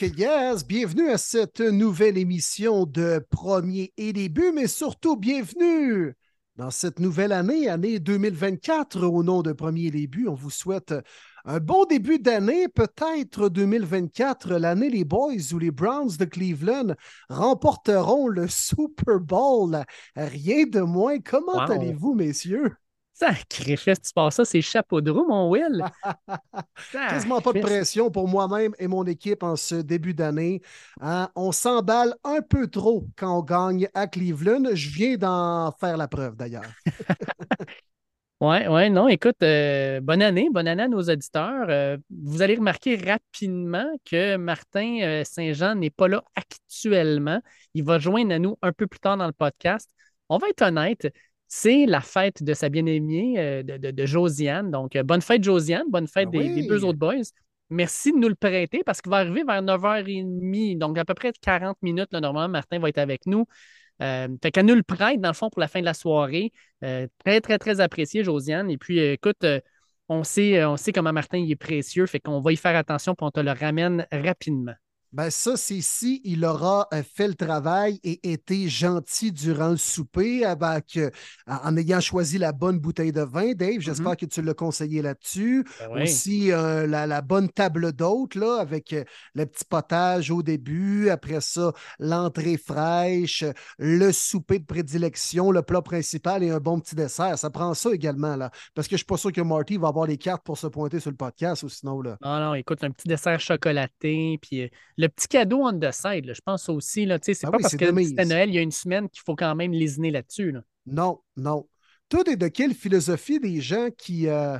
[0.00, 6.14] Bienvenue à cette nouvelle émission de Premier et buts, mais surtout bienvenue
[6.54, 10.28] dans cette nouvelle année, année 2024, au nom de Premier Début.
[10.28, 10.94] On vous souhaite
[11.44, 16.94] un bon début d'année, peut-être 2024, l'année les Boys ou les Browns de Cleveland
[17.28, 19.82] remporteront le Super Bowl.
[20.14, 21.18] Rien de moins.
[21.18, 21.72] Comment Wow.
[21.72, 22.72] allez-vous, messieurs?
[23.18, 25.84] Sacrifice, tu passes ça, c'est chapeau de roue, mon Will.
[26.92, 30.62] Quasiment pas de pression pour moi-même et mon équipe en ce début d'année.
[31.00, 34.62] Hein, on s'emballe un peu trop quand on gagne à Cleveland.
[34.72, 36.70] Je viens d'en faire la preuve d'ailleurs.
[38.40, 41.66] Ouais, ouais, non, écoute, euh, bonne année, bonne année à nos auditeurs.
[41.70, 47.40] Euh, vous allez remarquer rapidement que Martin euh, Saint-Jean n'est pas là actuellement.
[47.74, 49.90] Il va joindre à nous un peu plus tard dans le podcast.
[50.28, 51.08] On va être honnête,
[51.48, 54.70] c'est la fête de sa bien-aimée, euh, de, de- de Josiane.
[54.70, 57.14] Donc, euh, bonne fête, Josiane, bonne fête Ah des, deux autres boys.
[57.70, 61.32] Merci de nous le prêter parce qu'il va arriver vers 9h30, donc à peu près
[61.40, 62.08] 40 minutes.
[62.12, 63.46] Là, normalement, Martin va être avec nous.
[64.02, 66.52] Euh, fait qu'elle nous le prête, dans le fond, pour la fin de la soirée.
[66.84, 68.70] Euh, très, très, très apprécié, Josiane.
[68.70, 69.44] Et puis, euh, écoute,
[70.08, 73.14] on sait, on sait comment Martin il est précieux, fait qu'on va y faire attention,
[73.14, 74.74] puis on te le ramène rapidement.
[75.12, 79.78] Ben ça, c'est si il aura euh, fait le travail et été gentil durant le
[79.78, 81.10] souper avec, euh,
[81.46, 83.52] en ayant choisi la bonne bouteille de vin.
[83.52, 85.64] Dave, j'espère que tu l'as conseillé là-dessus.
[85.90, 88.94] Aussi, euh, la, la bonne table d'hôte, là, avec
[89.34, 91.08] le petit potage au début.
[91.08, 93.44] Après ça, l'entrée fraîche,
[93.78, 97.38] le souper de prédilection, le plat principal et un bon petit dessert.
[97.38, 98.50] Ça prend ça également, là.
[98.74, 100.66] Parce que je ne suis pas sûr que Marty va avoir les cartes pour se
[100.66, 102.18] pointer sur le podcast ou sinon, là.
[102.22, 106.34] Non, non, écoute, un petit dessert chocolaté, puis le petit cadeau on the side, là,
[106.34, 108.70] je pense aussi, c'est Ah pas oui, parce que c'était Noël il y a une
[108.70, 110.52] semaine qu'il faut quand même lésiner là-dessus.
[110.52, 110.62] là.
[110.86, 111.68] Non, non.
[112.08, 114.58] Tout est de quelle philosophie des gens qui euh,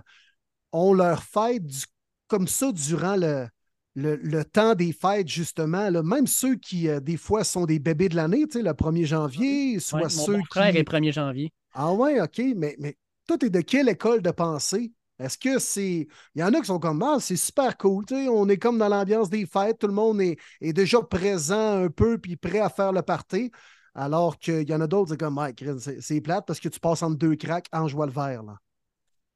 [0.73, 1.87] ont leur fête du-
[2.29, 3.49] comme ça durant le,
[3.97, 5.91] le, le temps des fêtes, justement.
[5.91, 6.03] là?
[6.03, 9.07] Même ceux qui, euh, des fois, sont des bébés de l'année, tu sais, le 1er
[9.07, 10.77] janvier, soit Ouais, mon, ceux mon frère qui...
[10.77, 11.53] est 1er janvier.
[11.73, 14.93] Ah ouais, OK, mais, mais tout est de quelle école de pensée?
[15.19, 16.07] Est-ce que c'est.
[16.35, 18.89] Il y en a qui sont comme, ah, c'est super cool, on est comme dans
[18.89, 22.69] l'ambiance des fêtes, tout le monde est, est déjà présent un peu puis prêt à
[22.69, 23.51] faire le party.
[23.95, 26.79] Alors qu'il y en a d'autres, c'est comme, Mike, c'est c'est plate parce que tu
[26.79, 28.59] passes entre deux cracks en joie le vert, là.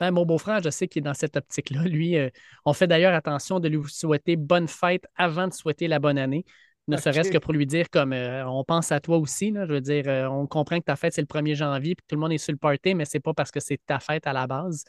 [0.03, 1.84] Ben, mon beau-frère, je sais qu'il est dans cette optique-là.
[1.84, 2.28] Lui, euh,
[2.65, 6.44] on fait d'ailleurs attention de lui souhaiter bonne fête avant de souhaiter la bonne année.
[6.88, 9.53] Ne serait-ce que pour lui dire comme euh, on pense à toi aussi.
[9.53, 9.65] là.
[9.65, 12.16] je veux dire, euh, on comprend que ta fête, c'est le 1er janvier, puis tout
[12.16, 14.32] le monde est sur le party, mais c'est pas parce que c'est ta fête à
[14.32, 14.84] la base.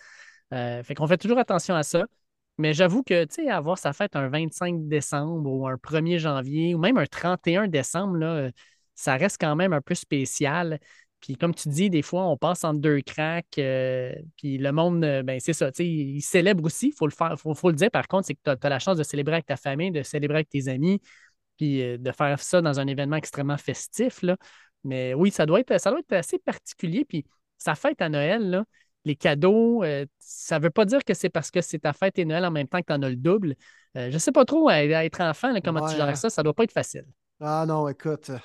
[0.54, 2.06] Euh, fait qu'on fait toujours attention à ça.
[2.58, 6.76] Mais j'avoue que, tu sais, avoir sa fête un 25 décembre ou un 1er janvier
[6.76, 8.52] ou même un 31 décembre, euh,
[8.96, 10.80] ça reste quand même un peu spécial.
[11.20, 15.04] Puis comme tu dis, des fois, on passe entre deux cracks, euh, puis le monde,
[15.04, 18.36] euh, ben, c'est ça, tu il célèbre aussi, il faut le dire par contre, c'est
[18.36, 21.02] que tu as, la chance de célébrer avec ta famille, de célébrer avec tes amis,
[21.58, 24.24] puis de faire ça dans un événement extrêmement festif.
[24.84, 27.26] Mais oui, ça doit être, ça doit être assez particulier, puis
[27.58, 28.66] sa fête à Noël, là,
[29.06, 32.18] les cadeaux, euh, ça ne veut pas dire que c'est parce que c'est ta fête
[32.20, 33.56] et Noël en même temps que tu en as le double.
[33.98, 35.98] Euh, je ne sais pas trop, à, à être enfant, là, comment tu Ouais.
[35.98, 37.06] gères ça, ça ne doit pas être facile.
[37.40, 38.38] Ah non, écoute, euh,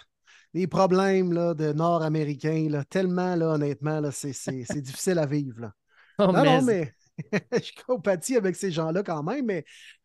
[0.54, 5.26] les problèmes là, de Nord-Américains, là, tellement, là, honnêtement, là, c'est, c'est- c'est difficile à
[5.26, 5.60] vivre.
[5.60, 5.72] Là.
[6.20, 6.92] Oh, Non, non, mais- mais
[7.62, 9.64] je compatis avec ces gens-là quand même, mais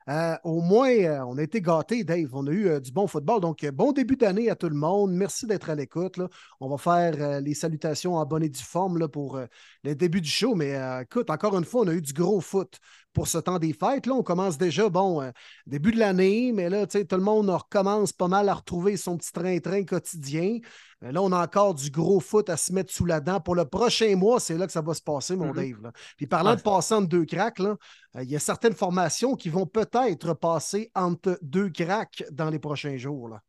[0.10, 2.30] euh, au moins, euh, on a été gâtés, Dave.
[2.34, 3.40] On a eu euh, du bon football.
[3.42, 5.12] Donc, bon début d'année à tout le monde.
[5.14, 6.20] Merci d'être à l'écoute.
[6.60, 9.40] On va faire les salutations en bonne et due forme là, pour
[9.84, 10.56] le début du show.
[10.56, 12.80] Mais écoute, encore une fois, on a eu du gros foot
[13.14, 14.06] pour ce temps des fêtes.
[14.08, 15.22] Là, on commence déjà, bon,
[15.68, 18.98] début de l'année, mais là, tu sais, tout le monde recommence pas mal à retrouver
[18.98, 20.60] son petit train-train quotidien.
[21.02, 23.40] Là, on a encore du gros foot à se mettre sous la dent.
[23.42, 25.54] Pour le prochain mois, c'est là que ça va se passer, mon Mhm.
[25.54, 25.82] Dave.
[25.84, 25.92] là.
[26.18, 26.56] Puis parlant Ah.
[26.56, 27.76] de passer entre deux cracks, là,
[28.22, 32.98] il y a certaines formations qui vont peut-être passer entre deux cracks dans les prochains
[32.98, 33.30] jours.
[33.30, 33.42] Là.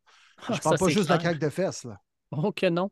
[0.50, 1.84] Je parle pas juste de la craque de fesses.
[1.84, 2.00] Là.
[2.32, 2.90] Oh que non.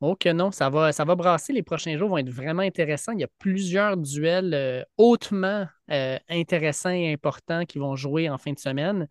[0.00, 1.54] Oh que non, ça va, ça va brasser.
[1.54, 3.12] Les prochains jours vont être vraiment intéressants.
[3.12, 8.36] Il y a plusieurs duels euh, hautement euh, intéressants et importants qui vont jouer en
[8.36, 9.08] fin de semaine.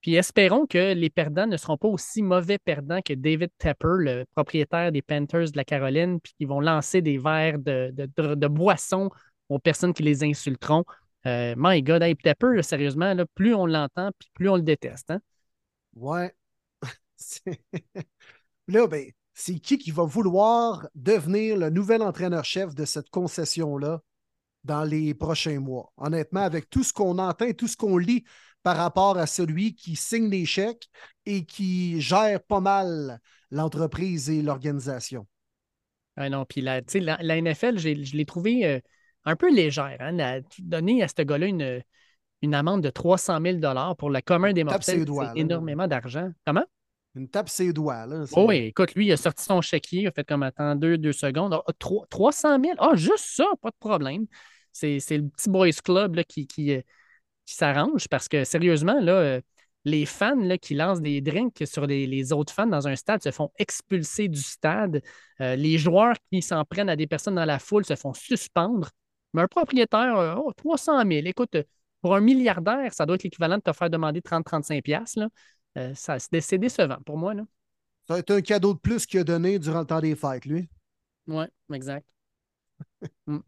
[0.00, 4.24] Puis espérons que les perdants ne seront pas aussi mauvais perdants que David Tepper, le
[4.34, 9.10] propriétaire des Panthers de la Caroline, puis qui vont lancer des verres de, de, boissons
[9.50, 10.84] aux personnes qui les insulteront.
[11.26, 15.10] Euh, my God, David Tepper, sérieusement, là, plus on l'entend, puis plus on le déteste.
[15.10, 15.20] Hein?
[15.94, 16.34] Ouais.
[18.68, 24.00] là, ben, c'est qui qui va vouloir devenir le nouvel entraîneur-chef de cette concession-là
[24.64, 25.92] dans les prochains mois?
[25.96, 28.24] Honnêtement, avec tout ce qu'on entend et tout ce qu'on lit
[28.62, 30.88] par rapport à celui qui signe les chèques
[31.26, 33.20] et qui gère pas mal
[33.50, 35.26] l'entreprise et l'organisation.
[36.16, 38.80] Ah non, puis la, la, NFL, je l'ai trouvé euh,
[39.24, 39.96] un peu légère.
[40.00, 41.82] Hein, donner à ce gars-là une,
[42.42, 46.30] une amende de 300 000 pour le commun des mortels, c'est énormément d'argent.
[46.46, 46.64] Comment?
[47.16, 48.06] Une tape ses doigts.
[48.06, 50.76] Là, oh oui, écoute, lui, il a sorti son chéquier, il a fait comme attends
[50.76, 51.60] deux, deux secondes.
[52.08, 54.26] 300 000, ah, juste ça, pas de problème.
[54.72, 56.80] C'est le petit boys club qui, qui, euh,
[57.44, 59.40] qui s'arrange parce que sérieusement, là, euh,
[59.84, 63.32] les fans là, qui lancent des drinks sur les, autres fans dans un stade se
[63.32, 65.02] font expulser du stade.
[65.40, 68.90] Euh, les joueurs qui s'en prennent à des personnes dans la foule se font suspendre.
[69.32, 71.56] Mais un propriétaire, oh, 300 000, écoute,
[72.00, 75.28] pour un milliardaire, ça doit être l'équivalent de te faire demander 30-35$.
[75.78, 77.34] Euh, c'est décevant pour moi.
[77.34, 77.42] Là.
[78.08, 80.46] Ça va être un cadeau de plus qu'il a donné durant le temps des fêtes,
[80.46, 80.68] lui.
[81.26, 82.08] Oui, exact.
[83.26, 83.38] Mm.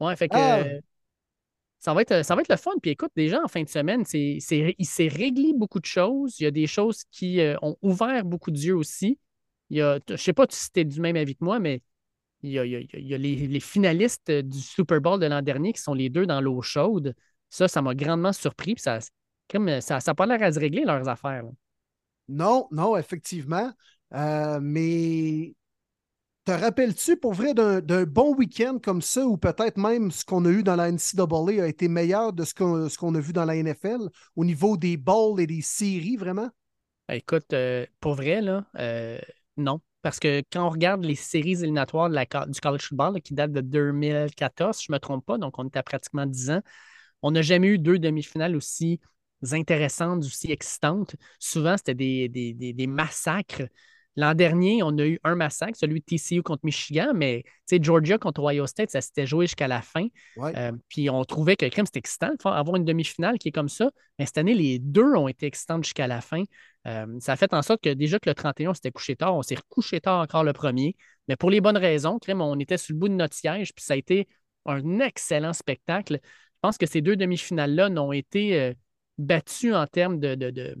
[0.00, 0.64] Ouais, fait que ah!
[1.78, 2.72] ça, va être, ça va être le fun.
[2.80, 6.40] Puis écoute, déjà en fin de semaine, il s'est réglé beaucoup de choses.
[6.40, 9.18] Il y a des choses qui euh, ont ouvert beaucoup d'yeux aussi.
[9.68, 11.58] Il y a, je ne sais pas si tu es du même avis que moi,
[11.60, 11.82] mais
[12.42, 12.64] il y a,
[13.18, 16.62] les, les, finalistes du Super Bowl de l'an dernier qui sont les deux dans l'eau
[16.62, 17.14] chaude.
[17.50, 18.74] Ça, ça m'a grandement surpris.
[18.74, 21.44] Puis ça, ça n'a pas l'air à se régler leurs affaires.
[22.28, 23.72] Non, non, effectivement.
[24.14, 25.54] Euh, mais
[26.44, 30.48] te rappelles-tu pour vrai d'un bon week-end comme ça, ou peut-être même ce qu'on a
[30.48, 34.08] eu dans la NCAA a été meilleur de ce qu'on a vu dans la NFL
[34.36, 36.50] au niveau des bowls et des séries, vraiment?
[37.08, 39.18] Écoute, euh, pour vrai, là, euh,
[39.56, 39.80] non.
[40.02, 44.82] Parce que quand on regarde les séries éliminatoires du college football qui datent de 2014,
[44.82, 46.62] je ne me trompe pas, donc on était à pratiquement 10 ans,
[47.22, 49.00] on n'a jamais eu deux demi-finales aussi
[49.52, 51.16] intéressantes, aussi excitantes.
[51.38, 53.62] Souvent, c'était des, massacres.
[54.20, 58.42] L'an dernier, on a eu un massacre, celui de TCU contre Michigan, mais Georgia contre
[58.42, 60.08] Ohio State, ça s'était joué jusqu'à la fin.
[60.38, 63.90] Euh, puis on trouvait que crème, c'était excitant avoir une demi-finale qui est comme ça.
[64.18, 66.42] Mais cette année, les deux ont été excitantes jusqu'à la fin.
[66.86, 69.34] Euh, ça a fait en sorte que déjà que le 31, on s'était couché tard,
[69.34, 70.96] on s'est recouché tard encore le premier.
[71.26, 73.82] Mais pour les bonnes raisons, crème, on était sur le bout de notre siège, puis
[73.82, 74.28] ça a été
[74.66, 76.20] un excellent spectacle.
[76.22, 78.74] Je pense que ces deux demi-finales-là n'ont été euh,
[79.16, 80.76] battu en termes de, de, de,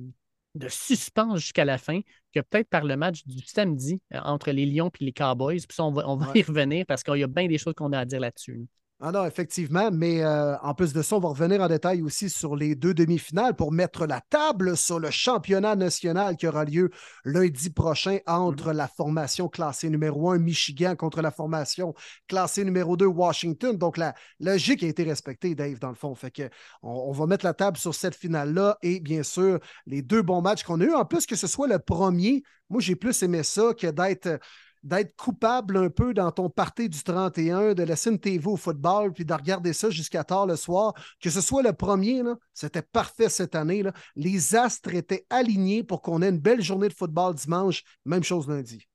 [0.68, 2.00] suspense jusqu'à la fin
[2.34, 5.58] que peut-être par le match du samedi euh, entre les Lions et les Cowboys.
[5.66, 7.74] Puis ça, on va, on va y revenir parce qu'il y a bien des choses
[7.74, 8.66] qu'on a à dire là-dessus.
[9.02, 12.28] Ah non, effectivement, mais euh, en plus de ça, on va revenir en détail aussi
[12.28, 16.90] sur les deux demi-finales pour mettre la table sur le championnat national qui aura lieu
[17.24, 18.76] lundi prochain entre mm-hmm.
[18.76, 21.94] la formation classée numéro 1 Michigan contre la formation
[22.28, 23.74] classée numéro 2 Washington.
[23.74, 26.14] Donc la logique a été respectée, Dave, dans le fond.
[26.14, 26.50] Fait que
[26.82, 30.62] on, va mettre la table sur cette finale-là et bien sûr les deux bons matchs
[30.62, 30.92] qu'on a eu.
[30.92, 34.38] En plus que ce soit le premier, moi j'ai plus aimé ça que d'être
[34.82, 39.12] d'être coupable un peu dans ton party du 31, de laisser une TV au football,
[39.12, 40.94] puis de regarder ça jusqu'à tard le soir.
[41.20, 42.22] Que ce soit le premier,
[42.54, 43.82] c'était parfait cette année.
[43.82, 43.92] Là.
[44.16, 47.82] Les astres étaient alignés pour qu'on ait une belle journée de football dimanche.
[48.04, 48.88] Même chose lundi.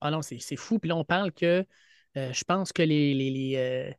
[0.00, 0.78] Ah non, c'est fou.
[0.78, 1.66] Puis là, on parle que
[2.16, 3.92] euh, je pense que les, les, euh,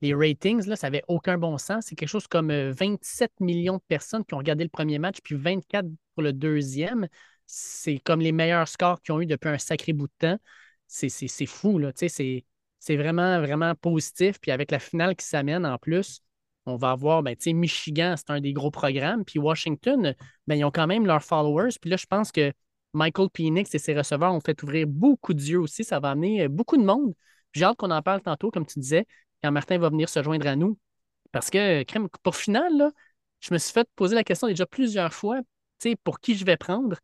[0.00, 1.84] les, ratings, là, ça n'avait aucun bon sens.
[1.86, 5.18] C'est quelque chose comme 27 euh, millions de personnes qui ont regardé le premier match,
[5.22, 7.08] puis 24 pour le deuxième.
[7.46, 10.38] C'est comme les meilleurs scores qu'ils ont eu depuis un sacré bout de temps
[10.92, 11.90] c'est fou, là.
[11.94, 14.40] C'est vraiment, vraiment positif.
[14.40, 16.20] Puis avec la finale qui s'amène en plus,
[16.66, 19.24] on va avoir, ben, Michigan, c'est un des gros programmes.
[19.24, 20.14] Puis Washington,
[20.46, 21.70] ben, ils ont quand même leurs followers.
[21.80, 22.52] Puis là, je pense que
[22.92, 25.84] Michael Penix et ses receveurs ont fait ouvrir beaucoup d'yeux aussi.
[25.84, 27.14] Ça va amener euh, beaucoup de monde.
[27.52, 29.06] J'ai hâte qu'on en parle tantôt, comme tu disais,
[29.42, 30.78] quand Martin va venir se joindre à nous.
[31.32, 31.84] Parce que,
[32.22, 32.90] pour finale,
[33.40, 35.40] je me suis fait poser la question déjà plusieurs fois,
[36.04, 36.96] pour qui je vais prendre.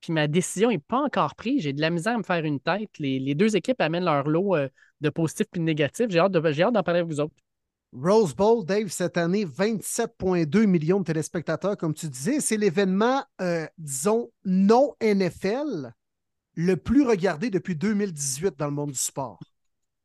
[0.00, 1.62] Puis ma décision n'est pas encore prise.
[1.62, 2.90] J'ai de la misère à me faire une tête.
[2.98, 4.68] Les, deux équipes amènent leur lot euh,
[5.00, 6.06] de positifs et de négatifs.
[6.08, 7.34] J'ai hâte, d'en parler avec vous autres.
[7.92, 12.40] Rose Bowl, Dave, cette année, 27,2 millions de téléspectateurs, comme tu disais.
[12.40, 15.92] C'est l'événement, euh, disons, non NFL
[16.54, 19.40] le plus regardé depuis 2018 dans le monde du sport.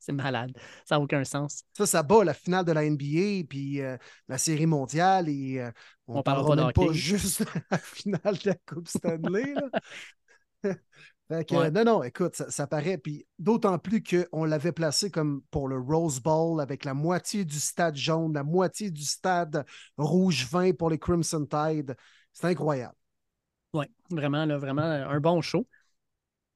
[0.05, 0.51] C'est malade.
[0.85, 1.63] Ça n'a aucun sens.
[1.75, 3.97] Ça, ça bat la finale de la NBA, puis euh,
[4.27, 5.71] la série mondiale, et euh,
[6.07, 9.55] on, On ne parlera pas de pas juste de la finale de la Coupe Stanley.
[9.55, 9.81] là.
[11.27, 11.71] Fait que, Ouais.
[11.71, 12.99] Non, non, écoute, ça, ça paraît.
[12.99, 17.59] Puis d'autant plus qu'on l'avait placé comme pour le Rose Bowl avec la moitié du
[17.59, 19.65] stade jaune, la moitié du stade
[19.97, 21.95] rouge vin pour les Crimson Tide.
[22.31, 22.93] C'est incroyable.
[23.73, 25.65] Oui, vraiment, là, vraiment un bon show.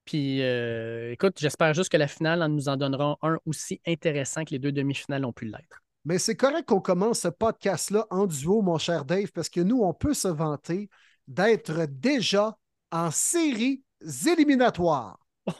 [0.10, 4.44] Puis, euh, écoute, j'espère juste que la finale en nous en donnera un aussi intéressant
[4.44, 5.84] que les deux demi-finales ont pu l'être.
[6.04, 9.84] Mais c'est correct qu'on commence ce podcast-là en duo, mon cher Dave, parce que nous,
[9.84, 10.90] on peut se vanter
[11.28, 12.58] d'être déjà
[12.92, 13.84] en séries
[14.26, 15.20] éliminatoires.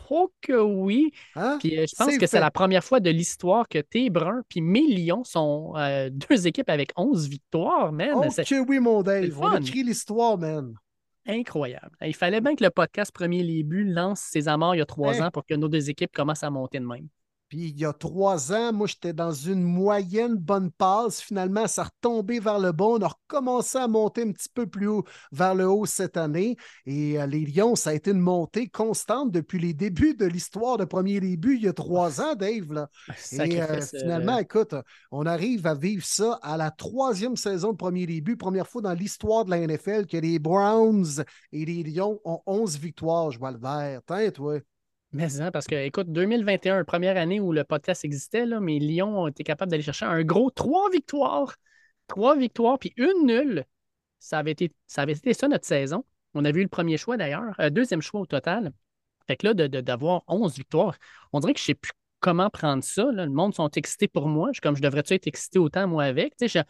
[0.10, 1.12] Oh que oui!
[1.36, 1.58] Hein?
[1.60, 4.62] Puis euh, je pense que c'est la première fois de l'histoire que T Brun puis
[4.62, 8.14] Mes Lions sont euh, deux équipes avec 11 victoires, man.
[8.16, 9.40] Oh que oui, mon Dave.
[9.40, 10.74] On écrit l'histoire, man.
[11.30, 11.96] Incroyable.
[12.02, 14.86] Il fallait bien que le podcast Premier Les Buts lance ses amarres il y a
[14.86, 15.22] trois Hey.
[15.22, 17.08] ans pour que nos deux équipes commencent à monter de même.
[17.50, 21.22] Puis il y a trois ans, moi, j'étais dans une moyenne bonne passe.
[21.22, 22.86] Finalement, ça a retombé vers le bas.
[22.86, 26.56] On a recommencé à monter un petit peu plus haut vers le haut cette année.
[26.86, 30.78] Et euh, les Lions, ça a été une montée constante depuis les débuts de l'histoire
[30.78, 32.72] de premier début, il y a trois ans, Dave.
[32.72, 32.90] Là.
[33.32, 34.76] Et euh, finalement, écoute,
[35.12, 38.94] on arrive à vivre ça à la troisième saison de premier début, première fois dans
[38.94, 43.52] l'histoire de la NFL que les Browns et les Lions ont 11 victoires, je vois
[43.52, 44.02] le vert.
[44.06, 44.60] Tiens, toi?
[45.12, 49.22] Mais hein, parce que, écoute, 2021, première année où le podcast existait, là, mais Lyon
[49.22, 51.56] ont été capables d'aller chercher un gros trois victoires.
[52.08, 53.66] Trois victoires, puis une nulle.
[54.20, 56.06] Ça avait été ça, avait été ça notre saison.
[56.34, 58.72] On avait eu le premier choix d'ailleurs, euh, deuxième choix au total.
[59.28, 60.96] Fait que là, de- de- d'avoir 11 victoires,
[61.34, 63.06] on dirait que je ne sais plus comment prendre ça.
[63.12, 64.50] Le monde sont excités pour moi.
[64.62, 66.34] Comme je devrais-tu être excité autant moi avec?
[66.42, 66.64] J'ai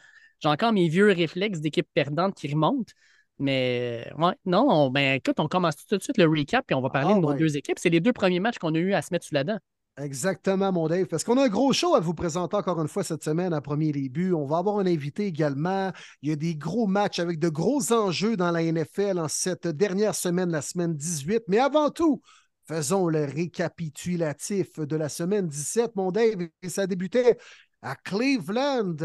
[0.46, 2.94] encore mes vieux réflexes d'équipe perdante qui remontent.
[3.40, 6.82] Mais ouais, non, on- ben écoute, on commence tout de suite le recap puis on
[6.82, 7.38] va parler Ah de nos ouais.
[7.38, 7.80] deux équipes.
[7.80, 9.60] C'est les deux premiers matchs qu'on a eu à se mettre sous la dent.
[9.98, 13.04] Exactement, mon Dave, parce qu'on a un gros show à vous présenter encore une fois
[13.04, 14.32] cette semaine à premier début.
[14.32, 15.92] On va avoir un invité également.
[16.22, 19.68] Il y a des gros matchs avec de gros enjeux dans la NFL en cette
[19.68, 21.44] dernière semaine, la semaine 18.
[21.50, 22.22] Mais avant tout,
[22.66, 26.48] faisons le récapitulatif de la semaine 17, mon Dave.
[26.62, 27.38] Et ça débutait
[27.82, 28.96] à Cleveland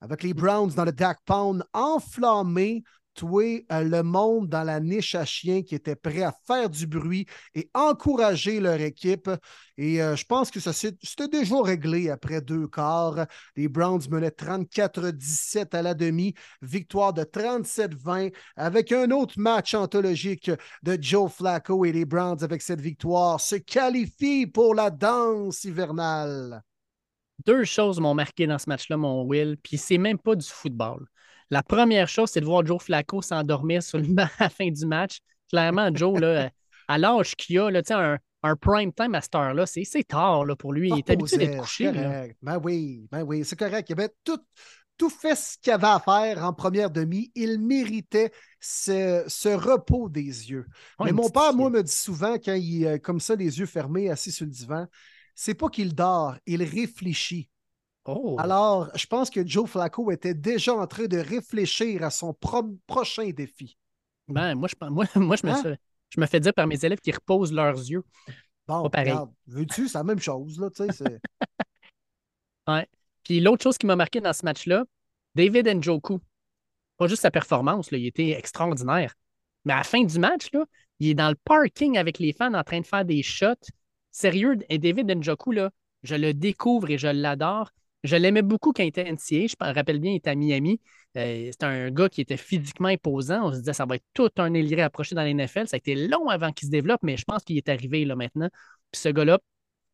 [0.00, 2.82] avec les Browns dans le Dak Pound enflammé.
[3.14, 6.86] Tuer euh, le monde dans la niche à chiens qui était prêt à faire du
[6.86, 9.30] bruit et encourager leur équipe.
[9.76, 13.26] Et euh, je pense que ça c'était déjà réglé après deux quarts.
[13.56, 20.50] Les Browns menaient 34-17 à la demi, victoire de 37-20 avec un autre match anthologique
[20.82, 26.62] de Joe Flacco et les Browns avec cette victoire se qualifient pour la danse hivernale.
[27.44, 31.06] Deux choses m'ont marqué dans ce match-là, mon Will, puis c'est même pas du football.
[31.52, 34.70] La première chose, c'est de voir Joe Flacco s'endormir sur le banc à la fin
[34.70, 35.18] du match.
[35.50, 36.50] Clairement, Joe, là,
[36.88, 40.56] à l'âge qu'il a, là, un, un prime time à cette heure-là, c'est tard là,
[40.56, 40.88] pour lui.
[40.88, 41.92] Il est habitué d'être couché.
[41.92, 42.24] là.
[42.40, 43.90] Ben oui, ben oui, c'est correct.
[43.90, 44.38] Il avait tout,
[44.96, 47.30] tout fait ce qu'il avait à faire en première demi.
[47.34, 50.64] Il méritait ce, ce repos des yeux.
[51.04, 54.08] Mais mon père, moi, me dit souvent, quand il est comme ça, les yeux fermés,
[54.08, 54.86] assis sur le divan,
[55.34, 57.50] c'est pas qu'il dort, il réfléchit.
[58.04, 58.36] Oh.
[58.38, 62.76] Alors, je pense que Joe Flacco était déjà en train de réfléchir à son pro-
[62.86, 63.76] prochain défi.
[64.28, 65.62] Ben, moi, je, moi, moi, je, me, Hein?
[65.62, 65.78] fais-
[66.10, 68.02] je me fais dire par mes élèves qu'ils reposent leurs yeux.
[68.66, 71.20] Bon, regarde, veux-tu, c'est la même chose, là, tu sais,
[72.68, 72.86] Ouais.
[73.24, 74.84] Puis l'autre chose qui m'a marqué dans ce match-là,
[75.34, 76.20] David Njoku.
[76.96, 79.14] Pas juste sa performance, là, il était extraordinaire.
[79.64, 80.64] Mais à la fin du match, là,
[80.98, 83.70] il est dans le parking avec les fans en train de faire des shots.
[84.10, 85.70] Sérieux, et David Njoku, là,
[86.02, 87.70] je le découvre et je l'adore.
[88.04, 89.46] Je l'aimais beaucoup quand il était NCA.
[89.46, 90.80] Je me rappelle bien, il était à Miami.
[91.16, 93.46] Euh, C'était un gars qui était physiquement imposant.
[93.48, 95.68] On se disait, ça va être tout un ailier approché dans la NFL.
[95.68, 98.16] Ça a été long avant qu'il se développe, mais je pense qu'il est arrivé là
[98.16, 98.48] maintenant.
[98.90, 99.38] Puis ce gars-là,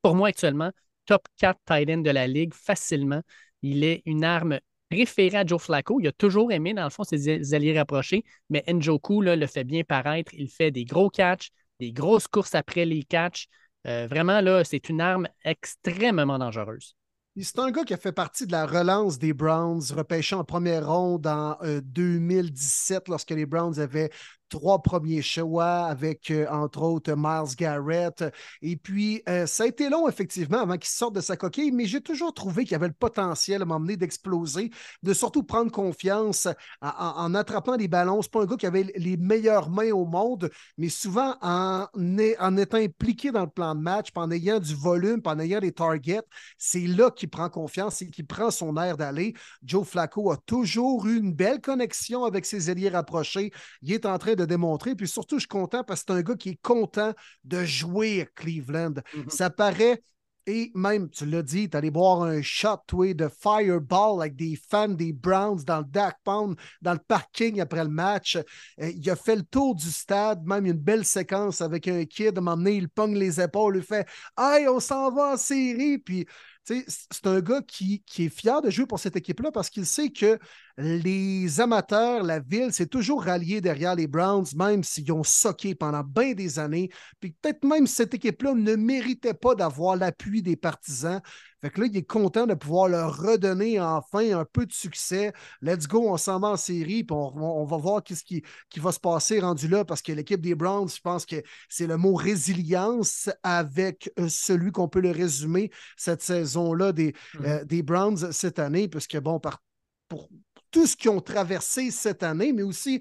[0.02, 0.70] pour moi actuellement,
[1.06, 3.22] top 4 tight end de la ligue facilement.
[3.62, 4.60] Il est une arme
[4.90, 6.00] préférée à Joe Flacco.
[6.00, 9.82] Il a toujours aimé, dans le fond, ses alliés rapprochés, mais Njoku le fait bien
[9.84, 10.32] paraître.
[10.34, 11.50] Il fait des gros catchs,
[11.80, 13.48] des grosses courses après les catchs.
[13.86, 16.94] Euh, vraiment, là, c'est une arme extrêmement dangereuse.
[17.40, 20.88] C'est un gars qui a fait partie de la relance des Browns, repêché en première
[20.88, 24.11] ronde en euh, 2017 lorsque les Browns avaient
[24.49, 28.25] trois premiers choix avec, euh, entre autres, Miles Garrett.
[28.62, 32.00] Et puis, ça a été long, effectivement, avant qu'il sorte de sa coquille, mais j'ai
[32.00, 34.71] toujours trouvé qu'il avait le potentiel à m'emmener d'exploser,
[35.02, 36.49] de surtout prendre confiance
[36.81, 38.23] en, attrapant des ballons.
[38.23, 42.57] C'est pas un gars qui avait les meilleures mains au monde, mais souvent en, en
[42.57, 46.23] étant impliqué dans le plan de match, en ayant du volume, en ayant des targets,
[46.57, 49.35] c'est là qu'il prend confiance et qu'il prend son air d'aller.
[49.62, 53.52] Joe Flacco a toujours eu une belle connexion avec ses alliés rapprochés.
[53.83, 54.95] Il est en train de démontrer.
[54.95, 57.12] Puis surtout, je suis content parce que c'est un gars qui est content
[57.45, 58.95] de jouer à Cleveland.
[59.14, 59.25] Mhm.
[59.28, 60.02] Ça paraît
[60.50, 64.57] Et même, tu l'as dit, tu allé boire un shot, toi, de fireball avec des
[64.71, 68.37] fans des Browns dans le Dark Pound, dans le parking après le match.
[68.80, 72.38] Euh, il a fait le tour du stade, même une belle séquence avec un kid.
[72.38, 75.37] À un moment donné, il pogne les épaules, il fait Hey, on s'en va en
[75.37, 75.99] série.
[75.99, 76.26] Puis
[76.87, 80.38] c'est un gars qui, est fier de jouer pour cette équipe-là parce qu'il sait que
[80.76, 86.04] les amateurs, la ville, c'est toujours rallié derrière les Browns, même s'ils ont soqué pendant
[86.04, 86.90] bien des années.
[87.20, 91.20] Peut-être même cette équipe-là ne méritait pas d'avoir l'appui des partisans.
[91.60, 95.32] Fait que là, il est content de pouvoir leur redonner enfin un peu de succès.
[95.60, 98.92] Let's go, on s'en va en série, puis on, va voir ce qui, qui, va
[98.92, 102.14] se passer rendu là, parce que l'équipe des Browns, je pense que c'est le mot
[102.14, 107.44] résilience avec euh, celui qu'on peut le résumer cette saison-là des, mm-hmm.
[107.46, 109.40] euh, des Browns cette année, puisque bon,
[110.08, 110.28] pour
[110.70, 113.00] tout ce qu'ils ont traversé cette année, mais aussi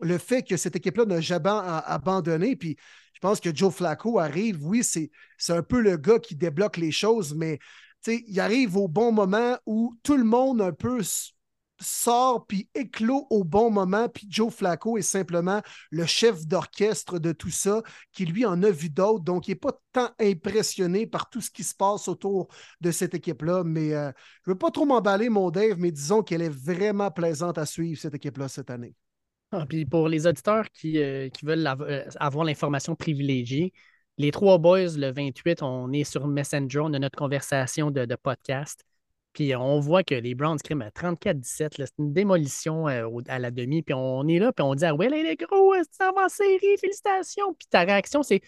[0.00, 2.56] le fait que cette équipe-là n'a jamais abandonné.
[2.56, 2.76] Puis
[3.12, 5.10] je pense que Joe Flacco arrive, oui, c'est
[5.48, 7.58] un peu le gars qui débloque les choses, mais
[8.06, 11.00] il arrive au bon moment où tout le monde un peu
[11.80, 17.32] sort puis éclot au bon moment, puis Joe Flacco est simplement le chef d'orchestre de
[17.32, 17.82] tout ça,
[18.12, 21.50] qui lui en a vu d'autres, donc il n'est pas tant impressionné par tout ce
[21.50, 22.48] qui se passe autour
[22.80, 23.64] de cette équipe-là.
[23.64, 24.10] Mais euh,
[24.44, 27.66] je ne veux pas trop m'emballer, mon Dave, mais disons qu'elle est vraiment plaisante à
[27.66, 28.94] suivre, cette équipe-là, cette année.
[29.50, 33.72] Ah, puis pour les auditeurs qui, euh, veulent euh, avoir l'information privilégiée,
[34.18, 38.84] les trois boys, le 28, on est sur Messenger, on a notre conversation de, podcast.
[39.32, 41.70] Puis on voit que les Browns criment à 34-17.
[41.76, 43.82] C'est une démolition euh, à la demi.
[43.82, 47.52] Puis on est là, puis on dit Ah ouais, les gros, c'est en série, félicitations.
[47.54, 48.40] Puis ta réaction, c'est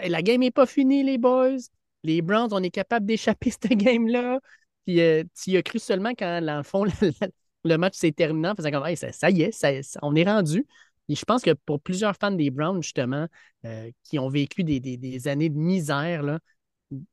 [0.00, 1.58] La game n'est pas finie, les boys.
[2.02, 4.40] Les Browns, on est capable d'échapper cette game-là.
[4.84, 6.84] Puis euh, tu y as cru seulement quand, dans le fond,
[7.64, 10.66] le, match s'est terminé en faisant comme ça, y est, on est rendu.
[11.12, 13.26] Et je pense que pour plusieurs fans des Browns, justement,
[13.66, 16.38] euh, qui ont vécu des, années de misère,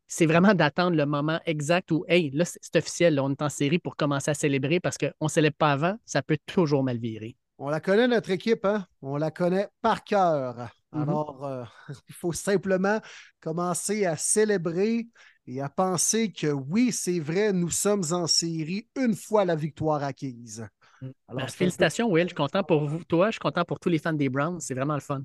[0.07, 3.77] c'est vraiment d'attendre le moment exact où, hey, là, c'est officiel, on est en série
[3.77, 7.35] pour commencer à célébrer parce qu'on ne célèbre pas avant, ça peut toujours mal virer.
[7.57, 8.87] On la connaît, notre équipe, hein?
[9.01, 10.55] On la connaît par cœur.
[10.93, 11.01] Mm-hmm.
[11.01, 11.65] Alors, euh,
[12.07, 13.01] il faut simplement
[13.41, 15.09] commencer à célébrer
[15.45, 20.03] et à penser que oui, c'est vrai, nous sommes en série une fois la victoire
[20.03, 20.65] acquise.
[21.27, 22.23] Alors, félicitations, Will.
[22.23, 23.27] Je suis content pour vous, toi.
[23.27, 24.59] Je suis content pour tous les fans des Browns.
[24.59, 25.23] C'est vraiment le fun.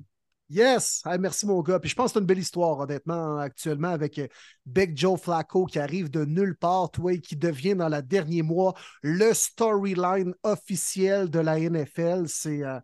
[0.49, 1.01] Yes!
[1.19, 1.79] merci, mon gars.
[1.79, 4.27] Puis je pense que c'est une belle histoire, honnêtement, actuellement, avec euh,
[4.65, 8.43] Big Joe Flacco qui arrive de nulle part, toi, et qui devient dans le dernier
[8.43, 12.27] mois le storyline officiel de la NFL.
[12.27, 12.63] C'est.
[12.63, 12.79] Euh,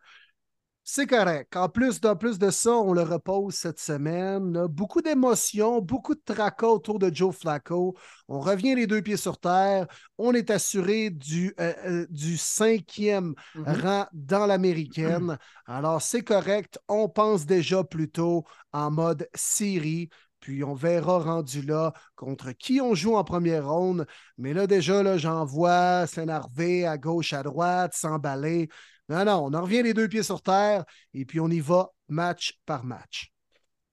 [0.84, 1.56] c'est correct.
[1.56, 4.66] En plus, de, plus de ça, on le repose cette semaine.
[4.68, 7.96] Beaucoup d'émotions, beaucoup de tracas autour de Joe Flacco.
[8.28, 9.88] On revient les deux pieds sur terre.
[10.18, 13.82] On est assuré du, euh, euh, du cinquième mm-hmm.
[13.82, 15.38] rang dans l'américaine.
[15.68, 16.80] Alors, c'est correct.
[16.88, 20.10] On pense déjà plutôt en mode série.
[20.42, 24.08] Puis on verra rendu là contre qui on joue en première ronde.
[24.40, 28.68] Mais là, déjà, là, j'en vois s'énerver à gauche, à droite, s'emballer.
[29.12, 31.92] Non, non, on en revient les deux pieds sur terre et puis on y va
[32.08, 33.34] match par match.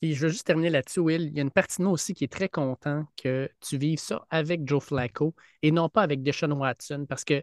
[0.00, 1.22] Et je veux juste terminer là-dessus, Will.
[1.22, 3.98] Il y a une partie de nous aussi qui est très content que tu vives
[3.98, 7.04] ça avec Joe Flacco et non pas avec Deshaun Watson.
[7.09, 7.42] Parce que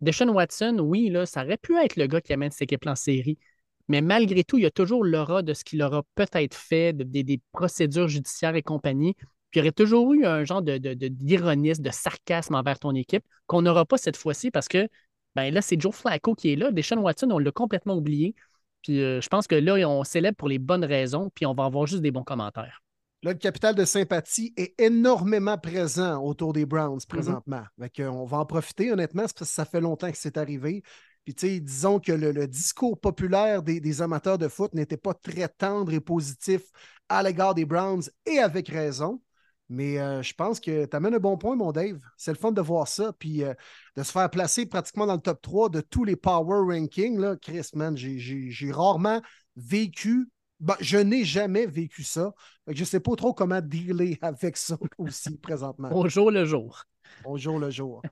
[0.00, 3.38] Deshaun Watson, oui, ça aurait pu être le gars qui amène cette équipe en série.
[3.86, 7.40] Mais malgré tout, il y a toujours l'aura de ce qu'il aura peut-être fait, des
[7.52, 9.14] procédures judiciaires et compagnie.
[9.14, 12.96] Puis il y aurait toujours eu un genre de, d'ironisme, de, de, sarcasme envers ton
[12.96, 14.88] équipe qu'on n'aura pas cette fois-ci parce que
[15.34, 16.70] ben là, c'est Joe Flacco qui est là.
[16.70, 18.34] Deshaun Watson, on l'a complètement oublié.
[18.82, 21.64] Puis euh, je pense que là, on célèbre pour les bonnes raisons, puis on va
[21.64, 22.82] avoir juste des bons commentaires.
[23.22, 27.62] Là, le capital de sympathie est énormément présent autour des Browns présentement.
[28.00, 30.82] on va en profiter, honnêtement, parce que ça fait longtemps que c'est arrivé.
[31.24, 35.92] Puis, disons que le, discours populaire des, des, amateurs de foot n'était pas très tendre
[35.92, 36.62] et positif
[37.08, 39.20] à l'égard des Browns, et avec raison.
[39.68, 41.98] Mais euh, je pense que tu amènes un bon point, mon Dave.
[42.16, 43.12] C'est le fun de voir ça.
[43.18, 43.54] Puis euh,
[43.96, 47.18] de se faire placer pratiquement dans le top 3 de tous les power rankings.
[47.18, 47.36] Là.
[47.36, 49.20] Chris, man, j'ai rarement
[49.56, 50.28] vécu.
[50.60, 52.32] Ben, je n'ai jamais vécu ça.
[52.68, 55.88] je ne sais pas trop comment dealer avec ça aussi présentement.
[55.90, 56.84] Bonjour le jour.
[57.24, 58.02] Bonjour le jour.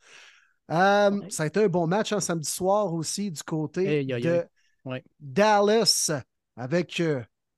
[0.71, 4.47] Euh, ça a été un bon match un samedi soir aussi du côté de
[5.21, 6.11] Dallas
[6.57, 7.03] avec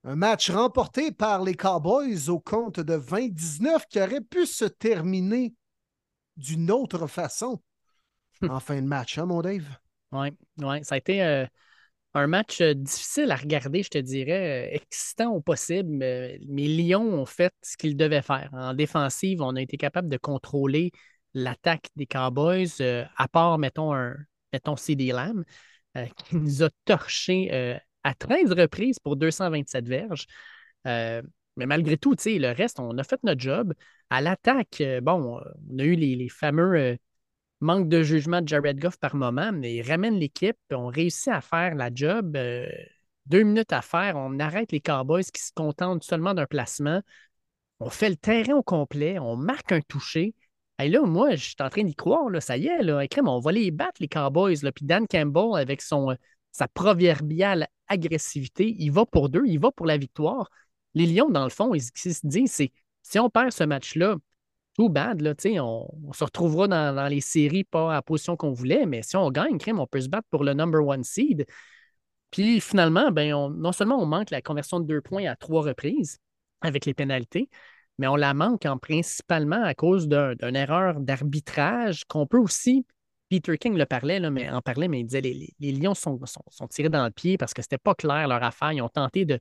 [0.04, 5.54] un match remporté par les Cowboys au compte de 20-19 qui aurait pu se terminer
[6.36, 7.62] d'une autre façon
[8.48, 9.66] en fin de match, hein, mon Dave?
[10.12, 10.82] Oui, ouais.
[10.82, 11.46] ça a été euh,
[12.14, 15.88] un match euh, difficile à regarder, je te dirais, euh, excitant au possible.
[15.90, 18.50] Mais les Lions ont fait ce qu'ils devaient faire.
[18.52, 20.90] En défensive, on a été capable de contrôler
[21.34, 22.82] l'attaque des Cowboys,
[23.16, 24.16] à part, mettons, un,
[24.52, 25.44] mettons CD Lamb,
[25.94, 30.26] qui nous a torché à 13 reprises pour 227 verges.
[30.86, 31.22] Euh,
[31.56, 33.74] mais malgré tout, le reste, on a fait notre job.
[34.10, 36.96] À l'attaque, bon, on a eu les, fameux
[37.60, 41.40] manques de jugement de Jared Goff par moment, mais il ramène l'équipe, on réussit à
[41.40, 42.36] faire la job.
[43.26, 47.02] deux minutes à faire, on arrête les Cowboys qui se contentent seulement d'un placement.
[47.80, 50.34] On fait le terrain au complet, on marque un toucher.
[50.78, 53.40] Et là, moi, je suis en train d'y croire, là, ça y est, là, on
[53.40, 54.56] va les battre, les Cowboys.
[54.74, 56.16] Puis Dan Campbell, avec son,
[56.52, 60.50] sa proverbiale agressivité, il va pour deux, il va pour la victoire.
[60.94, 64.16] Les Lions, dans le fond, ils, se disent, c'est si on perd ce match-là,
[64.74, 68.52] tout bad, là, on, on se retrouvera dans, les séries pas à la position qu'on
[68.52, 71.46] voulait, mais si on gagne, crème, on peut se battre pour le number one seed.
[72.30, 76.18] Puis finalement, ben, non seulement on manque la conversion de deux points à trois reprises
[76.62, 77.50] avec les pénalités,
[77.98, 82.86] mais on la manque en principalement à cause d'une erreur d'arbitrage qu'on peut aussi.
[83.33, 86.21] Peter King le parlait, là, mais en parlait, mais il disait les, les Lions sont,
[86.68, 88.73] tirés dans le pied parce que c'était pas clair leur affaire.
[88.73, 89.40] Ils ont tenté de,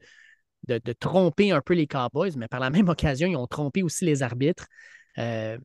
[0.94, 4.24] tromper un peu les Cowboys, mais par la même occasion, ils ont trompé aussi les
[4.24, 4.66] arbitres.
[5.18, 5.58] Euh,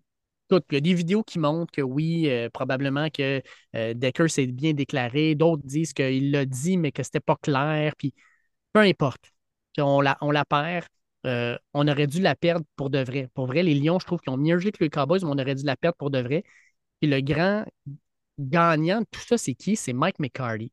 [0.51, 3.43] il y a des vidéos qui montrent que oui, euh, probablement que
[3.77, 5.37] euh, Decker s'est bien déclaré.
[5.37, 7.93] D'autres disent qu'il l'a dit, mais que c'était pas clair.
[8.73, 9.31] Peu importe.
[9.79, 10.87] On la, on perd.
[11.75, 13.29] on aurait dû la perdre pour de vrai.
[13.35, 15.39] Pour vrai, les Lions, je trouve qu'ils ont mieux joué que les Cowboys, mais on
[15.39, 16.43] aurait dû la perdre pour de vrai.
[17.01, 17.65] Puis le grand
[18.39, 19.77] gagnant de tout ça, c'est qui?
[19.77, 20.73] C'est Mike McCarty.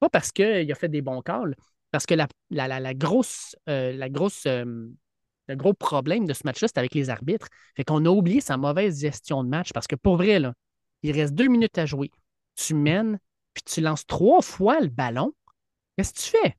[0.00, 1.56] Pas parce qu'il a fait des bons calls,
[1.90, 4.88] parce que la, la, grosse, la grosse euh, euh,
[5.48, 7.48] le gros problème de ce match-là, c'est avec les arbitres.
[7.74, 10.52] Fait qu'on a oublié sa mauvaise gestion de match parce que pour vrai, là,
[11.02, 12.10] il reste deux minutes à jouer.
[12.54, 13.18] Tu mènes,
[13.54, 15.32] puis tu lances trois fois le ballon.
[15.96, 16.56] Qu'est-ce que tu fais?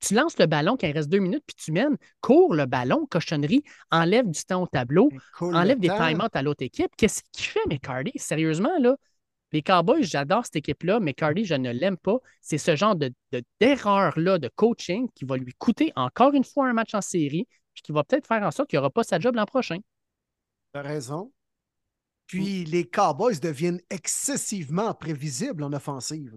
[0.00, 3.06] Tu lances le ballon quand il reste deux minutes, puis tu mènes, cours le ballon,
[3.06, 5.08] cochonnerie, enlève du temps au tableau,
[5.40, 6.90] enlève des time à l'autre équipe.
[6.96, 8.12] Qu'est-ce qu'il fait, McCarty?
[8.16, 8.96] Sérieusement, là,
[9.52, 12.18] les Cowboys, j'adore cette équipe-là, mais Cardi, je ne l'aime pas.
[12.40, 13.12] C'est ce genre de,
[13.60, 17.82] d'erreur-là de, coaching qui va lui coûter encore une fois un match en série, puis
[17.82, 19.78] qui va peut-être faire en sorte qu'il n'y aura pas sa job l'an prochain.
[20.74, 21.32] Tu as raison.
[22.26, 26.36] Puis les Cowboys deviennent excessivement prévisibles en offensive.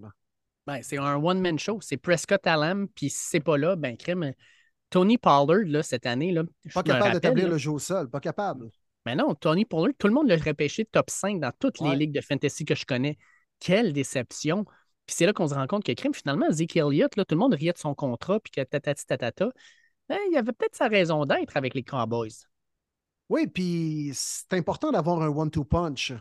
[0.68, 1.80] Ben, c'est un one-man show.
[1.82, 4.34] C'est Prescott Allen, puis si c'est pas là, ben crème.
[4.92, 6.44] Tony Pollard, là, cette année, là,
[6.74, 8.70] pas capable d'établir le jeu au sol, pas capable.
[9.10, 12.12] Mais non, Tony Pollard, tout le monde l'a repêché top 5 dans toutes les ligues
[12.12, 13.18] de fantasy que je connais.
[13.60, 14.66] Quelle déception.
[15.08, 17.40] Puis c'est là qu'on se rend compte que crime, finalement, Zeke Elliott, là, tout le
[17.40, 19.50] monde riait de son contrat, puis que tatati tatata.
[20.08, 22.46] Ben, il y avait peut-être sa raison d'être avec les Cowboys.
[23.30, 26.14] Oui, puis c'est important d'avoir un one-two punch.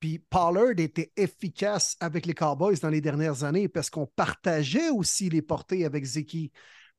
[0.00, 5.28] Puis Pollard était efficace avec les Cowboys dans les dernières années parce qu'on partageait aussi
[5.28, 6.50] les portées avec Zeke.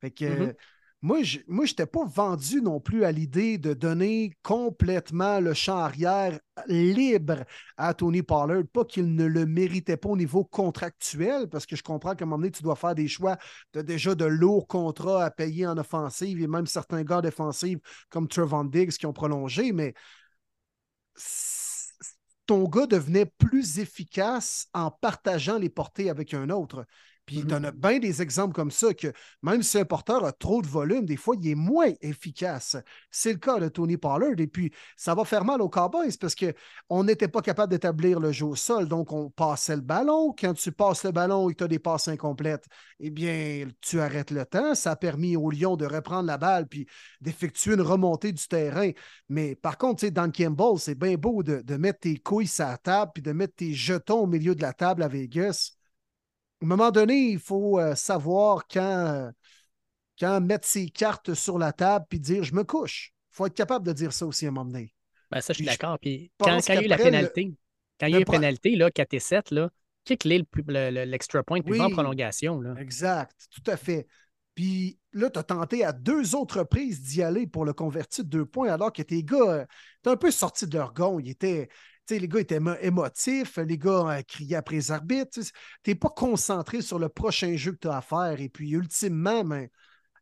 [0.02, 0.56] Fait que mm-hmm
[1.02, 6.40] moi, je n'étais pas vendu non plus à l'idée de donner complètement le champ arrière
[6.68, 7.44] libre
[7.78, 8.64] à Tony Pollard.
[8.74, 12.28] Pas qu'il ne le méritait pas au niveau contractuel, parce que je comprends qu'à un
[12.28, 13.38] moment donné, tu dois faire des choix.
[13.74, 17.80] de déjà de lourds contrats à payer en offensive et même certains gars défensifs
[18.10, 19.94] comme Trevon Diggs qui ont prolongé, mais
[22.46, 26.86] ton gars devenait plus efficace en partageant les portées avec un autre.
[27.26, 29.12] Puis en a bien des exemples comme ça que
[29.42, 32.78] même si un porteur a trop de volume, des fois, il est moins efficace.
[33.10, 34.38] C'est le cas de Tony Pollard.
[34.38, 38.32] Et puis, ça va faire mal aux Cowboys parce qu'on n'était pas capable d'établir le
[38.32, 38.88] jeu au sol.
[38.88, 40.36] Donc, on passait le ballon.
[40.38, 42.68] Quand tu passes le ballon et que tu as des passes incomplètes,
[43.00, 44.76] eh bien, tu arrêtes le temps.
[44.76, 46.86] Ça a permis aux Lions de reprendre la balle puis
[47.22, 48.92] d'effectuer une remontée du terrain.
[49.30, 52.48] Mais par contre, tu sais, dans Campbell, c'est bien beau de, de, mettre tes couilles
[52.48, 55.76] sur la table puis de mettre tes jetons au milieu de la table à Vegas
[56.66, 59.32] un moment donné, il faut euh, savoir quand, euh,
[60.20, 63.14] quand mettre ses cartes sur la table puis dire je me couche.
[63.32, 64.94] Il faut être capable de dire ça aussi à un moment donné.
[65.32, 66.00] Ben ça, je suis d'accord.
[66.00, 67.54] Puis quand, il y a eu la pénalité,
[68.00, 69.70] quand il y a eu la pénalité, là, 4 et 7, là,
[70.08, 72.62] l'extra point, puis en prolongation.
[72.62, 72.76] Là.
[72.80, 74.08] Exact, tout à fait.
[74.54, 78.30] Puis là, tu as tenté à deux autres reprises d'y aller pour le convertir de
[78.30, 79.66] deux points, alors que tes gars, euh,
[80.04, 81.20] tu un peu sorti de leur gond.
[81.20, 81.68] Ils étaient,
[82.10, 85.40] les gars étaient émotifs, les gars euh, criaient après les arbitres.
[85.84, 88.40] Tu n'es pas concentré sur le prochain jeu que tu as à faire.
[88.40, 89.68] Et puis, ultimement, ben,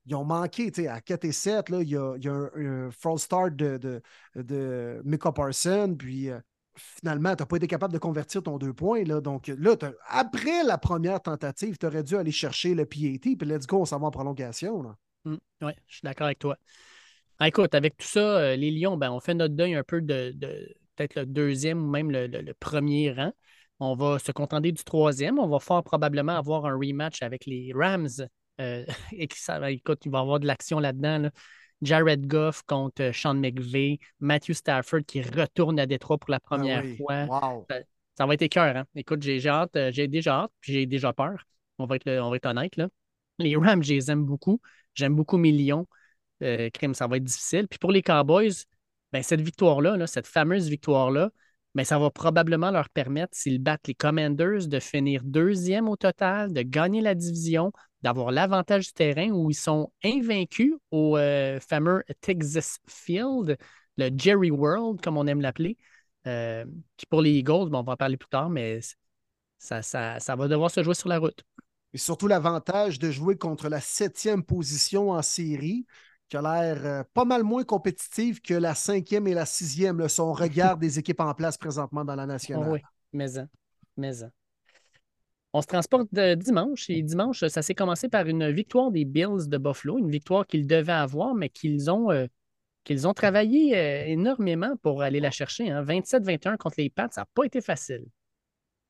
[0.06, 0.72] ils ont manqué.
[0.88, 4.02] À 4 et 7, là, il y a, un, false start de, de,
[4.36, 5.96] de Mika Parson.
[5.98, 6.40] Puis, euh,
[6.76, 9.04] finalement, tu n'as pas été capable de convertir ton deux points.
[9.04, 9.22] Là.
[9.22, 9.76] Donc, là,
[10.08, 13.36] après la première tentative, tu aurais dû aller chercher le PAT.
[13.38, 14.96] Puis, let's go, on s'en va en prolongation.
[15.26, 16.58] Mmh, oui, je suis d'accord avec toi.
[17.40, 20.02] Ah, écoute, avec tout ça, euh, les Lions, ben, on fait notre deuil un peu
[20.02, 20.36] de
[20.96, 23.32] peut-être le deuxième ou même le, premier rang.
[23.80, 25.40] On va se contenter du troisième.
[25.40, 28.08] On va fort probablement avoir un rematch avec les Rams.
[28.62, 31.30] Euh, et qui, ça, écoute, il va y avoir de l'action là-dedans.
[31.82, 36.86] Jared Goff contre Sean McVay, Matthew Stafford qui retourne à Détroit pour la ah première
[36.96, 37.28] fois.
[38.18, 38.78] Ça, va être écœur.
[38.78, 38.86] Hein?
[38.96, 41.44] Écoute, j'ai hâte, euh, j'ai déjà hâte, puis j'ai déjà peur.
[41.80, 42.76] On va être, on va être honnête.
[42.78, 42.88] Là.
[43.40, 44.62] Les Rams, je les aime beaucoup.
[44.94, 45.88] J'aime beaucoup mes Lions.
[46.44, 47.68] Euh, crime, ça va être difficile.
[47.68, 48.52] Puis pour les Cowboys,
[49.14, 51.30] ben, cette victoire-là, cette fameuse victoire-là,
[51.76, 56.52] ben, ça va probablement leur permettre, s'ils battent les Commanders, de finir deuxième au total,
[56.52, 57.72] de gagner la division,
[58.02, 63.58] d'avoir l'avantage du terrain où ils sont invaincus au euh, fameux Texas Field,
[63.98, 65.78] le Jerry World, comme on aime l'appeler.
[66.28, 66.66] Euh,
[67.10, 68.80] pour les Eagles, on va en parler plus tard, mais
[69.60, 71.44] ça, ça, ça, va devoir se jouer sur la route.
[71.94, 75.86] Et surtout l'avantage de jouer contre la septième position en série,
[76.30, 80.20] qui a l'air euh, pas mal moins compétitive que la cinquième et la sixième, si
[80.22, 82.70] on regarde des équipes en place présentement dans la nationale.
[82.72, 82.80] oui,
[83.12, 83.28] mais,
[83.98, 84.14] mais
[85.54, 89.48] on se transporte de dimanche et dimanche, ça s'est commencé par une victoire des Bills
[89.48, 92.26] de Buffalo, une victoire qu'ils devaient avoir, mais qu'ils ont, euh,
[92.84, 95.66] qu'ils ont travaillé euh, énormément pour aller la chercher.
[95.66, 96.58] 27-21 hein.
[96.58, 98.06] contre les Pats, ça n'a pas été facile.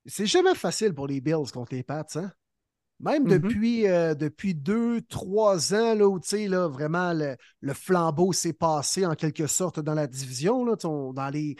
[0.05, 2.05] C'est jamais facile pour les Bills contre les Pats.
[2.15, 2.31] Hein?
[3.03, 3.29] Même mm-hmm.
[3.29, 9.05] depuis, euh, depuis deux, trois ans, là, où là, vraiment le, le flambeau s'est passé
[9.05, 11.55] en quelque sorte dans la division, là, dans les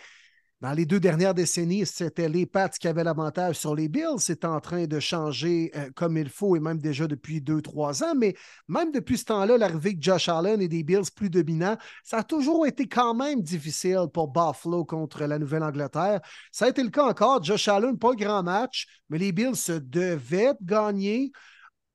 [0.63, 4.19] dans les deux dernières décennies, c'était les Pats qui avaient l'avantage sur les Bills.
[4.19, 8.01] C'est en train de changer euh, comme il faut et même déjà depuis deux, trois
[8.01, 8.15] ans.
[8.15, 8.33] Mais
[8.69, 12.23] même depuis ce temps-là, l'arrivée de Josh Allen et des Bills plus dominants, ça a
[12.23, 16.21] toujours été quand même difficile pour Buffalo contre la Nouvelle-Angleterre.
[16.49, 17.43] Ça a été le cas encore.
[17.43, 21.33] Josh Allen, pas grand match, mais les Bills se devaient gagner.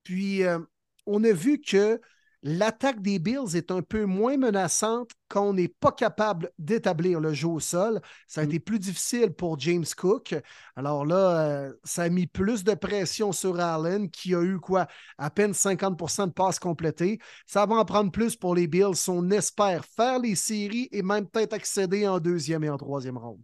[0.02, 0.58] Puis, euh,
[1.06, 1.98] on a vu que
[2.44, 7.32] L'attaque des Bills est un peu moins menaçante quand on n'est pas capable d'établir le
[7.32, 8.00] jeu au sol.
[8.28, 8.46] Ça a mm.
[8.46, 10.36] été plus difficile pour James Cook.
[10.76, 14.86] Alors là, euh, ça a mis plus de pression sur Allen, qui a eu quoi?
[15.18, 17.18] À peine 50% de passes complétées.
[17.44, 19.08] Ça va en prendre plus pour les Bills.
[19.08, 23.42] On espère faire les séries et même peut-être accéder en deuxième et en troisième ronde.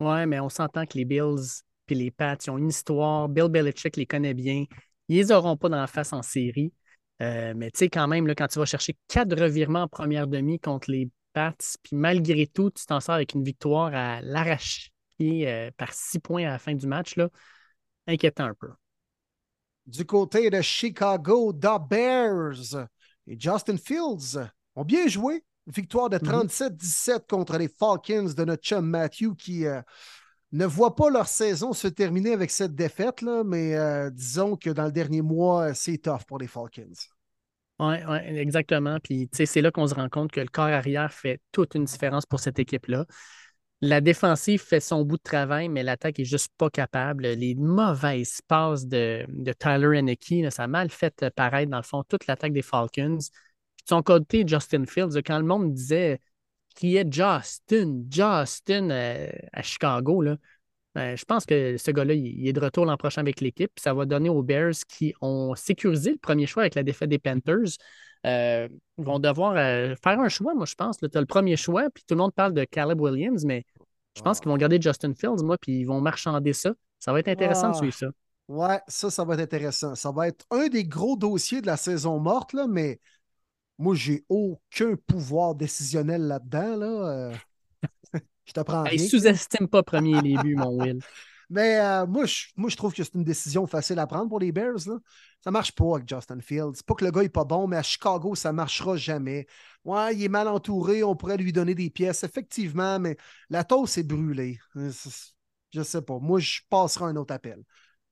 [0.00, 3.28] Ouais, mais on s'entend que les Bills et les Pats, ils ont une histoire.
[3.28, 4.64] Bill Belichick les connaît bien.
[5.08, 6.72] Ils les auront pas dans la face en série.
[7.22, 10.26] Euh, mais tu sais, quand même, là, quand tu vas chercher quatre revirements en première
[10.26, 14.90] demi contre les Pats, puis malgré tout, tu t'en sors avec une victoire à l'arrache
[15.20, 17.28] euh, par six points à la fin du match, là,
[18.06, 18.70] inquiétant un peu.
[19.86, 22.88] Du côté de Chicago, The Bears
[23.26, 24.38] et Justin Fields
[24.74, 25.44] ont bien joué.
[25.66, 27.20] Victoire de 37-17 mhm.
[27.28, 29.80] contre les Falcons de notre chum Matthew qui euh,
[30.54, 34.70] ne voit pas leur saison se terminer avec cette défaite, là, mais euh, disons que
[34.70, 36.92] dans le dernier mois, c'est tough pour les Falcons.
[37.80, 38.98] Oui, ouais, exactement.
[39.02, 42.24] Puis c'est là qu'on se rend compte que le corps arrière fait toute une différence
[42.24, 43.04] pour cette équipe-là.
[43.80, 47.26] La défensive fait son bout de travail, mais l'attaque est juste pas capable.
[47.26, 49.26] Les mauvaises passes de,
[49.58, 53.16] Tyler Henneke, ça a mal fait paraître, dans le fond, toute l'attaque des Falcons.
[53.16, 56.20] de son côté, Justin Fields, quand le monde disait
[56.74, 60.36] qui est Justin, Justin euh, à Chicago, là,
[60.94, 63.72] ben, je pense que ce gars-là, il est de retour l'an prochain avec l'équipe.
[63.80, 67.18] Ça va donner aux Bears qui ont sécurisé le premier choix avec la défaite des
[67.18, 67.76] Panthers.
[68.26, 70.98] Euh, vont devoir euh, faire un choix, moi, je pense.
[70.98, 73.64] Tu as le premier choix, puis tout le monde parle de Caleb Williams, mais
[74.16, 76.72] je pense qu'ils vont garder Justin Fields, moi, puis ils vont marchander ça.
[77.00, 78.06] Ça va être intéressant de suivre ça.
[78.46, 79.94] Ouais, ça, ça va être intéressant.
[79.94, 83.00] Ça va être un des gros dossiers de la saison morte, là, mais
[83.78, 86.76] moi, j'ai aucun pouvoir décisionnel là-dedans.
[86.76, 86.86] Là.
[86.86, 87.34] Euh.
[88.44, 91.00] je t'apprends hey, Sous-estime pas premier les buts, mon Will.
[91.50, 94.40] Mais euh, moi, je, moi, je trouve que c'est une décision facile à prendre pour
[94.40, 94.86] les Bears.
[94.86, 94.98] Là.
[95.42, 96.82] Ça marche pas avec Justin Fields.
[96.86, 99.46] Pas que le gars n'est pas bon, mais à Chicago, ça ne marchera jamais.
[99.84, 103.16] Ouais, il est mal entouré, on pourrait lui donner des pièces, effectivement, mais
[103.50, 104.58] la tosse est brûlée.
[104.74, 106.18] Je sais pas.
[106.18, 107.62] Moi, je passerai un autre appel.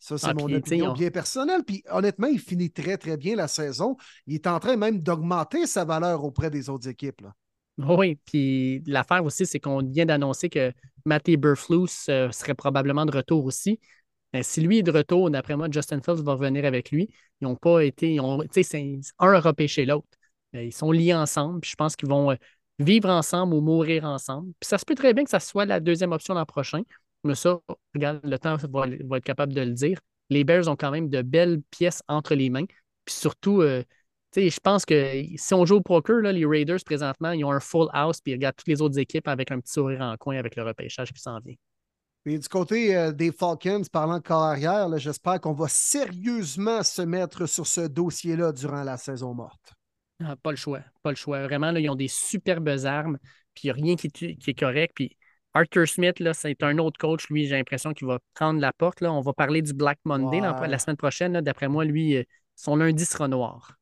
[0.02, 1.62] Ça, c'est ah, mon opinion bien personnelle.
[1.64, 3.96] Puis honnêtement, il finit très, très bien la saison.
[4.26, 7.20] Il est en train même d'augmenter sa valeur auprès des autres équipes.
[7.20, 7.32] Là.
[7.78, 10.72] Oui, puis l'affaire aussi, c'est qu'on vient d'annoncer que
[11.04, 13.78] Matty Burflus euh, serait probablement de retour aussi.
[14.32, 17.08] Mais si lui est de retour, d'après moi, Justin Fields va revenir avec lui.
[17.40, 18.18] Ils n'ont pas été.
[18.50, 20.08] sais, un a repêché l'autre.
[20.52, 21.60] Ils sont liés ensemble.
[21.60, 22.36] Puis je pense qu'ils vont euh,
[22.80, 24.52] vivre ensemble ou mourir ensemble.
[24.58, 26.82] Puis ça se peut très bien que ça soit la deuxième option l'an prochain.
[27.24, 27.60] Mais ça,
[27.94, 29.98] regarde, le temps va, être capable de le dire.
[30.30, 32.64] Les Bears ont quand même de belles pièces entre les mains.
[33.04, 33.82] Puis surtout, euh,
[34.34, 37.60] je pense que si on joue au poker, là, les Raiders, présentement, ils ont un
[37.60, 40.36] full house, puis ils regardent toutes les autres équipes avec un petit sourire en coin
[40.36, 41.54] avec le repêchage qui s'en vient.
[42.24, 47.46] Et du côté euh, des Falcons, parlant de carrière, j'espère qu'on va sérieusement se mettre
[47.46, 49.74] sur ce dossier-là durant la saison morte.
[50.24, 50.80] Ah, pas le choix.
[51.02, 51.42] Pas le choix.
[51.42, 53.18] Vraiment, là, ils ont des superbes armes,
[53.54, 54.92] puis il n'y a rien qui, qui, est correct.
[54.94, 55.16] Puis
[55.54, 57.28] Arthur Smith, là, c'est un autre coach.
[57.28, 59.00] Lui, j'ai l'impression qu'il va prendre la porte.
[59.00, 59.12] Là.
[59.12, 61.40] On va parler du Black Monday la semaine prochaine.
[61.40, 62.24] D'après moi, lui, euh,
[62.56, 63.78] son lundi sera noir.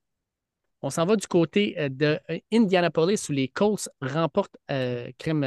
[0.83, 4.57] On s'en va du côté euh, de euh, Indianapolis où les Colts remportent
[5.19, 5.47] crème,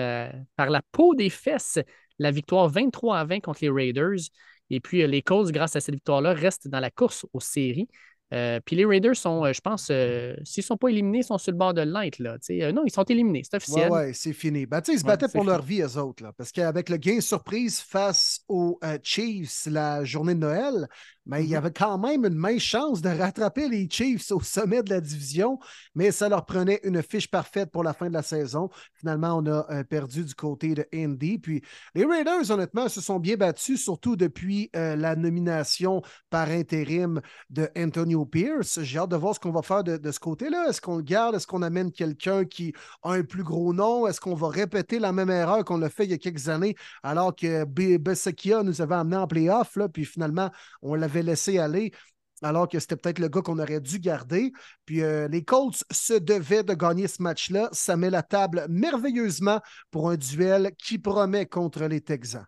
[0.56, 1.80] par la peau des fesses
[2.20, 4.20] la victoire 23 à 20 contre les Raiders.
[4.70, 7.88] Et puis les Colts, grâce à cette victoire-là, restent dans la course aux séries.
[8.34, 11.24] Euh, puis les Raiders sont, euh, je pense, euh, s'ils ne sont pas éliminés, ils
[11.24, 12.20] sont sur le bord de l'être.
[12.20, 12.38] Là.
[12.72, 13.90] non, ils sont éliminés, c'est officiel.
[13.92, 14.66] Oui, ouais, c'est fini.
[14.66, 16.24] Ben, ils se battaient pour leur vie, eux autres.
[16.24, 20.88] Là, parce qu'avec le gain surprise face aux Chiefs la journée de Noël,
[21.26, 21.58] mais il y mm-hmm.
[21.58, 25.60] avait quand même une mince chance de rattraper les Chiefs au sommet de la division,
[25.96, 28.70] mais ça leur prenait une fiche parfaite pour la fin de la saison.
[28.94, 31.38] Finalement, on a euh, perdu du côté de Indy.
[31.38, 31.62] Puis
[31.96, 37.70] les Raiders, honnêtement, se sont bien battus, surtout depuis euh, la nomination par intérim de
[37.78, 38.82] Antonio Pierce.
[38.82, 40.68] J'ai hâte de voir ce qu'on va faire de, ce côté-là.
[40.70, 41.36] Est-ce qu'on le garde?
[41.36, 44.08] Est-ce qu'on amène quelqu'un qui a un plus gros nom?
[44.08, 46.76] Est-ce qu'on va répéter la même erreur qu'on a fait il y a quelques années
[47.02, 47.66] alors que
[47.98, 50.50] Besekia nous avait amené en playoff, puis finalement,
[50.82, 51.92] on l'avait laissé aller
[52.44, 54.52] alors que c'était peut-être le gars qu'on aurait dû garder.
[54.86, 57.70] Puis euh, les Colts se devaient de gagner ce match-là.
[57.72, 62.46] Ça met la table merveilleusement pour un duel qui promet contre les Texans.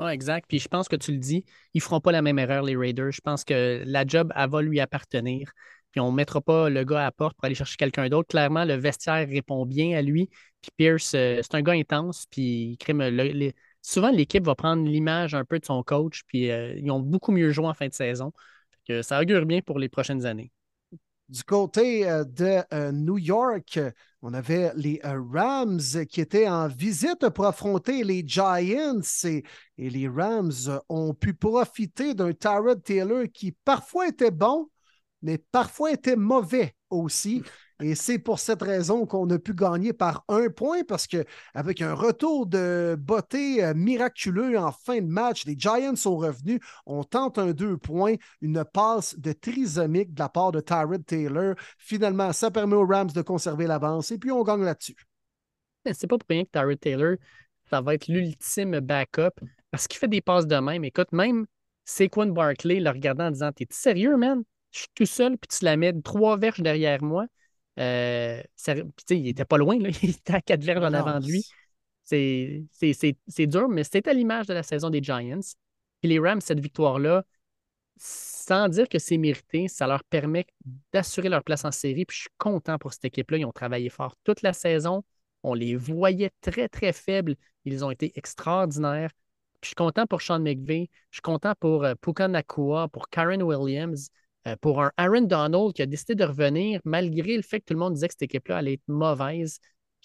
[0.00, 0.46] Oui, exact.
[0.48, 2.76] Puis je pense que tu le dis, ils ne feront pas la même erreur, les
[2.76, 3.12] Raiders.
[3.12, 5.52] Je pense que la job, elle va lui appartenir.
[5.92, 8.28] Puis on ne mettra pas le gars à porte pour aller chercher quelqu'un d'autre.
[8.28, 10.28] Clairement, le vestiaire répond bien à lui.
[10.60, 12.26] Puis Pierce, euh, c'est un gars intense.
[12.30, 13.52] Puis le,
[13.84, 17.32] souvent, l'équipe va prendre l'image un peu de son coach, puis euh, ils ont beaucoup
[17.32, 18.32] mieux joué en fin de saison.
[19.02, 20.50] Ça augure bien pour les prochaines années.
[21.28, 23.78] Du côté euh, de euh, New York,
[24.20, 29.42] on avait les Rams qui étaient en visite pour affronter les Giants et
[29.78, 34.68] les Rams ont pu profiter d'un Tyrod Taylor qui parfois était bon,
[35.22, 37.42] mais parfois était mauvais aussi.
[37.82, 41.94] Et c'est pour cette raison qu'on a pu gagner par un point parce qu'avec un
[41.94, 46.60] retour de beauté euh, miraculeux en fin de match, les Giants sont revenus.
[46.86, 51.54] On tente un deux points, une passe de trisomique de la part de Tyrod Taylor.
[51.78, 54.96] Finalement, ça permet aux Rams de conserver l'avance et puis on gagne là-dessus.
[55.92, 57.16] C'est pas pour rien que Tyrod Taylor,
[57.70, 59.34] ça va être l'ultime backup
[59.70, 60.84] parce qu'il fait des passes de même.
[60.84, 61.46] Écoute, même
[61.84, 64.42] Saquon Barkley le regardant en disant T'es sérieux, man?
[64.70, 67.26] Je suis tout seul, puis tu la mets trois verges derrière moi.
[67.78, 68.42] Euh,
[69.10, 71.44] il n'était pas loin, il était à quatre verges en avant de lui.
[72.04, 75.40] C'est dur, mais c'était à l'image de la saison des Giants.
[76.00, 77.24] Puis les Rams, cette victoire-là,
[77.96, 80.46] sans dire que c'est mérité, ça leur permet
[80.92, 82.04] d'assurer leur place en série.
[82.04, 83.38] Puis je suis content pour cette équipe-là.
[83.38, 85.02] Ils ont travaillé fort toute la saison.
[85.42, 87.36] On les voyait très, très faibles.
[87.64, 89.10] Ils ont été extraordinaires.
[89.62, 90.90] je suis content pour Sean McVay.
[91.10, 94.10] Je suis content pour euh, Puka Nakua, pour Karen Williams.
[94.46, 97.74] Euh, pour un Aaron Donald qui a décidé de revenir malgré le fait que tout
[97.74, 99.58] le monde disait que cette équipe-là allait être mauvaise.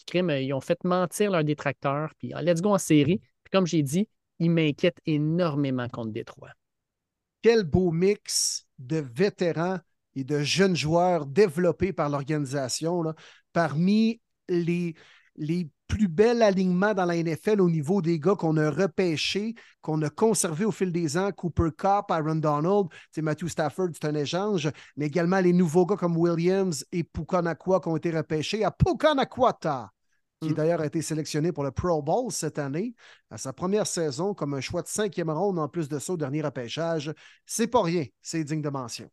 [0.07, 2.13] Puis, euh, ils ont fait mentir leurs détracteurs.
[2.17, 3.19] Puis, ah, let's go en série.
[3.43, 4.07] Puis, comme j'ai dit,
[4.39, 6.51] ils m'inquiètent énormément contre Détroit.
[7.41, 9.79] Quel beau mix de vétérans
[10.15, 13.03] et de jeunes joueurs développés par l'organisation.
[13.53, 14.95] Parmi les,
[15.39, 20.01] les plus bel alignement dans la NFL au niveau des gars qu'on a repêchés, qu'on
[20.03, 21.31] a conservés au fil des ans.
[21.31, 26.15] Cooper Cup, Aaron Donald, Matthew Stafford, c'est un échange, mais également les nouveaux gars comme
[26.15, 29.89] Williams et Pukanakwa qui ont été repêchés à Pukanakwata,
[30.41, 30.53] qui mm.
[30.53, 32.93] d'ailleurs a été sélectionné pour le Pro Bowl cette année,
[33.31, 36.17] à sa première saison comme un choix de cinquième ronde en plus de ça au
[36.17, 37.13] dernier repêchage.
[37.45, 39.09] C'est pas rien, c'est digne de mention.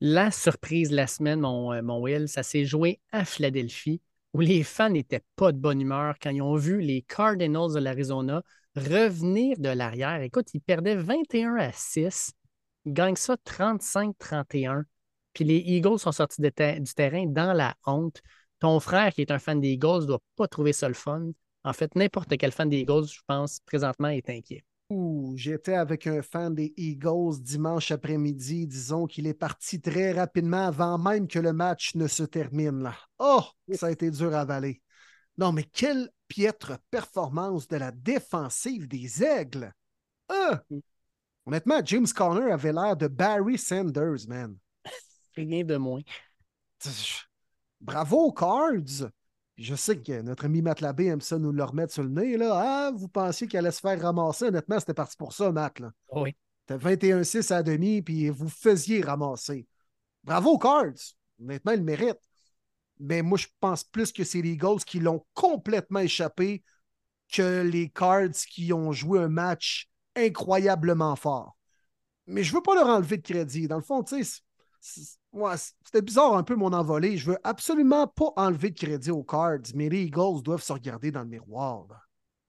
[0.00, 4.00] La surprise la semaine, mon, euh, mon Will, ça s'est joué à Philadelphie
[4.34, 7.78] où les fans n'étaient pas de bonne humeur quand ils ont vu les Cardinals de
[7.78, 8.42] l'Arizona
[8.76, 10.22] revenir de l'arrière.
[10.22, 12.32] Écoute, ils perdaient 21 à 6,
[12.84, 14.84] ils gagnent ça 35-31.
[15.34, 18.20] Puis les Eagles sont sortis du terrain dans la honte.
[18.60, 21.30] Ton frère, qui est un fan des Eagles, ne doit pas trouver ça le fun.
[21.64, 24.64] En fait, n'importe quel fan des Eagles, je pense, présentement, est inquiet.
[25.36, 28.66] J'étais avec un fan des Eagles dimanche après-midi.
[28.66, 32.82] Disons qu'il est parti très rapidement avant même que le match ne se termine.
[32.82, 32.94] Là.
[33.18, 33.42] Oh,
[33.74, 34.82] ça a été dur à avaler.
[35.38, 39.72] Non, mais quelle piètre performance de la défensive des Aigles.
[40.28, 40.62] Ah!
[41.44, 44.56] Honnêtement, James Conner avait l'air de Barry Sanders, man.
[45.36, 46.02] Rien de moins.
[47.80, 49.10] Bravo, Cards!
[49.56, 52.36] Je sais que notre ami Matt Labbé aime ça nous le remettre sur le nez.
[52.36, 52.50] Là.
[52.54, 54.46] Ah, vous pensiez qu'il allait se faire ramasser.
[54.46, 55.80] Honnêtement, c'était parti pour ça, Matt.
[55.80, 55.92] Là.
[56.10, 56.34] Oui.
[56.66, 59.66] C'était 21-6 à demi, puis vous faisiez ramasser.
[60.24, 61.14] Bravo, Cards.
[61.40, 62.20] Honnêtement, il mérite.
[62.98, 66.62] Mais moi, je pense plus que c'est les Eagles qui l'ont complètement échappé
[67.32, 71.56] que les Cards qui ont joué un match incroyablement fort.
[72.26, 73.66] Mais je ne veux pas leur enlever de crédit.
[73.66, 74.40] Dans le fond, tu sais,
[75.82, 77.16] c'était bizarre un peu mon envolée.
[77.16, 81.10] Je veux absolument pas enlever de crédit aux Cards, mais les Eagles doivent se regarder
[81.10, 81.86] dans le miroir.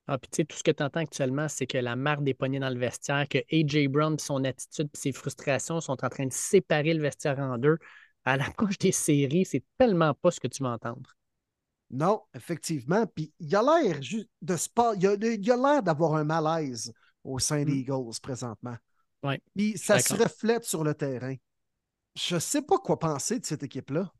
[0.07, 2.33] Ah, puis tu sais, tout ce que tu entends actuellement, c'est que la marque des
[2.33, 3.87] poignets dans le vestiaire, que A.J.
[3.87, 7.77] Brown, son attitude et ses frustrations sont en train de séparer le vestiaire en deux.
[8.25, 11.15] À la couche des séries, c'est tellement pas ce que tu vas entendre.
[11.89, 13.05] Non, effectivement.
[13.07, 13.99] Puis il a l'air
[14.41, 14.95] de sport.
[14.95, 16.91] Il a l'air d'avoir un malaise
[17.23, 17.77] au sein des mm.
[17.77, 18.75] Eagles présentement.
[19.23, 21.35] Ouais, Puis ça se reflète sur le terrain.
[22.15, 24.11] Je ne sais pas quoi penser de cette équipe-là.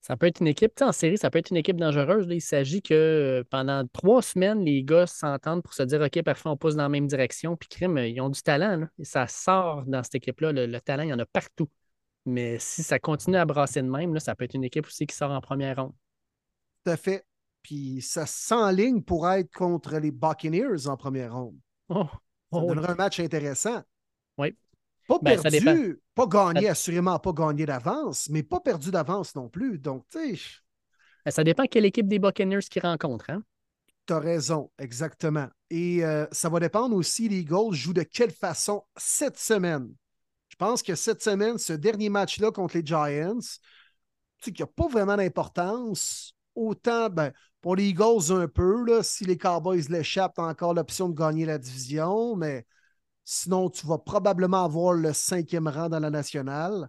[0.00, 2.26] Ça peut être une équipe, en série, ça peut être une équipe dangereuse.
[2.28, 6.46] Il s'agit que euh, pendant trois semaines, les gars s'entendent pour se dire OK, parfait,
[6.46, 7.56] on pousse dans la même direction.
[7.56, 8.86] Puis crime, ils ont du talent.
[8.98, 10.52] et ça sort dans cette équipe-là.
[10.52, 11.70] Le, talent, il y en a partout.
[12.26, 15.06] Mais si ça continue à brasser de même, là, ça peut être une équipe aussi
[15.06, 15.94] qui sort en première ronde.
[16.84, 17.24] Tout à fait.
[17.62, 21.56] Puis ça s'enligne pour être contre les Buccaneers en première ronde.
[21.88, 22.04] Oh.
[22.52, 23.82] Ça oh un match intéressant.
[24.36, 24.54] Oui.
[25.06, 29.78] Pas ben, perdu, pas gagné, assurément pas gagné d'avance, mais pas perdu d'avance non plus.
[29.78, 30.42] Donc, tu sais.
[31.24, 33.30] Ben, ça dépend quelle équipe des Buccaneers qu'ils rencontrent.
[33.30, 33.42] Hein?
[34.06, 35.48] Tu as raison, exactement.
[35.70, 39.92] Et euh, ça va dépendre aussi, les Eagles jouent de quelle façon cette semaine.
[40.48, 44.66] Je pense que cette semaine, ce dernier match-là contre les Giants, tu sais, qui n'a
[44.66, 46.34] pas vraiment d'importance.
[46.54, 51.14] Autant, ben, pour les Eagles, un peu, là, si les Cowboys l'échappent, encore l'option de
[51.14, 52.66] gagner la division, mais
[53.24, 56.88] Sinon, tu vas probablement avoir le cinquième rang dans la nationale.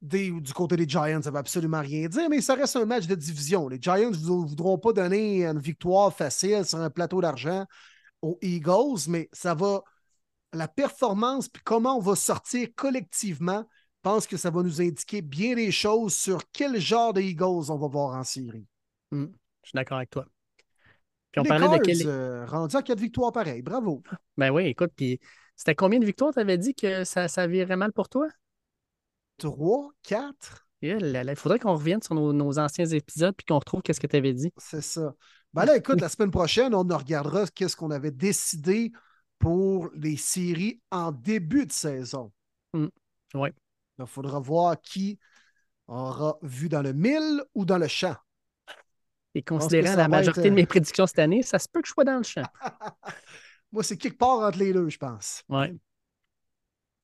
[0.00, 3.06] du côté des Giants, ça ne va absolument rien dire, mais ça reste un match
[3.06, 3.68] de division.
[3.68, 7.66] Les Giants ne voudront pas donner une victoire facile sur un plateau d'argent
[8.22, 9.82] aux Eagles, mais ça va.
[10.52, 15.22] La performance, puis comment on va sortir collectivement, je pense que ça va nous indiquer
[15.22, 18.66] bien les choses sur quel genre de Eagles on va voir en série.
[19.12, 19.26] Hmm,
[19.62, 20.26] je suis d'accord avec toi.
[21.32, 22.06] Puis on parlait de quel...
[22.06, 23.62] Euh, rendu à quatre victoires pareil.
[23.62, 24.02] Bravo.
[24.36, 25.20] Ben oui, écoute, puis
[25.56, 28.28] c'était combien de victoires, tu avais dit que ça, ça virait mal pour toi?
[29.38, 30.66] Trois, quatre.
[30.82, 34.32] Il faudrait qu'on revienne sur nos, anciens épisodes puis qu'on retrouve qu'est-ce que tu avais
[34.32, 34.52] dit.
[34.56, 35.14] C'est ça.
[35.52, 38.92] Ben là, écoute, la semaine prochaine, on regardera qu'est-ce qu'on avait décidé
[39.38, 42.32] pour les séries en début de saison.
[42.72, 42.88] Hmm.
[43.34, 43.50] Oui.
[43.98, 45.18] Il faudra voir qui
[45.86, 48.16] aura vu dans le mille ou dans le champ.
[49.34, 52.04] Et considérant la majorité de mes prédictions cette année, ça se peut que je sois
[52.04, 52.42] dans le champ.
[53.72, 55.42] Moi, c'est quelque part entre les deux, je pense.
[55.48, 55.78] Oui.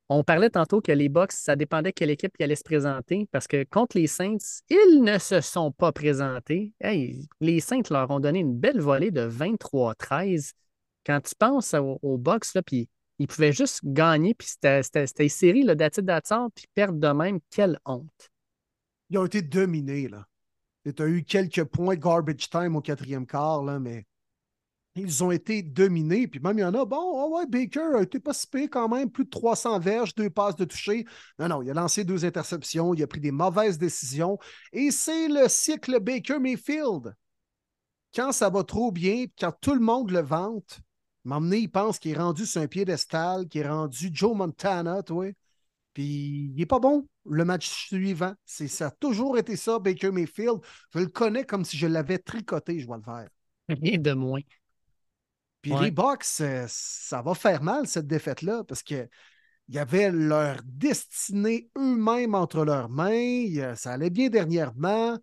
[0.09, 3.49] On parlait tantôt que les Bucks, ça dépendait quelle équipe qui allait se présenter parce
[3.49, 4.37] que contre les Saints,
[4.68, 6.72] ils ne se sont pas présentés.
[7.41, 10.53] les Saints leur ont donné une belle volée de 23-13.
[11.05, 14.83] Quand tu penses aux, aux Bucks, là, puis ils pouvaient juste gagner, puis c'était
[15.18, 18.31] une série d'attitude d'attente, puis perdre de même, quelle honte.
[19.11, 20.24] Ils ont été dominés, là.
[20.93, 24.07] Tu as eu quelques points garbage time au quatrième quart, mais
[24.95, 26.26] ils ont été dominés.
[26.26, 28.32] Puis même, il y en a, bon, oh ouais, Baker a été pas
[28.70, 31.05] quand même, plus de 300 verges, deux passes de toucher.
[31.39, 34.39] Non, non, il a lancé deux interceptions, il a pris des mauvaises décisions.
[34.72, 37.14] Et c'est le cycle Baker-Mayfield.
[38.14, 40.80] Quand ça va trop bien, quand tout le monde le vante,
[41.24, 45.26] m'emmener, il pense qu'il est rendu sur un piédestal, qu'il est rendu Joe Montana, toi.
[45.97, 48.34] Puis il n'est pas bon le match suivant.
[48.44, 50.59] Ça a toujours été ça, Baker Mayfield.
[50.92, 53.28] Je le connais comme si je l'avais tricoté, je vois le faire.
[53.70, 54.42] Rien de moins.
[55.62, 59.09] Puis les Bucks, euh, ça va faire mal, cette défaite-là, parce qu'il
[59.70, 63.74] y avait leur destinée eux-mêmes entre leurs mains.
[63.74, 65.16] Ça allait bien dernièrement.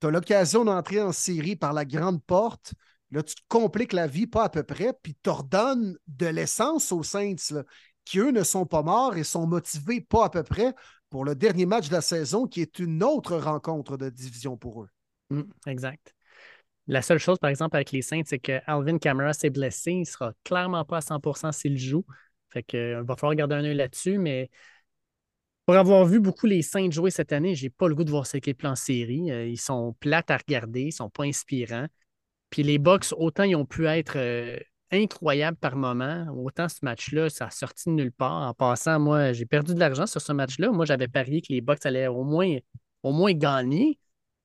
[0.00, 2.72] Tu as l'occasion d'entrer en série par la grande porte.
[3.10, 6.92] Là, tu te compliques la vie pas à peu près, puis tu ordonnes de l'essence
[6.92, 7.34] aux Saints,
[8.08, 10.74] qui eux ne sont pas morts et sont motivés pas à peu près
[11.10, 14.82] pour le dernier match de la saison, qui est une autre rencontre de division pour
[14.82, 14.88] eux.
[15.28, 16.14] Mmh, exact.
[16.86, 19.92] La seule chose, par exemple, avec les Saints, c'est que Alvin Kamara s'est blessé.
[19.92, 22.06] Il ne sera clairement pas à 100% s'il joue.
[22.48, 24.16] Fait que, euh, va falloir garder un œil là-dessus.
[24.16, 24.48] Mais
[25.66, 28.26] pour avoir vu beaucoup les Saints jouer cette année, j'ai pas le goût de voir
[28.26, 29.30] cette équipe en série.
[29.30, 31.88] Euh, ils sont plates à regarder, ils sont pas inspirants.
[32.48, 34.16] Puis les Bucks, autant ils ont pu être
[34.92, 38.48] euh, incroyables par moment, autant ce match-là, ça a sorti de nulle part.
[38.48, 40.70] En passant, moi, j'ai perdu de l'argent sur ce match-là.
[40.70, 42.56] Moi, j'avais parié que les Bucks allaient au moins,
[43.02, 43.98] au moins gagner.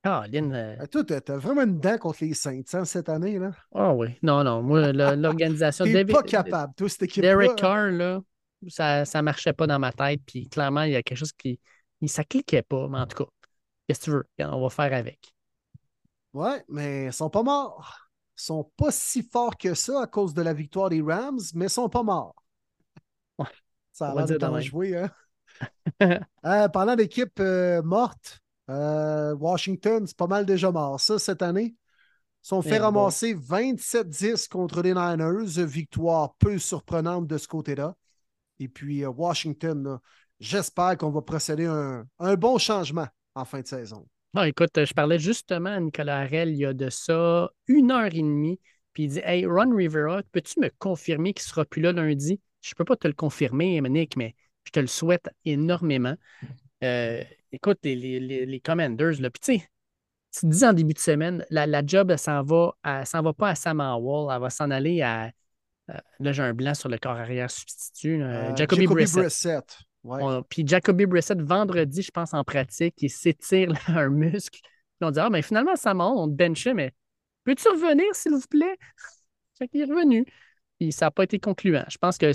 [0.03, 0.77] Ah, Lynn.
[0.91, 3.39] Toi, tu as vraiment une dent contre les Saints hein, cette année.
[3.39, 3.51] là.
[3.73, 4.09] Ah oui.
[4.21, 4.61] Non, non.
[4.61, 5.85] Moi, l'organisation.
[5.93, 8.19] Tu pas capable, toi, cette équipe Derek Carr, là,
[8.67, 10.21] ça ne marchait pas dans ma tête.
[10.25, 11.59] Puis clairement, il y a quelque chose qui.
[12.05, 13.29] Ça cliquait pas, mais en tout cas,
[13.87, 14.25] qu'est-ce que tu veux?
[14.39, 15.33] On va faire avec.
[16.33, 18.02] Ouais, mais ils sont pas morts.
[18.35, 21.89] Sont pas si forts que ça à cause de la victoire des Rams, mais sont
[21.89, 22.35] pas morts.
[23.37, 23.45] Ouais,
[23.91, 25.11] ça a l'air de t'en jouer, hein?
[26.45, 30.99] euh, parlant d'équipe euh, morte, euh, Washington, c'est pas mal déjà mort.
[30.99, 35.65] Ça, cette année, ils sont fait ramasser 27-10 contre les Niners.
[35.65, 37.95] Victoire peu surprenante de ce côté-là.
[38.59, 39.99] Et puis, euh, Washington,
[40.39, 44.07] j'espère qu'on va procéder à un, bon changement en fin de saison.
[44.35, 48.05] Ah, écoute, je parlais justement à Nicolas Harel il y a de ça une heure
[48.05, 48.59] et demie.
[48.93, 52.39] Puis il dit Hey, Ron Rivera, peux-tu me confirmer qu'il ne sera plus là lundi?
[52.61, 56.15] Je ne peux pas te le confirmer, Nick, mais je te le souhaite énormément.
[56.83, 59.69] Euh, écoute, les, les, Commanders, là, puis tu sais,
[60.31, 62.73] tu dis en début de semaine, la, la job, elle s'en va,
[63.05, 65.31] s'en va pas à Sam Howell, elle va s'en aller à.
[65.89, 68.23] Euh, là, j'ai un blanc sur le corps arrière substitut.
[68.23, 69.77] Euh, Jacoby, Brissett.
[70.49, 74.59] Puis Jacoby Brissett, vendredi, je pense, en pratique, il s'étire un muscle.
[74.59, 76.91] Puis on dit Ah, mais ben, finalement, ça monte, on te benchait, mais
[77.43, 78.77] peux-tu revenir, s'il vous plaît?
[79.57, 80.25] Fait qu'il est revenu.
[80.79, 81.85] Puis ça n'a pas été concluant.
[81.89, 82.31] Je pense que.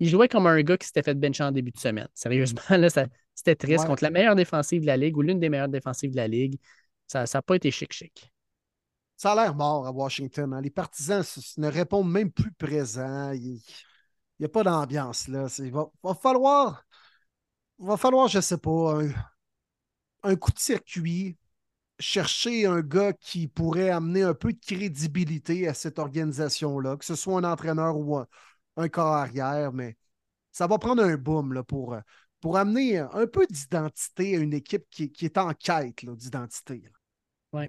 [0.00, 2.08] Il jouait comme un gars qui s'était fait bencher en début de semaine.
[2.14, 2.88] Sérieusement, là,
[3.34, 6.16] c'était triste contre la meilleure défensive de la Ligue ou l'une des meilleures défensives de
[6.16, 6.58] la Ligue.
[7.06, 8.32] Ça n'a pas été chic-chic.
[9.16, 10.52] Ça a l'air mort à Washington.
[10.54, 10.60] Hein.
[10.60, 11.22] Les partisans
[11.58, 13.32] ne répondent même plus présents.
[14.42, 15.46] N'y a pas d'ambiance là.
[15.58, 16.84] Il va, falloir,
[17.78, 19.00] va falloir, je ne sais pas,
[20.22, 21.36] un, coup de circuit,
[21.98, 27.14] chercher un gars qui pourrait amener un peu de crédibilité à cette organisation-là, que ce
[27.14, 28.18] soit un entraîneur ou
[28.76, 29.96] un, corps arrière, mais
[30.50, 31.96] ça va prendre un boom là, pour,
[32.40, 36.90] pour amener un peu d'identité à une équipe qui, est en quête d'identité.
[37.52, 37.68] Oui,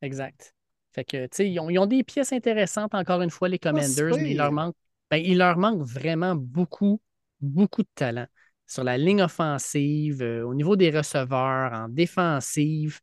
[0.00, 0.54] exact.
[0.92, 4.30] Fait que, tu sais, ils ont, des pièces intéressantes, encore une fois, les Commanders, mais
[4.30, 4.74] il leur manque,
[5.10, 7.00] ben, il leur manque vraiment beaucoup,
[7.40, 8.26] beaucoup de talent.
[8.66, 13.00] Sur la ligne offensive, euh, au niveau des receveurs, en défensive,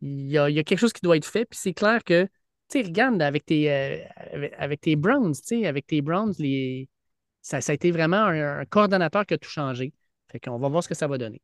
[0.00, 1.44] il y, a, quelque chose qui doit être fait.
[1.44, 2.30] Puis c'est clair que, tu
[2.68, 3.98] sais, regarde, avec tes, euh,
[4.58, 6.88] avec, tes Browns, tu sais, avec tes Browns, les,
[7.42, 9.92] ça, a été vraiment un, coordonnateur qui a tout changé.
[10.30, 11.42] Fait qu'on va voir ce que ça va donner.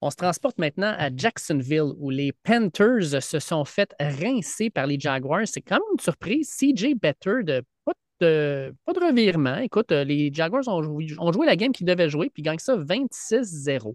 [0.00, 4.98] On se transporte maintenant à Jacksonville où les Panthers se sont fait rincer par les
[4.98, 5.46] Jaguars.
[5.46, 6.50] C'est quand même une surprise.
[6.50, 7.66] CJ Better de pas
[8.22, 9.56] de, pas de revirement.
[9.58, 12.76] Écoute, les Jaguars ont joué, ont joué la game qu'ils devaient jouer puis gagnent ça
[12.76, 13.94] 26-0.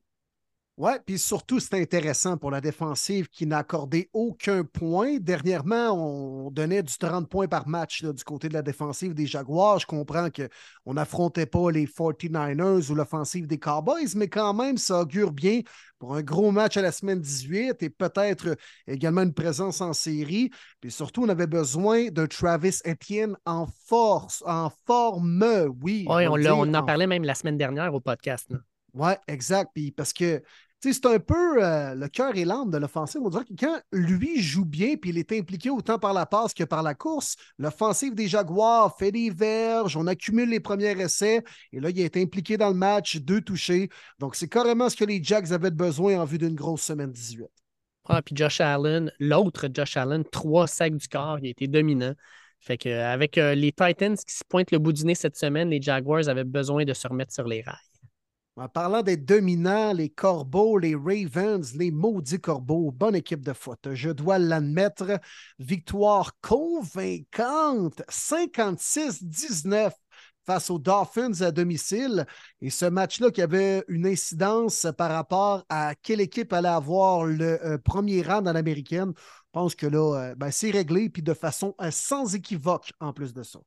[0.77, 5.17] Oui, puis surtout, c'est intéressant pour la défensive qui n'a accordé aucun point.
[5.17, 9.79] Dernièrement, on donnait du 30 points par match du côté de la défensive des Jaguars.
[9.79, 15.01] Je comprends qu'on n'affrontait pas les 49ers ou l'offensive des Cowboys, mais quand même, ça
[15.01, 15.61] augure bien
[15.97, 18.55] pour un gros match à la semaine 18 et peut-être
[18.85, 20.51] également une présence en série.
[20.79, 25.43] Puis surtout, on avait besoin d'un Travis Etienne en force, en forme,
[25.81, 26.05] oui.
[26.07, 28.53] Oui, on, on, en parlait même la semaine dernière au podcast.
[28.93, 29.71] Oui, exact.
[29.73, 30.41] Puis parce que
[30.79, 33.21] c'est un peu euh, le cœur et l'âme de l'offensive.
[33.23, 36.53] On dirait que quand lui joue bien, puis il est impliqué autant par la passe
[36.53, 41.43] que par la course, l'offensive des Jaguars fait des verges, on accumule les premiers essais,
[41.73, 43.89] et là, il est impliqué dans le match, deux touchés.
[44.19, 47.47] Donc, c'est carrément ce que les Jacks avaient besoin en vue d'une grosse semaine 18.
[48.09, 52.13] Ah, puis Josh Allen, l'autre Josh Allen, trois sacs du corps, il a été dominant.
[52.59, 55.81] Fait qu'avec euh, les Titans qui se pointent le bout du nez cette semaine, les
[55.81, 57.75] Jaguars avaient besoin de se remettre sur les rails.
[58.57, 63.93] En parlant des dominants, les Corbeaux, les Ravens, les maudits Corbeaux, bonne équipe de foot.
[63.93, 65.19] Je dois l'admettre.
[65.59, 69.91] Victoire convaincante, 56-19
[70.47, 72.25] face aux Dolphins à domicile.
[72.59, 77.63] Et ce match-là qui avait une incidence par rapport à quelle équipe allait avoir le
[77.63, 81.35] euh, premier rang dans l'américaine, je pense que là, euh, ben, c'est réglé, puis de
[81.35, 83.59] façon euh, sans équivoque en plus de ça.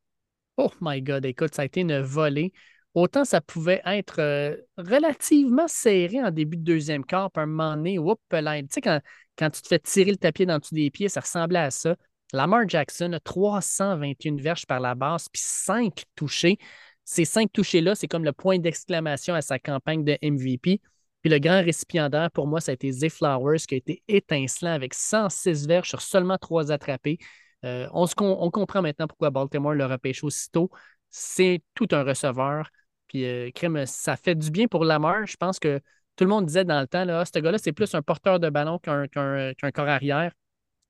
[0.57, 2.53] Oh my God, écoute, ça a été une volée.
[2.95, 7.77] Autant ça pouvait être euh, relativement serré en début de deuxième quart, puis un moment
[7.77, 9.01] donné, tu sais, quand,
[9.39, 11.95] quand tu te fais tirer le tapis dans dessous des pieds, ça ressemblait à ça.
[12.33, 16.59] Lamar Jackson a 321 verges par la base, puis 5 touchés.
[17.05, 20.81] Ces 5 touchés-là, c'est comme le point d'exclamation à sa campagne de MVP.
[21.23, 24.73] Puis le grand récipiendaire, pour moi, ça a été Zay Flowers, qui a été étincelant
[24.73, 27.19] avec 106 verges sur seulement 3 attrapés.
[27.65, 30.71] Euh, on, on, comprend maintenant pourquoi Baltimore le repêché aussitôt.
[31.11, 32.71] C'est tout un receveur.
[33.11, 35.27] Puis, euh, crème, ça fait du bien pour Lamar.
[35.27, 35.81] Je pense que
[36.15, 38.39] tout le monde disait dans le temps, là, ah, ce gars-là, c'est plus un porteur
[38.39, 40.33] de ballon qu'un corps arrière.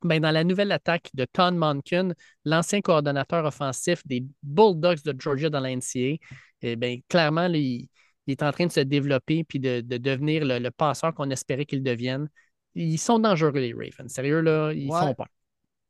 [0.03, 2.15] Ben, dans la nouvelle attaque de Tom Monken,
[2.45, 6.19] l'ancien coordonnateur offensif des Bulldogs de Georgia dans la NCA,
[6.63, 7.89] eh ben, clairement, il,
[8.27, 12.29] est en train de se développer puis de, devenir le, passeur qu'on espérait qu'il devienne.
[12.75, 14.13] Ils sont dangereux, les Ravens.
[14.13, 15.27] Sérieux, là, ils font peur.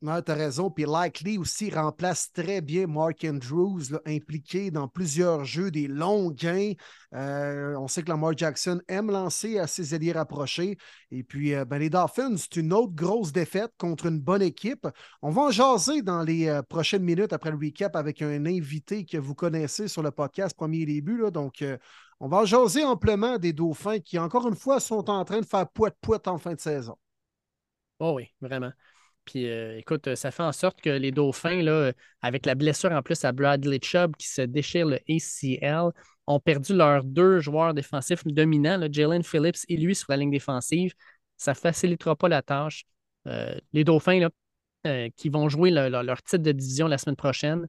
[0.03, 0.70] Non, tu as raison.
[0.70, 6.72] Puis Likely aussi remplace très bien Mark Andrews, impliqué dans plusieurs jeux, des longs gains.
[7.14, 10.78] Euh, on sait que Lamar Jackson aime lancer à ses alliés rapprochés.
[11.11, 14.88] Et puis, euh, ben, les Dolphins, c'est une autre grosse défaite contre une bonne équipe.
[15.20, 19.05] On va en jaser dans les euh, prochaines minutes après le recap avec un invité
[19.05, 21.30] que vous connaissez sur le podcast Premier Début.
[21.30, 21.62] Donc,
[22.20, 25.46] on va en jaser amplement des Dauphins qui, encore une fois, sont en train de
[25.46, 26.96] faire poète-poète en fin de saison.
[27.98, 28.72] Oh oui, vraiment.
[29.24, 31.92] Puis euh, écoute, ça fait en sorte que les Dauphins, là,
[32.22, 35.90] avec la blessure en plus à Bradley Chubb qui se déchire le ACL,
[36.26, 40.92] ont perdu leurs deux joueurs défensifs dominants, Jalen Phillips et lui sur la ligne défensive.
[41.36, 42.84] Ça ne facilitera pas la tâche.
[43.26, 44.30] Euh, les Dauphins là,
[44.86, 47.66] euh, qui vont jouer leur titre de division la semaine prochaine,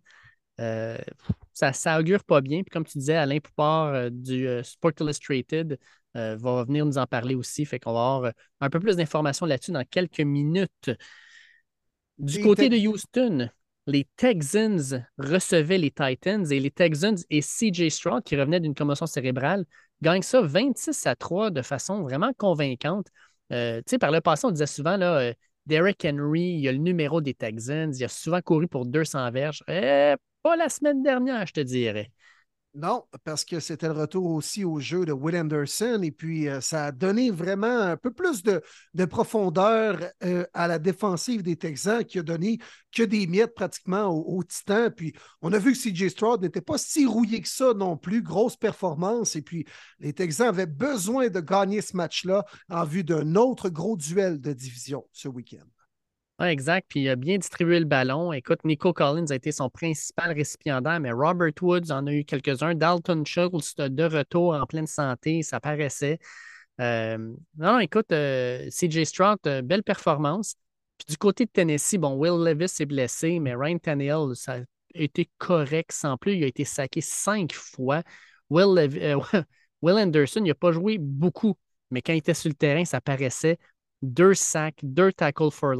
[1.53, 2.61] ça, ça augure pas bien.
[2.61, 5.79] Puis comme tu disais, Alain Poupard du Sport Illustrated
[6.13, 7.65] va venir nous en parler aussi.
[7.65, 10.91] Fait qu'on va avoir un peu plus d'informations là-dessus dans quelques minutes.
[12.21, 13.49] Du côté de Houston,
[13.87, 19.07] les Texans recevaient les Titans et les Texans et CJ Stroud, qui revenait d'une commotion
[19.07, 19.65] cérébrale,
[20.03, 23.07] gagnent ça 26 à 3 de façon vraiment convaincante.
[23.51, 25.33] Euh, par le passé, on disait souvent, là, euh,
[25.65, 29.63] Derek Henry, il a le numéro des Texans, il a souvent couru pour 200 verges.
[29.67, 30.13] Eh,
[30.43, 32.11] pas la semaine dernière, je te dirais.
[32.73, 36.61] Non, parce que c'était le retour aussi au jeu de Will Anderson et puis euh,
[36.61, 38.61] ça a donné vraiment un peu plus de,
[39.05, 42.59] profondeur euh, à la défensive des Texans qui a donné
[42.93, 44.89] que des miettes pratiquement au, Titan.
[44.89, 48.21] Puis on a vu que CJ Stroud n'était pas si rouillé que ça non plus.
[48.21, 49.35] Grosse performance.
[49.35, 49.65] Et puis
[49.99, 54.53] les Texans avaient besoin de gagner ce match-là en vue d'un autre gros duel de
[54.53, 55.67] division ce week-end
[56.49, 56.87] exact.
[56.89, 58.31] Puis il a bien distribué le ballon.
[58.33, 62.75] Écoute, Nico Collins a été son principal récipiendaire, mais Robert Woods en a eu quelques-uns.
[62.75, 66.19] Dalton Schultz de retour en pleine santé, ça paraissait.
[66.79, 70.55] Euh, non, écoute, euh, CJ Stroud, euh, belle performance.
[70.97, 74.59] Puis du côté de Tennessee, bon, Will Levis est blessé, mais Ryan Tannehill, ça a
[74.93, 76.35] été correct sans plus.
[76.35, 78.03] Il a été saqué cinq fois.
[78.49, 78.67] Will,
[79.81, 81.55] Will Anderson, il n'a pas joué beaucoup,
[81.91, 83.57] mais quand il était sur le terrain, ça paraissait
[84.01, 85.73] deux sacs, deux tackles for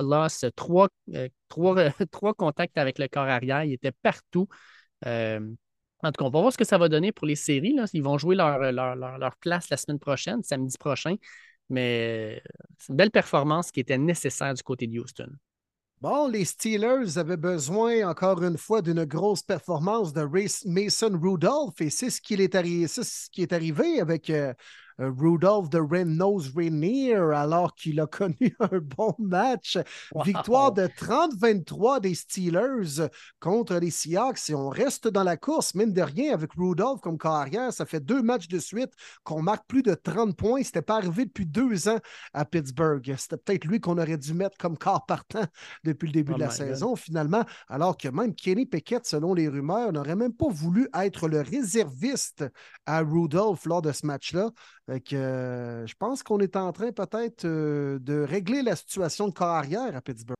[0.00, 3.64] loss, trois, euh, euh, trois, contacts avec le corps arrière.
[3.64, 4.48] Il était partout.
[5.06, 5.40] Euh,
[6.02, 7.76] en tout cas, on va voir ce que ça va donner pour les séries.
[7.92, 11.16] Ils vont jouer leur, place la semaine prochaine, samedi prochain.
[11.70, 12.42] Mais
[12.78, 15.30] c'est une belle performance qui était nécessaire du côté de Houston.
[16.02, 20.22] Bon, les Steelers avaient besoin encore une fois d'une grosse performance de
[20.66, 24.30] Mason Rudolph et c'est ce qui est, arrivé, avec
[24.98, 29.78] Rudolph de Red-Nose Rainier alors qu'il a connu un bon match.
[30.24, 33.08] Victoire de 30-23 des Steelers
[33.40, 37.18] contre les Seahawks et on reste dans la course, mine de rien, avec Rudolph comme
[37.18, 37.72] carrière.
[37.72, 38.92] Ça fait deux matchs de suite
[39.22, 40.62] qu'on marque plus de 30 points.
[40.62, 41.98] C'était pas arrivé depuis deux ans
[42.32, 43.14] à Pittsburgh.
[43.16, 45.44] C'était peut-être lui qu'on aurait dû mettre comme corps partant
[45.84, 49.48] depuis le début oh de la saison, finalement, alors que même Kenny Pickett, selon les
[49.48, 52.44] rumeurs, n'aurait même pas voulu être le réserviste
[52.86, 54.50] à Rudolph lors de ce match-là.
[54.90, 59.96] Euh, je pense qu'on est en train peut-être euh, de régler la situation de carrière
[59.96, 60.36] à Pittsburgh.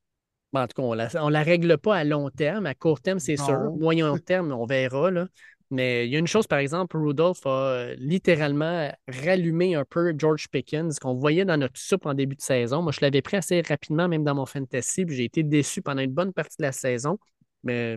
[0.52, 2.66] en tout cas, on ne la, règle pas à long terme.
[2.66, 3.72] À court terme, c'est sûr.
[3.78, 5.10] Moyen terme, on verra.
[5.10, 5.28] Là.
[5.70, 10.14] Mais il y a une chose, par exemple, Rudolph a euh, littéralement rallumé un peu
[10.16, 12.82] George Pickens, qu'on voyait dans notre soupe en début de saison.
[12.82, 16.02] Moi, je l'avais pris assez rapidement, même dans mon fantasy, puis j'ai été déçu pendant
[16.02, 17.18] une bonne partie de la saison.
[17.62, 17.96] Mais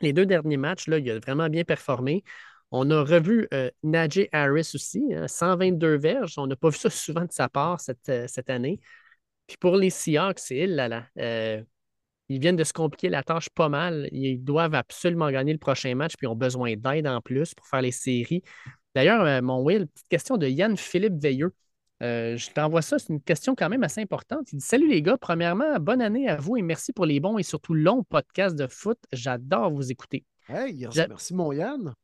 [0.00, 2.24] les deux derniers matchs, là, il a vraiment bien performé.
[2.70, 6.34] On a revu euh, Najee Harris aussi, 122 hein, verges.
[6.38, 8.80] On n'a pas vu ça souvent de sa part cette, euh, cette année.
[9.46, 11.06] Puis pour les Seahawks, c'est là, là.
[11.18, 11.62] Euh,
[12.28, 14.08] ils viennent de se compliquer la tâche pas mal.
[14.10, 17.66] Ils doivent absolument gagner le prochain match, puis ils ont besoin d'aide en plus pour
[17.66, 18.42] faire les séries.
[18.94, 21.52] D'ailleurs, mon Will, petite question de Yann-Philippe Veilleux.
[22.00, 24.50] je t'envoie ça, c'est une question quand même assez importante.
[24.52, 27.36] Il dit Salut les gars, premièrement, bonne année à vous et merci pour les bons
[27.36, 28.98] et surtout longs podcasts de foot.
[29.12, 30.24] J'adore vous écouter.
[30.48, 31.94] Hey, merci mon Yann.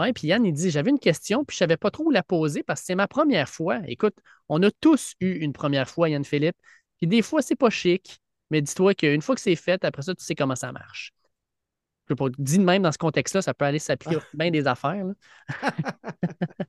[0.00, 2.10] Oui, puis Yann, il dit J'avais une question, puis je ne savais pas trop où
[2.10, 3.80] la poser parce que c'est ma première fois.
[3.86, 4.14] Écoute,
[4.48, 6.56] on a tous eu une première fois, Yann Philippe.
[6.98, 8.20] Puis des fois, c'est pas chic,
[8.50, 11.12] mais dis-toi qu'une fois que c'est fait, après ça, tu sais comment ça marche.
[12.04, 14.66] Je peux pas dire de même dans ce contexte-là, ça peut aller s'appliquer bien des
[14.66, 15.04] affaires.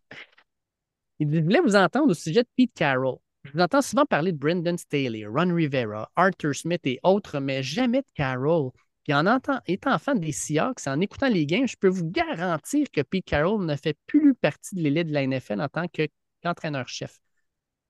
[1.19, 3.17] il dit Je voulais vous entendre au sujet de Pete Carroll.
[3.43, 7.63] Je vous entends souvent parler de Brendan Staley, Ron Rivera, Arthur Smith et autres, mais
[7.63, 8.71] jamais de Carroll.
[9.03, 9.25] Puis en
[9.65, 13.65] étant fan des Seahawks, en écoutant les games, je peux vous garantir que Pete Carroll
[13.65, 17.19] ne fait plus partie de l'élite de la NFL en tant qu'entraîneur-chef.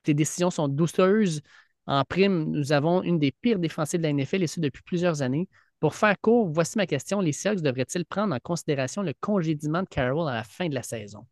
[0.06, 1.42] Ses décisions sont douceuses.
[1.86, 5.22] En prime, nous avons une des pires défensives de la NFL et ce depuis plusieurs
[5.22, 5.50] années.
[5.80, 7.20] Pour faire court, voici ma question.
[7.20, 10.84] Les Seahawks devraient-ils prendre en considération le congédiement de Carroll à la fin de la
[10.84, 11.26] saison?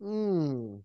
[0.00, 0.78] Hmm.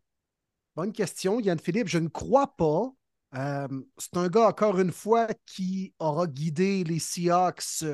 [0.75, 1.87] Bonne question, Yann Philippe.
[1.87, 2.91] Je ne crois pas.
[3.35, 3.67] Euh,
[3.97, 7.85] c'est un gars, encore une fois, qui aura guidé les Seahawks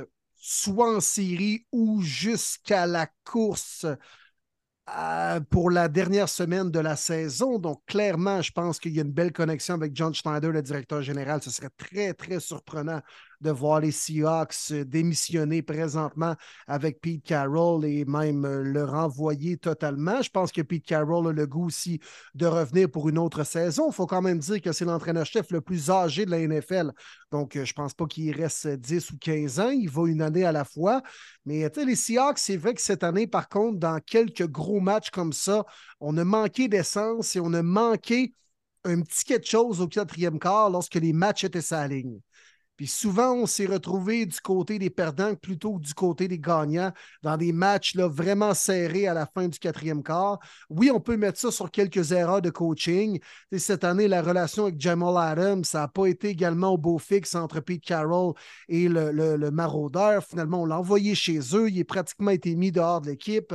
[0.42, 3.86] soit en série ou jusqu'à la course
[4.90, 7.60] euh, pour la dernière semaine de la saison.
[7.60, 11.04] Donc, clairement, je pense qu'il y a une belle connexion avec John Schneider, le directeur
[11.04, 11.42] général.
[11.44, 13.02] Ce serait très, très surprenant
[13.42, 16.36] de voir les Seahawks démissionner présentement
[16.68, 20.22] avec Pete Carroll et même euh, le renvoyer totalement.
[20.22, 22.00] Je pense que Pete Carroll a le goût aussi
[22.36, 23.90] de revenir pour une autre saison.
[23.90, 26.92] Il faut quand même dire que c'est l'entraîneur-chef le plus âgé de la NFL.
[27.32, 29.70] Donc, euh, je ne pense pas qu'il reste 10 ou 15 ans.
[29.70, 31.02] Il va une année à la fois.
[31.46, 35.34] Mais les Seahawks, c'est vrai que cette année, par contre, dans quelques gros matchs comme
[35.34, 35.66] ça,
[36.00, 38.34] on a manqué d'essence et on a manqué
[38.84, 41.88] un petit quelque chose au quatrième quart lorsque les matchs étaient sa.
[42.82, 46.92] Puis souvent, on s'est retrouvé du côté des perdants plutôt que du côté des gagnants
[47.22, 50.40] dans des matchs là, vraiment serrés à la fin du quatrième quart.
[50.68, 53.20] Oui, on peut mettre ça sur quelques erreurs de coaching.
[53.56, 57.36] cette année, la relation avec Jamal Adams, ça n'a pas été également au beau fixe
[57.36, 58.34] entre Pete Carroll
[58.68, 60.24] et le, le maraudeur.
[60.24, 61.70] Finalement, on l'a envoyé chez eux.
[61.70, 63.54] Il est pratiquement été mis dehors de l'équipe.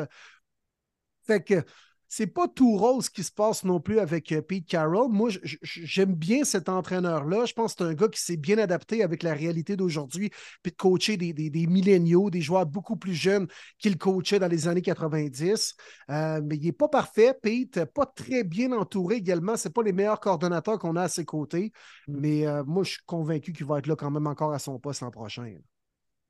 [1.27, 1.65] Fait que
[2.09, 5.11] c'est pas tout rose qui se passe non plus avec euh, Pete Carroll.
[5.11, 7.45] Moi, j'aime bien cet entraîneur-là.
[7.47, 10.31] Je pense que c'est un gars qui s'est bien adapté avec la réalité d'aujourd'hui,
[10.63, 13.49] puis de coacher des, milléniaux, des joueurs beaucoup plus jeunes
[13.79, 15.75] qu'il coachait dans les années 90.
[16.11, 17.35] Euh, mais il n'est pas parfait.
[17.41, 19.57] Pete, pas très bien entouré également.
[19.57, 21.73] Ce pas les meilleurs coordonnateurs qu'on a à ses côtés.
[22.07, 24.79] Mais euh, moi, je suis convaincu qu'il va être là quand même encore à son
[24.79, 25.57] poste l'an prochain.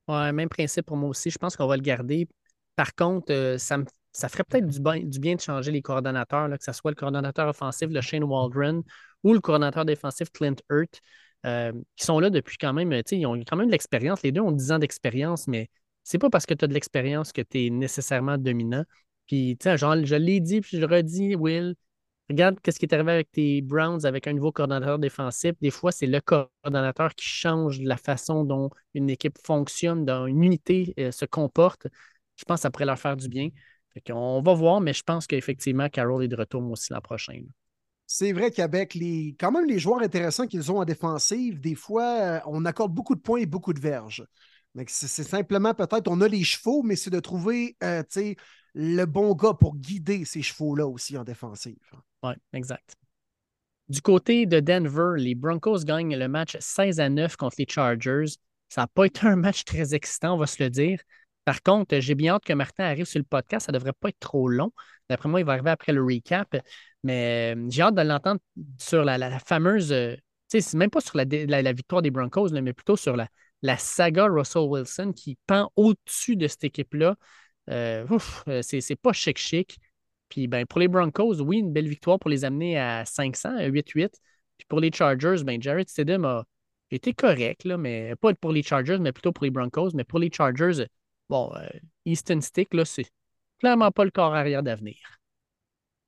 [0.08, 1.30] Même principe pour moi aussi.
[1.30, 2.28] Je pense qu'on va le garder.
[2.76, 3.84] Par contre, ça me
[4.16, 7.88] ça ferait peut-être du, bien, de changer les coordonnateurs, que ce soit le coordonnateur offensif,
[7.90, 8.82] le Shane Waldron,
[9.22, 11.00] ou le coordonnateur défensif, Clint Hurt,
[11.44, 14.22] euh, qui sont là depuis quand même, ils ont quand même de l'expérience.
[14.22, 15.68] Les deux ont 10 ans d'expérience, mais
[16.02, 18.84] c'est pas parce que tu as de l'expérience que tu es nécessairement dominant.
[19.26, 21.74] Puis, tu sais, je l'ai dit, puis je le redis, Will,
[22.30, 25.52] regarde ce qui est arrivé avec tes Browns avec un nouveau coordonnateur défensif.
[25.60, 30.42] Des fois, c'est le coordonnateur qui change la façon dont une équipe fonctionne, dont une
[30.42, 31.86] unité euh, se comporte.
[32.36, 33.50] Je pense que ça pourrait leur faire du bien.
[34.10, 37.42] On va voir, mais je pense qu'effectivement, Carroll est de retour aussi l'an prochain.
[38.06, 42.20] C'est vrai qu'avec les quand même les joueurs intéressants qu'ils ont en défensive, des fois,
[42.20, 44.24] euh, on accorde beaucoup de points et beaucoup de verges.
[44.86, 48.02] C'est simplement peut-être, on a les chevaux, mais c'est de trouver euh,
[48.74, 51.78] le bon gars pour guider ces chevaux-là aussi en défensive.
[52.22, 52.94] Oui, exact.
[53.88, 58.36] Du côté de Denver, les Broncos gagnent le match 16 à 9 contre les Chargers.
[58.68, 61.00] Ça n'a pas été un match très excitant, on va se le dire.
[61.46, 63.66] Par contre, j'ai bien hâte que Martin arrive sur le podcast.
[63.66, 64.72] Ça ne devrait pas être trop long.
[65.08, 66.56] D'après moi, il va arriver après le recap.
[67.04, 68.40] Mais euh, j'ai hâte de l'entendre
[68.78, 69.92] sur la, fameuse.
[69.92, 70.16] Euh,
[70.50, 71.24] tu sais, même pas sur la,
[71.72, 73.28] victoire des Broncos, mais plutôt sur la,
[73.78, 77.14] saga Russell Wilson qui pend au-dessus de cette équipe-là.
[77.70, 78.04] Euh,
[78.62, 79.78] c'est pas chic-chic.
[80.28, 83.66] Puis ben, pour les Broncos, oui, une belle victoire pour les amener à 500, à
[83.68, 84.10] 8-8.
[84.58, 86.44] Puis pour les Chargers, ben, Jared Stidham a
[86.90, 89.90] été correct, mais pas pour les Chargers, mais plutôt pour les Broncos.
[89.94, 90.86] Mais pour les Chargers,
[91.28, 91.68] bon, euh,
[92.04, 93.06] Easton Stick, là, c'est
[93.58, 94.96] clairement pas le corps arrière d'avenir.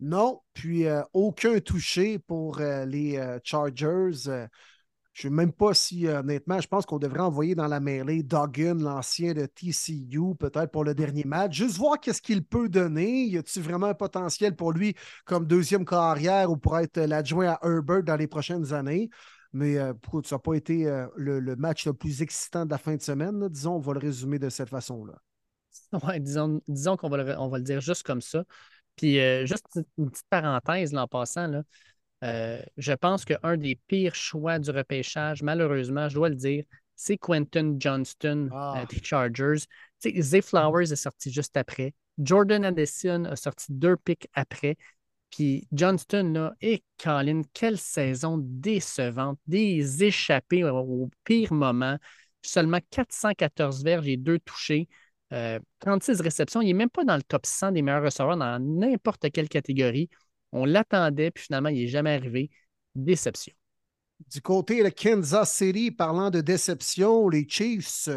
[0.00, 4.10] Non, puis euh, aucun touché pour euh, les Chargers.
[4.22, 4.46] je ne
[5.14, 9.32] sais même pas si, honnêtement, je pense qu'on devrait envoyer dans la mêlée Duggan, l'ancien
[9.32, 11.56] de TCU, peut-être pour le dernier match.
[11.56, 13.24] Juste voir qu'est-ce qu'il peut donner.
[13.24, 14.94] Y a-t-il vraiment un potentiel pour lui
[15.24, 19.10] comme deuxième carrière ou pour être l'adjoint à Herbert dans les prochaines années?
[19.53, 19.92] Mais euh,
[20.24, 23.49] ça n'a pas été euh, le, match le plus excitant de la fin de semaine.
[23.49, 25.14] disons, on va le résumer de cette façon-là.
[26.03, 28.44] Ouais, disons, disons qu'on va, le, on va le dire juste comme ça.
[28.96, 29.64] Puis, euh, juste
[29.96, 31.62] une petite parenthèse en passant, là,
[32.76, 36.64] je pense qu'un des pires choix du repêchage, malheureusement, je dois le dire,
[36.96, 38.84] c'est Quentin Johnston ah.
[38.90, 39.64] des Chargers.
[40.03, 41.94] Zay Flowers est sorti juste après.
[42.18, 44.76] Jordan Addison a sorti deux picks après.
[45.31, 51.99] Puis Johnston, et Colin, quelle saison décevante, des échappées au, pire moment.
[52.43, 54.89] Seulement 414 verges et deux touchés.
[55.31, 56.62] 36 euh, réceptions.
[56.62, 60.09] Il n'est même pas dans le top 100 des meilleurs receveurs dans n'importe quelle catégorie.
[60.53, 62.51] On l'attendait, puis finalement, il n'est jamais arrivé.
[62.95, 63.53] Déception.
[64.33, 68.09] Du côté de Kansas City, parlant de déception, les Chiefs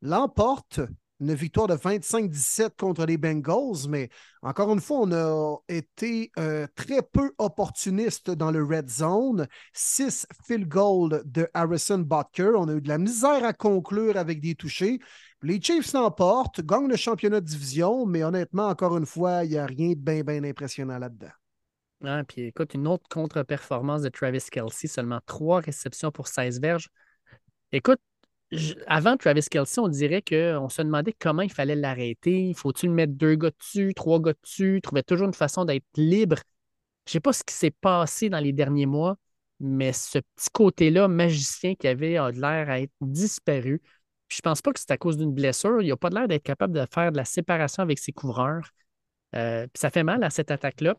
[0.00, 0.80] l'emportent
[1.22, 4.08] une victoire de 25-17 contre les Bengals, mais
[4.42, 9.46] encore une fois, on a été euh, très peu opportuniste dans le red zone.
[9.72, 12.50] Six field goals de Harrison Butker.
[12.56, 14.98] On a eu de la misère à conclure avec des touchés.
[15.42, 19.58] Les Chiefs l'emportent, gagnent le championnat de division, mais honnêtement, encore une fois, il n'y
[19.58, 21.30] a rien de bien, bien impressionnant là-dedans.
[22.04, 26.88] Ah, puis écoute, une autre contre-performance de Travis Kelsey, seulement trois réceptions pour 16 verges.
[27.70, 28.00] Écoute,
[28.86, 32.52] avant Travis Kelsey, on dirait qu'on se demandait comment il fallait l'arrêter.
[32.54, 34.76] Faut-il mettre deux gars dessus, trois gars dessus?
[34.78, 36.36] Il trouvait toujours une façon d'être libre.
[37.06, 39.16] Je ne sais pas ce qui s'est passé dans les derniers mois,
[39.60, 43.80] mais ce petit côté-là, magicien qui avait l'air à être disparu.
[44.28, 45.82] je ne pense pas que c'est à cause d'une blessure.
[45.82, 48.70] Il n'a pas l'air d'être capable de faire de la séparation avec ses couvreurs.
[49.34, 50.96] Euh, ça fait mal à cette attaque-là.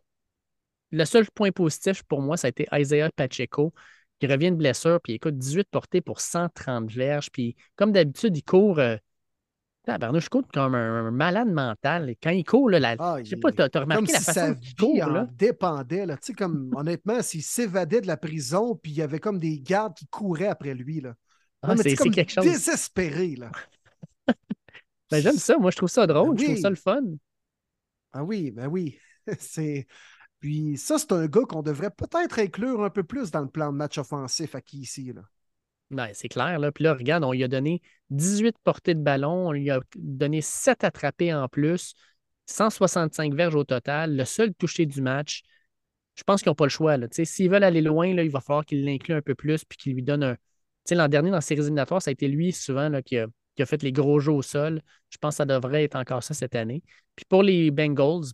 [0.92, 3.74] Le seul point positif pour moi, ça a été Isaiah Pacheco
[4.24, 7.30] il revient de blessure, puis écoute, 18 portées pour 130 verges.
[7.32, 8.80] Puis comme d'habitude, il court.
[8.80, 8.98] Euh,
[9.86, 12.10] je court comme un, malade mental.
[12.10, 14.56] Et quand il court, là, la, ah, je sais pas, tu as, remarqué la façon
[14.56, 15.10] qu'il court.
[15.10, 15.28] Là?
[15.34, 16.06] dépendait.
[16.06, 16.16] Là.
[16.16, 19.60] Tu sais, comme, honnêtement, s'il s'évadait de la prison, puis il y avait comme des
[19.60, 21.02] gardes qui couraient après lui.
[21.02, 21.16] Là.
[21.62, 22.46] Ah, c'est quelque chose.
[22.46, 23.36] Désespéré.
[23.36, 23.52] Là.
[25.12, 25.58] ben, J'aime ça.
[25.58, 26.40] Moi, je trouve ça drôle.
[26.40, 27.02] Je trouve ça le fun.
[28.14, 28.98] Ah oui, ben oui.
[29.40, 29.86] c'est.
[30.44, 33.72] Puis ça, c'est un gars qu'on devrait peut-être inclure un peu plus dans le plan
[33.72, 35.14] de match offensif à qui ici.
[35.14, 35.22] Là.
[35.90, 36.60] Ben, c'est clair.
[36.60, 36.70] Là.
[36.70, 40.42] Puis là, regarde, on lui a donné 18 portées de ballon, on lui a donné
[40.42, 41.94] 7 attrapés en plus,
[42.48, 45.44] 165 verges au total, le seul touché du match.
[46.16, 46.98] Je pense qu'ils n'ont pas le choix.
[47.24, 50.04] S'ils veulent aller loin, il va falloir qu'ils l'incluent un peu plus puis qu'ils lui
[50.04, 50.38] donnent un.
[50.92, 53.66] L'an dernier, dans ses éliminatoires, ça a été lui souvent là, qui, a, qui a
[53.66, 54.82] fait les gros jeux au sol.
[55.10, 56.84] Je pense que ça devrait être encore ça cette année.
[57.16, 58.34] Puis pour les Bengals,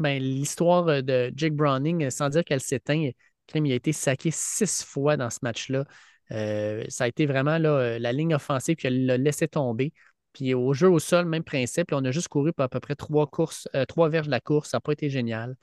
[0.00, 3.10] ben, l'histoire de Jake Browning, sans dire qu'elle s'éteint,
[3.54, 5.84] il a été saqué six fois dans ce match-là.
[6.32, 9.92] Euh, ça a été vraiment la ligne offensive qui l'a laissé tomber.
[10.32, 11.92] Puis au jeu au sol, même principe.
[11.92, 14.70] on a juste couru à peu près trois courses, euh, trois verges de la course.
[14.70, 15.56] Ça n'a pas été génial.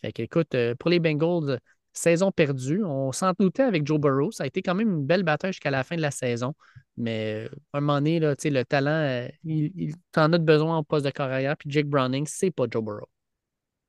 [0.00, 1.58] Fait écoute, euh, pour les Bengals,
[1.92, 2.82] saison perdue.
[2.84, 4.30] On s'en doutait avec Joe Burrow.
[4.30, 6.54] Ça a été quand même une belle bataille jusqu'à la fin de la saison.
[6.96, 11.10] Mais à un moment donné, le talent, il, il en a besoin en poste de
[11.10, 11.56] carrière.
[11.56, 13.08] Puis Jake Browning, c'est pas Joe Burrow.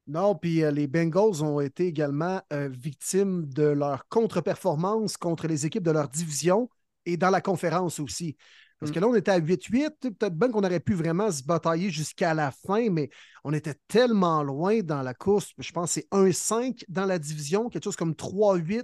[0.08, 5.66] Non, puis euh, les Bengals ont été également euh, victimes de leur contre-performance contre les
[5.66, 6.70] équipes de leur division
[7.06, 8.36] et dans la conférence aussi.
[8.80, 8.96] Parce mm.
[8.96, 9.92] que là, on était à 8-8.
[10.02, 13.10] Peut-être bien qu'on aurait pu vraiment se batailler jusqu'à la fin, mais
[13.46, 15.54] on était tellement loin dans la course.
[15.58, 18.84] Je pense que c'est 1-5 dans la division, quelque chose comme 3-8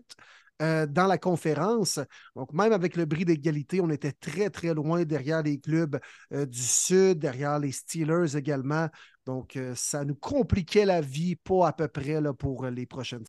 [0.62, 2.00] euh, dans la conférence.
[2.38, 6.00] Donc, même avec le bris d'égalité, on était très, très loin derrière les clubs
[6.32, 8.88] du Sud, derrière les Steelers également.
[9.30, 12.88] Donc, euh, ça nous compliquait la vie, pas à peu près là, pour euh, les
[12.88, 13.24] prochaines.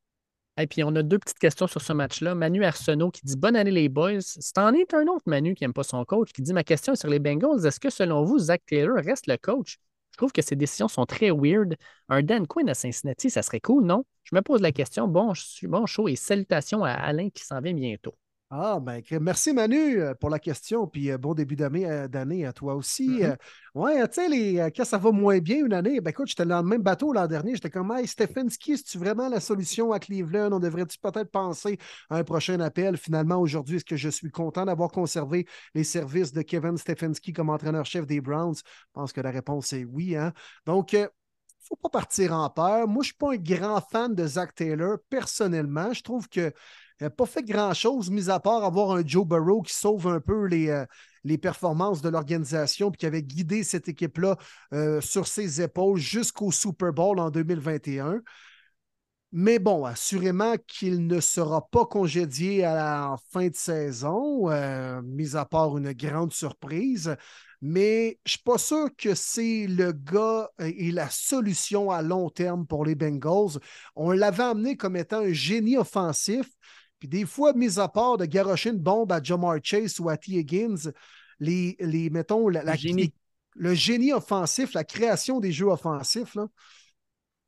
[0.59, 2.35] Et puis, on a deux petites questions sur ce match-là.
[2.35, 4.23] Manu Arsenault qui dit Bonne année, les boys.
[4.23, 6.95] C'est en est un autre Manu qui n'aime pas son coach qui dit Ma question
[6.95, 7.67] est sur les Bengals.
[7.67, 9.77] Est-ce que selon vous, Zach Taylor reste le coach?
[10.13, 11.77] Je trouve que ses décisions sont très weird.
[12.09, 14.07] Un Dan Quinn à Cincinnati, ça serait cool, non?
[14.25, 15.07] Je me pose la question.
[15.07, 18.15] Bon, je suis bon chaud et salutations à Alain qui s'en vient bientôt.
[18.53, 22.53] Ah, ben, merci Manu euh, pour la question, puis euh, bon début euh, d'année à
[22.53, 23.21] toi aussi.
[23.21, 23.37] Mm-hmm.
[23.77, 26.67] ouais, tu sais, quand ça va moins bien une année, ben écoute, j'étais dans le
[26.67, 30.51] même bateau l'an dernier, j'étais comme, hey, Stefanski, est-ce vraiment la solution à Cleveland?
[30.51, 31.79] On devrait-tu peut-être penser
[32.09, 32.97] à un prochain appel?
[32.97, 35.47] Finalement, aujourd'hui, est-ce que je suis content d'avoir conservé
[35.77, 38.57] les services de Kevin Stefanski comme entraîneur-chef des Browns?
[38.57, 40.33] Je pense que la réponse est oui, hein?
[40.67, 41.07] Donc, il ne
[41.61, 42.89] faut pas partir en peur.
[42.89, 45.93] Moi, je ne suis pas un grand fan de Zach Taylor, personnellement.
[45.93, 46.53] Je trouve que
[47.09, 50.69] pas fait grand-chose, mis à part avoir un Joe Burrow qui sauve un peu les,
[50.69, 50.85] euh,
[51.25, 54.37] les performances de l'organisation, puis qui avait guidé cette équipe-là
[54.75, 58.21] euh, sur ses épaules jusqu'au Super Bowl en 2021.
[59.33, 65.37] Mais bon, assurément qu'il ne sera pas congédié à la fin de saison, euh, mis
[65.37, 67.17] à part une grande surprise.
[67.63, 72.29] Mais je ne suis pas sûr que c'est le gars et la solution à long
[72.31, 73.61] terme pour les Bengals.
[73.95, 76.49] On l'avait amené comme étant un génie offensif,
[77.01, 80.19] puis des fois, mis à part de garocher une bombe à Jamar Chase ou à
[80.19, 80.33] T.
[80.33, 80.93] Higgins,
[81.41, 83.15] les, les mettons, la, génie.
[83.57, 86.37] le génie offensif, la création des jeux offensifs,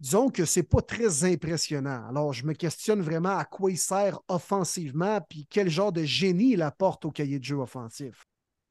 [0.00, 2.08] disons que ce n'est pas très impressionnant.
[2.08, 6.52] Alors, je me questionne vraiment à quoi il sert offensivement, puis quel genre de génie
[6.52, 8.24] il apporte au cahier de jeu offensif.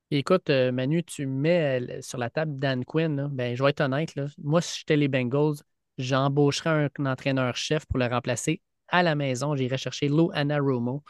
[0.10, 3.30] Écoute, euh, Manu, tu mets euh, sur la table Dan Quinn.
[3.32, 4.14] Ben, je vais être honnête.
[4.40, 5.58] Moi, si j'étais les Bengals,
[6.00, 8.62] j'embaucherais un entraîneur-chef pour le remplacer
[8.92, 11.04] à la maison, j'irai chercher Lou Anna Romo.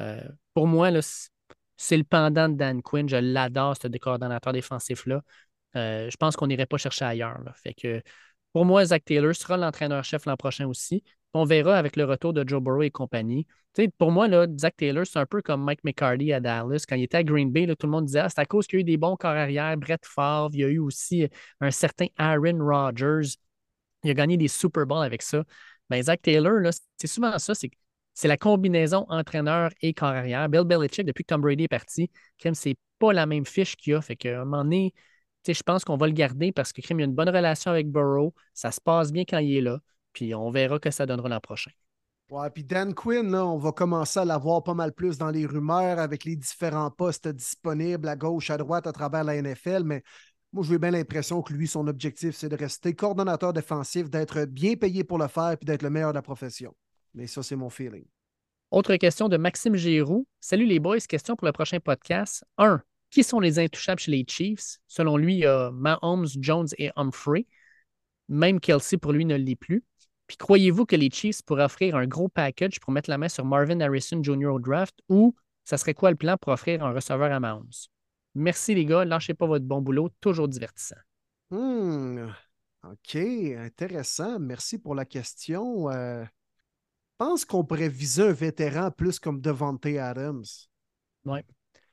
[0.00, 0.20] Euh,
[0.54, 0.90] pour moi,
[1.76, 3.08] c'est le pendant de Dan Quinn.
[3.08, 5.22] Je l'adore, ce coordonnateur défensif-là.
[5.76, 7.40] Euh, je pense qu'on n'irait pas chercher ailleurs.
[7.56, 8.02] Fait que
[8.52, 11.02] pour moi, Zach Taylor sera l'entraîneur-chef l'an prochain aussi.
[11.34, 13.46] On verra avec le retour de Joe Burrow et compagnie.
[13.98, 16.84] pour moi, là, Zach Taylor, c'est un peu comme Mike McCarty à Dallas.
[16.86, 18.78] Quand il était à Green Bay, tout le monde disait ah, c'est à cause qu'il
[18.78, 21.26] y a eu des bons corps arrière, Brett Favre, il y a eu aussi
[21.60, 23.36] un certain Aaron Rodgers.
[24.04, 25.44] Il a gagné des Super Bowls avec ça.
[25.92, 30.48] Ben, Zach Taylor, c'est souvent ça, c'est la combinaison entraîneur et corps arrière.
[30.48, 32.10] Bill Belichick, depuis que Tom Brady est parti,
[32.54, 34.00] c'est pas la même fiche qu'il a.
[34.00, 34.94] Fait qu'à un moment donné,
[35.46, 38.32] je pense qu'on va le garder parce que il a une bonne relation avec Burrow.
[38.54, 39.80] Ça se passe bien quand il est là.
[40.14, 41.72] Puis on verra que ça donnera l'an prochain.
[42.30, 45.98] Ouais, puis Dan Quinn, on va commencer à l'avoir pas mal plus dans les rumeurs
[45.98, 49.82] avec les différents postes disponibles à gauche, à droite, à travers la NFL.
[49.84, 50.02] Mais
[50.52, 54.74] moi, j'ai bien l'impression que lui, son objectif, c'est de rester coordonnateur défensif, d'être bien
[54.74, 56.74] payé pour le faire puis d'être le meilleur de la profession.
[57.14, 58.04] Mais ça, c'est mon feeling.
[58.70, 60.26] Autre question de Maxime Giroux.
[60.40, 62.44] Salut les boys, question pour le prochain podcast.
[62.58, 62.82] 1.
[63.10, 64.78] Qui sont les intouchables chez les Chiefs?
[64.88, 67.46] Selon lui, il y a Mahomes, Jones et Humphrey.
[68.28, 69.84] Même Kelsey, pour lui, ne l'est plus.
[70.26, 73.44] Puis croyez-vous que les Chiefs pourraient offrir un gros package pour mettre la main sur
[73.44, 74.46] Marvin Harrison Jr.
[74.46, 75.34] au draft ou
[75.64, 77.68] ça serait quoi le plan pour offrir un receveur à Mahomes?
[78.34, 80.96] Merci les gars, lâchez pas votre bon boulot, toujours divertissant.
[81.50, 82.28] Hmm,
[82.84, 84.38] OK, intéressant.
[84.38, 85.90] Merci pour la question.
[85.90, 90.44] Euh, je pense qu'on pourrait viser un vétéran plus comme Devante Adams.
[91.24, 91.40] Oui.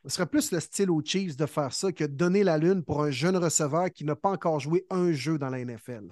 [0.05, 2.83] Ce serait plus le style aux Chiefs de faire ça que de donner la lune
[2.83, 6.07] pour un jeune receveur qui n'a pas encore joué un jeu dans la NFL.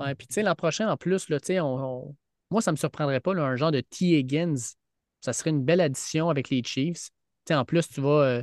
[0.00, 2.16] Ouais, puis tu sais, l'an prochain, en plus, là, on,
[2.50, 4.18] moi, ça ne me surprendrait pas, un genre de T.
[4.18, 4.56] Higgins.
[5.20, 7.10] Ça serait une belle addition avec les Chiefs.
[7.50, 8.42] en plus, tu vas, euh,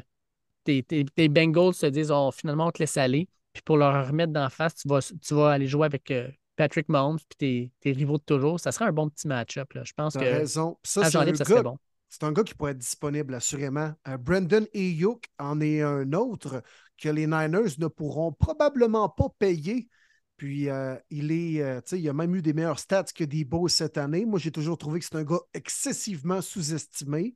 [0.66, 3.28] tes, Bengals se disent oh, finalement, on te laisse aller.
[3.54, 6.90] Puis pour leur remettre d'en face, tu vas, tu vas aller jouer avec euh, Patrick
[6.90, 8.60] Mahomes puis tes, rivaux de toujours.
[8.60, 9.70] Ça serait un bon petit match-up.
[9.74, 10.20] Je pense que.
[10.20, 10.78] raison.
[10.84, 11.78] Ça, c'est un, gars, bon.
[12.22, 13.94] un gars qui pourrait être disponible, assurément.
[14.08, 16.62] Euh, Brandon Ayuk en est un autre
[17.02, 19.90] que les Niners ne pourront probablement pas payer
[20.38, 23.98] Puis euh, il est, euh, il a même eu des meilleurs stats que Debo cette
[23.98, 24.26] année.
[24.26, 27.36] Moi, j'ai toujours trouvé que c'est un gars excessivement sous-estimé.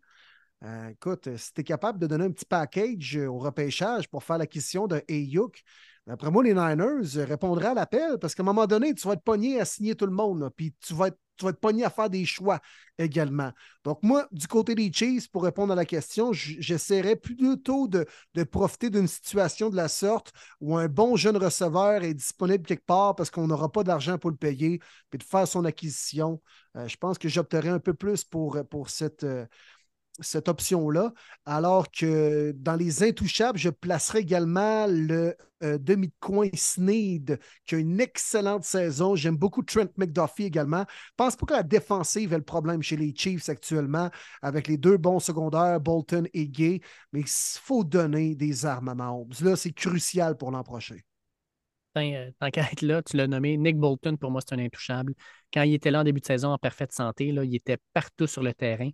[0.64, 4.38] Euh, écoute, si tu es capable de donner un petit package au repêchage pour faire
[4.38, 5.64] l'acquisition d'un Ayuk,
[6.10, 9.24] après moi, les Niners répondraient à l'appel parce qu'à un moment donné, tu vas être
[9.24, 11.90] pogné à signer tout le monde, puis tu vas, être, tu vas être pogné à
[11.90, 12.60] faire des choix
[12.98, 13.52] également.
[13.84, 18.44] Donc, moi, du côté des Chiefs, pour répondre à la question, j'essaierais plutôt de, de
[18.44, 23.16] profiter d'une situation de la sorte où un bon jeune receveur est disponible quelque part
[23.16, 24.80] parce qu'on n'aura pas d'argent pour le payer,
[25.12, 26.42] puis de faire son acquisition.
[26.76, 29.24] Euh, je pense que j'opterais un peu plus pour, pour cette.
[29.24, 29.46] Euh,
[30.22, 31.14] cette option-là,
[31.46, 37.76] alors que dans les intouchables, je placerai également le euh, demi de coin Sneed, qui
[37.76, 39.16] a une excellente saison.
[39.16, 40.86] J'aime beaucoup Trent McDuffie également.
[40.88, 44.10] Je pense pas que la défensive est le problème chez les Chiefs actuellement,
[44.42, 46.80] avec les deux bons secondaires, Bolton et Gay,
[47.12, 49.34] mais il faut donner des armes à Mahomes.
[49.42, 50.98] Là, c'est crucial pour l'an prochain.
[51.98, 55.14] Euh, tant qu'à être là, tu l'as nommé, Nick Bolton, pour moi, c'est un intouchable.
[55.54, 58.28] Quand il était là en début de saison en parfaite santé, là, il était partout
[58.28, 58.90] sur le terrain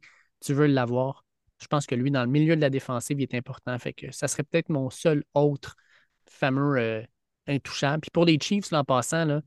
[0.45, 1.25] tu veux l'avoir.
[1.59, 3.77] Je pense que lui, dans le milieu de la défensive, il est important.
[3.79, 5.75] Fait que ça serait peut-être mon seul autre
[6.29, 7.01] fameux euh,
[7.47, 8.01] intouchable.
[8.01, 9.41] Puis pour les Chiefs, en passant, là,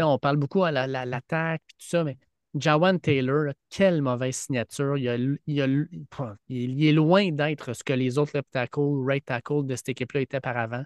[0.00, 2.18] on parle beaucoup à l'attaque et tout ça, mais
[2.54, 4.96] Jawan Taylor, quelle mauvaise signature.
[4.96, 10.20] Il, est loin d'être ce que les autres left tackle, right tackle de cette équipe-là
[10.20, 10.84] étaient par avant.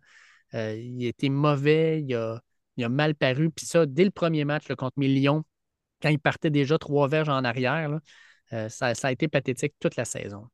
[0.54, 2.40] Euh, il était mauvais, il a,
[2.88, 3.50] mal paru.
[3.50, 5.44] Puis ça, dès le premier match contre Million,
[6.02, 8.00] quand il partait déjà trois verges en arrière,
[8.52, 10.48] euh, ça, a été pathétique toute la saison.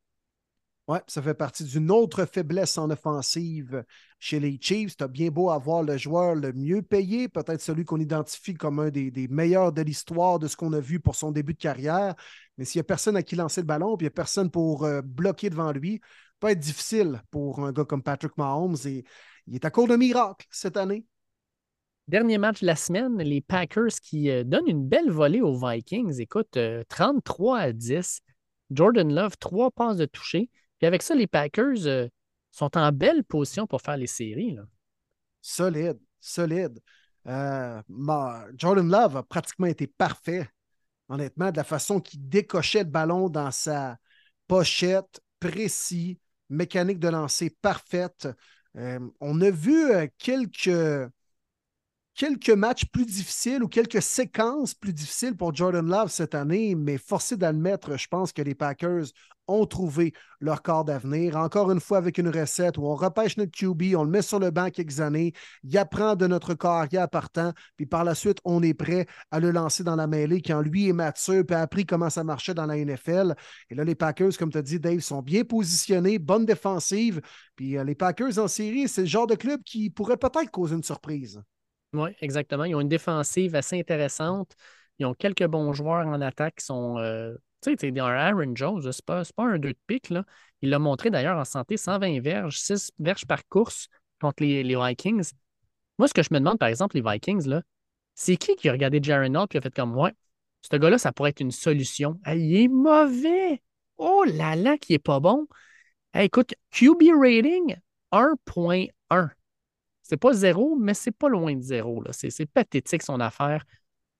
[0.87, 3.83] Oui, ça fait partie d'une autre faiblesse en offensive
[4.19, 4.95] chez les Chiefs.
[4.95, 8.79] Tu as bien beau avoir le joueur le mieux payé, peut-être celui qu'on identifie comme
[8.79, 12.15] un des, meilleurs de l'histoire de ce qu'on a vu pour son début de carrière.
[12.57, 14.49] Mais s'il n'y a personne à qui lancer le ballon, puis il n'y a personne
[14.49, 18.77] pour euh, bloquer devant lui, ça peut être difficile pour un gars comme Patrick Mahomes.
[18.85, 19.03] Et
[19.47, 21.05] il est à court de miracle cette année.
[22.07, 26.21] Dernier match de la semaine, les Packers qui euh, donnent une belle volée aux Vikings.
[26.21, 28.21] Écoute, 33 euh, à 10.
[28.71, 30.49] Jordan Love, trois passes de toucher.
[30.77, 32.07] Puis avec ça, les Packers euh,
[32.51, 34.53] sont en belle position pour faire les séries.
[34.53, 34.63] Là.
[35.41, 36.79] Solide, solide.
[37.25, 40.49] Jordan Love a pratiquement été parfait,
[41.09, 43.97] honnêtement, de la façon qu'il décochait le ballon dans sa
[44.47, 48.29] pochette, précis, mécanique de lancer parfaite.
[48.75, 51.09] on a vu quelques
[52.17, 56.97] quelques matchs plus difficiles ou quelques séquences plus difficiles pour Jordan Love cette année, mais
[56.97, 59.05] forcé d'admettre, je pense que les Packers
[59.47, 61.37] ont trouvé leur corps d'avenir.
[61.37, 64.39] Encore une fois, avec une recette où on repêche notre QB, on le met sur
[64.39, 65.31] le banc quelques années,
[65.63, 69.51] il apprend de notre carrière partant, puis par la suite, on est prêt à le
[69.51, 72.65] lancer dans la mêlée quand lui est mature, puis a appris comment ça marchait dans
[72.65, 73.35] la NFL.
[73.69, 77.21] Et là, les Packers, comme tu as dit, Dave, sont bien positionnés, bonne défensive.
[77.55, 80.75] Puis euh, les Packers en série, c'est le genre de club qui pourrait peut-être causer
[80.75, 81.41] une surprise.
[81.93, 82.65] Oui, exactement.
[82.65, 84.55] Ils ont une défensive assez intéressante.
[84.99, 86.97] Ils ont quelques bons joueurs en attaque qui sont.
[86.97, 90.09] Euh, tu sais, un Aaron Jones, c'est pas, pas un 2 de pique.
[90.09, 90.23] Là.
[90.61, 93.87] Il l'a montré d'ailleurs en santé 120 verges, 6 verges par course
[94.19, 95.31] contre les, Vikings.
[95.97, 97.61] Moi, ce que je me demande, par exemple, les Vikings, là,
[98.15, 100.13] c'est qui qui a regardé Jaron Hall et a fait comme Ouais,
[100.61, 102.19] ce gars-là, ça pourrait être une solution.
[102.27, 103.61] il est mauvais.
[103.97, 105.47] Oh là là, qui est pas bon.
[106.13, 107.75] écoute, QB rating
[108.11, 109.29] 1.1.
[110.07, 112.01] C'est pas zéro, mais c'est pas loin de zéro.
[112.11, 113.65] C'est pathétique son affaire.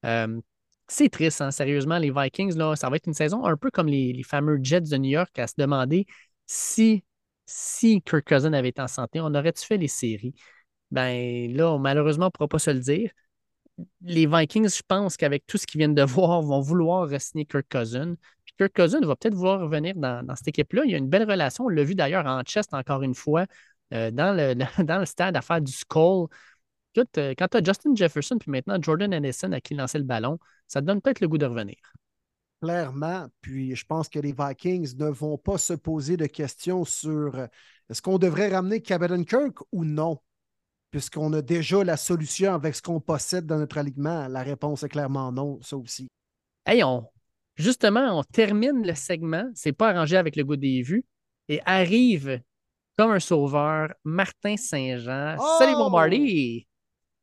[0.05, 0.41] Euh,
[0.89, 1.97] c'est triste, hein, sérieusement.
[1.97, 4.97] Les Vikings, là, ça va être une saison un peu comme les, fameux Jets de
[4.97, 6.05] New York à se demander
[6.45, 7.05] si,
[7.45, 10.35] si Kirk Cousin avait été en santé, on aurait-tu fait les séries?
[10.91, 13.11] Ben là, malheureusement, on ne pourra pas se le dire.
[14.01, 17.65] Les Vikings, je pense qu'avec tout ce qu'ils viennent de voir, vont vouloir signer Kirk
[17.69, 18.15] Cousin.
[18.43, 20.83] Puis Kirk Cousin va peut-être vouloir revenir dans, dans cette équipe-là.
[20.83, 21.65] Il y a une belle relation.
[21.65, 23.45] On l'a vu d'ailleurs en chest encore une fois.
[23.93, 26.27] Euh, dans, le, dans le stade à faire du skull.
[26.97, 30.39] Euh, quand tu as Justin Jefferson puis maintenant Jordan Anderson à qui lancer le ballon,
[30.67, 31.75] ça te donne peut-être le goût de revenir.
[32.61, 37.35] Clairement, puis je pense que les Vikings ne vont pas se poser de questions sur
[37.35, 37.45] euh,
[37.89, 40.19] est-ce qu'on devrait ramener Cameron Kirk ou non,
[40.89, 44.27] puisqu'on a déjà la solution avec ce qu'on possède dans notre alignement.
[44.27, 46.07] La réponse est clairement non, ça aussi.
[46.65, 47.07] Hey, on,
[47.55, 51.05] justement, on termine le segment, c'est pas arrangé avec le goût des vues,
[51.49, 52.41] et arrive
[52.97, 55.37] comme un sauveur, Martin Saint-Jean.
[55.59, 56.67] Salut mon Marty!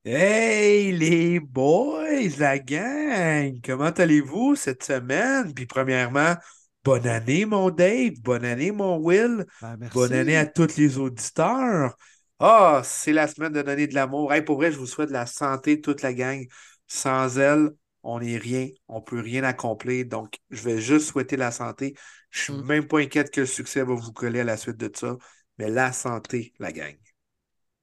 [0.04, 3.58] Hey les boys, la gang!
[3.64, 5.52] Comment allez-vous cette semaine?
[5.52, 6.36] Puis premièrement,
[6.84, 11.96] bonne année mon Dave, bonne année mon Will, ben, bonne année à tous les auditeurs.
[12.38, 14.32] Ah, c'est la semaine de donner de l'amour.
[14.32, 16.46] Hey, pour vrai, je vous souhaite de la santé, toute la gang.
[16.86, 17.70] Sans elle,
[18.04, 20.04] on n'est rien, on ne peut rien accomplir.
[20.06, 21.94] Donc, je vais juste souhaiter la santé.
[22.30, 22.66] Je ne suis mm.
[22.68, 25.16] même pas inquiète que le succès va vous coller à la suite de ça
[25.58, 26.96] mais la santé, la gang.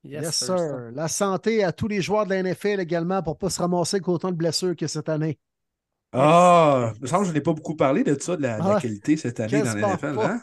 [0.04, 0.92] Yes, sir.
[0.94, 3.98] La santé à tous les joueurs de la NFL également pour ne pas se ramasser
[3.98, 5.38] avec autant de blessures que cette année.
[6.14, 8.82] Ah, il me semble que je n'ai pas beaucoup parlé de ça, de la, ah,
[8.82, 10.20] qualité cette année dans la NFL.
[10.20, 10.42] Hein?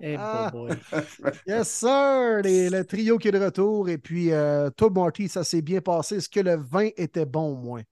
[0.00, 0.16] hey,
[1.46, 2.40] yes, sir.
[2.42, 3.90] le trio qui est de retour.
[3.90, 6.16] Et puis, euh, toi, Marty, ça s'est bien passé.
[6.16, 7.82] Est-ce que le vin était bon au moins?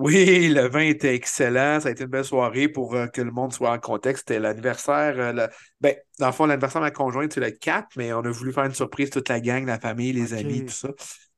[0.00, 1.78] Oui, le vin était excellent.
[1.78, 4.24] Ça a été une belle soirée pour euh, que le monde soit en contexte.
[4.26, 5.14] C'était l'anniversaire.
[5.18, 5.46] Euh,
[5.82, 8.50] ben, dans le fond, l'anniversaire de ma conjointe, c'est le 4, mais on a voulu
[8.50, 10.88] faire une surprise, toute la gang, la famille, les amis, tout ça.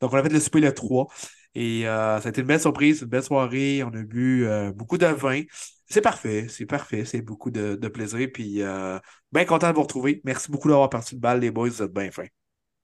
[0.01, 1.09] Donc, on a fait le souper le 3.
[1.57, 3.83] Et euh, ça a été une belle surprise, une belle soirée.
[3.83, 4.47] On a bu
[4.77, 5.43] beaucoup de vin.
[5.87, 7.05] C'est parfait, c'est parfait.
[7.05, 8.29] C'est beaucoup de, plaisir.
[8.33, 8.63] Puis,
[9.33, 10.21] bien content de vous retrouver.
[10.25, 11.69] Merci beaucoup d'avoir parti de balle, les boys.
[11.69, 12.29] Vous êtes bien fins.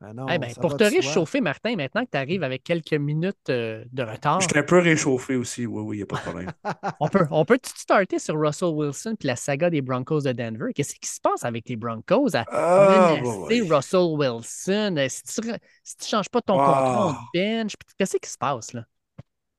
[0.00, 3.84] Ben eh ben, pour te réchauffer, Martin, maintenant que tu arrives avec quelques minutes euh,
[3.92, 4.40] de retard.
[4.40, 6.52] Je suis un peu réchauffé aussi, oui, oui, il n'y a pas de problème.
[7.00, 10.72] on peut, on peut starter sur Russell Wilson et la saga des Broncos de Denver.
[10.72, 14.94] Qu'est-ce qui se passe avec les Broncos à ah, menacer Russell Wilson?
[14.98, 15.56] Euh, si tu ne
[16.06, 18.84] changes pas ton contrat, on bench, qu'est-ce qui se passe là?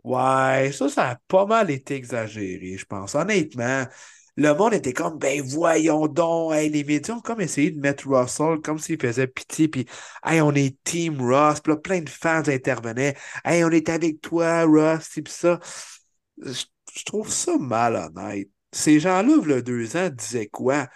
[0.06, 3.14] Ouais, ça, ça a pas mal été exagéré, je pense.
[3.14, 3.86] Honnêtement,
[4.40, 8.60] le monde était comme, ben voyons donc, les médias ont comme essayé de mettre Russell
[8.64, 9.86] comme s'il faisait pitié, puis
[10.26, 14.22] hey, on est Team Russ, puis là, plein de fans intervenaient, hey, on est avec
[14.22, 15.60] toi, Russ, puis ça.
[16.38, 16.64] Je,
[17.06, 18.50] trouve ça malhonnête.
[18.72, 20.88] Ces gens-là, a deux ans, disaient quoi?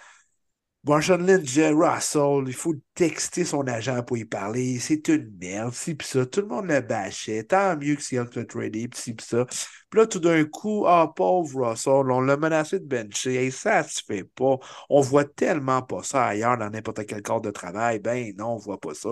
[0.85, 4.79] Marshawn Lynch, Russell, il faut texter son agent pour y parler.
[4.79, 6.25] C'est une merde, si pis ça.
[6.25, 7.43] Tout le monde le bâchait.
[7.45, 9.45] Tant mieux que Seattle soit tradé, pis si pis ça.
[9.45, 13.45] Puis là, tout d'un coup, ah, pauvre Russell, on l'a menacé de bencher.
[13.45, 14.57] Et ça se fait pas.
[14.89, 17.99] On voit tellement pas ça ailleurs dans n'importe quel corps de travail.
[17.99, 19.11] Ben non, on voit pas ça.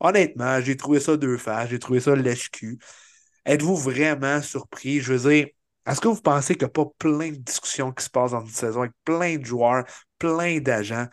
[0.00, 1.70] Honnêtement, j'ai trouvé ça deux faces.
[1.70, 2.78] J'ai trouvé ça lèche-cul.
[3.46, 5.00] Êtes-vous vraiment surpris?
[5.00, 5.46] Je veux dire,
[5.86, 8.44] est-ce que vous pensez qu'il n'y a pas plein de discussions qui se passent dans
[8.44, 9.84] une saison avec plein de joueurs,
[10.18, 11.06] plein d'agents?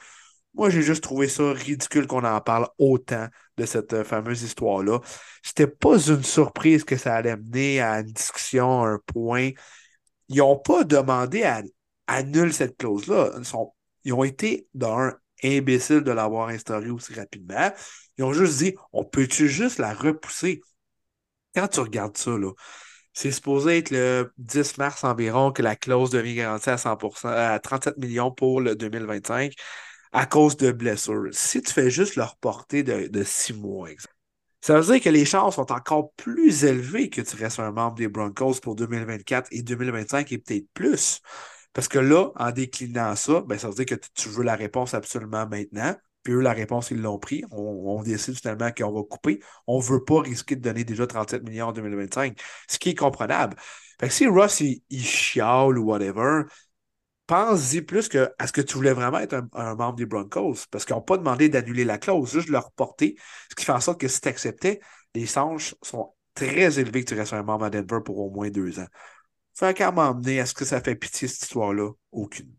[0.56, 5.00] Moi, j'ai juste trouvé ça ridicule qu'on en parle autant de cette euh, fameuse histoire-là.
[5.44, 9.52] C'était pas une surprise que ça allait mener à une discussion, un point.
[10.30, 11.64] Ils n'ont pas demandé à
[12.08, 13.32] annuler cette clause-là.
[14.04, 17.72] Ils, ont été, d'un, imbéciles de l'avoir instaurée aussi rapidement.
[18.18, 20.62] Ils ont juste dit, on peut-tu juste la repousser?
[21.56, 22.52] Quand tu regardes ça, là,
[23.14, 27.60] c'est supposé être le 10 mars environ que la clause devient garantie à 100%, à
[27.60, 29.54] 37 millions pour le 2025
[30.12, 31.30] à cause de blessures.
[31.32, 33.90] Si tu fais juste le reporter de, de six mois,
[34.62, 37.96] ça veut dire que les chances sont encore plus élevées que tu restes un membre
[37.96, 41.22] des Broncos pour 2024 et 2025 et peut-être plus.
[41.74, 44.94] Parce que là, en déclinant ça, ben, ça veut dire que tu veux la réponse
[44.94, 45.96] absolument maintenant.
[46.24, 47.44] Puis eux, la réponse, ils l'ont pris.
[47.52, 49.40] On, décide finalement qu'on va couper.
[49.68, 52.96] On ne veut pas risquer de donner déjà 37 millions en 2025, ce qui est
[52.96, 53.56] comprenable.
[54.00, 56.44] Fait que si Ross, il, chiale ou whatever,
[57.28, 60.86] pense-y plus que à ce que tu voulais vraiment être un, membre des Broncos, parce
[60.86, 63.16] qu'ils n'ont pas demandé d'annuler la clause, juste de leur porter,
[63.50, 64.80] ce qui fait en sorte que si tu acceptais,
[65.16, 68.50] les chances sont très élevées que tu restes un membre à Denver pour au moins
[68.50, 68.88] deux ans.
[69.56, 71.92] Fait qu'à m'emmener, est-ce que ça fait pitié cette histoire-là?
[72.12, 72.56] Aucune.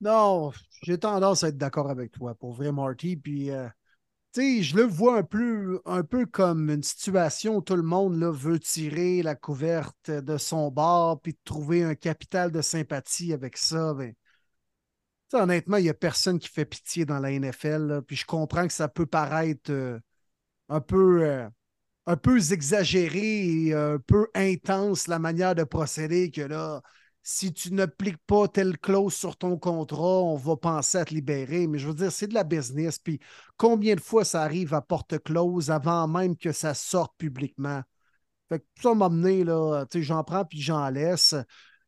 [0.00, 3.16] Non, j'ai tendance à être d'accord avec toi, pour Marty.
[3.16, 3.68] Puis, euh,
[4.32, 5.22] tu sais, je le vois un
[6.02, 11.20] peu, comme une situation où tout le monde veut tirer la couverte de son bord
[11.22, 13.94] puis trouver un capital de sympathie avec ça.
[13.94, 14.14] Ben,
[15.32, 18.02] honnêtement, il n'y a personne qui fait pitié dans la NFL.
[18.06, 19.98] puis je comprends que ça peut paraître euh,
[20.68, 21.24] un peu.
[21.24, 21.48] Euh,
[22.06, 26.82] un peu exagéré et un peu intense la manière de procéder que là,
[27.28, 31.66] si tu n'appliques pas telle clause sur ton contrat, on va penser à te libérer.
[31.66, 33.00] Mais je veux dire, c'est de la business.
[33.00, 33.18] Puis
[33.56, 37.82] combien de fois ça arrive à porte close avant même que ça sorte publiquement?
[38.48, 41.34] Fait que ça m'a mené, là, tu sais, j'en prends puis j'en laisse.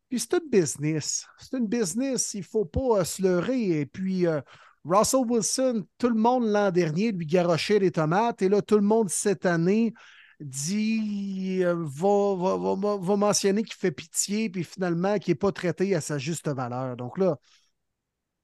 [0.08, 1.24] Puis c'est une business.
[1.38, 2.34] C'est une business.
[2.34, 3.80] Il ne faut pas euh, se leurrer.
[3.80, 4.40] Et puis, euh,
[4.84, 8.42] Russell Wilson, tout le monde l'an dernier lui garochait les tomates.
[8.42, 9.94] Et là, tout le monde cette année
[10.40, 16.18] dit, euh, va, mentionner qu'il fait pitié, puis finalement qu'il n'est pas traité à sa
[16.18, 16.96] juste valeur.
[16.96, 17.38] Donc là,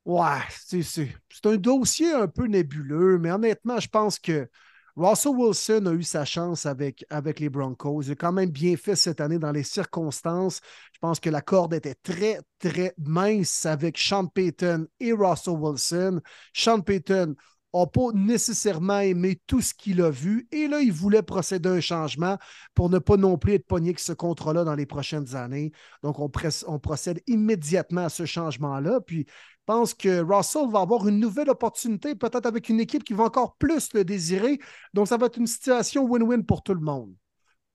[0.04, 1.08] ouais, c'est
[1.44, 4.48] un dossier un peu nébuleux, mais honnêtement, je pense que
[4.96, 8.02] Russell Wilson a eu sa chance avec, avec les Broncos.
[8.02, 10.60] Il a quand même bien fait cette année dans les circonstances.
[10.92, 16.20] Je pense que la corde était très, très mince avec Sean Payton et Russell Wilson.
[16.52, 17.34] Sean Payton
[17.80, 20.46] n'a pas nécessairement aimé tout ce qu'il a vu.
[20.52, 22.38] Et là, il voulait procéder à un changement
[22.74, 25.72] pour ne pas non plus être pogné avec ce contrat-là dans les prochaines années.
[26.02, 29.01] Donc, on, procède immédiatement à ce changement-là.
[29.01, 33.14] Puis, je pense que Russell va avoir une nouvelle opportunité, peut-être avec une équipe qui
[33.14, 34.59] va encore plus le désirer.
[34.92, 37.12] Donc, ça va être une situation win-win pour tout le monde.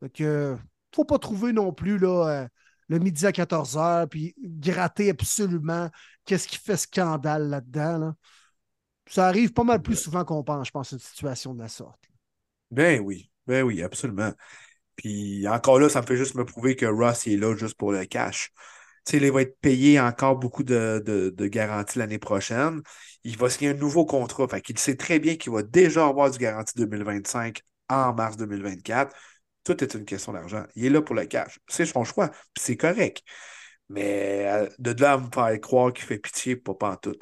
[0.02, 0.56] Donc, il ne
[0.96, 2.48] faut pas trouver non plus là, euh,
[2.88, 5.90] le midi à 14h, puis gratter absolument
[6.26, 7.98] qu'est-ce qui fait scandale là-dedans.
[7.98, 8.16] là dedans
[9.10, 12.00] ça arrive pas mal plus souvent qu'on pense, je pense, une situation de la sorte.
[12.72, 14.32] Ben oui, ben oui, absolument.
[14.96, 17.92] Puis encore là, ça me fait juste me prouver que Ross est là juste pour
[17.92, 18.52] le cash.
[19.06, 22.82] Tu sais, il va être payé encore beaucoup de, de, garanties l'année prochaine.
[23.24, 24.48] Il va signer un nouveau contrat.
[24.48, 29.16] Fait qu'il sait très bien qu'il va déjà avoir du garantie 2025 en mars 2024.
[29.64, 30.66] Tout est une question d'argent.
[30.76, 31.60] Il est là pour le cash.
[31.68, 32.30] C'est son choix.
[32.30, 33.24] Puis c'est correct.
[33.90, 37.18] Mais euh, de là à me faire croire qu'il fait pitié, pas, pas en tout.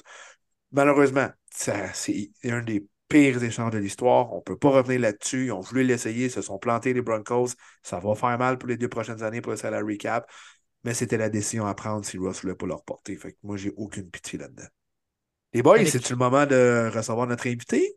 [0.72, 4.34] Malheureusement, c'est un des pires échanges de l'histoire.
[4.34, 5.46] On ne peut pas revenir là-dessus.
[5.46, 7.50] Ils ont voulu l'essayer, ils se sont plantés les Broncos.
[7.84, 10.30] Ça va faire mal pour les deux prochaines années pour le salary cap.
[10.84, 13.16] Mais c'était la décision à prendre si Ross ne voulait pas leur porter.
[13.16, 14.68] Fait que moi, j'ai aucune pitié là-dedans.
[15.54, 17.96] Les boys, c'est-tu le moment de recevoir notre invité?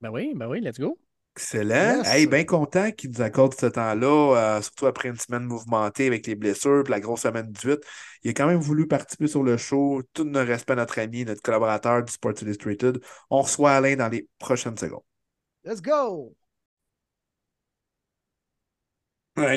[0.00, 0.98] Ben oui, ben oui, let's go.
[1.34, 2.02] Excellent.
[2.04, 6.26] Hey, bien content qu'il nous accorde ce temps-là, euh, surtout après une semaine mouvementée avec
[6.26, 7.80] les blessures, et la grosse semaine 18.
[8.22, 10.02] Il a quand même voulu participer sur le show.
[10.12, 13.00] Tout ne respect notre ami, notre collaborateur du Sports Illustrated.
[13.30, 15.04] On reçoit Alain dans les prochaines secondes.
[15.64, 16.34] Let's go!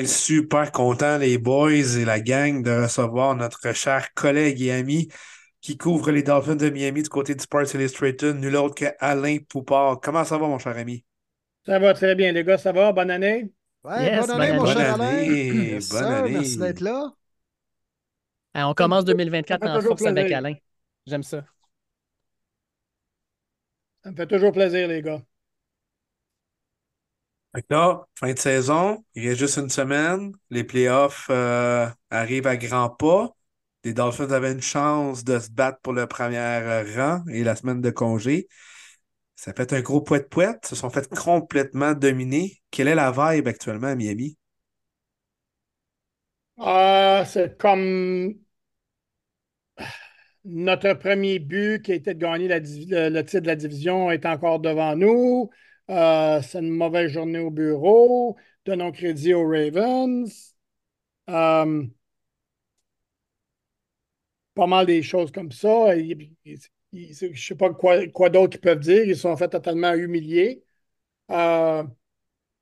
[0.06, 5.08] super content, les boys et la gang, de recevoir notre cher collègue et ami
[5.60, 9.38] qui couvre les Dolphins de Miami du côté du Sports Illustrated, nul autre que Alain
[9.48, 10.00] Poupard.
[10.00, 11.04] Comment ça va, mon cher ami?
[11.66, 12.92] Ça va très bien, les gars, ça va?
[12.92, 13.52] Bonne année?
[13.82, 15.78] Ouais, bonne, année, mon cher Alain.
[15.90, 16.30] bonne année.
[16.30, 17.12] Merci d'être là.
[18.54, 20.54] on commence 2024 en force avec Alain.
[21.06, 21.44] J'aime ça.
[24.04, 25.20] Ça me fait toujours plaisir, les gars.
[27.70, 30.32] là, fin de saison, il reste juste une semaine.
[30.50, 33.34] Les playoffs euh, arrivent à grands pas.
[33.82, 36.38] Les Dolphins avaient une chance de se battre pour le premier
[36.96, 38.48] rang et la semaine de congé.
[39.36, 40.66] Ça fait un gros poète-poète.
[40.66, 42.60] Se sont fait complètement dominer.
[42.70, 44.36] Quelle est la vibe actuellement à Miami?
[46.58, 48.34] Ah, c'est comme
[50.44, 54.96] notre premier but qui était de gagner le, titre de la division est encore devant
[54.96, 55.50] nous.
[55.90, 58.36] Euh, c'est une mauvaise journée au bureau.
[58.64, 60.54] Donnons crédit aux Ravens.
[61.28, 61.86] Euh,
[64.54, 65.94] pas mal des choses comme ça
[66.92, 69.04] je ne sais pas quoi, d'autre qu'ils peuvent dire.
[69.04, 70.64] Ils sont fait totalement humiliés.
[71.30, 71.84] Euh,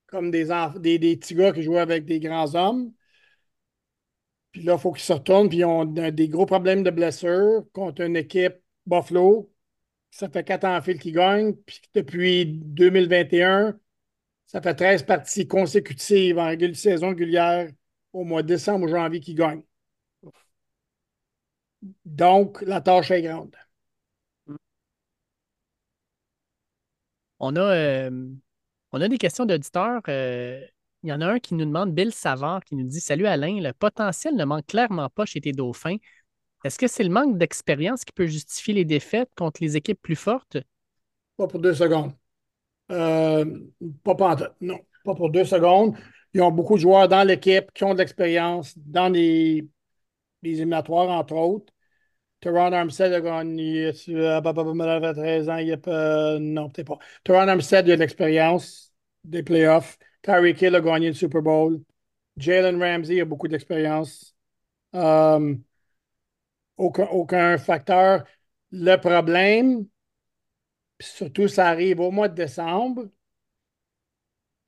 [0.06, 0.46] comme des,
[0.98, 2.92] des, petits gars qui jouent avec des grands hommes.
[4.52, 5.48] Puis là, il faut qu'ils se retournent.
[5.48, 8.54] Puis ils ont des gros problèmes de blessures contre une équipe
[8.86, 9.52] Buffalo.
[10.10, 11.54] Ça fait quatre ans en fil qu'ils gagnent.
[11.54, 13.78] Puis depuis 2021,
[14.46, 17.70] ça fait 13 parties consécutives en saison régulière
[18.12, 19.64] au mois de décembre ou janvier qu'ils gagnent.
[22.04, 23.54] Donc, la tâche est grande.
[27.46, 28.10] On a, euh,
[28.92, 30.00] on a des questions d'auditeurs.
[30.08, 30.64] Euh,
[31.02, 33.60] il y en a un qui nous demande, Bill Savard, qui nous dit Salut Alain,
[33.60, 35.96] le potentiel ne manque clairement pas chez tes dauphins.
[36.64, 40.16] Est-ce que c'est le manque d'expérience qui peut justifier les défaites contre les équipes plus
[40.16, 40.56] fortes?
[41.36, 42.12] Pas pour deux secondes.
[42.90, 43.44] Euh,
[44.02, 45.98] pas pour deux secondes.
[46.32, 49.68] Ils ont beaucoup de joueurs dans l'équipe qui ont de l'expérience dans les,
[50.42, 51.73] les éliminatoires, entre autres.
[52.44, 53.92] Teron Armstead a gagné.
[54.10, 54.40] Euh,
[55.14, 55.56] 13 ans.
[55.56, 56.98] Il a non, peut-être pas.
[57.24, 58.92] Teron Armstead, a de l'expérience
[59.24, 59.98] des playoffs.
[60.22, 61.80] Tyreek Hill a gagné le Super Bowl.
[62.36, 64.36] Jalen Ramsey a beaucoup d'expérience.
[64.92, 65.62] Um,
[66.76, 68.24] aucun, aucun facteur.
[68.72, 69.86] Le problème,
[71.00, 73.08] surtout, ça arrive au mois de décembre,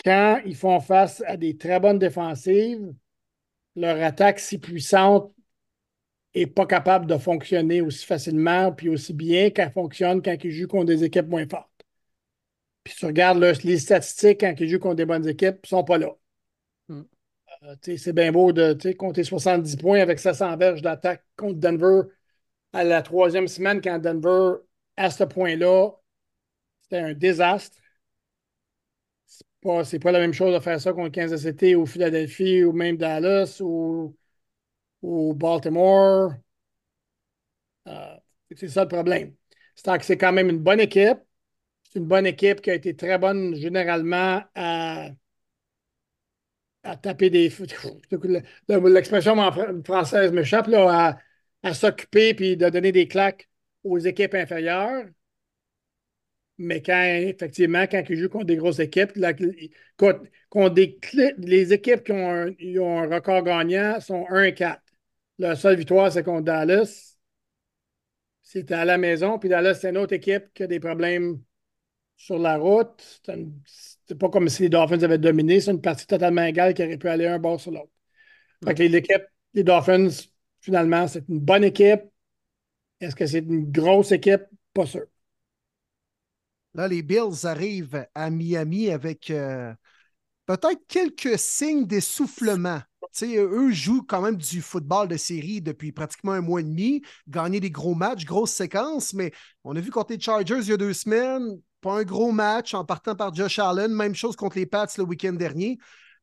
[0.02, 2.94] quand ils font face à des très bonnes défensives,
[3.74, 5.35] leur attaque si puissante
[6.40, 10.66] n'est pas capable de fonctionner aussi facilement puis aussi bien qu'elle fonctionne quand il joue
[10.66, 11.70] contre des équipes moins fortes.
[12.84, 15.84] Puis tu regardes les statistiques quand il joue contre des bonnes équipes, ils ne sont
[15.84, 16.10] pas là.
[16.88, 17.02] Hmm.
[17.64, 22.02] Euh, c'est bien beau de compter 70 points avec 700 verges d'attaque contre Denver
[22.72, 24.58] à la troisième semaine quand Denver,
[24.96, 25.90] à ce point-là,
[26.82, 27.78] c'était un désastre.
[29.26, 32.72] C'est pas, pas la même chose de faire ça contre Kansas City ou Philadelphie ou
[32.72, 34.16] même Dallas ou
[35.02, 36.34] ou Baltimore.
[37.88, 38.16] Euh,
[38.56, 39.34] c'est ça le problème.
[39.74, 41.18] C'est que c'est quand même une bonne équipe.
[41.92, 45.10] C'est une bonne équipe qui a été très bonne généralement à,
[46.82, 47.50] à taper des.
[48.68, 49.36] L'expression
[49.84, 51.18] française m'échappe, à,
[51.62, 53.48] à s'occuper puis de donner des claques
[53.84, 55.04] aux équipes inférieures.
[56.58, 59.12] Mais quand, effectivement, quand ils jouent contre des grosses équipes,
[59.98, 60.98] contre, des,
[61.38, 62.48] les équipes qui ont un,
[62.78, 64.82] ont un record gagnant sont 1 et 4.
[65.38, 67.16] La seule victoire, c'est contre Dallas.
[68.42, 69.38] C'était à la maison.
[69.38, 71.42] Puis Dallas, c'est une autre équipe qui a des problèmes
[72.16, 73.20] sur la route.
[74.06, 75.60] C'est pas comme si les Dolphins avaient dominé.
[75.60, 77.90] C'est une partie totalement égale qui aurait pu aller un bord sur l'autre.
[78.64, 79.22] Fait l'équipe,
[79.52, 80.08] les Dolphins,
[80.60, 82.00] finalement, c'est une bonne équipe.
[83.00, 84.42] Est-ce que c'est une grosse équipe?
[84.72, 85.04] Pas sûr.
[86.74, 89.72] Là, les Bills arrivent à Miami avec euh,
[90.46, 92.80] peut-être quelques signes d'essoufflement.
[93.22, 97.60] Eux jouent quand même du football de série depuis pratiquement un mois et demi, gagner
[97.60, 99.32] des gros matchs, grosses séquences, mais
[99.64, 102.74] on a vu contre les Chargers il y a deux semaines, pas un gros match
[102.74, 105.78] en partant par Josh Allen, même chose contre les Pats le week-end dernier.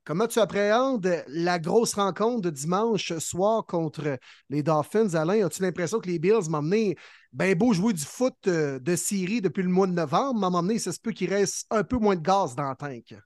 [0.06, 4.18] Comment tu appréhendes la grosse rencontre de dimanche soir contre
[4.50, 5.14] les Dolphins?
[5.14, 6.98] Alain, as-tu l'impression que les Bills m'ont amené
[7.32, 10.78] bien beau jouer du foot euh, de série depuis le mois de novembre, m'ont amené,
[10.78, 13.18] ça se peut qu'il reste un peu moins de gaz dans le tank?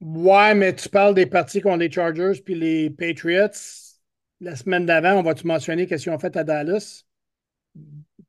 [0.00, 3.48] Ouais, mais tu parles des parties contre les Chargers puis les Patriots.
[4.40, 7.04] La semaine d'avant, on va-tu mentionner qu'est-ce qu'ils ont fait à Dallas?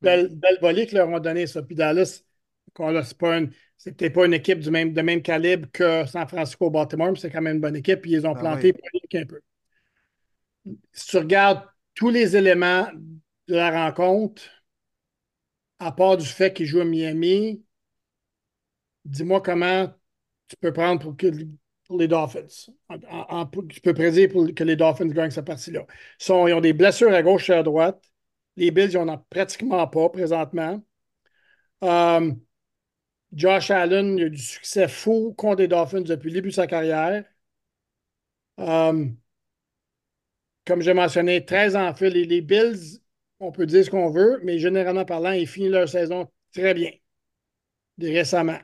[0.01, 1.61] Belle, belle volée qu'ils leur ont donné ça.
[1.61, 2.23] Puis Dallas,
[3.77, 7.19] c'est peut-être pas une équipe du même, de même calibre que San Francisco Baltimore, mais
[7.19, 8.01] c'est quand même une bonne équipe.
[8.01, 8.73] Puis ils ont ah planté
[9.13, 9.39] un peu.
[10.91, 11.63] Si tu regardes
[11.93, 12.87] tous les éléments
[13.47, 14.41] de la rencontre,
[15.79, 17.63] à part du fait qu'ils jouent à Miami,
[19.05, 19.93] dis-moi comment
[20.49, 21.27] tu peux prendre pour, que,
[21.97, 22.47] les Dolphins.
[23.69, 25.85] tu peux prédire pour que les Dolphins gagnent cette partie-là.
[26.27, 28.03] Ils, ont des blessures à gauche et à droite.
[28.57, 30.84] Les Bills, ils n'en ont pratiquement pas présentement.
[31.84, 32.31] Euh,
[33.34, 36.67] Josh Allen il a du succès fou contre les Dolphins depuis le début de sa
[36.67, 37.23] carrière.
[38.59, 39.05] Euh,
[40.65, 42.99] comme j'ai mentionné, 13 ans en fait, les, Bills,
[43.39, 46.91] on peut dire ce qu'on veut, mais généralement parlant, ils finissent leur saison très bien.
[47.99, 48.59] Récemment.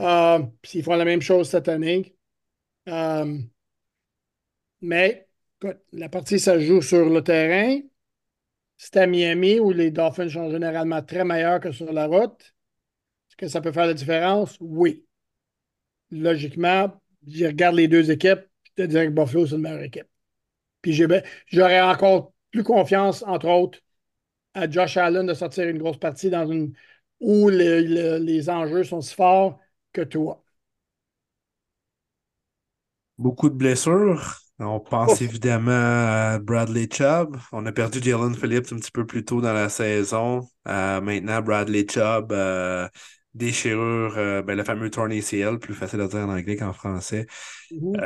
[0.00, 0.42] Euh,
[0.74, 2.16] ils font la même chose cette année.
[2.88, 3.38] Euh,
[4.80, 5.28] mais
[5.92, 7.80] la partie, ça joue sur le terrain.
[8.76, 12.40] C'est à Miami où les Dolphins sont généralement très meilleurs que sur la route.
[13.28, 14.56] Est-ce que ça peut faire la différence?
[14.60, 15.04] Oui.
[16.10, 20.08] Logiquement, je regarde les deux équipes, je te dirais que Buffalo, c'est une meilleure équipe.
[20.82, 20.94] Puis
[21.46, 23.78] j'aurais encore plus confiance, entre autres,
[24.54, 26.72] à Josh Allen de sortir une grosse partie dans une
[27.20, 29.60] où les enjeux sont si forts
[29.92, 30.42] que toi.
[33.18, 34.40] Beaucoup de blessures.
[34.62, 37.36] On pense évidemment à Bradley Chubb.
[37.52, 40.46] On a perdu Jalen Phillips un petit peu plus tôt dans la saison.
[40.68, 42.86] Euh, maintenant, Bradley Chubb, euh,
[43.32, 47.26] déchirure, euh, ben, le fameux torn ACL, plus facile à dire en anglais qu'en français.
[47.72, 48.00] Mm-hmm.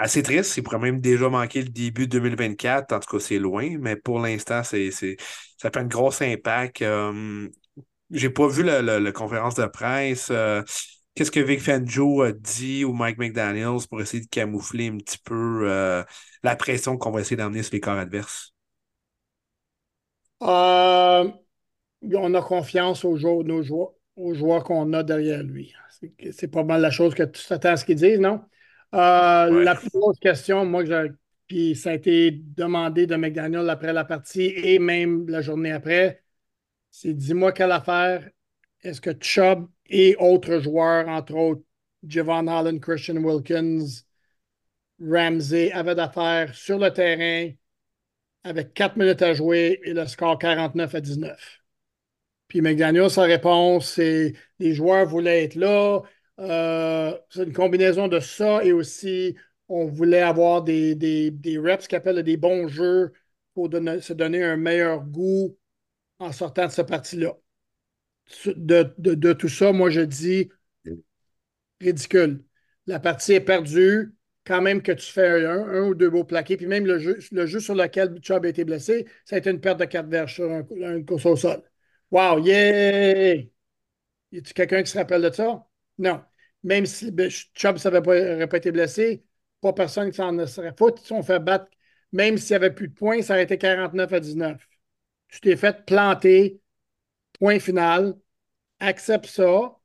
[0.00, 0.56] assez triste.
[0.56, 2.92] Il pourrait même déjà manquer le début de 2024.
[2.92, 6.84] En tout cas, c'est loin, mais pour l'instant, c'est, ça fait un gros impact.
[8.12, 10.30] J'ai pas vu la, conférence de presse.
[11.16, 15.16] Qu'est-ce que Vic Fangio a dit ou Mike McDaniels pour essayer de camoufler un petit
[15.16, 16.04] peu euh,
[16.42, 18.52] la pression qu'on va essayer d'amener sur les corps adverses?
[20.42, 21.30] Euh,
[22.02, 25.74] on a confiance aux joueurs, nos joueurs, aux joueurs qu'on a derrière lui.
[26.32, 28.42] C'est pas mal la chose que tu t'attends à ce qu'ils disent, non?
[28.94, 30.84] Euh, la plus grosse question, moi,
[31.46, 36.22] puis ça a été demandé de McDaniel après la partie et même la journée après,
[36.90, 38.28] c'est dis-moi quelle affaire
[38.82, 41.62] est-ce que Chubb et autres joueurs, entre autres
[42.06, 44.04] Javon Allen, Christian Wilkins,
[45.00, 47.52] Ramsey, avaient d'affaires sur le terrain
[48.44, 51.60] avec 4 minutes à jouer et le score 49 à 19.
[52.48, 56.02] Puis McDaniel, sa réponse, c'est les joueurs voulaient être là.
[56.38, 59.36] Euh, c'est une combinaison de ça et aussi
[59.68, 63.12] on voulait avoir des, des, des reps qui appellent des bons jeux
[63.54, 65.56] pour se donner un meilleur goût
[66.18, 67.36] en sortant de ce parti-là
[68.46, 70.50] de, tout ça, moi, je dis
[71.80, 72.44] ridicule.
[72.86, 74.14] La partie est perdue.
[74.44, 77.20] Quand même que tu fais un, ou deux beaux plaqués, puis même le jeu,
[77.60, 80.50] sur lequel Chubb a été blessé, ça a été une perte de quatre verges sur
[80.50, 81.62] un, course au sol.
[82.12, 83.34] Wow, yeah!
[83.34, 85.66] Y a-t-il quelqu'un qui se rappelle de ça?
[85.98, 86.22] Non.
[86.62, 89.24] Même si ben, Chubb n'aurait pas été blessé,
[89.60, 91.02] pas personne qui s'en serait foutu.
[91.04, 91.68] Si on fait battre,
[92.12, 94.68] même s'il n'y avait plus de points, ça aurait été 49 à 19.
[95.28, 96.60] Tu t'es fait planter
[97.38, 98.14] Point final.
[98.80, 99.76] Accepte ça.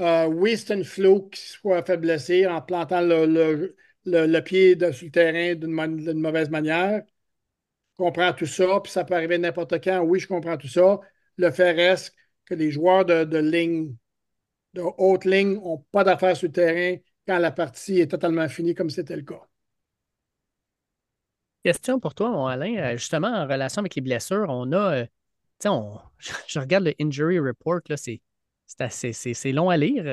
[0.00, 5.10] Euh, oui, c'est une flow qui soit fait blesser en plantant le, pied sur le
[5.10, 7.02] terrain d'une mauvaise manière.
[7.98, 10.00] Je comprends tout ça, puis ça peut arriver n'importe quand.
[10.00, 11.00] Oui, je comprends tout ça.
[11.38, 12.14] Le fait reste
[12.44, 13.96] que les joueurs de, ligne,
[14.74, 16.96] de haute ligne, n'ont pas d'affaires sur le terrain
[17.26, 19.42] quand la partie est totalement finie, comme c'était le cas.
[21.64, 22.76] Question pour toi, mon Alain.
[22.76, 25.06] Euh, justement, en relation avec les blessures, on a
[25.64, 25.98] euh, on,
[26.48, 28.20] je regarde le injury report, là, c'est,
[29.12, 30.04] c'est, long à lire.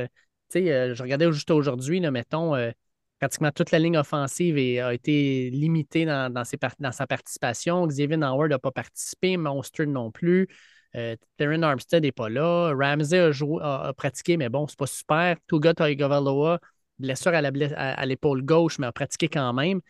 [0.55, 2.71] Euh, je regardais juste aujourd'hui, mettons, euh,
[3.19, 7.87] pratiquement toute la ligne offensive a été limitée dans, dans, sa participation.
[7.87, 10.47] Xavier Howard n'a pas participé, Monster non plus.
[10.95, 12.73] Euh, Armstead n'est pas là.
[12.75, 15.37] Ramsey a, joué, a, pratiqué, mais bon, c'est pas super.
[15.47, 16.59] Tuga Tagovailoa,
[16.99, 19.81] blessure à l'épaule gauche, mais a pratiqué quand même.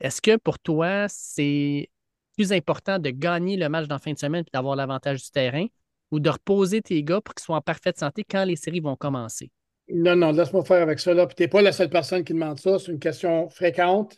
[0.00, 1.90] Est-ce que pour toi, c'est
[2.36, 5.30] plus important de gagner le match dans la fin de semaine et d'avoir l'avantage du
[5.30, 5.66] terrain
[6.10, 8.96] ou de reposer tes gars pour qu'ils soient en parfaite santé quand les séries vont
[8.96, 9.50] commencer?
[9.92, 11.14] Non, non, laisse-moi faire avec ça.
[11.26, 12.78] Tu n'es pas la seule personne qui demande ça.
[12.78, 14.16] C'est une question fréquente.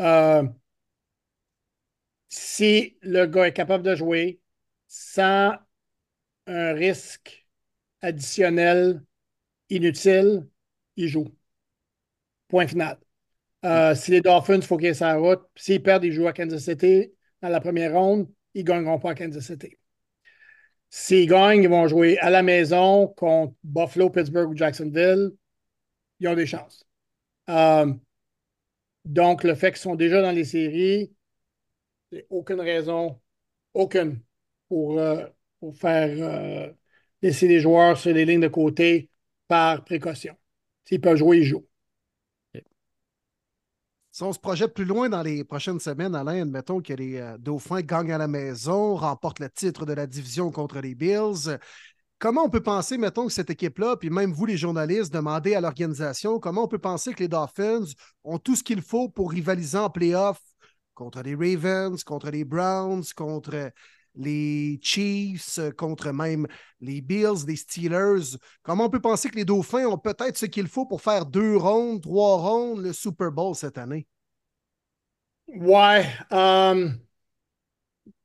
[0.00, 0.44] Euh,
[2.28, 4.40] si le gars est capable de jouer
[4.88, 5.56] sans
[6.46, 7.46] un risque
[8.02, 9.02] additionnel
[9.70, 10.48] inutile,
[10.96, 11.34] il joue.
[12.48, 12.98] Point final.
[13.64, 15.40] Euh, si les Dolphins, il faut qu'ils aient sa route.
[15.56, 19.10] S'ils perdent, ils jouent à Kansas City dans la première ronde, ils ne gagneront pas
[19.10, 19.76] à Kansas City.
[20.90, 25.32] S'ils gagnent, ils vont jouer à la maison contre Buffalo, Pittsburgh ou Jacksonville.
[26.20, 26.86] Ils ont des chances.
[27.50, 27.92] Euh,
[29.04, 31.14] donc, le fait qu'ils sont déjà dans les séries,
[32.12, 33.20] c'est aucune raison,
[33.74, 34.20] aucune,
[34.68, 35.26] pour, euh,
[35.60, 36.74] pour faire
[37.22, 39.10] laisser les joueurs sur les lignes de côté
[39.48, 40.36] par précaution.
[40.84, 41.66] S'ils peuvent jouer, ils jouent.
[44.14, 47.36] Si on se projette plus loin dans les prochaines semaines, Alain, admettons que les euh,
[47.36, 51.58] Dauphins gagnent à la maison, remportent le titre de la division contre les Bills.
[52.20, 55.60] Comment on peut penser, mettons, que cette équipe-là, puis même vous, les journalistes, demandez à
[55.60, 57.86] l'organisation, comment on peut penser que les Dolphins
[58.22, 60.40] ont tout ce qu'il faut pour rivaliser en playoff
[60.94, 63.72] contre les Ravens, contre les Browns, contre
[64.14, 66.46] les Chiefs, contre même
[66.80, 68.36] les Bills, les Steelers.
[68.62, 71.56] Comment on peut penser que les Dauphins ont peut-être ce qu'il faut pour faire deux
[71.56, 74.06] rondes, trois rondes, le Super Bowl cette année?
[75.48, 76.06] Ouais.
[76.30, 76.98] Um,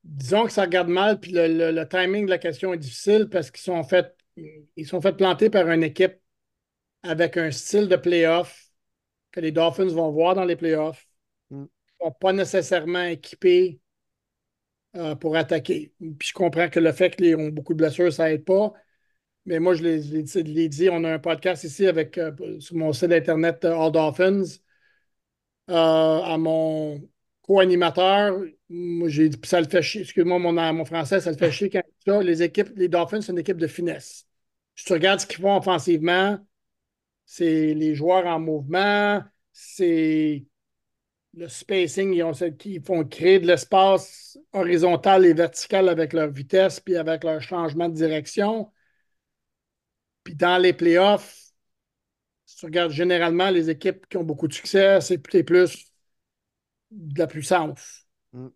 [0.03, 3.63] disons que ça regarde mal, puis le, timing de la question est difficile parce qu'ils
[3.63, 4.15] sont fait,
[4.75, 6.19] ils sont fait planter par une équipe
[7.03, 8.69] avec un style de playoff
[9.31, 11.07] que les Dolphins vont voir dans les playoffs.
[11.49, 11.65] Mm.
[11.65, 13.79] Ils ne sont pas nécessairement équipés
[14.95, 15.93] euh, pour attaquer.
[15.99, 18.73] Puis je comprends que le fait qu'ils ont beaucoup de blessures, ça n'aide pas.
[19.45, 23.11] Mais moi, je l'ai dit, on a un podcast ici avec, euh, sur mon site
[23.11, 24.43] internet euh, All Dolphins.
[25.67, 27.01] à mon
[27.43, 28.41] co-animateur,
[29.07, 30.01] j'ai dit, ça le fait chier.
[30.01, 32.23] Excuse-moi, mon, français, ça le fait chier quand ça.
[32.23, 34.27] Les équipes, les Dolphins, c'est une équipe de finesse.
[34.75, 36.39] Si tu regardes ce qu'ils font offensivement,
[37.25, 40.45] c'est les joueurs en mouvement, c'est
[41.39, 47.23] le spacing, ils, font créer de l'espace horizontal et vertical avec leur vitesse puis avec
[47.23, 48.71] leur changement de direction.
[50.23, 51.53] Puis dans les playoffs,
[52.45, 55.85] si tu regardes généralement les équipes qui ont beaucoup de succès, c'est plus
[56.91, 58.05] de la puissance.
[58.33, 58.47] Mm.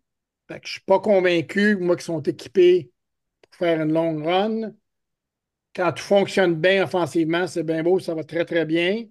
[0.50, 2.92] je ne suis pas convaincu, moi, qu'ils sont équipés
[3.40, 4.74] pour faire une longue run.
[5.74, 9.06] Quand tout fonctionne bien offensivement, c'est bien beau, ça va très, très bien.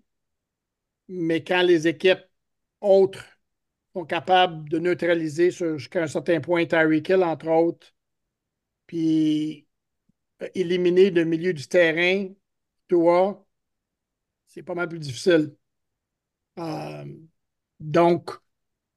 [1.07, 2.23] Mais quand les équipes
[2.81, 3.32] autres
[3.93, 7.93] sont capables de neutraliser jusqu'à un certain point Tyreek Hill, entre autres,
[8.87, 9.67] puis
[10.41, 12.29] euh, éliminer le milieu du terrain,
[12.87, 13.45] toi,
[14.47, 15.55] c'est pas mal plus difficile.
[16.59, 17.05] Euh,
[17.79, 18.31] donc,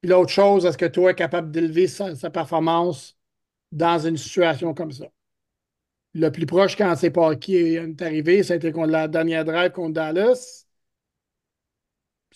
[0.03, 3.19] l'autre chose, est-ce que toi es capable d'élever sa, performance
[3.73, 5.07] dans une situation comme ça?
[6.15, 9.95] Le plus proche quand c'est pas qui est arrivé, c'était contre la dernière drive contre
[9.95, 10.66] Dallas.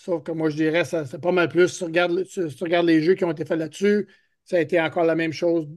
[0.01, 1.69] Sauf que moi, je dirais, ça, c'est pas mal plus.
[1.69, 4.09] Si tu, regardes, les jeux qui ont été faits là-dessus,
[4.45, 5.69] ça a été encore la même chose.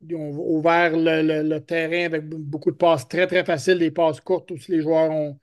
[0.00, 4.50] Ils ont ouvert le, terrain avec beaucoup de passes très, très faciles, des passes courtes
[4.50, 5.38] où les joueurs ont,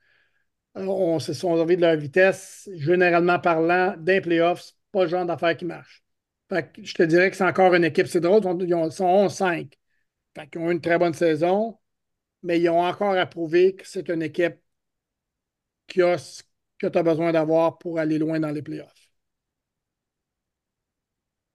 [0.74, 2.68] ont, se sont envie de leur vitesse.
[2.74, 6.02] Généralement parlant, d'un playoffs, pas le genre d'affaires qui marche.
[6.50, 8.08] je te dirais que c'est encore une équipe.
[8.08, 9.78] C'est drôle, ils sont 11-5.
[10.54, 11.78] Ils ont eu une très bonne saison,
[12.42, 14.56] mais ils ont encore à prouver que c'est une équipe
[15.86, 16.16] qui a
[16.78, 19.10] que tu as besoin d'avoir pour aller loin dans les playoffs.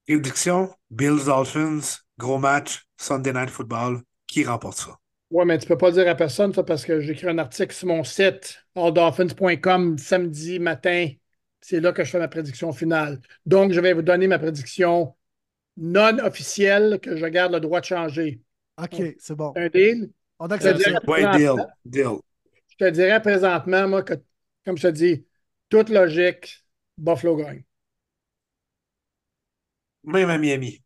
[0.06, 4.02] Prédiction, Bills Dolphins, gros match, Sunday Night Football.
[4.26, 4.98] Qui remporte ça?
[5.30, 7.74] Oui, mais tu ne peux pas dire à personne ça parce que j'écris un article
[7.74, 11.08] sur mon site, alldolphins.com, samedi matin.
[11.60, 13.20] C'est là que je fais ma prédiction finale.
[13.46, 15.14] Donc, je vais vous donner ma prédiction
[15.76, 18.40] non officielle que je garde le droit de changer.
[18.80, 19.52] OK, c'est bon.
[19.56, 20.10] Un deal?
[20.38, 21.54] On accepte deal.
[21.84, 22.18] deal.
[22.68, 24.14] Je te dirais présentement, moi, que
[24.64, 25.26] comme je te dis,
[25.68, 26.64] toute logique,
[26.98, 27.64] Buffalo gagne.
[30.04, 30.82] Même à Miami.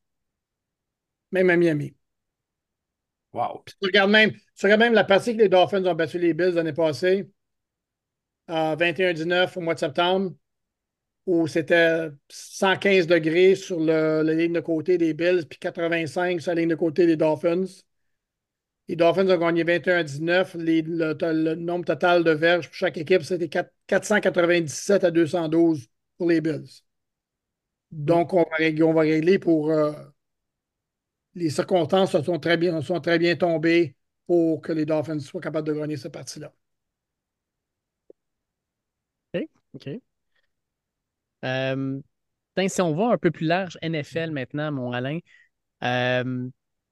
[1.33, 1.95] Même à Miami.
[3.33, 3.63] Wow.
[3.67, 4.33] tu regardes même,
[4.79, 7.29] même la partie que les Dolphins ont battu les Bills l'année passée,
[8.47, 10.33] à 21-19 au mois de septembre,
[11.27, 16.53] où c'était 115 degrés sur le, la ligne de côté des Bills, puis 85 sur
[16.55, 17.67] la ligne de côté des Dolphins.
[18.89, 20.57] Les Dolphins ont gagné 21-19.
[20.57, 23.49] Le, nombre total de verges pour chaque équipe, c'était
[23.87, 26.83] 497 à 212 pour les Bills.
[27.91, 28.45] Donc, on
[28.93, 29.71] va, régler, pour.
[29.71, 29.93] Euh,
[31.35, 33.95] les circonstances sont très, bien, très bien tombées
[34.27, 36.53] pour que les Dolphins soient capables de gagner cette partie-là.
[39.35, 39.49] OK.
[39.75, 39.89] OK.
[41.45, 42.01] Euh,
[42.67, 45.21] si on va un peu plus large, NFL maintenant, mon Alain,
[45.85, 46.49] euh,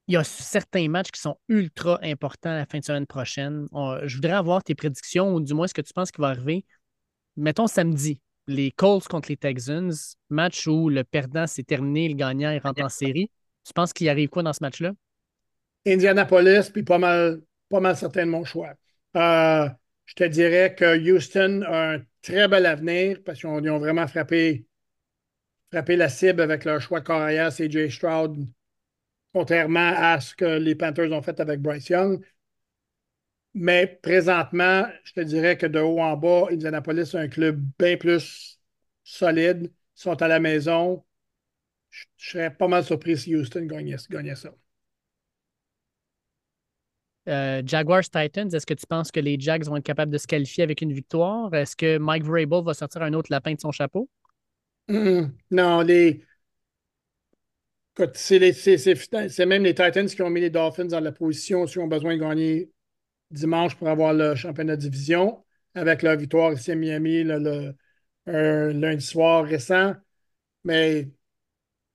[0.07, 3.67] il y a certains matchs qui sont ultra importants la fin de semaine prochaine.
[4.03, 6.65] je voudrais avoir tes prédictions ou du moins ce que tu penses qui va arriver.
[7.35, 9.91] Mettons samedi, les Colts contre les Texans,
[10.29, 13.29] match où le perdant s'est terminé, le gagnant est rentré en série.
[13.65, 14.93] Tu penses qu'il arrive quoi dans ce match-là?
[15.85, 18.73] Indianapolis, puis pas mal, pas mal certain de mon choix.
[19.15, 19.69] Euh,
[20.05, 24.65] je te dirais que Houston a un très bel avenir parce qu'ils ont, vraiment frappé,
[25.69, 28.47] frappé la cible avec leur choix de carrière, c'est Jay Stroud,
[29.37, 32.23] contrairement à ce que les Panthers ont fait avec Bryce Young.
[33.53, 37.97] Mais présentement, je te dirais que de haut en bas, Indianapolis est un club bien
[37.97, 38.59] plus
[39.03, 39.71] solide.
[39.71, 41.05] Ils sont à la maison.
[41.91, 44.49] Je, serais pas mal surpris si Houston gagnait, ça.
[47.29, 50.27] Euh, Jaguars Titans, est-ce que tu penses que les Jags vont être capables de se
[50.27, 51.53] qualifier avec une victoire?
[51.53, 54.09] Est-ce que Mike Vrabel va sortir un autre lapin de son chapeau?
[54.89, 56.23] non, les.
[58.13, 62.15] C'est même les Titans qui ont mis les Dolphins dans la position s'ils ont besoin
[62.15, 62.71] de gagner
[63.31, 65.43] dimanche pour avoir le championnat de division
[65.75, 67.73] avec leur victoire ici à Miami le,
[68.25, 69.95] lundi soir récent.
[70.63, 71.09] Mais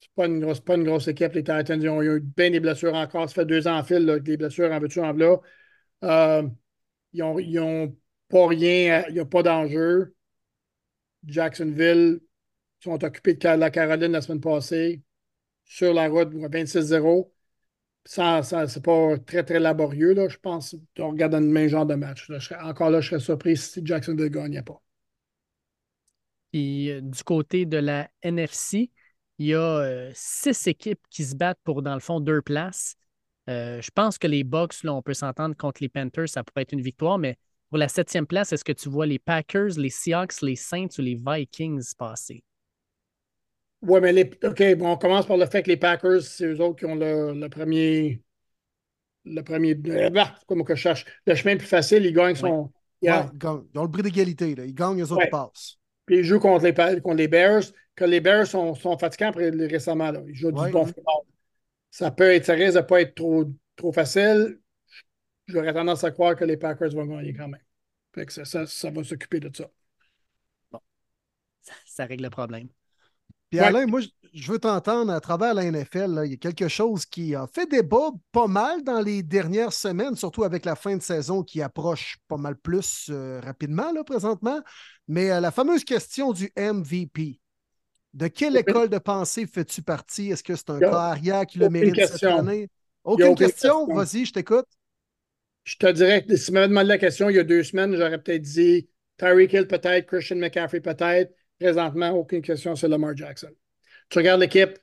[0.01, 0.29] c'est pas
[0.65, 1.81] pas une grosse équipe, les Titans.
[1.81, 3.29] Ils ont eu bien des blessures encore.
[3.29, 5.37] Ça fait deux ans en fil, des blessures en veux en là.
[6.05, 6.49] Euh,
[7.13, 7.97] ils n'ont
[8.29, 10.15] pas rien, il n'y a pas d'enjeu.
[11.27, 12.21] Jacksonville
[12.81, 15.03] sont occupés de la Caroline la semaine passée
[15.65, 17.33] sur la route 26-0
[18.05, 20.75] ça, ça c'est pas très, très laborieux, là, je pense.
[20.99, 22.31] On regarde un même genre de match.
[22.63, 24.81] encore là, je serais surpris si Jacksonville ne gagnait pas.
[26.53, 28.91] Puis euh, du côté de la NFC,
[29.39, 32.97] il y a euh, six équipes qui se battent pour, dans le fond, deux places.
[33.49, 36.63] Euh, je pense que les Bucks, là, on peut s'entendre contre les Panthers, ça pourrait
[36.63, 37.37] être une victoire, mais
[37.71, 41.03] pour la septième place, est-ce que tu vois les Packers, les Seahawks, les Saints ou
[41.03, 42.45] les Vikings passer?
[43.83, 46.61] Oui, mais les, OK, bon, on commence par le fait que les Packers, c'est eux
[46.61, 48.23] autres qui ont le, premier.
[49.25, 49.75] Le premier.
[49.75, 51.05] Bah, comment que je cherche?
[51.27, 52.71] Le chemin plus facile, ils gagnent son.
[53.01, 54.51] ils, ont le bris d'égalité.
[54.51, 55.79] Ils gagnent, les autres passent.
[56.07, 57.65] Puis ils jouent contre les, contre les Bears.
[57.95, 60.13] Que les Bears sont, sont fatigants après, récemment.
[60.13, 60.23] Là.
[60.27, 61.25] Ils jouent du bon football.
[61.91, 63.45] Ça peut être, ça risque de ne pas être trop,
[63.77, 64.59] trop facile.
[65.47, 67.61] J'aurais tendance à croire que les Packers vont gagner quand même.
[68.15, 69.69] Fait que ça, ça, ça va s'occuper de ça.
[70.71, 70.81] Bon.
[71.85, 72.69] ça règle le problème.
[73.53, 74.01] Puis Alain, moi,
[74.33, 76.23] je veux t'entendre à travers la NFL.
[76.25, 80.17] il y a quelque chose qui a fait débat pas mal dans les dernières semaines,
[80.17, 84.59] surtout avec la fin de saison qui approche pas mal plus euh, rapidement là, présentement.
[85.07, 87.41] Mais euh, la fameuse question du MVP.
[88.15, 90.31] De quelle école de pensée fais-tu partie?
[90.31, 92.71] Est-ce que c'est un carrière qui le mérite cette année?
[93.05, 93.87] Aucune, question?
[93.87, 94.67] Vas-y, je t'écoute.
[95.65, 97.95] Je te dirais que si tu m'avais demandé la question il y a deux semaines,
[97.97, 98.89] j'aurais peut-être dit
[99.19, 101.35] Tyreek Hill peut-être, Christian McCaffrey peut-être.
[101.63, 103.53] Présentement, aucune question sur Lamar Jackson.
[104.09, 104.77] Tu regardes l'équipe,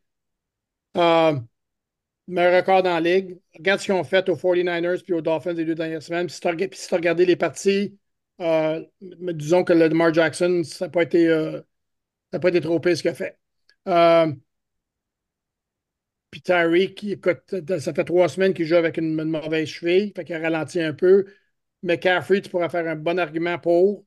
[0.96, 1.38] euh,
[2.28, 3.38] meilleur record dans la ligue.
[3.54, 6.28] Regarde ce qu'ils ont fait aux 49ers puis aux Dolphins les deux dernières semaines.
[6.28, 8.00] Puis si tu as, regardé les parties,
[8.40, 11.60] euh, disons que le Lamar Jackson, ça n'a pas été, euh,
[12.32, 13.38] pas été trop pire ce qu'il a fait.
[16.32, 20.36] Puis Tyreek, écoute, ça fait trois semaines qu'il joue avec une, mauvaise cheville, fait qu'il
[20.36, 21.26] a ralenti un peu.
[21.84, 24.06] Mais Caffrey, tu pourrais faire un bon argument pour.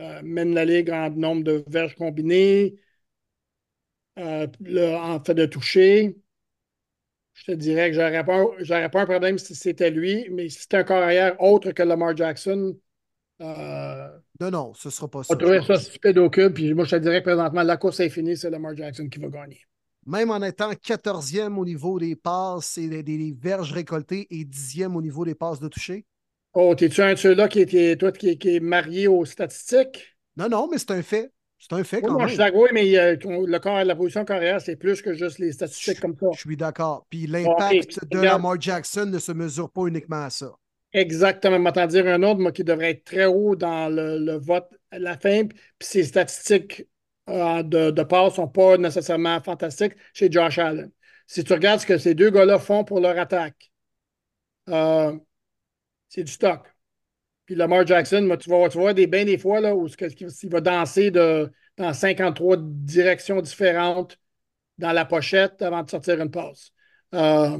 [0.00, 2.74] Euh, mène la ligue en nombre de verges combinées,
[4.18, 4.46] euh,
[4.96, 6.16] en fait de toucher.
[7.34, 10.78] Je te dirais que j'aurais pas, pas un problème si c'était lui, mais si c'était
[10.78, 12.76] un carrière autre que Lamar Jackson.
[13.40, 14.08] Euh,
[14.40, 15.36] non, non, ce ne sera pas ça.
[15.40, 18.08] On ça stupide au cube, puis moi je te dirais que présentement, la course est
[18.08, 19.60] finie, c'est Lamar Jackson qui va gagner.
[20.06, 25.02] Même en étant 14e au niveau des passes et des, verges récoltées et 10e au
[25.02, 26.04] niveau des passes de toucher?
[26.54, 30.16] Oh, t'es-tu un de ceux-là qui, est, toi, qui, est marié aux statistiques?
[30.36, 31.32] Non, non, mais c'est un fait.
[31.58, 32.28] C'est un fait quand même.
[32.28, 35.52] Je suis oui, mais euh, le corps, la position carrière, c'est plus que juste les
[35.52, 36.26] statistiques comme ça.
[36.32, 37.06] Je suis d'accord.
[37.10, 40.52] Puis l'impact de Lamar Jackson ne se mesure pas uniquement à ça.
[40.92, 41.58] Exactement.
[41.58, 45.18] M'entends dire un autre, moi, qui devrait être très haut dans le, vote à la
[45.18, 45.46] fin.
[45.46, 46.86] Puis ses statistiques
[47.28, 50.90] euh, de, de passe ne sont pas nécessairement fantastiques chez Josh Allen.
[51.26, 53.72] Si tu regardes ce que ces deux gars-là font pour leur attaque,
[54.68, 55.16] euh,
[56.14, 56.72] c'est du stock.
[57.44, 60.60] Puis Lamar Jackson, tu vas, tu voir des, bien des fois là, où il va
[60.60, 64.16] danser dans 53 directions différentes
[64.78, 66.70] dans la pochette avant de sortir une passe.
[67.14, 67.58] Euh,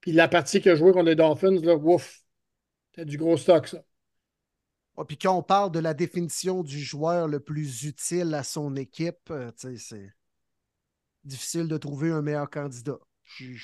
[0.00, 2.22] puis la partie qu'il a joué contre les Dolphins, là, ouf,
[2.94, 3.82] c'est du gros stock, ça.
[5.06, 9.30] puis quand on parle de la définition du joueur le plus utile à son équipe,
[9.30, 10.12] euh, c'est
[11.24, 12.98] difficile de trouver un meilleur candidat.
[13.24, 13.56] J'ai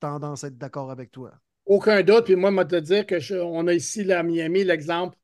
[0.00, 1.38] tendance à être d'accord avec toi.
[1.66, 2.26] Aucun doute.
[2.26, 5.16] Puis moi, je vais te dire qu'on a ici à Miami l'exemple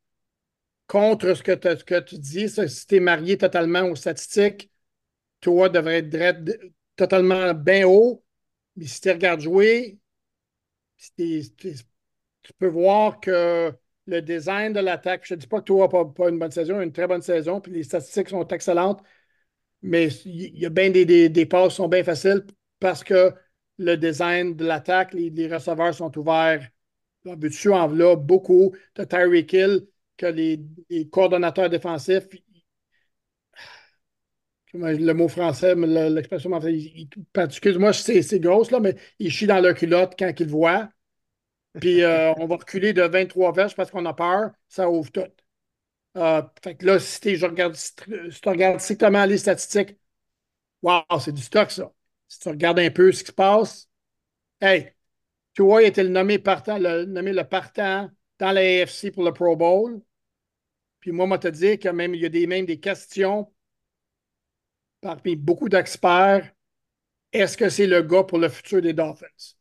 [0.87, 2.49] contre ce que, que tu dis.
[2.49, 4.71] si tu es marié totalement aux statistiques,
[5.41, 6.59] toi, devrais être
[6.97, 8.25] totalement bien haut.
[8.77, 9.99] Mais si tu regardes jouer,
[11.17, 13.73] tu peux voir que
[14.07, 16.81] le design de l'attaque, je ne dis pas que toi n'as pas, une bonne saison,
[16.81, 19.03] une très bonne saison, puis les statistiques sont excellentes,
[19.83, 22.45] mais il y a bien des, des, passes qui sont bien faciles
[22.81, 23.33] parce que
[23.81, 26.69] le design de l'attaque, les, receveurs sont ouverts.
[27.25, 28.75] dessus en là beaucoup.
[28.95, 29.87] Tu as Tyreek Hill,
[30.17, 32.29] que les, les coordonnateurs défensifs,
[34.75, 36.75] le mot français, l'expression française,
[37.37, 40.89] excuse-moi, c'est grosse, là, mais ils chient dans leur culotte quand ils voient.
[41.81, 45.23] Puis euh, on va reculer de 23 verges parce qu'on a peur, ça ouvre tout.
[46.17, 49.97] Euh, fait que là, si, je regarde, si tu regardes strictement les statistiques,
[50.83, 51.93] wow, c'est du stock, ça.
[52.31, 53.91] Si tu regardes un peu ce qui se passe,
[54.61, 54.93] hey,
[55.55, 59.25] tu vois, il était le nommé partant, le, nommé le partant dans la AFC pour
[59.25, 60.01] le Pro Bowl.
[61.01, 63.53] Puis moi, moi, te dire que même il y a des, même des questions
[65.01, 66.53] parmi beaucoup d'experts.
[67.33, 69.57] Est-ce que c'est le gars pour le futur des Dolphins?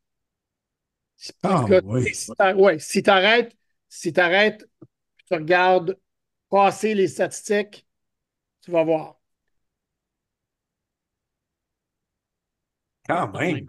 [1.44, 2.80] Ah, oui.
[2.80, 3.58] Si tu arrêtes,
[3.90, 4.70] si tu arrêtes,
[5.28, 6.00] tu regardes
[6.50, 7.88] passer les statistiques,
[8.62, 9.19] tu vas voir.
[13.10, 13.65] Quand même.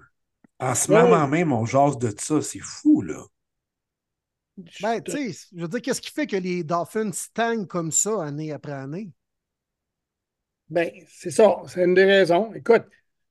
[0.58, 2.42] En ce moment même, on jase de ça.
[2.42, 3.24] C'est fou, là.
[4.82, 8.22] Ben, tu sais, je veux dire, qu'est-ce qui fait que les Dolphins stagnent comme ça
[8.22, 9.10] année après année?
[10.68, 11.62] Ben, c'est ça.
[11.66, 12.52] C'est une des raisons.
[12.52, 12.84] Écoute,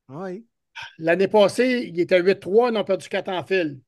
[0.09, 0.47] oui.
[0.97, 3.79] l'année passée, ils étaient 8-3, ils ont perdu 4 en fil.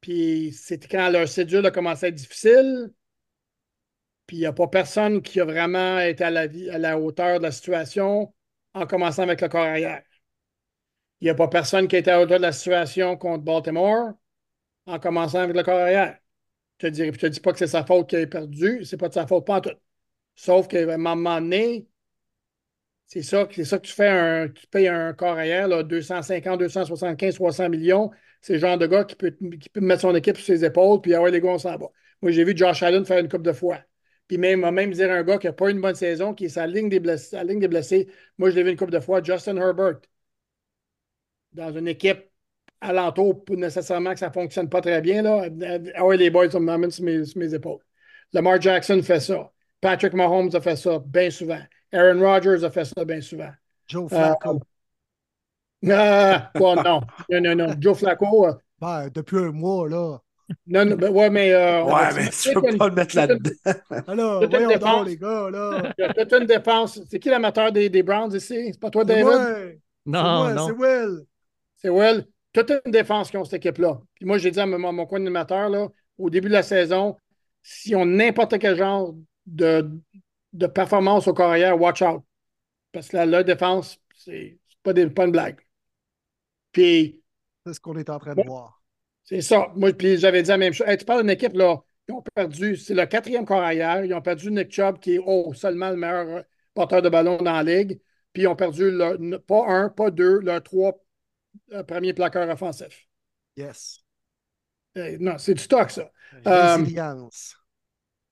[0.00, 2.92] Puis c'était quand leur cédule a commencé à être difficile.
[4.26, 7.38] Puis il n'y a pas personne qui a vraiment été à la, à la hauteur
[7.38, 8.34] de la situation
[8.74, 10.02] en commençant avec le corps arrière.
[11.22, 14.12] Il n'y a pas personne qui été à hauteur de la situation contre Baltimore
[14.86, 16.18] en commençant avec le corps arrière.
[16.80, 19.14] Je te, te dis pas que c'est sa faute qu'il ait perdu, c'est pas de
[19.14, 19.70] sa faute, pas en tout.
[20.36, 21.88] Sauf qu'à un moment donné,
[23.06, 27.68] c'est ça, que tu fais un, tu payes un corps arrière, là, 250, 275, 300
[27.68, 28.10] millions.
[28.40, 29.30] C'est le genre de gars qui peut,
[29.60, 31.76] qui peut mettre son équipe sur ses épaules, puis ah ouais, les gars, on s'en
[31.76, 31.88] va.
[32.22, 33.80] Moi, j'ai vu Josh Allen faire une coupe de fois.
[34.28, 36.66] Puis même, même dire un gars qui n'a pas une bonne saison, qui est sa
[36.66, 38.08] ligne des blessés, ligne des blessés.
[38.38, 40.00] Moi, je l'ai vu une coupe de fois, Justin Herbert.
[41.52, 42.24] Dans une équipe
[42.80, 45.22] alentour, pas nécessairement que ça ne fonctionne pas très bien.
[45.22, 45.48] Là.
[45.94, 47.80] Ah ouais, les boys, m'amène sur mes, sur mes épaules.
[48.32, 49.50] Lamar Jackson fait ça.
[49.80, 51.60] Patrick Mahomes a fait ça bien souvent.
[51.92, 53.50] Aaron Rodgers a fait ça bien souvent.
[53.86, 54.60] Joe Flacco.
[55.84, 57.00] Ah, non.
[57.28, 57.74] non, non, non.
[57.80, 58.46] Joe Flacco.
[58.46, 60.18] Euh, ben, depuis un mois, là.
[60.64, 61.52] Non, non, ben, ouais, mais.
[61.52, 63.50] Euh, ouais, mais tu peux pas le mettre là-dedans.
[64.06, 65.92] Alors, voyons donc, les gars, là.
[66.14, 67.00] T'as une défense.
[67.10, 68.70] C'est qui l'amateur des, des Browns ici?
[68.72, 69.26] C'est pas toi, David?
[69.26, 69.80] Ouais.
[70.06, 70.68] Non, non.
[70.68, 71.26] C'est Will.
[71.82, 72.26] C'est Will.
[72.52, 74.00] Toute une défense qui ont cette équipe-là.
[74.14, 75.88] Puis moi, j'ai dit à mon, mon coin d'animateur, là,
[76.18, 77.16] au début de la saison,
[77.62, 79.14] si on n'importe quel genre
[79.46, 79.90] de,
[80.52, 82.22] de performance au carrière, watch out.
[82.92, 85.60] Parce que la, leur défense, c'est pas, pas une blague.
[86.72, 87.20] Puis.
[87.64, 88.82] C'est ce qu'on est en train de voir.
[89.24, 89.72] C'est ça.
[89.76, 90.86] Moi, puis j'avais dit la même chose.
[90.98, 94.04] tu parles d'une équipe, là, ils ont perdu, c'est le quatrième corps arrière.
[94.04, 96.44] Ils ont perdu Nick Chubb, qui est oh, seulement le meilleur
[96.74, 98.00] porteur de ballon dans la ligue.
[98.32, 98.90] Puis ils ont perdu
[99.46, 101.01] pas un, pas deux, leurs trois
[101.72, 103.08] euh, premiers plaqueurs offensifs.
[103.56, 104.00] Yes.
[104.96, 106.10] Euh, non, c'est du stock, ça.
[106.44, 107.56] Résilience.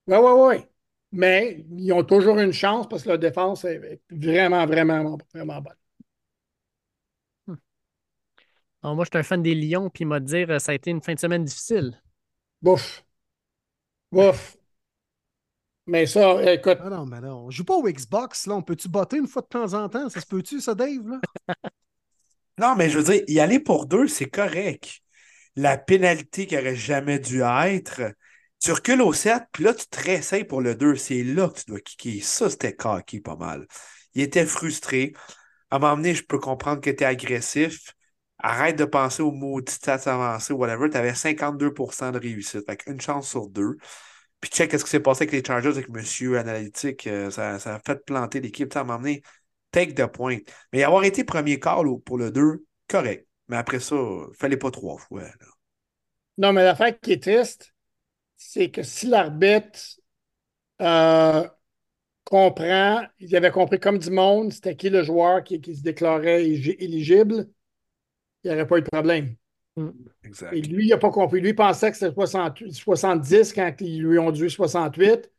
[0.06, 0.64] oui, oui, oui.
[1.12, 5.74] Mais ils ont toujours une chance parce que leur défense est vraiment, vraiment, vraiment bonne.
[8.82, 10.90] moi, je suis un fan des Lions, puis il m'a dit que ça a été
[10.90, 12.00] une fin de semaine difficile.
[12.62, 13.04] Bouf.
[14.12, 14.56] Bouf.
[15.86, 16.78] Mais ça, écoute.
[16.80, 17.46] Ah non, mais non.
[17.46, 18.54] On joue pas au Xbox, là.
[18.54, 20.08] On peut-tu botter une fois de temps en temps?
[20.08, 21.08] Ça se peut-tu, ça, Dave?
[21.08, 21.20] Là?
[22.58, 25.00] non, mais je veux dire, y aller pour deux, c'est correct.
[25.56, 28.12] La pénalité qui aurait jamais dû être,
[28.60, 30.94] tu recules au 7, puis là, tu te réessayes pour le 2.
[30.96, 32.20] C'est là que tu dois kicker.
[32.20, 33.66] Ça, c'était cocky pas mal.
[34.14, 35.14] Il était frustré.
[35.70, 37.94] À un moment donné, je peux comprendre que tu es agressif.
[38.38, 40.90] Arrête de penser aux maudits stats avancés ou whatever.
[40.90, 42.64] Tu avais 52% de réussite.
[42.66, 43.76] Fait une chance sur deux.
[44.40, 47.06] Puis check qu'est-ce qui s'est passé avec les Chargers, avec Monsieur Analytique.
[47.06, 48.74] Euh, ça, ça, a fait planter l'équipe.
[48.76, 49.22] À un moment donné,
[49.70, 50.38] take the point.
[50.72, 53.26] Mais avoir été premier call pour le 2, correct.
[53.48, 55.22] Mais après ça, il fallait pas trois fois.
[56.38, 57.74] Non, mais l'affaire qui est triste,
[58.36, 59.80] c'est que si l'arbitre
[60.80, 61.46] euh,
[62.24, 67.50] comprend, il avait compris comme du monde, c'était qui le joueur qui, se déclarait éligible,
[68.42, 69.34] il n'y aurait pas eu de problème.
[69.76, 69.90] Mm.
[70.52, 71.40] Et lui, il n'a pas compris.
[71.40, 72.14] Lui, il pensait que c'était
[72.72, 75.30] 70 quand ils lui ont dû 68,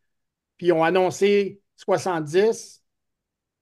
[0.57, 2.80] puis ils ont annoncé 70.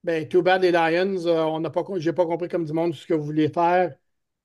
[0.03, 2.93] Ben, too bad les Lions, euh, on n'a pas, j'ai pas compris comme du monde
[2.93, 3.93] ce que vous vouliez faire.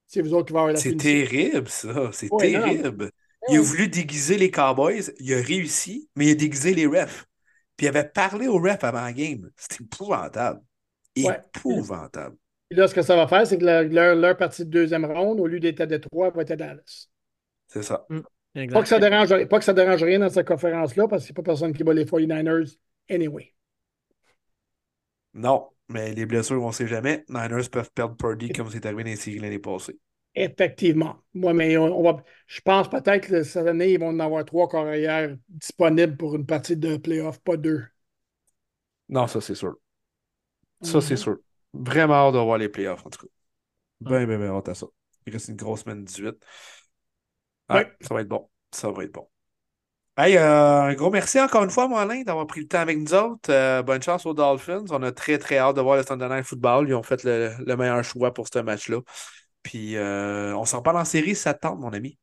[0.07, 2.11] C'est vous autres qui va avoir la C'est terrible, ça.
[2.13, 3.11] C'est terrible.
[3.49, 7.27] Il a voulu déguiser les Cowboys, il a réussi, mais il a déguisé les refs.
[7.77, 9.51] Puis il avait parlé aux refs avant la game.
[9.57, 10.61] C'était épouvantable.
[11.15, 12.37] Épouvantable.
[12.71, 15.47] Et là, ce que ça va faire, c'est que leur, partie de deuxième ronde, au
[15.47, 17.09] lieu d'être à Détroit, va être à Dallas.
[17.69, 18.07] C'est ça.
[18.09, 21.29] Mm, Pas que, ça dérange, pas que ça dérange rien dans cette conférence-là, parce que
[21.29, 22.77] c'est pas personne qui bat les 49ers
[23.11, 23.53] anyway.
[25.35, 27.25] Non, mais les blessures, on ne sait jamais.
[27.29, 29.99] Niners peuvent perdre Purdy comme c'est arrivé dans les séries l'année passée.
[30.37, 31.17] Effectivement.
[31.35, 34.69] Moi, mais on, va, je pense peut-être que cette année, ils vont en avoir trois
[34.69, 37.85] carrières disponibles pour une partie de playoff, pas deux.
[39.09, 39.77] Non, ça, c'est sûr.
[40.83, 41.17] Ça, c'est Mhm.
[41.17, 41.39] sûr.
[41.73, 43.33] Vraiment hâte de voir les playoffs, en tout cas.
[44.01, 44.87] Ben, ben, ben, hâte à ça.
[45.27, 46.37] Il reste une grosse semaine 18.
[47.71, 47.95] Ouais, Ouais.
[48.01, 48.51] ça va être bon.
[48.73, 49.29] Ça va être bon.
[50.17, 52.99] Hey, euh, un gros merci encore une fois, mon Alain, d'avoir pris le temps avec
[52.99, 53.51] nous autres.
[53.51, 54.85] Euh, bonne chance aux Dolphins.
[54.91, 56.89] On a très, très hâte de voir le Sunday Night Football.
[56.89, 59.01] Ils ont fait le, le meilleur choix pour ce match-là.
[59.63, 62.19] Puis, euh, on s'en parle en série si ça te tente, mon ami.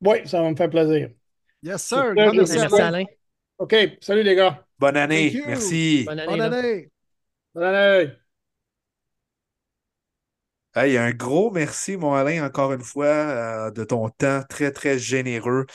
[0.00, 1.10] Oui, ça va me faire plaisir.
[1.62, 2.14] Yes, sir.
[2.14, 3.04] Grand merci, Merci, Alain.
[3.58, 3.74] OK.
[4.00, 4.64] Salut, les gars.
[4.78, 5.30] Bonne année.
[5.30, 5.44] Thank you.
[5.46, 6.06] Merci.
[6.06, 6.36] Bonne année.
[6.36, 6.90] Bonne année.
[7.54, 8.12] Bonne année.
[10.74, 14.98] Hey, un gros merci, mon Alain, encore une fois, euh, de ton temps très, très
[14.98, 15.66] généreux.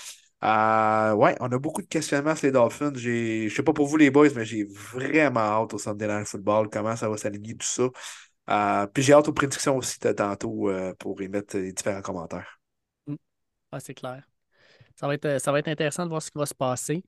[0.44, 2.92] Euh, ouais, on a beaucoup de questionnements sur les Dolphins.
[2.96, 6.28] J'ai, je sais pas pour vous, les boys, mais j'ai vraiment hâte au Sunday Night
[6.28, 7.90] Football, comment ça va s'aligner, tout ça.
[8.50, 12.02] Euh, puis j'ai hâte aux prédictions aussi de tantôt euh, pour y mettre les différents
[12.02, 12.60] commentaires.
[13.72, 14.24] Ah, c'est clair.
[14.96, 17.04] Ça va, être, ça va être intéressant de voir ce qui va se passer.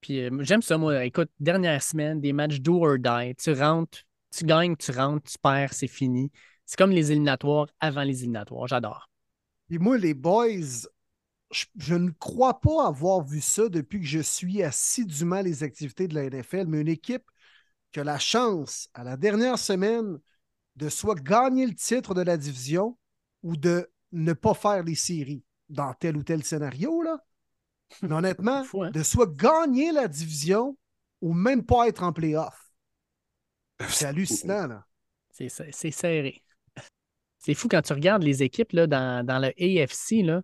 [0.00, 1.04] Puis euh, j'aime ça, moi.
[1.04, 3.34] Écoute, dernière semaine, des matchs do or die.
[3.36, 4.00] Tu rentres,
[4.36, 6.30] tu gagnes, tu rentres, tu perds, c'est fini.
[6.66, 8.66] C'est comme les éliminatoires avant les éliminatoires.
[8.66, 9.08] J'adore.
[9.70, 10.88] Et moi, les boys,
[11.50, 16.08] je, je ne crois pas avoir vu ça depuis que je suis assidûment les activités
[16.08, 17.24] de la NFL, mais une équipe
[17.92, 20.18] qui a la chance, à la dernière semaine,
[20.76, 22.96] de soit gagner le titre de la division
[23.42, 27.24] ou de ne pas faire les séries dans tel ou tel scénario, là.
[28.02, 28.90] Mais honnêtement, Fou, hein?
[28.92, 30.76] de soit gagner la division
[31.20, 32.72] ou même pas être en playoff.
[33.88, 34.86] C'est hallucinant, là.
[35.32, 36.42] C'est serré.
[37.38, 40.22] C'est fou quand tu regardes les équipes là, dans, dans le AFC.
[40.22, 40.42] Là, euh,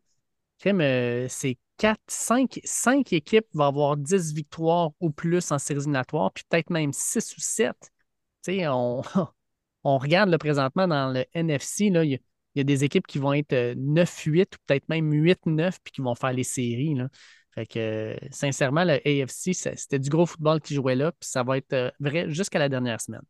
[0.59, 6.45] c'est 4, 5, 5 équipes vont avoir 10 victoires ou plus en séries éliminatoires, puis
[6.49, 7.75] peut-être même 6 ou 7.
[7.81, 9.03] Tu sais, on,
[9.85, 12.21] on regarde là, présentement dans le NFC, il y,
[12.55, 16.01] y a des équipes qui vont être euh, 9-8 ou peut-être même 8-9 puis qui
[16.01, 16.95] vont faire les séries.
[16.95, 17.09] Là.
[17.55, 21.43] Fait que, euh, sincèrement, le AFC, c'était du gros football qui jouait là, puis ça
[21.43, 23.23] va être euh, vrai jusqu'à la dernière semaine.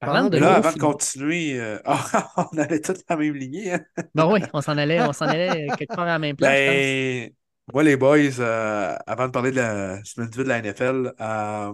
[0.00, 3.72] Parlant de Là, gros avant de continuer, euh, ah, on avait toute la même lignée.
[3.72, 3.80] Hein?
[4.14, 6.52] Ben oui, on s'en allait, on s'en allait quelque part à la même place.
[6.52, 7.30] Ben,
[7.72, 11.72] moi, les boys, euh, avant de parler de la semaine 18 de la NFL, euh,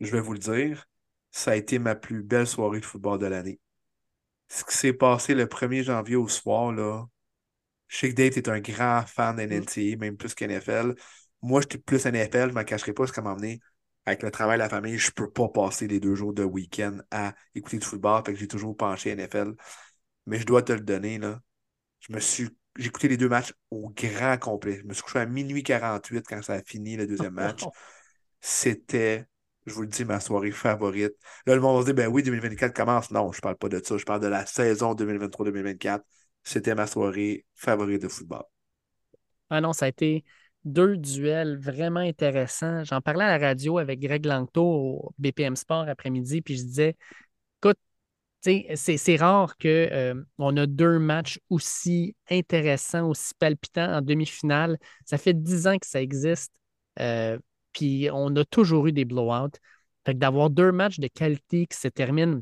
[0.00, 0.86] je vais vous le dire,
[1.30, 3.60] ça a été ma plus belle soirée de football de l'année.
[4.48, 7.06] Ce qui s'est passé le 1er janvier au soir, là,
[7.88, 10.94] je sais que Dave est un grand fan d'NNCA, même plus qu'NFL.
[11.40, 13.60] Moi, j'étais plus NFL, je ne m'en cacherai pas, c'est comme emmener
[14.06, 17.34] avec le travail, la famille, je peux pas passer les deux jours de week-end à
[17.54, 19.54] écouter du football, fait que j'ai toujours penché NFL.
[20.26, 21.40] Mais je dois te le donner, là.
[22.00, 22.48] Je me suis.
[22.76, 24.78] J'ai écouté les deux matchs au grand complet.
[24.80, 27.64] Je me suis couché à minuit 48 quand ça a fini le deuxième match.
[28.40, 29.26] C'était,
[29.66, 31.12] je vous le dis, ma soirée favorite.
[31.46, 33.10] Là, le monde va se dire, ben oui, 2024 commence.
[33.10, 33.96] Non, je parle pas de ça.
[33.96, 36.04] Je parle de la saison 2023-2024.
[36.42, 38.42] C'était ma soirée favorite de football.
[39.50, 40.24] Ah non, ça a été
[40.64, 42.84] deux duels vraiment intéressants.
[42.84, 46.96] J'en parlais à la radio avec Greg Langto au BPM Sport après-midi, puis je disais,
[47.62, 47.78] écoute,
[48.42, 54.78] c'est rare qu'on a deux matchs aussi intéressants, aussi palpitants en demi-finale.
[55.04, 56.52] Ça fait dix ans que ça existe,
[57.00, 57.38] euh,
[57.72, 59.50] puis on a toujours eu des blowouts.
[60.06, 62.40] Fait d'avoir deux matchs de qualité qui se terminent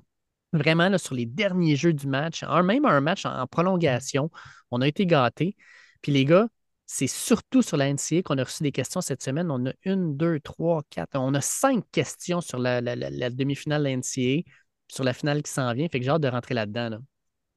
[0.53, 4.31] vraiment sur les derniers jeux du match, un, même un match en, en prolongation,
[4.71, 5.57] on a été gâtés.
[6.03, 6.49] Puis les gars,
[6.95, 9.51] c'est surtout sur la NCA qu'on a reçu des questions cette semaine.
[9.51, 11.11] On a une, deux, trois, quatre.
[11.15, 14.43] On a cinq questions sur la, la- la- la demi-finale de la NCA,
[14.89, 15.89] sur la finale qui s'en vient.
[15.89, 16.91] Fait que j'ai hâte de rentrer là-dedans.
[16.91, 16.99] là.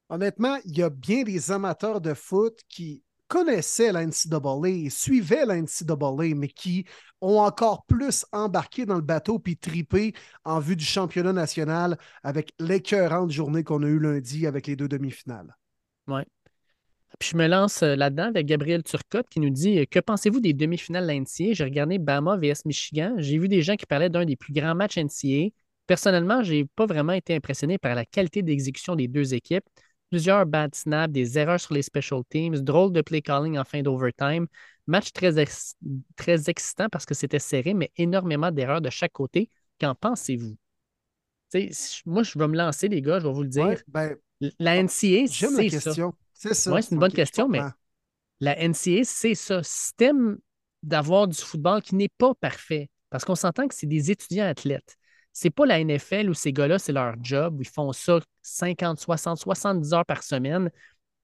[0.08, 5.44] Honnêtement, il y a bien des amateurs de foot qui connaissaient la NCAA et suivaient
[5.44, 6.86] la NCAA, mais qui
[7.20, 10.14] ont encore plus embarqué dans le bateau puis tripé
[10.44, 14.88] en vue du championnat national avec l'écœurante journée qu'on a eue lundi avec les deux
[14.88, 15.54] demi-finales.
[17.18, 20.40] Puis je me lance euh, là-dedans avec Gabriel Turcotte qui nous dit euh, Que pensez-vous
[20.40, 23.14] des demi-finales de la NCA J'ai regardé Bama vs Michigan.
[23.18, 25.54] J'ai vu des gens qui parlaient d'un des plus grands matchs NCA.
[25.86, 29.64] Personnellement, je n'ai pas vraiment été impressionné par la qualité d'exécution des deux équipes.
[30.10, 33.82] Plusieurs bad snaps, des erreurs sur les special teams, drôle de play calling en fin
[33.82, 34.46] d'overtime.
[34.86, 35.74] Match très, ex-
[36.16, 39.48] très excitant parce que c'était serré, mais énormément d'erreurs de chaque côté.
[39.80, 40.56] Qu'en pensez-vous?
[42.06, 43.66] Moi, je vais me lancer, les gars, je vais vous le dire.
[43.66, 44.16] Ouais, ben,
[44.58, 45.90] La NCA, j'aime la c'est ça.
[45.90, 46.14] question.
[46.36, 46.72] C'est ça.
[46.72, 47.62] Ouais, c'est une bonne question, mais-.
[48.40, 49.62] La NCA, c'est ça.
[49.62, 50.36] Système
[50.82, 52.90] d'avoir du football qui n'est pas parfait.
[53.08, 54.96] Parce qu'on s'entend que c'est des étudiants athlètes.
[55.32, 59.00] C'est pas la NFL où ces gars-là, c'est leur job, où ils font ça 50,
[59.00, 60.70] 60, 70 heures par semaine.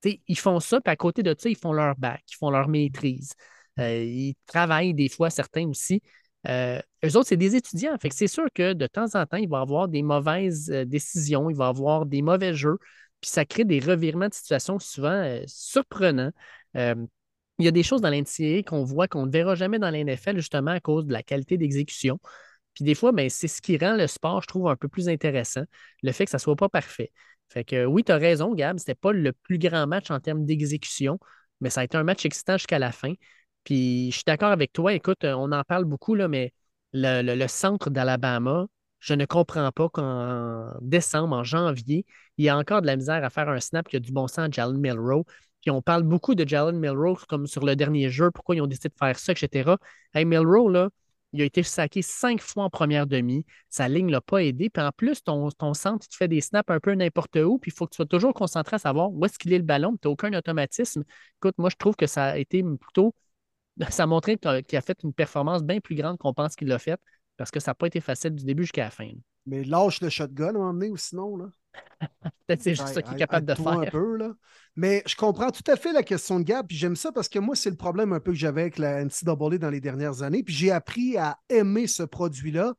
[0.04, 2.68] ils font ça, puis à côté de ça, ils font leur bac, ils font leur
[2.68, 3.32] maîtrise.
[3.78, 6.02] Euh, ils travaillent des fois, certains aussi.
[6.48, 7.96] Euh, eux autres, c'est des étudiants.
[7.98, 10.70] Fait que c'est sûr que de temps en temps, il va y avoir des mauvaises
[10.70, 12.78] euh, décisions, il va y avoir des mauvais jeux,
[13.22, 16.32] puis ça crée des revirements de situation souvent surprenants.
[16.74, 20.36] il y a des choses dans l'NCAA qu'on voit qu'on ne verra jamais dans l'NFL
[20.36, 22.18] justement à cause de la qualité d'exécution.
[22.74, 25.08] Puis des fois, ben, c'est ce qui rend le sport, je trouve, un peu plus
[25.08, 25.62] intéressant,
[26.02, 27.12] le fait que ça ne soit pas parfait.
[27.48, 30.44] Fait que oui, tu as raison, Gab, c'était pas le plus grand match en termes
[30.46, 31.18] d'exécution,
[31.60, 33.12] mais ça a été un match excitant jusqu'à la fin.
[33.64, 36.52] Puis je suis d'accord avec toi, écoute, on en parle beaucoup, mais
[36.92, 38.66] le, centre d'Alabama,
[39.02, 42.06] je ne comprends pas qu'en décembre, en janvier,
[42.38, 44.28] il y a encore de la misère à faire un snap qui a du bon
[44.28, 45.24] sens à Jalen Milrow.
[45.60, 48.68] Puis on parle beaucoup de Jalen Milrow comme sur le dernier jeu, pourquoi ils ont
[48.68, 49.76] décidé de faire ça, etc.
[50.14, 50.88] Hey, Milrow, là,
[51.32, 53.44] il a été saqué cinq fois en première demi.
[53.68, 54.70] Sa ligne ne l'a pas aidé.
[54.70, 57.58] Puis en plus, ton, ton centre, tu fais des snaps un peu n'importe où.
[57.58, 59.64] Puis il faut que tu sois toujours concentré à savoir où est-ce qu'il est le
[59.64, 59.96] ballon.
[60.00, 61.02] Tu n'as aucun automatisme.
[61.38, 63.14] Écoute, moi, je trouve que ça a été plutôt.
[63.90, 66.78] Ça a montré qu'il a fait une performance bien plus grande qu'on pense qu'il l'a
[66.78, 67.00] faite
[67.42, 69.10] parce que ça n'a pas été facile du début jusqu'à la fin.
[69.46, 71.36] Mais lâche le shotgun à un ou sinon.
[71.36, 71.46] Là.
[72.46, 73.80] Peut-être c'est juste ça qu'il est capable de faire.
[73.80, 74.32] Un peu, là.
[74.76, 77.40] Mais je comprends tout à fait la question de Gab, puis j'aime ça parce que
[77.40, 80.44] moi, c'est le problème un peu que j'avais avec la NCAA dans les dernières années.
[80.44, 82.74] Puis j'ai appris à aimer ce produit-là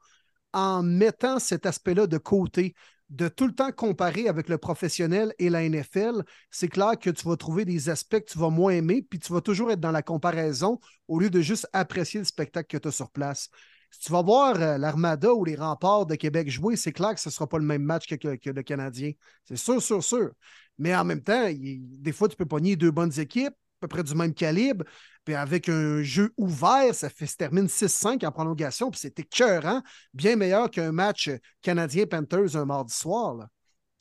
[0.53, 2.73] en mettant cet aspect-là de côté,
[3.10, 6.23] de tout le temps comparer avec le professionnel et la NFL.
[6.52, 9.34] C'est clair que tu vas trouver des aspects que tu vas moins aimer, puis tu
[9.34, 10.80] vas toujours être dans la comparaison
[11.10, 13.49] au lieu de juste apprécier le spectacle que tu as sur place.
[13.94, 17.20] Si tu vas voir euh, l'Armada ou les remparts de Québec jouer, c'est clair que
[17.20, 19.11] ce ne sera pas le même match que, le Canadien.
[19.45, 20.32] C'est sûr, sûr, sûr.
[20.80, 24.02] Mais en même temps, des fois, tu peux pogner deux bonnes équipes, à peu près
[24.02, 24.84] du même calibre.
[25.24, 28.90] Puis avec un jeu ouvert, ça fait, se termine 6-5 en prolongation.
[28.90, 31.30] Puis c'est écœurant, bien meilleur qu'un match
[31.61, 33.45] Canadien-Panthers un mardi soir.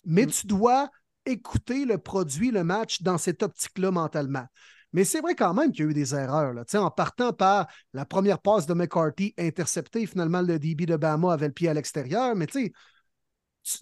[0.07, 0.31] Mais mm.
[0.31, 0.91] tu dois
[1.27, 4.47] écouter le produit, le match dans cette optique-là mentalement.
[4.93, 6.53] Mais c'est vrai quand même qu'il y a eu des erreurs.
[6.53, 6.65] Là.
[6.75, 11.47] En partant par la première passe de McCarthy interceptée, finalement, le DB de Bama avait
[11.47, 12.37] le pied à l'extérieur.
[12.37, 12.73] Mais tu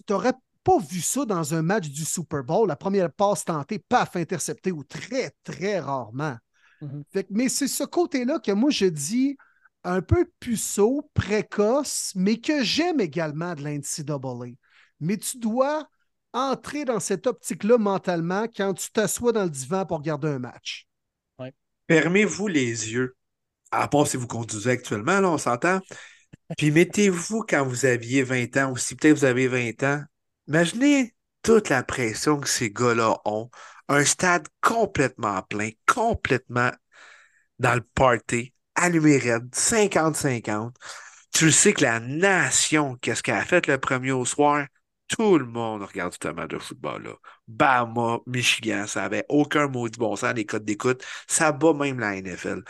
[0.09, 0.33] n'aurais
[0.63, 2.67] pas vu ça dans un match du Super Bowl.
[2.67, 6.37] La première passe tentée, paf, interceptée, ou très, très rarement.
[6.81, 7.25] Mm-hmm.
[7.29, 9.37] mais c'est ce côté-là que moi, je dis
[9.83, 14.55] un peu puceau, précoce, mais que j'aime également de l'NCAA.
[14.99, 15.87] Mais tu dois
[16.33, 20.87] entrer dans cette optique-là mentalement quand tu t'assois dans le divan pour regarder un match.
[21.91, 23.17] Fermez-vous les yeux.
[23.69, 25.81] À part si vous conduisez actuellement, là, on s'entend.
[26.57, 30.01] Puis mettez-vous quand vous aviez 20 ans, ou si peut-être vous avez 20 ans.
[30.47, 31.13] Imaginez
[31.43, 33.49] toute la pression que ces gars-là ont.
[33.89, 36.71] Un stade complètement plein, complètement
[37.59, 40.73] dans le party, allumé raide, 50-50.
[41.33, 44.65] Tu sais que la nation, qu'est-ce qu'elle a fait le premier au soir?
[45.11, 47.15] Tout le monde regarde ce match de football-là.
[47.45, 51.03] Bama, Michigan, ça avait aucun mot du bon sens, les codes d'écoute.
[51.27, 52.63] Ça bat même la NFL.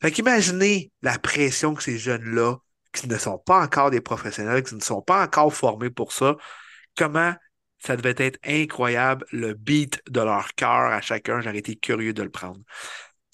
[0.00, 2.56] Fait qu'imaginez la pression que ces jeunes-là,
[2.94, 6.36] qui ne sont pas encore des professionnels, qui ne sont pas encore formés pour ça,
[6.96, 7.34] comment
[7.78, 11.42] ça devait être incroyable le beat de leur cœur à chacun.
[11.42, 12.60] J'aurais été curieux de le prendre.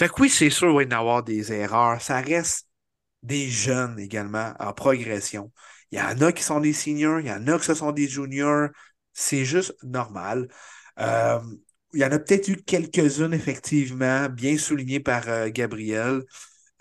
[0.00, 2.02] Fait que oui, c'est sûr, il va y des erreurs.
[2.02, 2.66] Ça reste
[3.22, 5.52] des jeunes également en progression.
[5.90, 8.08] Il y en a qui sont des seniors, il y en a qui sont des
[8.08, 8.68] juniors.
[9.12, 10.48] C'est juste normal.
[11.00, 11.40] Euh,
[11.92, 16.22] il y en a peut-être eu quelques-unes, effectivement, bien soulignées par euh, Gabriel.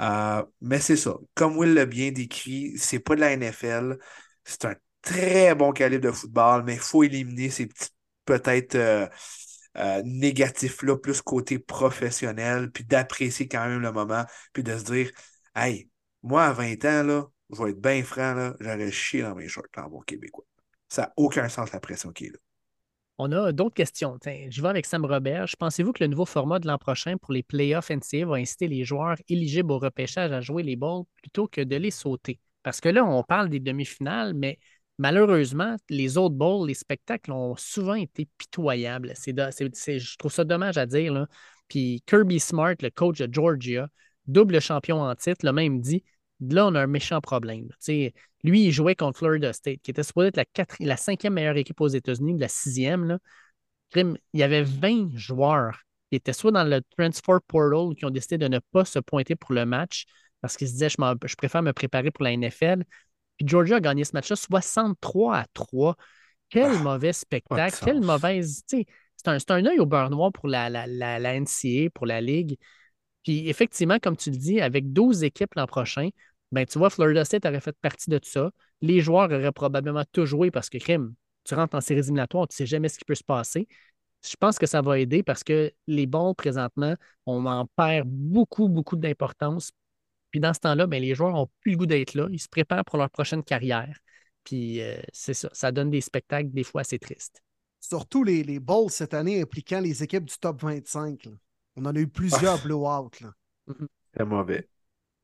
[0.02, 1.16] Euh, mais c'est ça.
[1.36, 3.98] Comme Will l'a bien décrit, c'est pas de la NFL.
[4.44, 7.90] C'est un très bon calibre de football, mais il faut éliminer ces petits
[8.26, 8.78] peut-être
[10.04, 15.12] négatifs-là, plus côté professionnel, puis d'apprécier quand même le moment, puis de se dire
[15.56, 15.90] Hey,
[16.24, 19.66] moi, à 20 ans, là, je vais être bien franc, j'aurais chié dans mes shorts
[19.78, 20.46] en bon québécois.
[20.88, 22.40] Ça n'a aucun sens la pression qui est là.
[23.22, 24.18] On a d'autres questions.
[24.24, 25.46] je vais avec Sam Robert.
[25.60, 28.86] Pensez-vous que le nouveau format de l'an prochain pour les playoffs NCA va inciter les
[28.86, 32.40] joueurs éligibles au repêchage à jouer les balls plutôt que de les sauter?
[32.64, 34.58] Parce que là, on parle des demi-finales, mais
[34.98, 39.12] malheureusement, les autres bowls, les spectacles ont souvent été pitoyables.
[39.16, 39.34] C'est,
[40.00, 41.28] je trouve ça dommage à dire.
[41.68, 43.90] Puis Kirby Smart, le coach de Georgia,
[44.28, 46.04] double champion en titre, l'a même dit
[46.42, 47.70] Là, on a un méchant problème.
[48.44, 51.82] lui, il jouait contre Florida State, qui était supposé être la, la cinquième meilleure équipe
[51.82, 53.06] aux États-Unis, la sixième.
[53.06, 53.20] Là.
[53.96, 58.38] Il y avait 20 joueurs qui étaient soit dans le transfer portal qui ont décidé
[58.38, 60.06] de ne pas se pointer pour le match
[60.42, 62.84] parce qu'ils se disaient je, préfère me préparer pour la NFL.
[63.38, 65.96] Puis Georgia a gagné ce match-là 63 à 3.
[66.50, 68.64] Quel ah, mauvais spectacle, quelle mauvaise.
[68.68, 68.86] C'est
[69.26, 72.58] un, un œil au beurre noir pour la, la, la, la NCA, pour la Ligue.
[73.24, 76.10] Puis effectivement, comme tu le dis, avec 12 équipes l'an prochain,
[76.52, 78.52] ben, tu vois, Florida State aurait fait partie de tout ça.
[78.82, 81.14] Les joueurs auraient probablement tout joué parce que, crime,
[81.44, 83.68] tu rentres en séries éliminatoires, tu ne sais jamais ce qui peut se passer.
[84.24, 86.96] je pense que ça va aider parce que les bons, présentement,
[87.26, 89.72] on en perd beaucoup, beaucoup d'importance.
[90.32, 92.28] Puis dans ce temps-là, ben, les joueurs n'ont plus le goût d'être là.
[92.32, 94.00] Ils se préparent pour leur prochaine carrière.
[94.44, 97.42] Puis euh, c'est ça, ça donne des spectacles des fois assez tristes.
[97.80, 101.28] Surtout les, les bowls cette année impliquant les équipes du top 25.
[101.76, 103.10] On en a eu plusieurs blowouts.
[103.68, 103.88] Mhm.
[104.16, 104.68] C'est mauvais.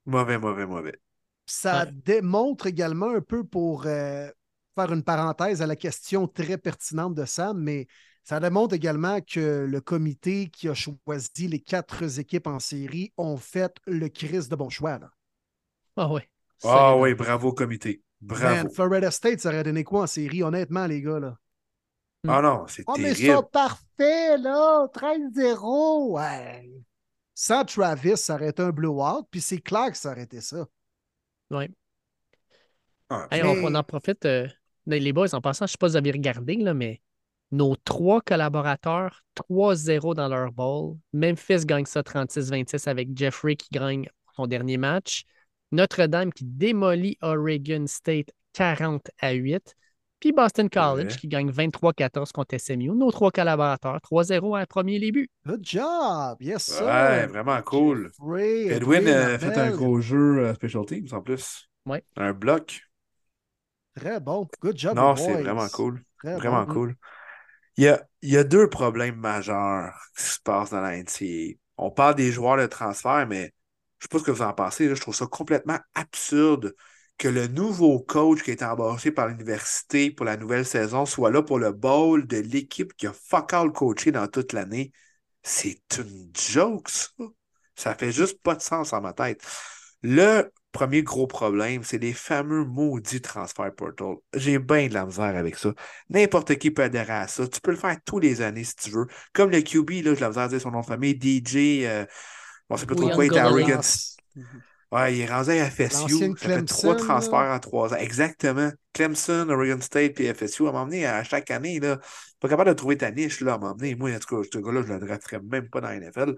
[0.06, 1.00] Mauvais, mauvais, mauvais.
[1.46, 4.30] Ça démontre également un peu pour euh,
[4.76, 7.88] faire une parenthèse à la question très pertinente de Sam, mais
[8.24, 13.38] ça démontre également que le comité qui a choisi les quatre équipes en série ont
[13.38, 15.00] fait le crise de bon choix.
[15.96, 16.22] Ah oui.
[16.64, 18.02] Ah oui, bravo comité.
[18.20, 18.70] Bravo.
[18.70, 21.20] Florida State, ça aurait donné quoi en série, honnêtement, les gars?
[21.20, 21.38] Là?
[22.28, 22.88] Ah non, c'est terrible.
[22.88, 24.88] Oh, mais ça parfait, là.
[24.88, 26.14] 13-0.
[26.14, 26.72] Ouais.
[27.36, 30.66] Sans Travis, ça aurait été un blowout, puis c'est clair que ça aurait été ça.
[31.52, 31.66] Oui.
[33.10, 34.26] Ah, on, en profite.
[34.26, 34.48] Euh,
[34.88, 37.02] les boys, en passant, je ne sais pas si vous avez regardé, là, mais
[37.52, 40.98] nos trois collaborateurs, 3-0 dans leur bowl.
[41.14, 45.24] Memphis gagne ça 36-26 avec Jeffrey qui gagne son dernier match.
[45.72, 49.76] Notre-Dame qui démolit Oregon State 40 à 8.
[50.26, 52.90] Puis Boston College qui gagne 23-14 contre SMU.
[52.96, 55.30] Nos trois collaborateurs, 3-0 à un premier début.
[55.46, 56.38] Good job!
[56.42, 56.84] Yes, sir!
[56.84, 58.10] Ouais, vraiment cool.
[58.36, 61.70] Edwin a fait un gros jeu Special Teams en plus.
[61.86, 62.04] Ouais.
[62.18, 62.82] Un bloc.
[63.96, 64.48] Très bon.
[64.64, 64.96] Good job.
[64.96, 66.04] Non, c'est vraiment cool.
[66.24, 66.96] vraiment cool.
[67.78, 71.54] Il y, a, il y, a, deux problèmes majeurs qui se passent dans la NCAA.
[71.78, 74.54] On parle des joueurs de transfert, mais je ne sais pas ce que vous en
[74.54, 74.90] pensez.
[74.90, 76.74] je trouve ça complètement absurde
[77.18, 81.42] que le nouveau coach qui est embauché par l'université pour la nouvelle saison soit là
[81.42, 84.92] pour le bowl de l'équipe qui a fuck all coaché dans toute l'année.
[85.44, 87.10] C'est une joke, ça.
[87.76, 89.46] Ça fait juste pas de sens en ma tête.
[90.02, 94.16] Le premier gros problème, c'est les fameux maudits transferts portal.
[94.34, 95.74] J'ai bien de la misère avec ça.
[96.10, 97.48] N'importe qui peut adhérer à ça.
[97.48, 99.08] Tu peux le faire tous les années si tu veux.
[99.34, 102.06] Comme le QB, là, je la misère à dire son nom de famille, DJ, euh,
[102.70, 103.80] on sait pas trop quoi, il était à Oregon.
[104.96, 106.36] Ouais, il est rendu à FSU.
[106.38, 107.98] Ça fait trois transferts en trois ans.
[107.98, 108.72] Exactement.
[108.94, 110.68] Clemson, Oregon State puis FSU.
[110.68, 112.00] À m'emmener à chaque année, là,
[112.40, 113.96] pas capable de trouver ta niche, là, à m'emmener.
[113.96, 116.36] Moi, en tout cas, ce gars-là, je ne le drafterais même pas dans la NFL.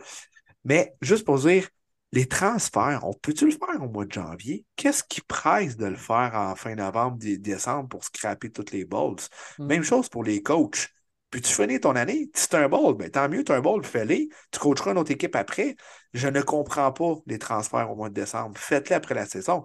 [0.65, 1.67] Mais juste pour dire,
[2.13, 4.65] les transferts, on peut-tu le faire au mois de janvier?
[4.75, 9.17] Qu'est-ce qui presse de le faire en fin novembre, décembre pour scraper toutes les balls?
[9.59, 9.83] Même mm.
[9.83, 10.89] chose pour les coachs.
[11.29, 13.61] Puis tu finis ton année, si tu un ball, ben, tant mieux, tu as un
[13.61, 14.29] ball, fais-les.
[14.51, 15.75] Tu coacheras une autre équipe après.
[16.13, 18.57] Je ne comprends pas les transferts au mois de décembre.
[18.57, 19.63] Faites-les après la saison.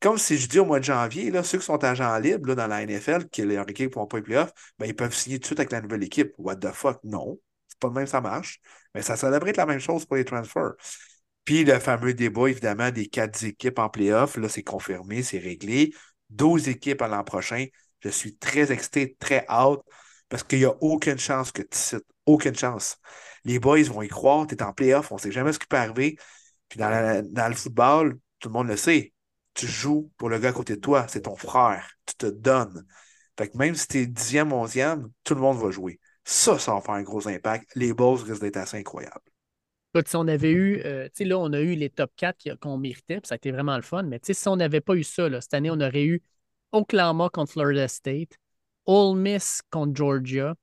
[0.00, 2.54] Comme si je dis au mois de janvier, là, ceux qui sont agents libres là,
[2.54, 5.42] dans la NFL, qui leur équipe ne pas les playoffs, ben, ils peuvent signer tout
[5.42, 6.32] de suite avec la nouvelle équipe.
[6.38, 6.98] What the fuck?
[7.04, 7.38] Non.
[7.68, 8.60] C'est pas le même, ça marche.
[8.94, 10.72] Mais ça, être la même chose pour les transferts.
[11.44, 15.92] Puis le fameux débat, évidemment, des quatre équipes en playoff, là, c'est confirmé, c'est réglé.
[16.30, 17.66] 12 équipes à l'an prochain.
[18.00, 19.80] Je suis très excité, très hâte.
[20.32, 22.06] Parce qu'il n'y a aucune chance que tu cites.
[22.24, 22.96] Aucune chance.
[23.44, 25.66] Les boys vont y croire, tu es en playoff, on ne sait jamais ce qui
[25.66, 26.16] peut arriver.
[26.70, 29.12] Puis dans, le football, tout le monde le sait.
[29.52, 31.86] Tu joues pour le gars à côté de toi, c'est ton frère.
[32.06, 32.86] Tu te donnes.
[33.38, 36.00] Fait que même si tu es dixième, onzième, tout le monde va jouer.
[36.24, 37.68] Ça, ça va faire un gros impact.
[37.74, 39.20] Les boys risquent d'être assez incroyables.
[40.06, 42.78] si on avait eu, euh, tu sais, là, on a eu les top 4 qu'on
[42.78, 45.04] méritait, ça a été vraiment le fun, mais tu sais, si on n'avait pas eu
[45.04, 46.22] ça, cette année, on aurait eu
[46.72, 48.38] Oklahoma contre Florida State,
[48.86, 50.54] Ole Miss contre Georgia,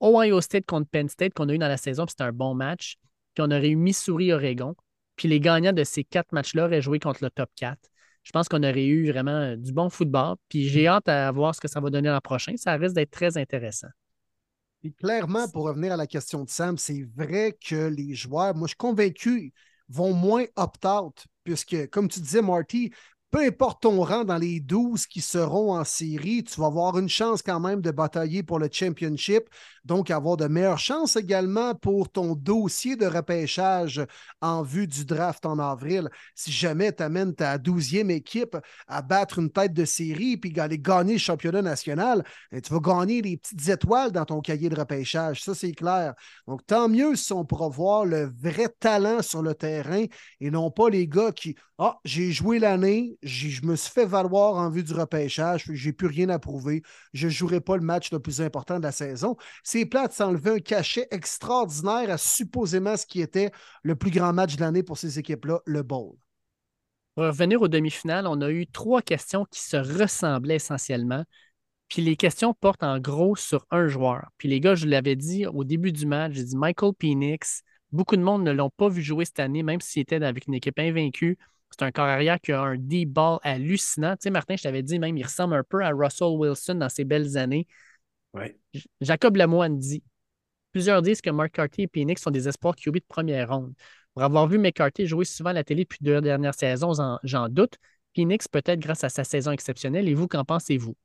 [0.00, 2.54] Ohio State contre Penn State qu'on a eu dans la saison, puis c'était un bon
[2.54, 2.96] match.
[3.34, 4.74] Puis on aurait eu Missouri-Oregon.
[5.16, 7.78] Puis les gagnants de ces quatre matchs-là auraient joué contre le top 4.
[8.22, 10.36] Je pense qu'on aurait eu vraiment euh, du bon football.
[10.48, 12.54] Puis j'ai hâte à voir ce que ça va donner l'an prochain.
[12.56, 13.88] Ça risque d'être très intéressant.
[14.82, 18.66] Et clairement, pour revenir à la question de Sam, c'est vrai que les joueurs, moi
[18.66, 19.52] je suis convaincu,
[19.90, 22.90] vont moins opt-out, puisque, comme tu disais, Marty,
[23.30, 27.08] peu importe ton rang dans les 12 qui seront en série, tu vas avoir une
[27.08, 29.48] chance quand même de batailler pour le championship,
[29.84, 34.04] donc avoir de meilleures chances également pour ton dossier de repêchage
[34.40, 36.10] en vue du draft en avril.
[36.34, 38.56] Si jamais tu amènes ta 12e équipe
[38.88, 42.80] à battre une tête de série puis aller gagner le championnat national, ben, tu vas
[42.80, 45.42] gagner des petites étoiles dans ton cahier de repêchage.
[45.42, 46.14] Ça, c'est clair.
[46.48, 50.04] Donc, tant mieux si on pourra voir le vrai talent sur le terrain
[50.40, 54.54] et non pas les gars qui, ah, j'ai joué l'année, je me suis fait valoir
[54.54, 56.82] en vue du repêchage, j'ai plus rien à prouver,
[57.12, 59.36] je ne jouerai pas le match le plus important de la saison.
[59.62, 63.50] C'est plate s'enlever un cachet extraordinaire à supposément ce qui était
[63.82, 66.16] le plus grand match de l'année pour ces équipes-là, le Bowl.
[67.14, 71.24] Pour revenir aux demi-finales, on a eu trois questions qui se ressemblaient essentiellement.
[71.88, 74.28] Puis les questions portent en gros sur un joueur.
[74.38, 77.62] Puis les gars, je l'avais dit au début du match, j'ai dit Michael Penix.
[77.90, 80.54] Beaucoup de monde ne l'ont pas vu jouer cette année, même s'il était avec une
[80.54, 81.36] équipe invaincue.
[81.70, 84.12] C'est un corps arrière qui a un deep ball hallucinant.
[84.16, 86.88] Tu sais, Martin, je t'avais dit même, il ressemble un peu à Russell Wilson dans
[86.88, 87.66] ses belles années.
[88.32, 88.58] Ouais.
[89.00, 90.02] Jacob Lemoine dit
[90.72, 93.74] Plusieurs disent que McCarthy et Phoenix sont des espoirs QB de première ronde.
[94.14, 96.92] Pour avoir vu McCarthy jouer souvent à la télé depuis deux dernières saisons,
[97.22, 97.76] j'en doute.
[98.14, 100.08] Phoenix peut-être grâce à sa saison exceptionnelle.
[100.08, 100.96] Et vous, qu'en pensez-vous?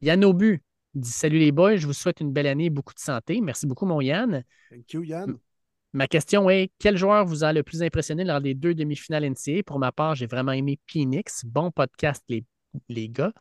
[0.00, 0.62] Yann Aubu
[0.94, 3.40] dit Salut les boys, je vous souhaite une belle année et beaucoup de santé.
[3.40, 4.44] Merci beaucoup, mon Yann.
[4.70, 5.38] Thank you, Yann.
[5.96, 9.62] Ma question est quel joueur vous a le plus impressionné lors des deux demi-finales NCA
[9.64, 11.42] Pour ma part, j'ai vraiment aimé Phoenix.
[11.46, 12.44] Bon podcast, les,
[12.90, 13.32] les gars.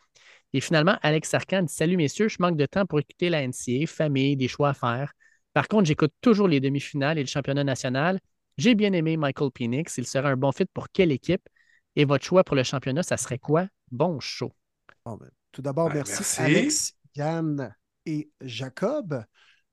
[0.53, 3.87] Et finalement, Alex Sarkhan dit Salut messieurs, je manque de temps pour écouter la NCA,
[3.87, 5.11] famille, des choix à faire.
[5.51, 8.21] Par contre, j'écoute toujours les demi-finales et le championnat national.
[8.57, 9.97] J'ai bien aimé Michael Phoenix.
[9.97, 11.45] Il serait un bon fit pour quelle équipe?
[11.97, 13.67] Et votre choix pour le championnat, ça serait quoi?
[13.91, 14.53] Bon show.
[15.05, 15.17] Ben,
[15.51, 17.75] tout d'abord, merci, Alex, Yann
[18.05, 19.25] et Jacob.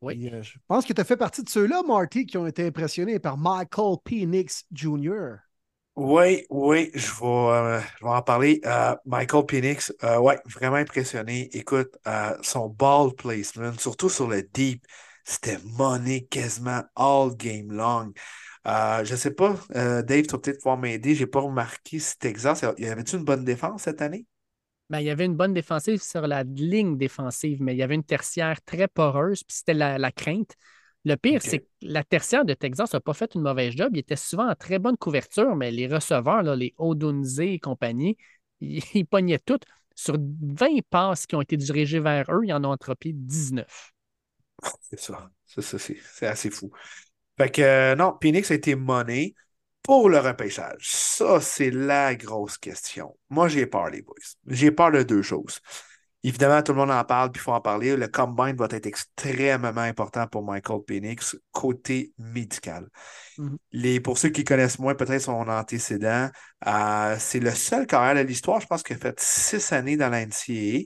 [0.03, 0.29] Oui.
[0.33, 3.19] Euh, je pense que tu as fait partie de ceux-là, Marty, qui ont été impressionnés
[3.19, 5.37] par Michael Phoenix Jr.
[5.95, 8.61] Oui, oui, je vais, euh, je vais en parler.
[8.65, 11.49] Euh, Michael Phoenix, oui, vraiment impressionné.
[11.57, 11.97] Écoute,
[12.43, 14.85] son ball placement, surtout sur le deep,
[15.25, 18.13] c'était money quasiment all game long.
[18.67, 21.15] Euh, je ne sais pas, euh, Dave, tu vas peut-être pouvoir m'aider.
[21.15, 24.27] Je n'ai pas remarqué si Texas, y avait-tu une bonne défense cette année?
[24.91, 27.95] Ben, il y avait une bonne défensive sur la ligne défensive, mais il y avait
[27.95, 30.55] une tertiaire très poreuse, puis c'était la, crainte.
[31.05, 33.91] Le pire, c'est que la tertiaire de Texas n'a pas fait une mauvaise job.
[33.95, 38.17] Il était souvent en très bonne couverture, mais les receveurs, là, les Odunze et compagnie,
[38.61, 39.65] ils, ils pognaient toutes.
[39.95, 43.93] Sur 20 passes qui ont été dirigées vers eux, ils en ont entropé 19.
[44.81, 45.31] C'est ça.
[45.47, 46.71] c'est assez fou.
[47.37, 49.35] Fait que euh, non, Phoenix a été monnaie
[49.83, 50.89] pour le repêchage?
[50.91, 53.17] Ça, c'est la grosse question.
[53.31, 54.15] Moi, j'ai peur, les boys.
[54.47, 55.61] J'ai peur de deux choses.
[56.25, 57.97] Évidemment, tout le monde en parle, puis il faut en parler.
[57.97, 62.89] Le combine va être extrêmement important pour Michael Phoenix côté médical.
[63.39, 63.57] Mm-hmm.
[63.73, 66.31] Les, pour ceux qui connaissent moins peut-être son antécédent,
[66.69, 70.11] euh, c'est le seul carrière de l'histoire, je pense, qui a fait six années dans
[70.11, 70.85] la NCAA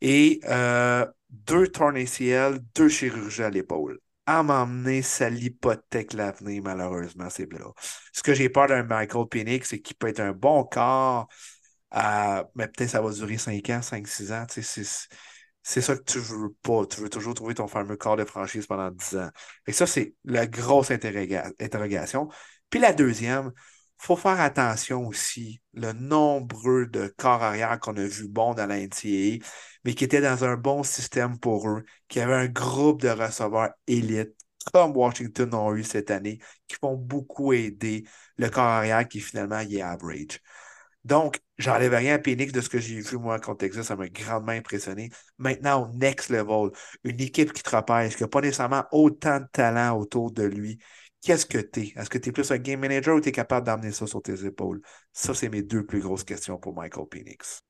[0.00, 7.28] et euh, deux tournes ACL, deux chirurgies à l'épaule à m'emmener, ça l'hypothèque l'avenir, malheureusement,
[7.30, 7.72] c'est là.
[8.12, 11.28] Ce que j'ai peur d'un Michael Penix, c'est qu'il peut être un bon corps,
[11.92, 14.46] mais peut-être ça va durer 5 ans, 5-6 ans.
[15.66, 16.84] C'est ça que tu veux pas.
[16.86, 19.30] Tu veux toujours trouver ton fameux corps de franchise pendant 10 ans.
[19.66, 22.28] Et ça, c'est la grosse interrogation.
[22.68, 23.52] Puis la deuxième,
[23.98, 28.78] faut faire attention aussi le nombre de corps arrière qu'on a vu bon dans la
[28.78, 29.44] NCAA
[29.84, 33.70] mais qui était dans un bon système pour eux, qui avait un groupe de receveurs
[33.86, 34.34] élites,
[34.72, 38.04] comme Washington ont eu cette année, qui vont beaucoup aider
[38.38, 40.40] le corps arrière qui finalement y est average.
[41.04, 44.52] Donc, j'enlève rien à de ce que j'ai vu moi contre Texas, ça m'a grandement
[44.52, 45.10] impressionné.
[45.36, 46.70] Maintenant, au next level,
[47.04, 47.68] une équipe qui te
[48.16, 50.78] qui n'a pas nécessairement autant de talent autour de lui,
[51.24, 51.92] qu'est-ce que tu es?
[51.96, 54.22] Est-ce que tu es plus un game manager ou tu es capable d'amener ça sur
[54.22, 54.80] tes épaules?
[55.12, 57.60] Ça, c'est mes deux plus grosses questions pour Michael Phoenix.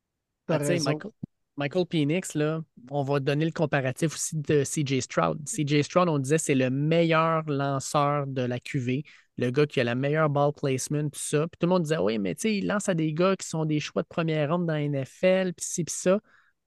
[0.48, 1.12] Michael,
[1.56, 2.60] Michael Penix, là,
[2.90, 5.38] on va donner le comparatif aussi de CJ Stroud.
[5.46, 9.04] CJ Stroud, on disait, c'est le meilleur lanceur de la QV,
[9.38, 11.46] le gars qui a la meilleure ball placement, tout ça.
[11.46, 13.46] Puis tout le monde disait, oui, mais tu sais, il lance à des gars qui
[13.46, 16.20] sont des choix de première ronde dans la NFL, puis ci, puis ça.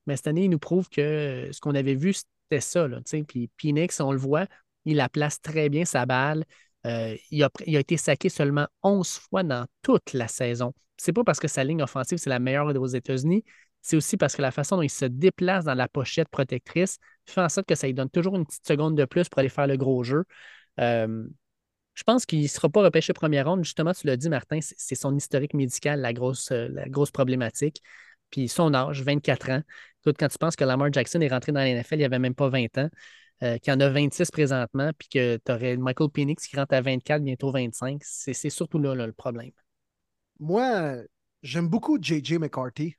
[0.05, 2.87] Mais cette année, il nous prouve que ce qu'on avait vu, c'était ça.
[2.87, 4.47] Là, puis Penix, on le voit,
[4.85, 6.45] il la place très bien, sa balle.
[6.87, 10.73] Euh, il, a, été saqué seulement 11 fois dans toute la saison.
[10.97, 13.43] C'est pas parce que sa ligne offensive, c'est la meilleure aux États-Unis,
[13.81, 17.41] c'est aussi parce que la façon dont il se déplace dans la pochette protectrice fait
[17.41, 19.67] en sorte que ça lui donne toujours une petite seconde de plus pour aller faire
[19.67, 20.23] le gros jeu.
[20.79, 21.27] Euh,
[21.93, 23.63] je pense qu'il ne sera pas repêché première ronde.
[23.63, 27.81] Justement, tu l'as dit, Martin, c'est son historique médical, la grosse, euh, la grosse problématique.
[28.29, 29.61] Puis son âge, 24 ans.
[30.05, 32.35] quand tu penses que Lamar Jackson est rentré dans la NFL, il n'y avait même
[32.35, 32.89] pas 20 ans,
[33.43, 36.73] euh, qu'il y en a 26 présentement, puis que tu aurais Michael Penix qui rentre
[36.73, 39.51] à 24, bientôt 25, c'est surtout là, le problème.
[40.39, 40.97] Moi,
[41.43, 42.39] j'aime beaucoup J.J.
[42.39, 42.95] McCarthy.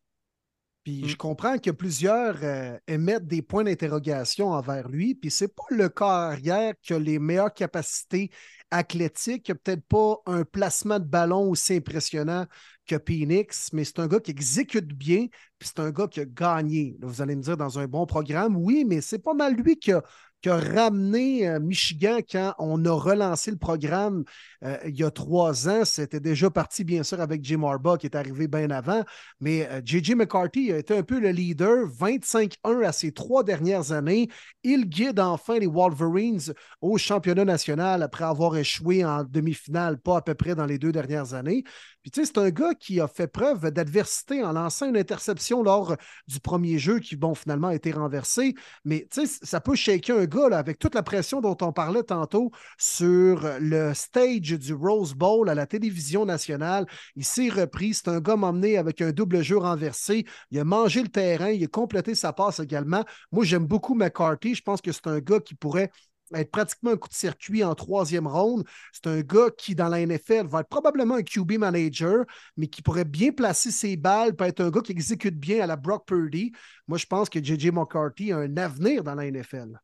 [0.84, 1.16] Puis je mm.
[1.16, 5.14] comprends que plusieurs euh, émettent des points d'interrogation envers lui.
[5.14, 8.30] Puis c'est pas le cas arrière qui a les meilleures capacités
[8.70, 12.46] athlétiques, qui n'a peut-être pas un placement de ballon aussi impressionnant
[12.86, 15.26] que Phoenix, mais c'est un gars qui exécute bien,
[15.58, 16.96] puis c'est un gars qui a gagné.
[17.02, 19.92] vous allez me dire dans un bon programme, oui, mais c'est pas mal lui qui
[19.92, 20.02] a
[20.42, 24.24] qui a ramené euh, Michigan quand on a relancé le programme
[24.64, 25.84] euh, il y a trois ans.
[25.84, 29.04] C'était déjà parti, bien sûr, avec Jim Harbaugh qui est arrivé bien avant.
[29.40, 30.12] Mais J.J.
[30.12, 34.28] Euh, McCarthy a été un peu le leader, 25-1 à ses trois dernières années.
[34.62, 40.22] Il guide enfin les Wolverines au championnat national après avoir échoué en demi-finale, pas à
[40.22, 41.64] peu près dans les deux dernières années.
[42.12, 46.78] C'est un gars qui a fait preuve d'adversité en lançant une interception lors du premier
[46.78, 48.54] jeu qui, bon, finalement a été renversé.
[48.84, 52.02] Mais tu sais, ça peut shaker un gars avec toute la pression dont on parlait
[52.02, 56.86] tantôt sur le stage du Rose Bowl à la télévision nationale.
[57.16, 57.94] Il s'est repris.
[57.94, 60.24] C'est un gars emmené avec un double jeu renversé.
[60.50, 61.50] Il a mangé le terrain.
[61.50, 63.04] Il a complété sa passe également.
[63.32, 64.54] Moi, j'aime beaucoup McCarthy.
[64.54, 65.90] Je pense que c'est un gars qui pourrait
[66.34, 68.64] être pratiquement un coup de circuit en troisième ronde.
[68.92, 72.24] C'est un gars qui, dans la NFL, va être probablement un QB manager,
[72.56, 75.66] mais qui pourrait bien placer ses balles, peut être un gars qui exécute bien à
[75.66, 76.52] la Brock Purdy.
[76.86, 77.70] Moi, je pense que J.J.
[77.70, 79.78] McCarthy a un avenir dans la NFL.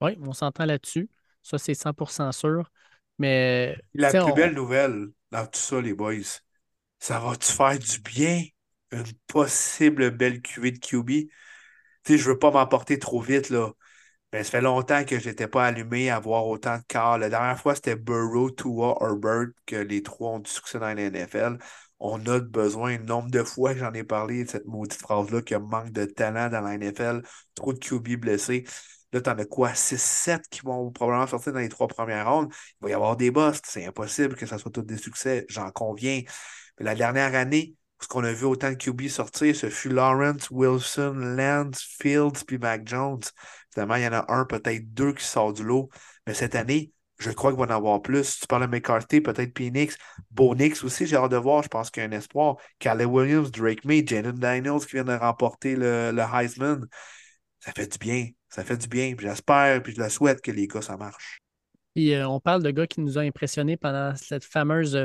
[0.00, 1.08] Oui, on s'entend là-dessus.
[1.42, 2.70] Ça, c'est 100% sûr.
[3.18, 3.76] Mais.
[3.94, 6.14] La plus belle nouvelle dans tout ça, les boys,
[6.98, 8.44] ça va-tu faire du bien?
[8.92, 11.08] Une possible belle cuvée de QB?
[11.08, 11.28] Tu
[12.04, 13.70] sais, je veux pas m'emporter trop vite, là.
[14.32, 17.18] Mais ça fait longtemps que je n'étais pas allumé à voir autant de cas.
[17.18, 20.94] La dernière fois, c'était Burrow, Tua, Herbert, que les trois ont du succès dans la
[20.94, 21.58] NFL.
[22.00, 25.42] On a besoin, le nombre de fois que j'en ai parlé de cette maudite phrase-là,
[25.42, 27.22] qu'il manque de talent dans la NFL,
[27.54, 28.64] trop de QB blessés.
[29.12, 29.74] Là, tu en as quoi?
[29.74, 32.50] 6-7 qui vont probablement sortir dans les trois premières rondes?
[32.80, 33.66] Il va y avoir des busts.
[33.68, 36.22] C'est impossible que ça soit tous des succès, j'en conviens.
[36.78, 40.50] Mais la dernière année, ce qu'on a vu autant de QB sortir, ce fut Lawrence,
[40.50, 43.20] Wilson, Lance, Fields, puis Mac Jones.
[43.72, 45.88] Finalement, il y en a un, peut-être deux qui sortent du lot.
[46.26, 48.40] Mais cette année, je crois qu'il va en avoir plus.
[48.40, 49.96] Tu parles de McCarthy, peut-être Phoenix.
[50.30, 51.62] Bonix aussi, j'ai hâte de voir.
[51.62, 52.56] Je pense qu'il y a un espoir.
[52.78, 56.86] Calais Williams, Drake May, Jaden Daniels qui vient de remporter le, le Heisman.
[57.60, 58.28] Ça fait du bien.
[58.48, 59.14] Ça fait du bien.
[59.18, 61.40] j'espère, puis je le souhaite que les gars, ça marche.
[61.94, 64.98] Puis euh, on parle de gars qui nous ont impressionnés pendant cette fameuse,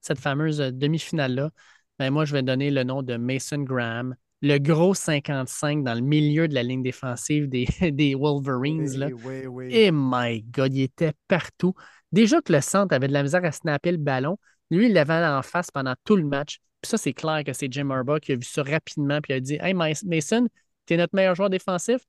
[0.00, 1.50] cette fameuse euh, demi-finale-là.
[1.98, 6.02] Ben, moi, je vais donner le nom de Mason Graham, le gros 55 dans le
[6.02, 8.86] milieu de la ligne défensive des, des Wolverines.
[8.90, 9.08] Oui, là.
[9.24, 9.68] oui, oui.
[9.74, 11.74] Et my God, il était partout.
[12.12, 14.38] Déjà que le centre avait de la misère à snapper le ballon,
[14.70, 16.58] lui, il l'avait en face pendant tout le match.
[16.82, 19.36] Puis ça, c'est clair que c'est Jim Harbaugh qui a vu ça rapidement puis il
[19.36, 20.46] a dit Hey Mason,
[20.86, 22.02] tu es notre meilleur joueur défensif,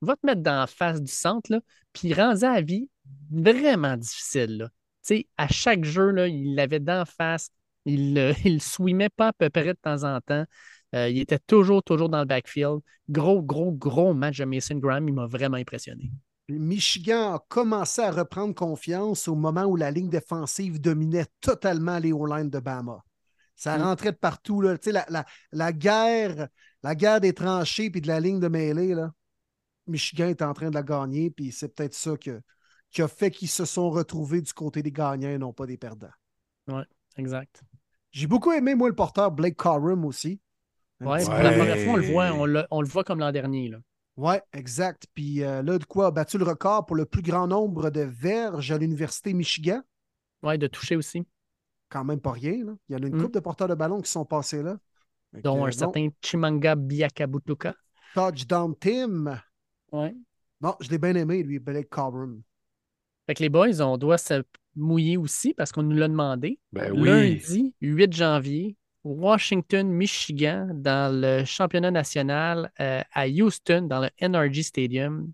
[0.00, 1.60] va te mettre dans la face du centre, là,
[1.92, 2.88] puis rend la vie
[3.30, 4.56] vraiment difficile.
[5.10, 5.16] Là.
[5.36, 7.50] à chaque jeu, là, il l'avait d'en face,
[7.84, 10.46] il ne il swimait pas à peu près de temps en temps.
[10.94, 12.80] Euh, il était toujours, toujours dans le backfield.
[13.08, 15.08] Gros, gros, gros match de Mason Graham.
[15.08, 16.10] Il m'a vraiment impressionné.
[16.48, 22.12] Michigan a commencé à reprendre confiance au moment où la ligne défensive dominait totalement les
[22.12, 23.02] O-line de Bama.
[23.56, 23.82] Ça mm.
[23.82, 24.60] rentrait de partout.
[24.60, 24.76] Là.
[24.86, 26.48] La, la, la, guerre,
[26.82, 29.12] la guerre des tranchées puis de la ligne de mêlée, là.
[29.86, 32.40] Michigan est en train de la gagner, puis c'est peut-être ça que,
[32.90, 35.76] qui a fait qu'ils se sont retrouvés du côté des gagnants et non pas des
[35.76, 36.12] perdants.
[36.68, 36.82] Oui,
[37.16, 37.62] exact.
[38.12, 40.40] J'ai beaucoup aimé, moi, le porteur Blake Corum aussi.
[41.04, 43.72] Oui, pour la première fois, on le voit, on le, voit comme l'an dernier.
[44.16, 45.06] Oui, exact.
[45.14, 48.02] Puis euh, là, de quoi a battu le record pour le plus grand nombre de
[48.02, 49.82] verges à l'Université Michigan?
[50.42, 51.26] Oui, de toucher aussi.
[51.88, 52.64] Quand même pas rien.
[52.64, 52.72] Là.
[52.88, 53.22] Il y en a une mm.
[53.22, 54.78] couple de porteurs de ballon qui sont passés là.
[55.42, 57.74] Dont un certain Chimanga Biakabutuka.
[58.14, 59.40] Touchdown Tim.
[59.90, 60.14] Ouais.
[60.60, 62.42] Bon, je l'ai bien aimé, lui, Blake Coburn.
[63.26, 64.42] Fait que les boys, on doit se
[64.76, 66.58] mouiller aussi parce qu'on nous l'a demandé.
[66.72, 67.08] Ben oui.
[67.08, 74.62] Lundi, 8 janvier, Washington, Michigan, dans le championnat national euh, à Houston, dans le NRG
[74.62, 75.32] Stadium.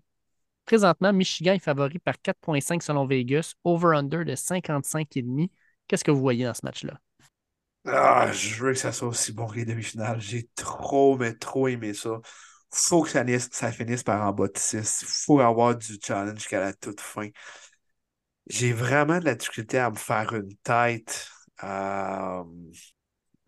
[0.65, 5.49] Présentement, Michigan est favori par 4,5 selon Vegas, over-under de 55,5.
[5.87, 6.99] Qu'est-ce que vous voyez dans ce match-là?
[7.85, 10.19] Ah, je veux que ça soit aussi bon que les demi-finales.
[10.19, 12.19] J'ai trop, mais trop aimé ça.
[12.71, 15.03] Faut que ça, ça finisse par en bas de 6.
[15.25, 17.29] Faut avoir du challenge jusqu'à la toute fin.
[18.47, 21.29] J'ai vraiment de la difficulté à me faire une tête.
[21.63, 22.43] Euh,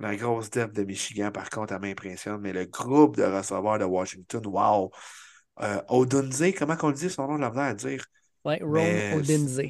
[0.02, 3.86] la grosse depth de Michigan, par contre, elle m'impressionne, mais le groupe de receveurs de
[3.86, 4.91] Washington, wow!
[5.61, 8.06] Euh, Odunze, comment on dit son nom, de la à dire?
[8.44, 9.61] Oui, Ron Odunze.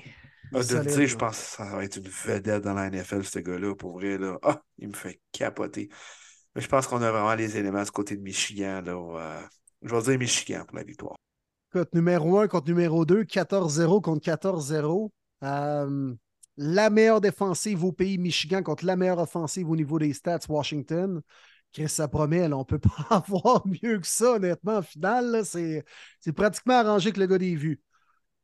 [0.53, 3.93] Odunze, je pense que ça va être une vedette dans la NFL, ce gars-là, pour
[3.93, 4.17] vrai.
[4.17, 4.37] Là.
[4.43, 5.89] Ah, il me fait capoter.
[6.55, 8.81] Mais je pense qu'on a vraiment les éléments ce côté de Michigan.
[8.85, 9.41] Là, euh,
[9.81, 11.15] je vais dire Michigan pour la victoire.
[11.73, 15.09] Écoute, numéro 1 contre numéro 2, 14-0 contre 14-0.
[15.43, 16.13] Euh,
[16.57, 21.21] la meilleure défensive au pays, Michigan, contre la meilleure offensive au niveau des stats, Washington.
[21.73, 24.77] Chris, ça promet, on ne peut pas avoir mieux que ça, honnêtement.
[24.77, 25.83] En finale, c'est
[26.35, 27.81] pratiquement arrangé que le gars des vues.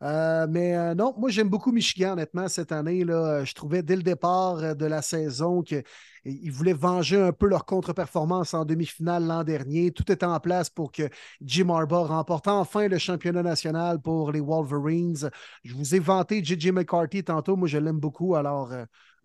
[0.03, 3.03] Euh, mais euh, non, moi j'aime beaucoup Michigan, honnêtement, cette année.
[3.03, 7.47] Là, je trouvais dès le départ euh, de la saison qu'ils voulaient venger un peu
[7.47, 9.91] leur contre-performance en demi-finale l'an dernier.
[9.91, 11.09] Tout était en place pour que
[11.41, 15.31] Jim Harbaugh remporte enfin le championnat national pour les Wolverines.
[15.63, 16.71] Je vous ai vanté J.J.
[16.71, 17.55] McCarthy tantôt.
[17.55, 18.35] Moi, je l'aime beaucoup.
[18.35, 18.71] Alors,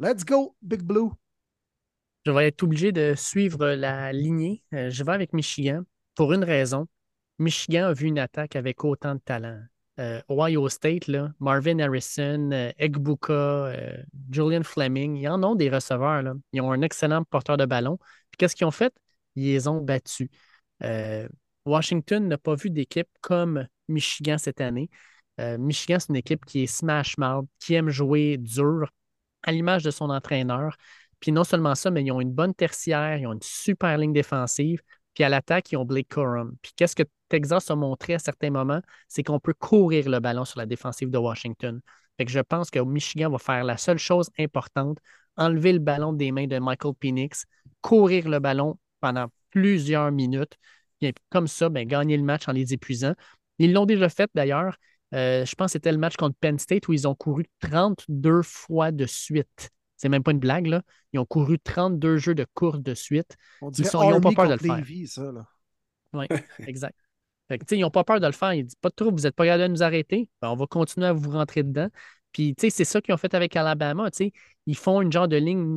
[0.00, 1.10] let's go, Big Blue.
[2.24, 4.62] Je vais être obligé de suivre la lignée.
[4.72, 5.82] je vais avec Michigan
[6.14, 6.86] pour une raison.
[7.38, 9.60] Michigan a vu une attaque avec autant de talent.
[10.02, 11.08] Euh, Ohio State,
[11.38, 16.24] Marvin Harrison, euh, Egbuka, euh, Julian Fleming, ils en ont des receveurs.
[16.52, 17.98] Ils ont un excellent porteur de ballon.
[18.36, 18.92] Qu'est-ce qu'ils ont fait?
[19.36, 20.28] Ils les ont battus.
[21.64, 24.90] Washington n'a pas vu d'équipe comme Michigan cette année.
[25.38, 28.90] Michigan, c'est une équipe qui est smash mouth, qui aime jouer dur,
[29.44, 30.76] à l'image de son entraîneur.
[31.20, 34.12] Puis non seulement ça, mais ils ont une bonne tertiaire, ils ont une super ligne
[34.12, 34.82] défensive.
[35.14, 36.56] Puis à l'attaque, ils ont Blake Corum.
[36.62, 40.44] Puis qu'est-ce que Texas a montré à certains moments, c'est qu'on peut courir le ballon
[40.44, 41.80] sur la défensive de Washington.
[42.18, 44.98] Fait que je pense que Michigan va faire la seule chose importante,
[45.36, 47.46] enlever le ballon des mains de Michael Penix,
[47.80, 50.56] courir le ballon pendant plusieurs minutes.
[51.00, 53.14] Et comme ça, ben, gagner le match en les épuisant.
[53.58, 54.76] Ils l'ont déjà fait d'ailleurs.
[55.14, 58.42] Euh, je pense que c'était le match contre Penn State où ils ont couru 32
[58.42, 59.70] fois de suite.
[60.02, 60.82] C'est même pas une blague, là.
[61.12, 63.36] Ils ont couru 32 jeux de course de suite.
[63.60, 64.84] ils n'ont pas peur de le faire.
[66.12, 66.26] Oui,
[66.66, 66.98] exact.
[67.70, 68.52] ils n'ont pas peur de le faire.
[68.52, 70.28] Ils disent pas de trop, vous n'êtes pas capable de nous arrêter.
[70.40, 71.88] Ben, on va continuer à vous rentrer dedans.
[72.32, 74.10] Puis, c'est ça qu'ils ont fait avec Alabama.
[74.66, 75.72] Ils font une genre de ligne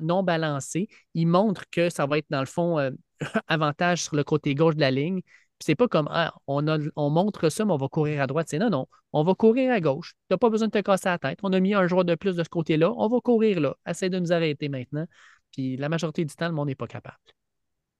[0.00, 0.88] non, balancée.
[1.14, 2.90] Ils montrent que ça va être, dans le fond, euh,
[3.46, 5.20] avantage sur le côté gauche de la ligne.
[5.60, 6.64] C'est pas comme ah, on,
[6.96, 8.48] on montre ça, mais on va courir à droite.
[8.48, 10.12] C'est non, non, on va courir à gauche.
[10.12, 11.38] Tu n'as pas besoin de te casser la tête.
[11.42, 12.92] On a mis un joueur de plus de ce côté-là.
[12.96, 13.76] On va courir là.
[13.86, 15.06] Essaye de nous arrêter maintenant.
[15.52, 17.18] Puis la majorité du temps, le monde n'est pas capable.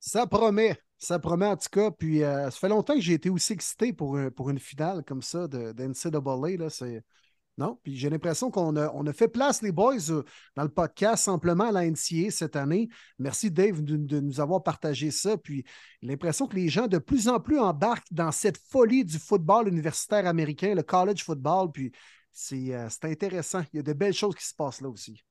[0.00, 0.76] Ça promet.
[0.98, 1.90] Ça promet en tout cas.
[1.90, 5.22] Puis euh, ça fait longtemps que j'ai été aussi excité pour, pour une finale comme
[5.22, 7.04] ça de, de C'est
[7.58, 10.22] non, puis j'ai l'impression qu'on a, fait place, les boys, euh,
[10.54, 12.88] dans le podcast simplement à la NCA cette année.
[13.18, 15.36] Merci, Dave, de, nous avoir partagé ça.
[15.36, 15.64] Puis
[16.00, 20.24] l'impression que les gens de plus en plus embarquent dans cette folie du football universitaire
[20.28, 21.72] américain, le college football.
[21.72, 21.90] Puis
[22.30, 23.64] c'est, euh, intéressant.
[23.72, 25.24] Il y a de belles choses qui se passent là aussi.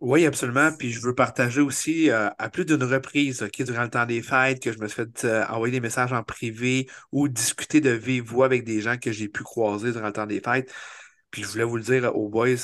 [0.00, 0.72] Oui, absolument.
[0.76, 4.22] Puis je veux partager aussi euh, à plus d'une reprise, OK, durant le temps des
[4.22, 8.24] fêtes, que je me suis fait envoyer des messages en privé ou discuter de vive
[8.24, 10.72] voix avec des gens que j'ai pu croiser durant le temps des fêtes.
[11.30, 12.56] Puis je voulais vous le dire aux boys.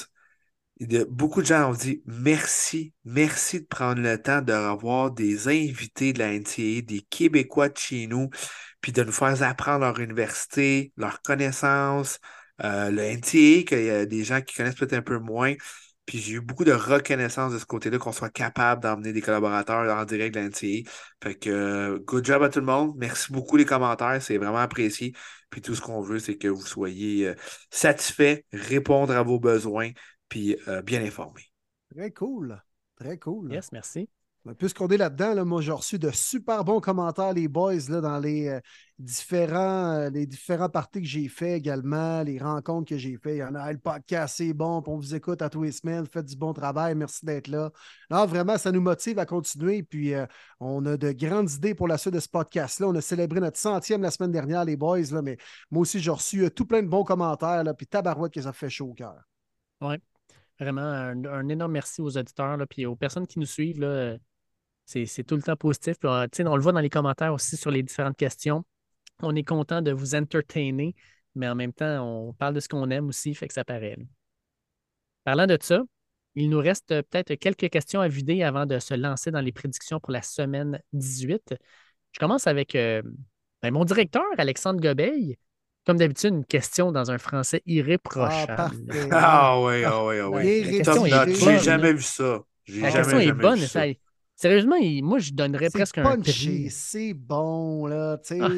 [1.09, 6.13] beaucoup de gens ont dit merci, merci de prendre le temps de revoir des invités
[6.13, 8.31] de la NCA, des Québécois de chez nous,
[8.81, 12.19] puis de nous faire apprendre leur université, leurs connaissances,
[12.63, 15.55] euh, le NTA, qu'il y a des gens qui connaissent peut-être un peu moins.
[16.07, 19.97] Puis j'ai eu beaucoup de reconnaissance de ce côté-là, qu'on soit capable d'emmener des collaborateurs
[19.97, 20.91] en direct de l'NCA.
[21.23, 22.95] Fait que, euh, good job à tout le monde.
[22.97, 25.15] Merci beaucoup les commentaires, c'est vraiment apprécié.
[25.51, 27.35] Puis tout ce qu'on veut, c'est que vous soyez euh,
[27.71, 29.91] satisfaits, répondre à vos besoins,
[30.29, 31.51] puis euh, bien informés.
[31.95, 32.61] Très cool.
[32.97, 33.53] Très cool.
[33.53, 34.09] Yes, merci.
[34.45, 38.03] Ben, puisqu'on est là-dedans, là, moi j'ai reçu de super bons commentaires, les boys, là,
[38.03, 38.61] dans les, euh,
[38.99, 43.37] différents, euh, les différents parties que j'ai fait également, les rencontres que j'ai fait.
[43.37, 46.07] Il y en a, le podcast, c'est bon, on vous écoute à tous les semaines,
[46.07, 47.71] faites du bon travail, merci d'être là.
[48.11, 49.83] Non, vraiment, ça nous motive à continuer.
[49.83, 50.27] Puis euh,
[50.61, 52.89] on a de grandes idées pour la suite de ce podcast-là.
[52.89, 55.39] On a célébré notre centième la semaine dernière, les boys, là, mais
[55.71, 58.71] moi aussi, j'ai reçu tout plein de bons commentaires, là, puis tabarouette que ça fait
[58.71, 59.23] chaud au cœur.
[59.81, 59.97] Oui.
[60.61, 63.81] Vraiment, un, énorme merci aux auditeurs, là, puis aux personnes qui nous suivent.
[63.81, 64.17] Là,
[64.85, 65.97] c'est tout le temps positif.
[66.05, 68.65] Euh, on le voit dans les commentaires aussi sur les différentes questions.
[69.23, 70.95] On est content de vous entertainer,
[71.35, 73.97] mais en même temps, on parle de ce qu'on aime aussi, fait que ça paraît.
[75.25, 75.83] Parlant de ça,
[76.35, 80.01] il nous reste peut-être quelques questions à vider avant de se lancer dans les prédictions
[80.01, 81.55] pour la semaine 18.
[82.13, 83.03] Je commence avec euh,
[83.63, 85.37] ben, mon directeur, Alexandre Gobeil.
[85.87, 88.75] Comme d'habitude, une question dans un français irréprochable.
[89.13, 90.83] Ah, oui, ah oui, ah oui.
[91.35, 92.43] J'ai jamais vu ça.
[92.69, 93.59] La question est bonne.
[93.59, 93.85] Ça.
[94.37, 96.71] Sérieusement, moi, je donnerais presque un prix.
[96.71, 98.19] C'est bon, là.
[98.19, 98.41] Tu sais.
[98.43, 98.49] Ah.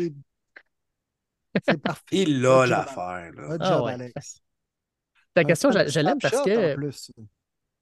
[1.64, 2.02] C'est parfait.
[2.12, 3.32] Il a l'affaire.
[3.34, 4.40] Bon ah, job, Alex.
[5.34, 6.76] Ta question, je, l'aime parce que.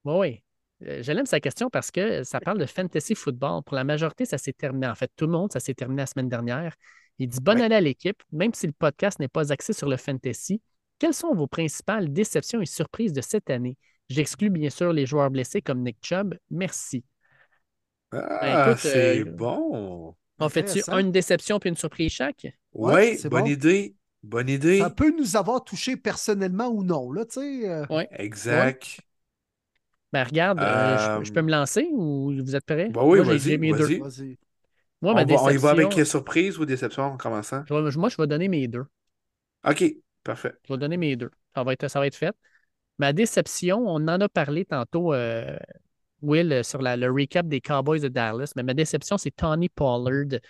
[0.04, 0.42] Oui,
[0.82, 3.62] euh, Je l'aime sa question parce que ça parle de fantasy football.
[3.64, 4.86] Pour la majorité, ça s'est terminé.
[4.86, 6.74] En fait, tout le monde, ça s'est terminé la semaine dernière.
[7.18, 9.96] Il dit bonne année à l'équipe, même si le podcast n'est pas axé sur le
[9.96, 10.60] fantasy.
[10.98, 13.76] Quelles sont vos principales déceptions et surprises de cette année?
[14.08, 16.34] J'exclus bien sûr les joueurs blessés comme Nick Chubb.
[16.50, 17.04] Merci.
[18.14, 20.14] Ben, ah, c'est euh, bon.
[20.38, 22.46] On fait-tu une déception puis une surprise chaque?
[22.72, 23.96] Oui, bonne idée.
[24.22, 24.78] Bonne idée.
[24.78, 27.68] Ça peut nous avoir touché personnellement ou non, là, tu sais.
[27.68, 27.84] Euh.
[27.90, 28.04] Oui.
[28.12, 29.00] Exact.
[30.14, 32.88] Ben, regarde, euh, je, peux me lancer ou vous êtes prêts?
[32.88, 33.56] Ben oui, vas-y,
[34.00, 34.38] vas-y.
[35.02, 35.44] Moi, ma on, déception...
[35.44, 37.64] va, on y va avec surprise ou déception en commençant?
[37.68, 38.86] moi, je vais donner mes deux.
[39.68, 39.84] OK,
[40.22, 40.54] parfait.
[40.66, 41.30] Je vais donner mes deux.
[41.54, 42.34] Ça va être, ça va être fait.
[42.98, 45.12] Ma déception, on en a parlé tantôt
[46.22, 50.40] Will, euh, sur le recap des Cowboys de Dallas, mais ma déception, c'est Tony Pollard.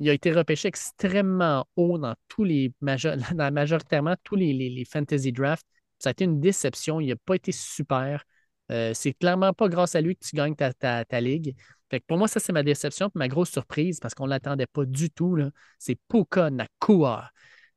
[0.00, 5.66] Il a été repêché extrêmement haut dans tous les dans majoritairement tous les, fantasy drafts.
[5.98, 7.00] Ça a été une déception.
[7.00, 8.24] Il n'a pas été super.
[8.70, 11.54] Euh, c'est clairement pas grâce à lui que tu gagnes ta, ligue.
[11.90, 13.10] Fait pour moi, ça, c'est ma déception.
[13.14, 15.38] ma grosse surprise, parce qu'on ne l'attendait pas du tout,
[15.78, 17.30] c'est Puka Nakua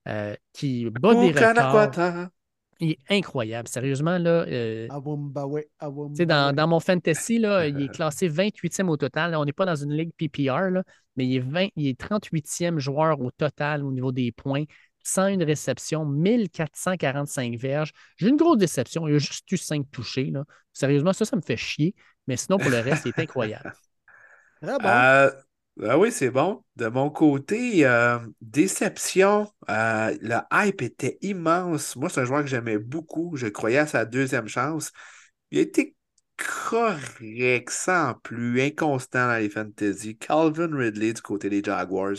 [0.08, 2.30] euh, qui bat des records.
[2.80, 3.68] Il est incroyable.
[3.68, 4.46] Sérieusement, là.
[4.48, 9.36] Euh, dans, dans, mon fantasy, là, il est classé 28e au total.
[9.36, 10.84] on n'est pas dans une ligue PPR, là,
[11.16, 14.64] mais il est, 20, il est 38e joueur au total au niveau des points.
[15.04, 17.92] Sans une réception, 1445 verges.
[18.18, 19.08] J'ai une grosse déception.
[19.08, 20.32] Il a juste eu 5 touchés.
[20.32, 20.46] Là.
[20.74, 21.94] Sérieusement, ça, ça me fait chier.
[22.28, 23.74] Mais sinon, pour le reste, il est incroyable.
[24.68, 24.88] Ah bon?
[24.88, 25.42] Euh,
[25.78, 26.64] Ben oui, c'est bon.
[26.78, 29.52] De mon côté, euh, déception.
[29.70, 31.98] Euh, le hype était immense.
[31.98, 33.36] Moi, c'est un joueur que j'aimais beaucoup.
[33.36, 34.92] Je croyais à sa deuxième chance.
[35.52, 35.96] Il a été
[36.38, 40.18] correct, sans plus, inconstant dans les fantasy.
[40.18, 42.16] Calvin Ridley du côté des Jaguars.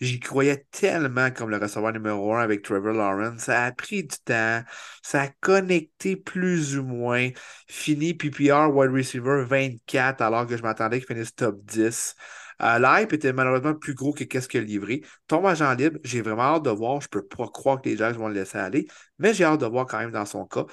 [0.00, 3.42] J'y croyais tellement comme le receveur numéro un avec Trevor Lawrence.
[3.44, 4.62] Ça a pris du temps.
[5.02, 7.30] Ça a connecté plus ou moins.
[7.68, 12.14] Fini PPR wide receiver 24 alors que je m'attendais qu'il finisse top 10.
[12.62, 15.02] Euh, L'hype était malheureusement plus gros que qu'est-ce qu'il a livré.
[15.26, 17.00] Tombe agent libre, j'ai vraiment hâte de voir.
[17.00, 18.86] Je ne peux pas croire que les Jags vont le laisser aller,
[19.18, 20.66] mais j'ai hâte de voir quand même dans son cas.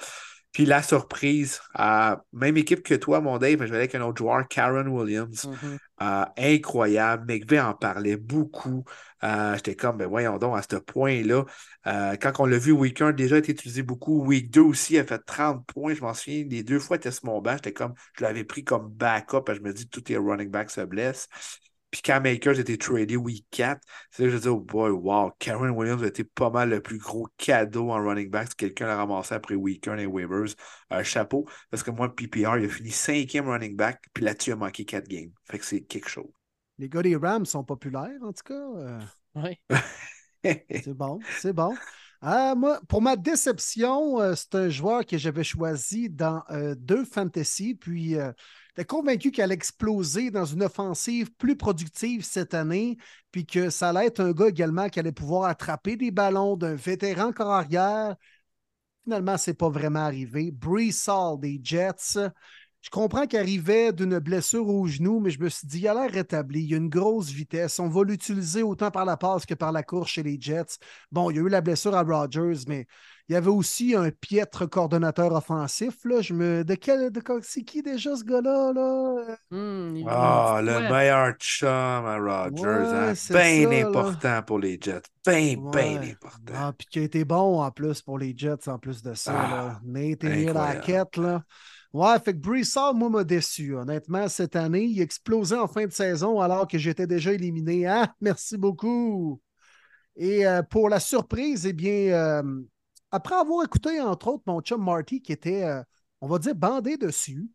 [0.52, 4.18] Puis la surprise, euh, même équipe que toi, mon Dave, je vais avec un autre
[4.18, 5.46] joueur, Karen Williams.
[5.46, 5.78] Mhm.
[6.02, 7.24] Euh, incroyable.
[7.26, 8.84] McVeigh en parlait beaucoup.
[9.24, 11.44] Euh, J'étais comme, ben voyons donc, à ce point-là.
[11.84, 14.22] Quand on l'a vu, Week 1 déjà été utilisé beaucoup.
[14.26, 15.94] Week 2 aussi a fait 30 points.
[15.94, 17.54] Je m'en souviens, les deux fois, était sur mon banc.
[17.54, 19.48] J'étais comme, je l'avais pris comme backup.
[19.48, 21.28] Et je me dis, tous les running backs se blessent.
[21.92, 25.30] Puis quand Makers était tradé week 4, c'est là que je dis, oh boy, wow,
[25.38, 28.86] Karen Williams a été pas mal le plus gros cadeau en running back si quelqu'un
[28.86, 30.54] l'a ramassé après week 1 et waivers.
[30.90, 34.52] Un chapeau, parce que moi, PPR, il a fini cinquième running back, puis là-dessus, il
[34.54, 35.30] a manqué quatre games.
[35.44, 36.30] Fait que c'est quelque chose.
[36.78, 38.54] Les gars des Rams sont populaires, en tout cas.
[38.54, 39.00] Euh,
[39.34, 39.58] Oui.
[40.42, 41.76] c'est bon, c'est bon.
[42.20, 47.04] Ah, moi, pour ma déception, euh, c'est un joueur que j'avais choisi dans euh, deux
[47.04, 48.32] fantasy, puis euh,
[48.76, 52.96] j'étais convaincu qu'elle allait exploser dans une offensive plus productive cette année,
[53.30, 56.74] puis que ça allait être un gars également qui allait pouvoir attraper des ballons d'un
[56.74, 58.16] vétéran corps arrière?
[59.04, 60.50] Finalement, ce n'est pas vraiment arrivé.
[60.52, 62.18] Brees Hall des Jets.
[62.82, 65.94] Je comprends qu'il arrivait d'une blessure au genou, mais je me suis dit, il a
[65.94, 66.62] l'air rétabli.
[66.64, 67.78] Il y a une grosse vitesse.
[67.78, 70.78] On va l'utiliser autant par la passe que par la course chez les Jets.
[71.12, 72.86] Bon, il y a eu la blessure à Rodgers, mais
[73.28, 75.94] il y avait aussi un piètre coordonnateur offensif.
[76.04, 76.20] Là.
[76.22, 76.64] Je me...
[76.64, 77.10] De quel.
[77.12, 77.22] De...
[77.42, 78.72] C'est qui déjà ce gars-là?
[78.72, 79.36] Là?
[79.52, 80.90] Hmm, Ah, le ouais.
[80.90, 82.66] meilleur chum à Rodgers.
[82.66, 83.14] Ouais, hein.
[83.14, 83.88] c'est Bien ça, là.
[83.88, 85.02] important pour les Jets.
[85.24, 86.10] Bien, bien Ouais.
[86.10, 86.52] important.
[86.52, 89.32] Ah, puis qui a été bon en plus pour les Jets, en plus de ça.
[89.34, 89.80] Ah, là.
[89.84, 90.58] Nathaniel incroyable.
[90.58, 91.44] Hackett, là.
[91.92, 93.74] Ouais, fait que Hall, moi, m'a déçu.
[93.76, 97.86] Honnêtement, cette année, il a explosé en fin de saison alors que j'étais déjà éliminé.
[97.86, 99.40] Ah, merci beaucoup.
[100.16, 102.62] Et euh, pour la surprise, eh bien, euh,
[103.10, 105.82] après avoir écouté, entre autres, mon chum Marty qui était, euh,
[106.20, 107.48] on va dire, bandé dessus,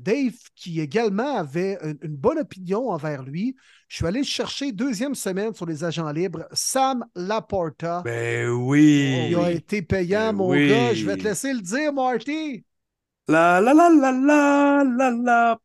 [0.00, 3.56] Dave qui également avait une, une bonne opinion envers lui,
[3.88, 8.00] je suis allé le chercher deuxième semaine sur les agents libres, Sam Laporta.
[8.04, 9.26] Ben oui.
[9.30, 10.68] Il a été payant, Ben mon oui.
[10.68, 10.94] gars.
[10.94, 12.64] Je vais te laisser le dire, Marty.
[13.28, 15.56] La la la la la la la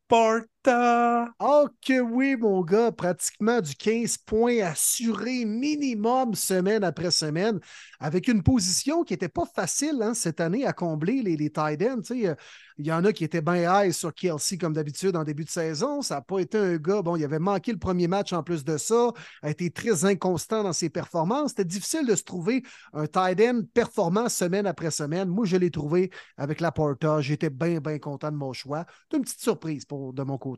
[1.40, 7.60] Oh que oui, mon gars, pratiquement du 15 points assuré minimum semaine après semaine,
[8.02, 11.82] avec une position qui n'était pas facile hein, cette année à combler les, les tight
[11.84, 12.02] ends.
[12.12, 12.36] Euh,
[12.78, 15.50] Il y en a qui étaient bien high sur Kelsey comme d'habitude en début de
[15.50, 16.02] saison.
[16.02, 18.64] Ça n'a pas été un gars, bon, il avait manqué le premier match en plus
[18.66, 19.12] de ça,
[19.44, 21.52] a été très inconstant dans ses performances.
[21.52, 22.64] C'était difficile de se trouver
[22.94, 25.30] un tight end performant semaine après semaine.
[25.30, 27.22] Moi, je l'ai trouvé avec la Porta.
[27.22, 28.86] J'étais bien, bien content de mon choix.
[29.10, 30.57] C'est une petite surprise pour, de mon côté.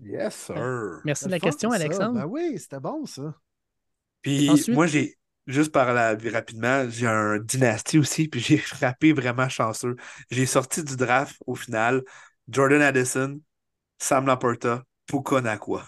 [0.00, 1.00] Yes, sir.
[1.04, 1.76] Merci de la question, ça.
[1.76, 2.14] Alexandre.
[2.20, 3.34] Ben oui, c'était bon, ça.
[4.22, 5.16] Puis Ensuite- moi, j'ai,
[5.46, 9.96] juste par la rapidement, j'ai un dynastie aussi, puis j'ai frappé vraiment chanceux.
[10.30, 12.02] J'ai sorti du draft au final
[12.48, 13.40] Jordan Addison,
[13.98, 15.86] Sam Laporta, Puka Nakua.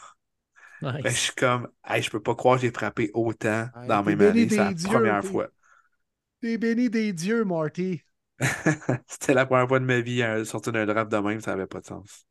[0.82, 1.02] Nice.
[1.02, 3.96] Ben, je suis comme, hey, je peux pas croire que j'ai frappé autant Hey, dans
[3.96, 4.48] la t'es même béni année.
[4.50, 5.48] C'est la dieux, première t'es- fois.
[6.40, 8.02] T'es béni des dieux, Marty.
[9.08, 11.66] C'était la première fois de ma vie à sortir d'un draft de même, ça n'avait
[11.66, 12.26] pas de sens.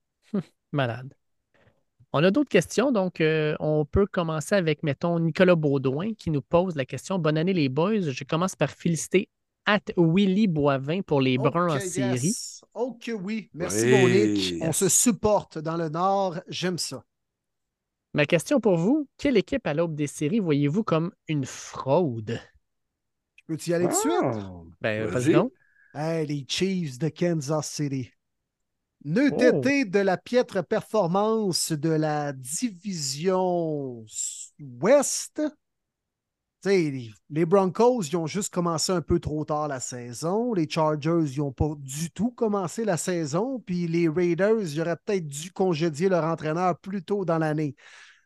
[0.73, 1.13] Malade.
[2.11, 6.41] On a d'autres questions, donc euh, on peut commencer avec, mettons, Nicolas Baudouin qui nous
[6.43, 8.01] pose la question Bonne année, les boys.
[8.01, 9.29] Je commence par féliciter
[9.65, 12.35] at Willy Boivin pour les Bruns en série.
[12.73, 13.49] Oh que oui.
[13.53, 14.55] Merci, Oui, mon Nick.
[14.61, 16.39] On se supporte dans le Nord.
[16.47, 17.03] J'aime ça.
[18.13, 22.39] Ma question pour vous quelle équipe à l'aube des séries voyez-vous comme une fraude?
[23.47, 24.13] Peux-tu y aller tout de suite?
[24.21, 25.35] Oh, Ben, vas-y.
[25.95, 28.11] Hey, les Chiefs de Kansas City.
[29.05, 34.05] N'eût été de la piètre performance de la division
[34.59, 35.41] Ouest.
[36.65, 40.53] Les, les Broncos, ils ont juste commencé un peu trop tard la saison.
[40.53, 43.59] Les Chargers, ils n'ont pas du tout commencé la saison.
[43.59, 47.75] Puis les Raiders, ils auraient peut-être dû congédier leur entraîneur plus tôt dans l'année.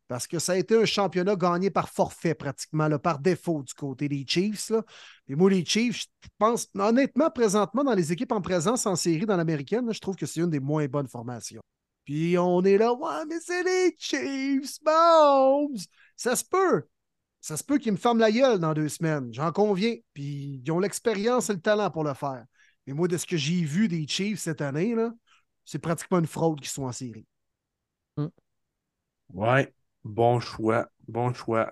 [0.08, 3.74] Parce que ça a été un championnat gagné par forfait, pratiquement, là, par défaut du
[3.74, 4.70] côté des Chiefs.
[4.70, 4.84] Là.
[5.28, 9.26] Et moi, les Chiefs, je pense, honnêtement, présentement, dans les équipes en présence en série
[9.26, 11.62] dans l'américaine, je trouve que c'est une des moins bonnes formations.
[12.06, 15.76] Puis on est là, ouais, mais c'est les Chiefs, Mahomes.
[16.16, 16.84] Ça se peut.
[17.42, 19.96] Ça se peut qu'ils me ferment la gueule dans deux semaines, j'en conviens.
[20.14, 22.46] Puis ils ont l'expérience et le talent pour le faire.
[22.86, 25.12] Mais moi, de ce que j'ai vu des Chiefs cette année, là,
[25.66, 27.26] c'est pratiquement une fraude qu'ils sont en série.
[29.34, 29.74] Ouais.
[30.08, 30.88] Bon choix.
[31.08, 31.70] Bon choix.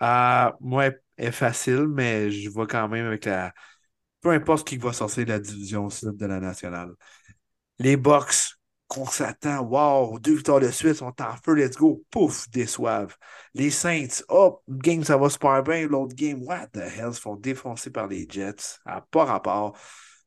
[0.00, 3.52] Ah, moi, est facile, mais je vois quand même avec la.
[4.20, 6.92] Peu importe qui va sortir de la division sud de la nationale.
[7.78, 8.56] Les Bucks,
[8.88, 13.16] qu'on s'attend, wow, deux victoires de suite, sont en feu, let's go, pouf, déçoivent.
[13.54, 17.20] Les Saints, hop, oh, game, ça va super bien, l'autre game, what the hell, se
[17.20, 19.76] font défoncer par les Jets, à pas rapport.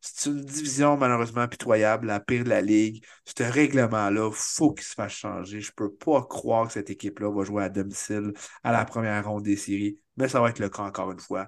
[0.02, 3.06] C'est une division malheureusement pitoyable, la pire de la ligue.
[3.26, 5.62] Ce règlement-là, il faut qu'il se fasse changer.
[5.62, 8.34] Je ne peux pas croire que cette équipe-là va jouer à domicile
[8.64, 11.48] à la première ronde des séries, mais ça va être le cas encore une fois.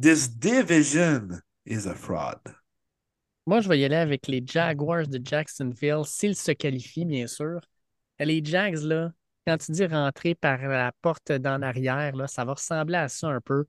[0.00, 1.28] This division
[1.66, 2.40] is a fraud.
[3.46, 7.60] Moi, je vais y aller avec les Jaguars de Jacksonville, s'ils se qualifient, bien sûr.
[8.18, 9.12] Les Jags, là,
[9.46, 13.28] quand tu dis rentrer par la porte d'en arrière, là, ça va ressembler à ça
[13.28, 13.66] un peu.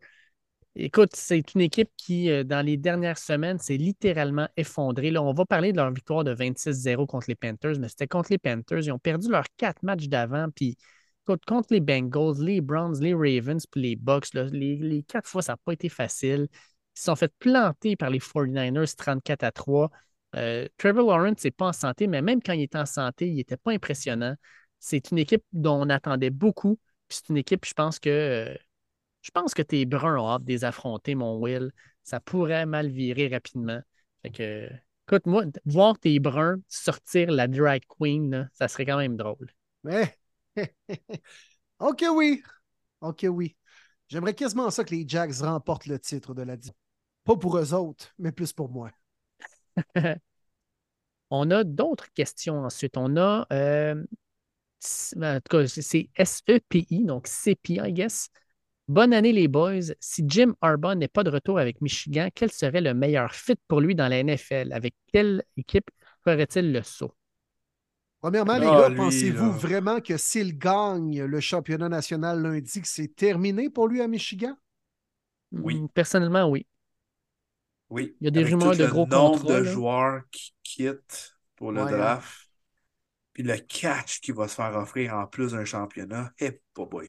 [0.78, 5.10] Écoute, c'est une équipe qui, euh, dans les dernières semaines, s'est littéralement effondrée.
[5.10, 8.32] Là, on va parler de leur victoire de 26-0 contre les Panthers, mais c'était contre
[8.32, 8.80] les Panthers.
[8.80, 10.48] Ils ont perdu leurs quatre matchs d'avant.
[10.54, 10.78] Puis,
[11.48, 15.58] contre les Bengals, les Browns, les Ravens, puis les Bucks, les, quatre fois, ça n'a
[15.58, 16.48] pas été facile.
[16.52, 19.90] Ils se sont fait planter par les 49ers 34 à 3.
[20.36, 23.36] Euh, Trevor Lawrence n'est pas en santé, mais même quand il était en santé, il
[23.36, 24.36] n'était pas impressionnant.
[24.80, 26.78] C'est une équipe dont on attendait beaucoup.
[27.08, 28.56] Puis c'est une équipe, je pense que euh,
[29.26, 31.72] je pense que tes bruns ont hâte de les affronter, mon Will.
[32.04, 33.82] Ça pourrait mal virer rapidement.
[34.22, 34.70] Fait que,
[35.08, 39.50] écoute, moi, voir tes bruns sortir la drag queen, ça serait quand même drôle.
[39.84, 40.16] Mais,
[41.80, 42.44] ok, oui.
[43.02, 43.56] Ok, oui.
[44.10, 46.56] J'aimerais quasiment ça que les Jacks remportent le titre de la
[47.24, 48.92] pas pour eux autres, mais plus pour moi.
[51.32, 52.96] On a d'autres questions ensuite.
[52.96, 54.04] On a, euh,
[55.20, 58.30] en tout cas, c'est SEPI, donc CPI, I guess.
[58.88, 59.94] Bonne année, les boys.
[60.00, 63.82] Si Jim Harbaugh n'est pas de retour avec Michigan, quel serait le meilleur fit pour
[63.82, 64.72] lui dans la NFL?
[64.74, 65.90] Avec quelle équipe
[66.24, 67.14] ferait-il le saut?
[68.22, 73.16] Premièrement, les ah, gars, pensez-vous vraiment que s'il gagne le championnat national lundi, que c'est
[73.16, 74.56] terminé pour lui à Michigan?
[75.52, 75.82] Oui.
[75.82, 76.68] Hmm, personnellement, oui.
[77.90, 78.16] Oui.
[78.20, 79.18] Il y a des rumeurs de gros contrats.
[79.18, 82.50] Le nombre de joueurs qui quittent pour le draft,
[83.34, 87.08] puis le catch qui va se faire offrir en plus d'un championnat, hé, pas boy.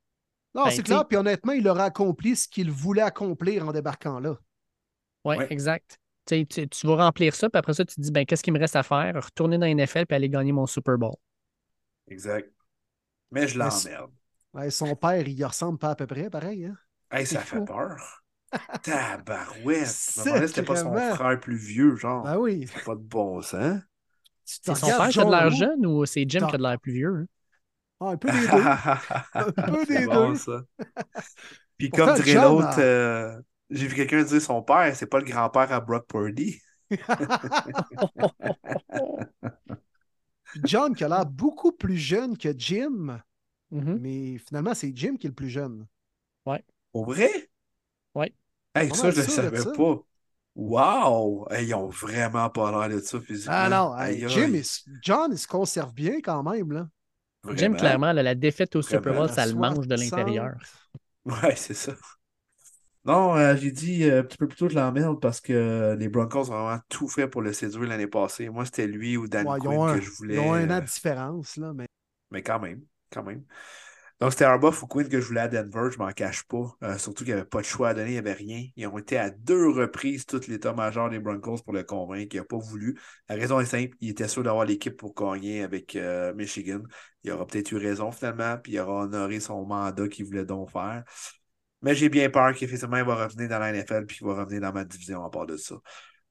[0.56, 4.18] Non, ben, c'est clair, puis honnêtement, il aura accompli ce qu'il voulait accomplir en débarquant
[4.20, 4.38] là.
[5.24, 5.46] Oui, ouais.
[5.52, 5.98] exact.
[6.24, 8.58] Tu, tu, vas remplir ça, puis après ça, tu te dis ben, qu'est-ce qu'il me
[8.58, 9.22] reste à faire?
[9.22, 11.14] Retourner dans la NFL puis aller gagner mon Super Bowl.
[12.08, 12.50] Exact.
[13.30, 14.10] Mais je l'emmerde.
[14.54, 16.64] Ouais, son père, il ressemble pas à peu près, pareil.
[16.64, 16.76] Hein?
[17.10, 18.24] Hey, ça fait peur.
[18.82, 19.86] Tabarouette!
[19.86, 22.24] C'était pas son frère plus vieux, genre.
[22.24, 22.66] Ben oui.
[22.72, 23.80] C'est pas de bon sens.
[24.44, 26.80] C'est son père qui a de l'air jeune ou c'est Jim qui a de l'air
[26.80, 27.14] plus vieux?
[27.14, 27.26] Hein?
[28.00, 28.46] Ah, un peu des deux.
[29.34, 30.36] un peu des bon, deux.
[30.36, 30.62] Ça.
[31.78, 33.40] Puis comme dirait l'autre, euh,
[33.70, 36.60] j'ai vu quelqu'un dire son père, c'est pas le grand-père à Brock Purdy.
[40.64, 43.20] John qui a l'air beaucoup plus jeune que Jim,
[43.72, 43.98] mm-hmm.
[44.00, 45.86] mais finalement, c'est Jim qui est le plus jeune.
[46.46, 46.64] Ouais.
[46.92, 47.50] Au vrai?
[48.14, 48.32] Ouais.
[48.74, 49.98] Hey, ça, je ne savais pas.
[50.54, 51.48] Wow!
[51.60, 53.54] ils ont vraiment pas l'air de ça physiquement.
[53.54, 53.94] Ah non,
[54.28, 54.58] Jim,
[55.02, 56.72] John, il se conserve bien quand même.
[56.72, 56.88] Là.
[57.54, 60.54] Jim, clairement, la défaite au Super Bowl, ça le mange de l'intérieur.
[61.24, 61.92] Ouais, c'est ça.
[63.04, 66.08] Non, euh, j'ai dit euh, un petit peu plus tôt, je l'emmerde parce que les
[66.08, 68.48] Broncos ont vraiment tout fait pour le séduire l'année passée.
[68.48, 70.34] Moi, c'était lui ou Dan Quinn que je voulais.
[70.34, 71.86] Ils ont un an de différence, là, mais.
[72.32, 72.82] Mais quand même,
[73.12, 73.44] quand même.
[74.18, 76.74] Donc, c'était Arbuff ou Quinn que je voulais à Denver, je m'en cache pas.
[76.82, 78.64] Euh, surtout qu'il n'y avait pas de choix à donner, il n'y avait rien.
[78.74, 82.34] Ils ont été à deux reprises tout l'état-major des Broncos pour le convaincre.
[82.34, 82.98] Il n'a pas voulu.
[83.28, 86.80] La raison est simple, il était sûr d'avoir l'équipe pour gagner avec euh, Michigan.
[87.24, 90.70] Il aura peut-être eu raison finalement, puis il aura honoré son mandat qu'il voulait donc
[90.70, 91.04] faire.
[91.82, 94.62] Mais j'ai bien peur qu'effectivement, il va revenir dans la NFL puis qu'il va revenir
[94.62, 95.76] dans ma division à part de ça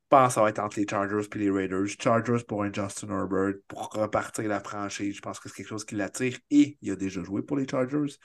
[0.09, 1.87] pense que ça va être entre les Chargers et les Raiders.
[1.99, 5.15] Chargers pour un Justin Herbert, pour repartir la franchise.
[5.15, 7.67] Je pense que c'est quelque chose qui l'attire et il a déjà joué pour les
[7.67, 8.15] Chargers.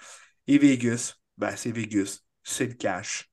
[0.46, 3.30] Et Vegas, ben c'est Vegas, c'est le cash.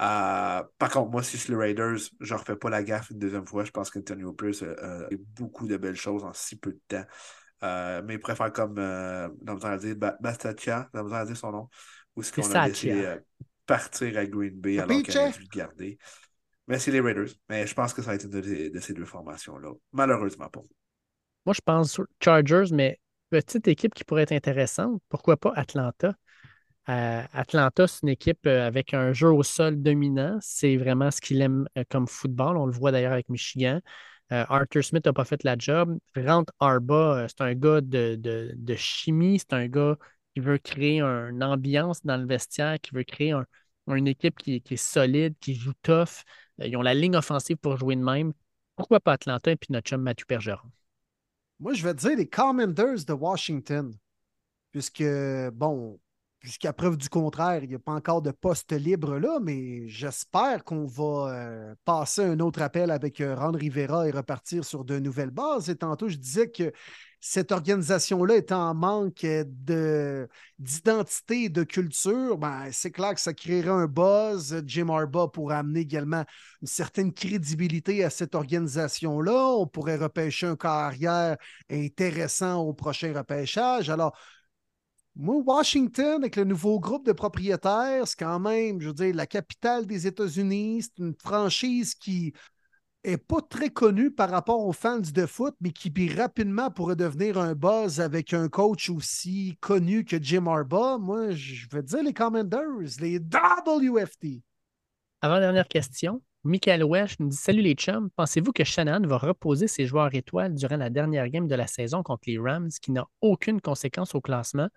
[0.00, 3.10] Euh, par contre, moi, si je suis les Raiders, je ne refais pas la gaffe
[3.10, 3.64] une deuxième fois.
[3.64, 7.04] Je pense qu'Antonio Pierce a, beaucoup de belles choses en si peu de temps.
[7.62, 11.68] Euh, mais il préfère comme, euh, dans le dire, Bastatia, dans le dire son nom,
[12.16, 13.18] ou ce qu'on a laissé
[13.66, 15.98] partir à Green Bay alors qu'il a dû le garder.
[16.68, 17.30] Mais c'est les Raiders.
[17.48, 19.72] Mais je pense que ça va être une de, ces deux formations-là.
[19.92, 20.60] Malheureusement pas.
[21.44, 25.02] Moi, je pense Chargers, mais petite équipe qui pourrait être intéressante.
[25.08, 26.14] Pourquoi pas Atlanta?
[26.88, 30.38] Euh, Atlanta, c'est une équipe euh, avec un jeu au sol dominant.
[30.40, 32.56] C'est vraiment ce qu'il aime euh, comme football.
[32.56, 33.80] On le voit d'ailleurs avec Michigan.
[34.30, 35.98] Arthur Smith n'a pas fait la job.
[36.16, 39.38] Rent Arba, c'est un gars de, chimie.
[39.38, 39.98] C'est un gars
[40.34, 43.34] qui veut créer une ambiance dans le vestiaire, qui veut créer
[43.88, 46.24] une équipe qui, est solide, qui joue tough.
[46.60, 48.32] Euh, ils ont la ligne offensive pour jouer de même.
[48.76, 50.68] Pourquoi pas Atlanta et puis notre chum Mathieu Pergeron?
[51.60, 53.94] Moi, je vais dire les Commanders de Washington.
[54.70, 55.04] Puisque,
[55.52, 56.00] bon,
[56.42, 60.64] jusqu'à preuve du contraire, il n'y a pas encore de poste libre là, mais j'espère
[60.64, 64.98] qu'on va euh, passer un autre appel avec euh, Ron Rivera et repartir sur de
[64.98, 65.70] nouvelles bases.
[65.70, 66.72] Et tantôt, je disais que
[67.24, 69.24] cette organisation-là est en manque
[70.58, 74.60] d'identité et de culture, ben, c'est clair que ça créerait un buzz.
[74.66, 76.24] Jim Harbaugh pourrait amener également
[76.60, 79.54] une certaine crédibilité à cette organisation-là.
[79.56, 81.36] On pourrait repêcher un carrière
[81.70, 83.88] intéressant au prochain repêchage.
[83.88, 84.16] Alors,
[85.14, 89.26] moi, Washington, avec le nouveau groupe de propriétaires, c'est quand même, je veux dire, la
[89.26, 90.82] capitale des États-Unis.
[90.82, 92.32] C'est une franchise qui
[93.04, 97.38] n'est pas très connue par rapport aux fans de foot, mais qui rapidement pourrait devenir
[97.38, 100.98] un buzz avec un coach aussi connu que Jim Harbaugh.
[100.98, 104.42] Moi, je veux dire les Commanders, les WFT.
[105.20, 106.22] Avant-dernière question.
[106.44, 110.54] Michael Wesh nous dit Salut les chums, pensez-vous que Shannon va reposer ses joueurs étoiles
[110.54, 114.20] durant la dernière game de la saison contre les Rams qui n'a aucune conséquence au
[114.20, 114.68] classement?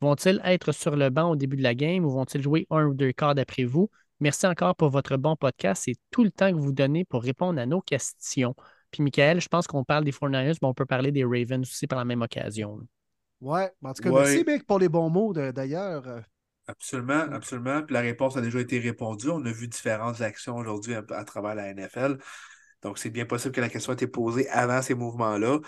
[0.00, 2.94] Vont-ils être sur le banc au début de la game ou vont-ils jouer un ou
[2.94, 3.90] deux quarts d'après vous?
[4.20, 7.60] Merci encore pour votre bon podcast et tout le temps que vous donnez pour répondre
[7.60, 8.54] à nos questions.
[8.90, 11.86] Puis, Michael, je pense qu'on parle des 49ers, mais on peut parler des Ravens aussi
[11.86, 12.80] par la même occasion.
[13.40, 16.22] Oui, en tout cas, merci, Mick, pour les bons mots d'ailleurs.
[16.66, 17.82] Absolument, absolument.
[17.82, 19.30] Puis la réponse a déjà été répondue.
[19.30, 22.18] On a vu différentes actions aujourd'hui à, à, travers la NFL.
[22.82, 25.58] Donc, c'est bien possible que la question ait été posée avant ces mouvements-là.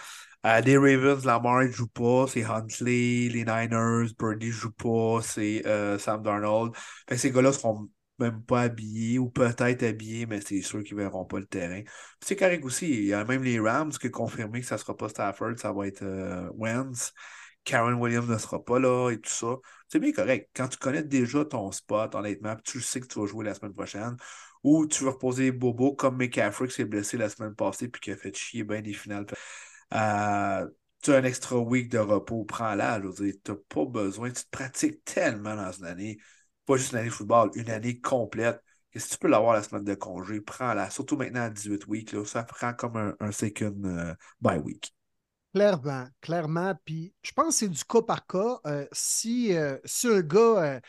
[0.44, 5.20] Euh, les Ravens, Lamar ne joue pas, c'est Huntley, les Niners, Birdie ne joue pas,
[5.22, 6.74] c'est euh, Sam Darnold.
[7.08, 7.88] Fait que ces gars-là seront
[8.18, 11.82] même pas habillés ou peut-être habillés, mais c'est sûr qu'ils ne verront pas le terrain.
[12.20, 12.88] C'est correct aussi.
[12.90, 15.52] Il y a même les Rams qui ont confirmé que ça ne sera pas Stafford,
[15.58, 17.12] ça va être euh, Wentz.
[17.64, 19.56] Karen Williams ne sera pas là et tout ça.
[19.88, 20.50] C'est bien correct.
[20.56, 23.72] Quand tu connais déjà ton spot, honnêtement, tu sais que tu vas jouer la semaine
[23.72, 24.16] prochaine,
[24.64, 28.10] ou tu vas reposer Bobo comme McCaffrey qui s'est blessé la semaine passée puis qui
[28.10, 29.26] a fait chier bien des finales.
[29.92, 30.68] Euh,
[31.02, 33.00] tu as un extra week de repos, prends-la.
[33.00, 36.18] Tu n'as pas besoin, tu te pratiques tellement dans une année,
[36.66, 38.60] pas juste une année de football, une année complète.
[38.92, 40.90] Et si tu peux l'avoir la semaine de congé, prends-la.
[40.90, 44.94] Surtout maintenant à 18 weeks, là, ça prend comme un, second euh, bye week.
[45.54, 46.74] Clairement, clairement.
[46.84, 48.58] Puis je pense que c'est du cas par cas.
[48.66, 49.54] Euh, si,
[49.84, 50.80] si, un gars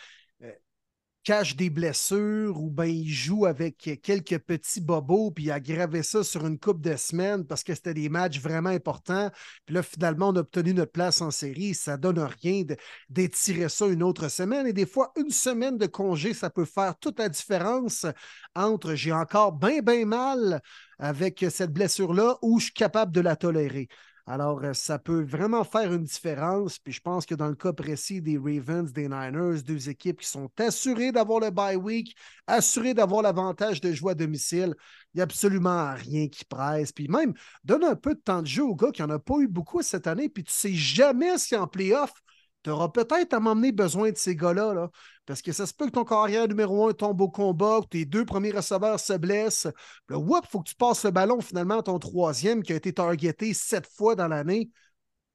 [1.24, 6.04] cache des blessures ou ben il joue avec quelques petits bobos puis il a gravé
[6.04, 9.32] ça sur une coupe de semaines parce que c'était des matchs vraiment importants.
[9.66, 11.74] Puis là, finalement, on a obtenu notre place en série.
[11.74, 12.64] Ça donne rien
[13.10, 14.68] d'étirer ça une autre semaine.
[14.68, 18.06] Et des fois, une semaine de congé, ça peut faire toute la différence
[18.56, 20.62] entre j'ai encore bien, bien mal
[21.00, 23.88] avec cette blessure-là ou je suis capable de la tolérer.
[24.26, 26.80] Alors, euh, ça peut vraiment faire une différence.
[26.80, 30.28] Puis je pense que dans le cas précis des Ravens, des Niners, deux équipes qui
[30.28, 32.16] sont assurées d'avoir le bye week,
[32.48, 34.76] assurées d'avoir l'avantage de jouer à domicile,
[35.14, 36.94] il n'y a absolument rien qui presse.
[36.94, 37.34] Puis même,
[37.66, 39.82] donne un peu de temps de jeu aux gars qui n'en a pas eu beaucoup
[39.82, 40.30] cette année.
[40.30, 42.14] Puis tu ne sais jamais si en playoff,
[42.64, 44.90] tu auras peut-être à m'emmener besoin de ces gars-là.
[45.26, 48.06] parce que ça se peut que ton carrière numéro un tombe au combat, que tes
[48.06, 49.68] deux premiers receveurs se blessent.
[50.10, 52.94] Là, il faut que tu passes le ballon finalement à ton troisième qui a été
[52.94, 54.70] targeté sept fois dans l'année.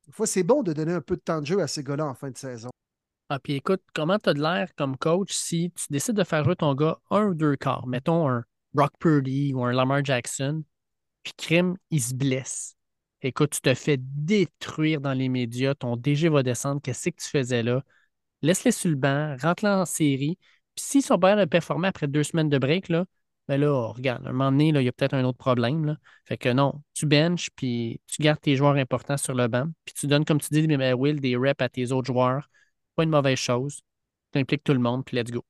[0.07, 2.07] Des fois, c'est bon de donner un peu de temps de jeu à ces gars-là
[2.07, 2.71] en fin de saison.
[3.29, 6.45] Ah, puis écoute, comment tu as de l'air comme coach si tu décides de faire
[6.45, 8.43] jouer ton gars un ou deux quarts, mettons un
[8.73, 10.65] Brock Purdy ou un Lamar Jackson,
[11.23, 12.78] puis Krim, il se blesse.
[13.23, 17.29] Écoute, tu te fais détruire dans les médias, ton DG va descendre, qu'est-ce que tu
[17.29, 17.83] faisais là?
[18.43, 20.39] Laisse-les sur le banc, rentre-les en série.
[20.75, 23.07] Puis s'ils sont pas de performer après deux semaines de break, là,
[23.49, 25.97] ben là, regarde, à un moment donné, il y a peut-être un autre problème.
[26.27, 29.95] Fait que non, tu benches, puis tu gardes tes joueurs importants sur le banc, puis
[29.95, 32.49] tu donnes, comme tu dis, Will, des reps à tes autres joueurs.
[32.95, 33.81] Pas une mauvaise chose.
[34.33, 35.45] Tu impliques tout le monde, puis let's go.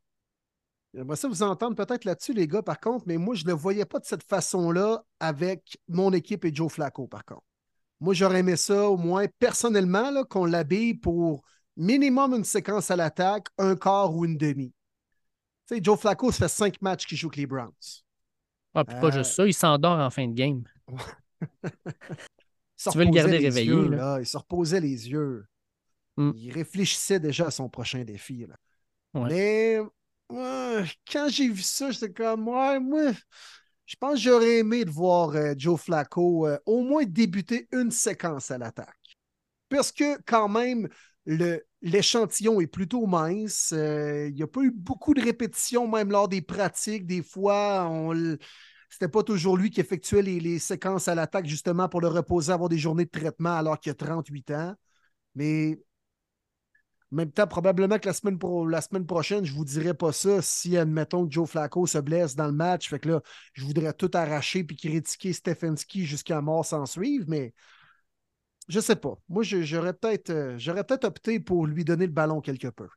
[0.94, 3.55] J'aimerais ça vous entendre peut-être là-dessus, les gars, par contre, mais moi, je ne le
[3.55, 7.47] voyais pas de cette façon-là avec mon équipe et Joe Flacco, par contre.
[8.00, 11.42] Moi, j'aurais aimé ça au moins personnellement qu'on l'habille pour
[11.76, 14.72] minimum une séquence à l'attaque, un quart ou une demi.
[15.66, 17.72] Tu sais, Joe Flacco, ça fait cinq matchs qu'il joue avec les Browns.
[18.74, 20.62] Ah, puis pas juste ça, il s'endort en fin de game.
[20.92, 23.88] tu veux le garder réveillé.
[23.88, 24.18] là.
[24.20, 25.46] Il se reposait les yeux.
[26.16, 26.30] Mm.
[26.36, 28.46] Il réfléchissait déjà à son prochain défi.
[28.46, 28.54] Là.
[29.14, 29.80] Mais
[30.30, 33.12] quand j'ai vu ça, j'étais comme, ouais, moi,
[33.89, 37.91] je pense que j'aurais aimé de voir euh, Joe Flacco euh, au moins débuter une
[37.91, 39.17] séquence à l'attaque.
[39.70, 40.89] Parce que quand même,
[41.81, 43.73] l'échantillon est plutôt mince.
[43.73, 47.07] Euh, il n'y a pas eu beaucoup de répétitions, même lors des pratiques.
[47.07, 48.36] Des fois, on
[48.91, 52.52] c'était pas toujours lui qui effectuait les, les séquences à l'attaque justement pour le reposer,
[52.52, 54.75] avoir des journées de traitement alors qu'il a 38 ans.
[55.34, 55.78] Mais
[57.12, 58.38] en même temps, probablement que la semaine,
[58.68, 61.98] la semaine prochaine, je ne vous dirai pas ça si, admettons, que Joe Flacco se
[61.98, 62.88] blesse dans le match.
[62.90, 63.22] Fait que là,
[63.54, 67.54] je voudrais tout arracher puis critiquer Stefanski jusqu'à mort sans suivre, mais
[68.68, 69.18] je ne sais pas.
[69.28, 72.88] Moi, j'aurais peut-être euh, peut opté pour lui donner le ballon quelque peu.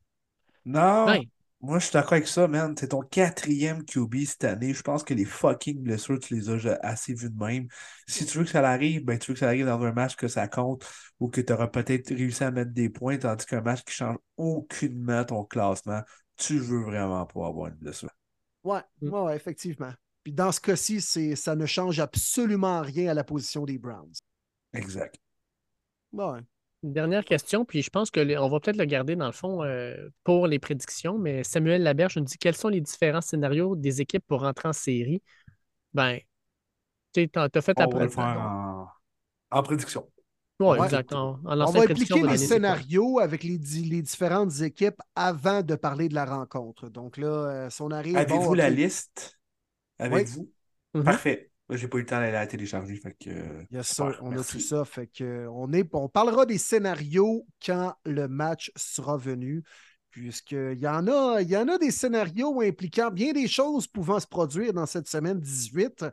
[0.65, 1.27] Non, Ouais.
[1.61, 2.75] Moi je suis d'accord avec ça, man.
[2.77, 4.73] C'est ton quatrième QB cette année.
[4.73, 7.67] Je pense que les fucking blessures, tu les as assez vues de même.
[8.07, 10.15] Si tu veux que ça arrive, ben tu veux que ça arrive dans un match
[10.15, 10.85] que ça compte
[11.19, 14.17] ou que tu auras peut-être réussi à mettre des points, tandis qu'un match qui change
[14.37, 16.01] aucunement ton classement,
[16.37, 18.09] tu veux vraiment pas avoir une blessure.
[18.63, 19.09] Ouais, Mm.
[19.09, 19.91] ouais, ouais, effectivement.
[20.23, 24.13] Puis dans ce cas-ci, c'est, ça ne change absolument rien à la position des Browns.
[24.73, 25.17] Exact.
[26.13, 26.45] Ouais.
[26.83, 29.31] Une dernière question, puis je pense que les- on va peut-être le garder dans le
[29.31, 33.75] fond euh, pour les prédictions, mais Samuel Laberge nous dit quels sont les différents scénarios
[33.75, 35.21] des équipes pour rentrer en série?
[35.93, 36.17] Ben,
[37.13, 38.87] tu sais, t'as t'as fait ta On va le pré- faire en,
[39.51, 40.09] en prédiction.
[40.59, 40.85] Ouais, Ouais.
[40.85, 41.13] exact.
[41.13, 45.01] En, en On va prédiction, on va les scénarios avec les, di- les différentes équipes
[45.15, 46.89] avant de parler de la rencontre.
[46.89, 48.15] Donc là, euh, si on arrive.
[48.17, 49.39] Avez-vous bon, la liste
[49.99, 50.33] avec Oui.
[50.33, 50.51] vous?
[50.95, 51.03] Mhm.
[51.03, 51.50] Parfait.
[51.71, 52.95] J'ai pas eu le temps d'aller la télécharger.
[52.97, 53.29] Fait que,
[53.71, 54.57] Yes, super, sir, on merci.
[54.57, 54.85] a tout ça.
[54.85, 59.63] Fait que on, est, on parlera des scénarios quand le match sera venu.
[60.09, 64.19] Puisqu'il y en a, il y en a des scénarios impliquant bien des choses pouvant
[64.19, 66.05] se produire dans cette semaine 18.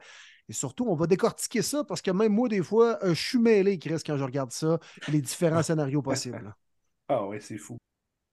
[0.49, 3.39] Et surtout, on va décortiquer ça parce que même moi, des fois, euh, je suis
[3.39, 4.79] mêlé, Chris, quand je regarde ça,
[5.09, 6.55] les différents scénarios possibles.
[7.09, 7.77] Ah ouais, c'est fou.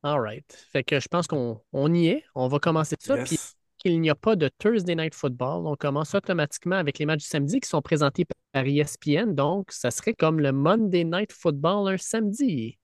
[0.04, 0.68] All right.
[0.72, 2.24] Fait que je pense qu'on on y est.
[2.36, 3.18] On va commencer ça.
[3.18, 3.40] Puis.
[3.86, 7.28] Qu'il n'y a pas de Thursday Night Football, on commence automatiquement avec les matchs du
[7.28, 9.36] samedi qui sont présentés par ESPN.
[9.36, 12.80] Donc, ça serait comme le Monday Night Football un samedi.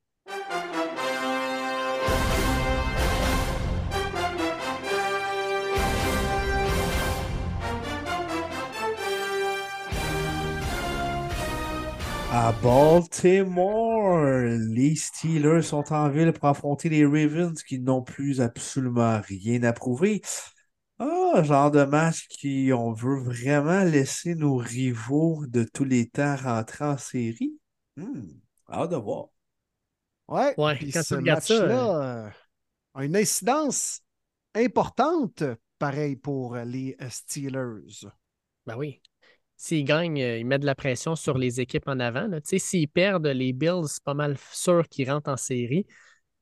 [12.34, 19.20] À Baltimore, les Steelers sont en ville pour affronter les Ravens qui n'ont plus absolument
[19.28, 20.22] rien à prouver.
[21.04, 26.36] Ah, genre de match qui on veut vraiment laisser nos rivaux de tous les temps
[26.36, 27.54] rentrer en série?
[27.98, 28.28] Hmm,
[28.70, 29.30] hâte de voir.
[30.28, 32.30] Ouais, Ouais, puis quand tu ce regardes ça, match-là euh,
[32.94, 34.02] a une incidence
[34.54, 35.44] importante,
[35.80, 38.08] pareil pour les euh, Steelers.
[38.68, 39.02] Ben oui.
[39.58, 42.28] S'ils gagnent, euh, ils mettent de la pression sur les équipes en avant.
[42.28, 42.42] là.
[42.42, 45.88] Tu sais, S'ils perdent, les Bills, c'est pas mal sûr qu'ils rentrent en série.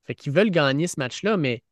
[0.06, 1.64] Fait qu'ils veulent gagner ce match-là, mais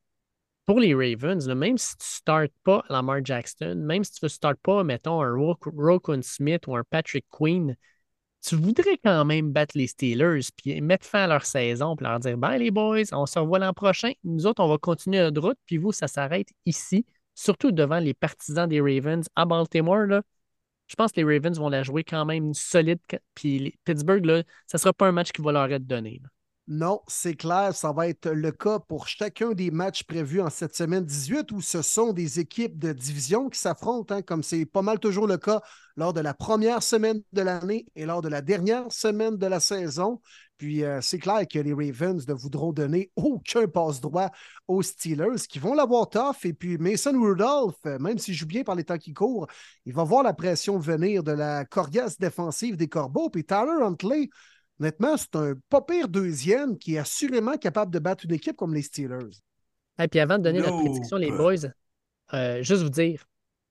[0.68, 4.30] pour les Ravens, même si tu ne startes pas Lamar Jackson, même si tu ne
[4.30, 7.76] startes pas, mettons, un Ro- Rokun Smith ou un Patrick Queen,
[8.42, 12.20] tu voudrais quand même battre les Steelers puis mettre fin à leur saison puis leur
[12.20, 14.12] dire Bye les boys, on se revoit l'an prochain.
[14.24, 17.06] Nous autres, on va continuer notre route, puis vous, ça s'arrête ici,
[17.36, 20.06] surtout devant les partisans des Ravens à Baltimore.
[20.08, 20.22] Là,
[20.88, 23.00] je pense que les Ravens vont la jouer quand même solide.
[23.36, 26.22] Puis Pittsburgh, là, ça ne sera pas un match qui va leur être donné.
[26.70, 30.76] Non, c'est clair, ça va être le cas pour chacun des matchs prévus en cette
[30.76, 34.82] semaine 18 où ce sont des équipes de division qui s'affrontent, hein, comme c'est pas
[34.82, 35.62] mal toujours le cas
[35.96, 39.62] lors de la première semaine de l'année et lors de la dernière semaine de la
[39.62, 40.20] saison.
[40.58, 44.30] Puis euh, c'est clair que les Ravens ne voudront donner aucun passe-droit
[44.68, 46.44] aux Steelers qui vont l'avoir tough.
[46.44, 49.48] Et puis Mason Rudolph, euh, même s'il joue bien par les temps qui courent,
[49.86, 53.30] il va voir la pression venir de la coriace défensive des Corbeaux.
[53.30, 54.30] Puis Tyler Huntley,
[54.80, 58.74] honnêtement, c'est un pas pire deuxième qui est assurément capable de battre une équipe comme
[58.74, 59.42] les Steelers.
[60.00, 61.56] Et puis avant de donner notre prédiction, les boys,
[62.34, 63.26] euh, juste vous dire,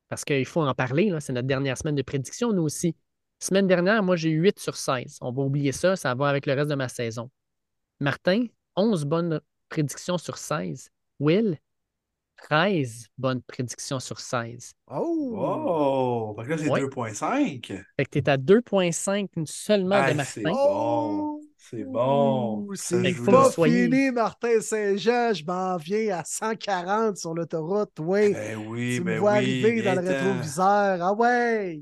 [0.08, 2.96] parce qu'il faut en parler, là, c'est notre dernière semaine de prédiction, nous aussi.
[3.38, 5.18] Semaine dernière, moi, j'ai eu 8 sur 16.
[5.20, 7.30] On va oublier ça, ça va avec le reste de ma saison.
[8.00, 10.90] Martin, 11 bonnes prédictions sur 16.
[11.18, 11.58] Will,
[12.36, 14.72] 13 bonnes prédictions sur 16.
[14.90, 15.34] Oh!
[15.38, 16.34] Oh!
[16.38, 16.80] Fait que là, c'est Ouais.
[16.80, 17.66] 2.5.
[17.96, 20.52] Fait que tu es à 2.5 seulement Ah, de c'est Martin.
[20.52, 21.40] bon.
[21.58, 22.68] C'est bon.
[22.74, 25.32] C'est voulais- que pas soyez- fini, Martin Saint-Jean.
[25.34, 27.90] Je m'en viens à 140 sur l'autoroute.
[27.98, 29.36] Oui, Ben oui, tu me ben vois oui.
[29.38, 30.98] arriver dans le rétroviseur.
[31.02, 31.80] Ah ouais!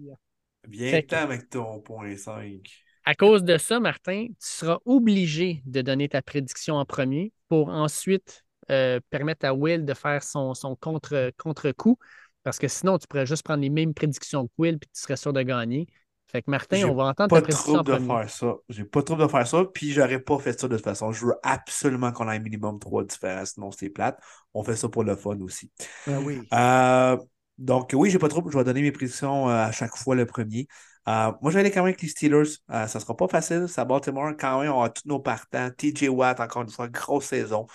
[0.68, 2.60] Viens Fait que- ten avec ton point 5.
[3.04, 7.68] À cause de ça, Martin, tu seras obligé de donner ta prédiction en premier pour
[7.68, 11.98] ensuite euh, permettre à Will de faire son, son contre, contre-coup.
[12.42, 15.16] Parce que sinon, tu pourrais juste prendre les mêmes prédictions que Will puis tu serais
[15.16, 15.86] sûr de gagner.
[16.26, 18.06] Fait que Martin, J'ai on va entendre Pas ta de prédiction trouble de premier.
[18.06, 18.54] faire ça.
[18.68, 21.12] J'ai pas de trouble de faire ça, puis j'aurais pas fait ça de toute façon.
[21.12, 24.18] Je veux absolument qu'on ait un minimum trois différents, sinon c'est plate.
[24.52, 25.70] On fait ça pour le fun aussi.
[26.06, 26.48] Ben oui.
[26.52, 27.16] Euh,
[27.58, 28.42] donc, oui, j'ai pas trop.
[28.50, 30.66] Je vais donner mes prédictions euh, à chaque fois le premier.
[31.08, 32.42] Euh, moi, j'allais quand même avec les Steelers.
[32.70, 33.66] Euh, ça sera pas facile.
[33.68, 34.32] C'est à Baltimore.
[34.38, 35.70] Quand même, on a tous nos partants.
[35.70, 37.66] TJ Watt, encore une fois, grosse saison.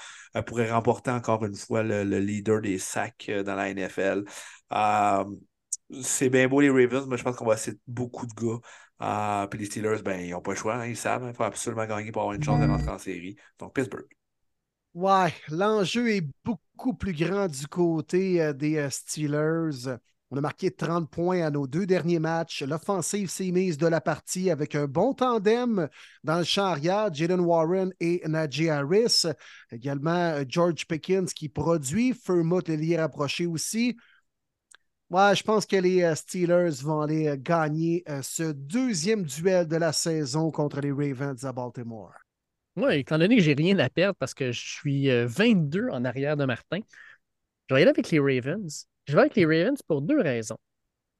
[0.45, 4.23] Pourrait remporter encore une fois le, le leader des sacs euh, dans la NFL.
[4.73, 5.25] Euh,
[6.01, 8.59] c'est bien beau les Ravens, mais je pense qu'on va essayer beaucoup de gars.
[9.01, 10.75] Euh, puis les Steelers, ben, ils n'ont pas le choix.
[10.75, 11.25] hein, ils savent.
[11.27, 13.35] Il faut absolument gagner pour avoir une chance de rentrer en série.
[13.59, 14.07] Donc, Pittsburgh.
[14.93, 19.97] Ouais, l'enjeu est beaucoup plus grand du côté euh, des Steelers.
[20.31, 22.61] On a marqué 30 points à nos deux derniers matchs.
[22.61, 25.89] L'offensive s'est mise de la partie avec un bon tandem
[26.23, 29.23] dans le champ arrière, Jalen Warren et Najee Harris.
[29.71, 32.13] Également euh, George Pickens qui produit.
[32.13, 33.97] Furmouth est rapproché aussi.
[35.09, 39.77] Ouais, je pense que les euh, Steelers vont aller euh, gagner ce deuxième duel de
[39.77, 42.13] la saison contre les Ravens à Baltimore.
[42.75, 46.37] Oui, étant donné que j'ai rien à perdre parce que je suis 22 en arrière
[46.37, 46.81] de Martin,
[47.67, 48.85] je vais aller avec les Ravens.
[49.09, 50.59] Je vais avec les Ravens pour deux raisons.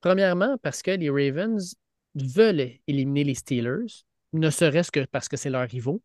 [0.02, 1.76] Premièrement, parce que les Ravens
[2.14, 6.00] veulent éliminer les Steelers, ne serait-ce que parce que c'est leur rivaux,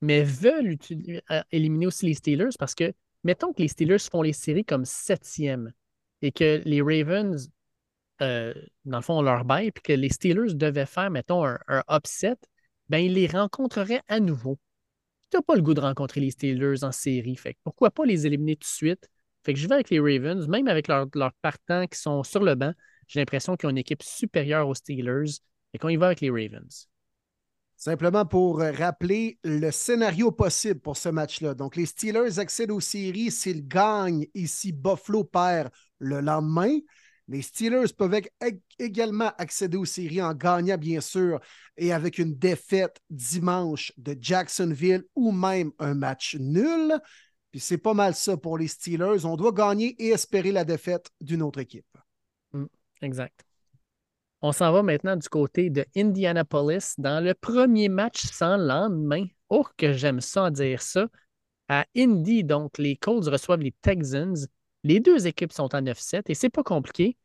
[0.00, 0.78] mais veulent
[1.32, 2.92] euh, éliminer aussi les Steelers parce que,
[3.24, 5.72] mettons que les Steelers font les séries comme septième
[6.22, 7.50] et que les Ravens,
[8.22, 11.82] euh, dans le fond, ont leur bail, puis que les Steelers devaient faire, mettons, un,
[11.90, 12.36] upset,
[12.90, 14.56] ben ils les rencontreraient à nouveau.
[15.32, 17.34] Tu n'as pas le goût de rencontrer les Steelers en série.
[17.34, 19.10] Fait pourquoi pas les éliminer tout de suite?
[19.48, 22.54] Fait que je vais avec les Ravens, même avec leurs partants qui sont sur le
[22.54, 22.74] banc,
[23.06, 25.38] j'ai l'impression qu'ils ont une équipe supérieure aux Steelers
[25.72, 26.86] et qu'on y va avec les Ravens.
[27.74, 31.54] Simplement pour rappeler le scénario possible pour ce match-là.
[31.54, 36.80] Donc, les Steelers accèdent aux séries s'ils gagnent ici Buffalo perd le lendemain.
[37.26, 38.20] Les Steelers peuvent
[38.78, 41.40] également accéder aux séries en gagnant, bien sûr,
[41.78, 47.00] et avec une défaite dimanche de Jacksonville ou même un match nul.
[47.58, 49.24] C'est pas mal ça pour les Steelers.
[49.24, 51.86] On doit gagner et espérer la défaite d'une autre équipe.
[52.52, 52.66] Mm,
[53.02, 53.44] exact.
[54.40, 59.26] On s'en va maintenant du côté de Indianapolis dans le premier match sans lendemain.
[59.48, 61.08] Oh, que j'aime ça dire ça.
[61.68, 64.36] À Indy, donc, les Colts reçoivent les Texans.
[64.84, 67.16] Les deux équipes sont en 9-7 et c'est pas compliqué.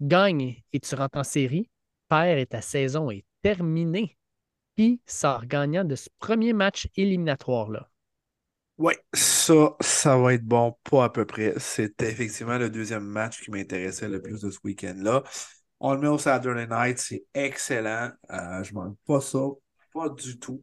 [0.00, 1.68] Gagne et tu rentres en série.
[2.08, 4.16] Père et ta saison est terminée.
[4.76, 7.89] Qui sort gagnant de ce premier match éliminatoire-là?
[8.80, 11.52] Oui, ça, ça va être bon, pas à peu près.
[11.58, 15.22] C'était effectivement le deuxième match qui m'intéressait le plus de ce week-end-là.
[15.80, 18.10] On le met au Saturday Night, c'est excellent.
[18.30, 19.38] Euh, je manque pas ça,
[19.92, 20.62] pas du tout.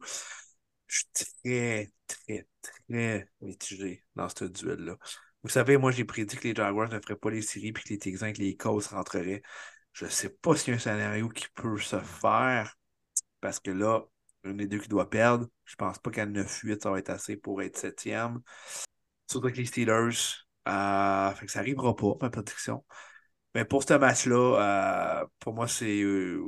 [0.88, 1.06] Je suis
[1.44, 4.96] très, très, très mitigé dans ce duel-là.
[5.44, 7.90] Vous savez, moi, j'ai prédit que les Jaguars ne feraient pas les séries puis que
[7.90, 9.42] les Texans que les Colts rentreraient.
[9.92, 12.76] Je ne sais pas s'il y a un scénario qui peut se faire
[13.40, 14.02] parce que là,
[14.48, 15.46] un des deux qui doit perdre.
[15.64, 18.40] Je pense pas qu'à 9-8, ça va être assez pour être septième.
[19.30, 20.10] Surtout avec les Steelers.
[20.68, 22.84] Euh, ça n'arrivera pas, ma prédiction.
[23.54, 26.44] Mais pour ce match-là, euh, pour moi, c'est euh,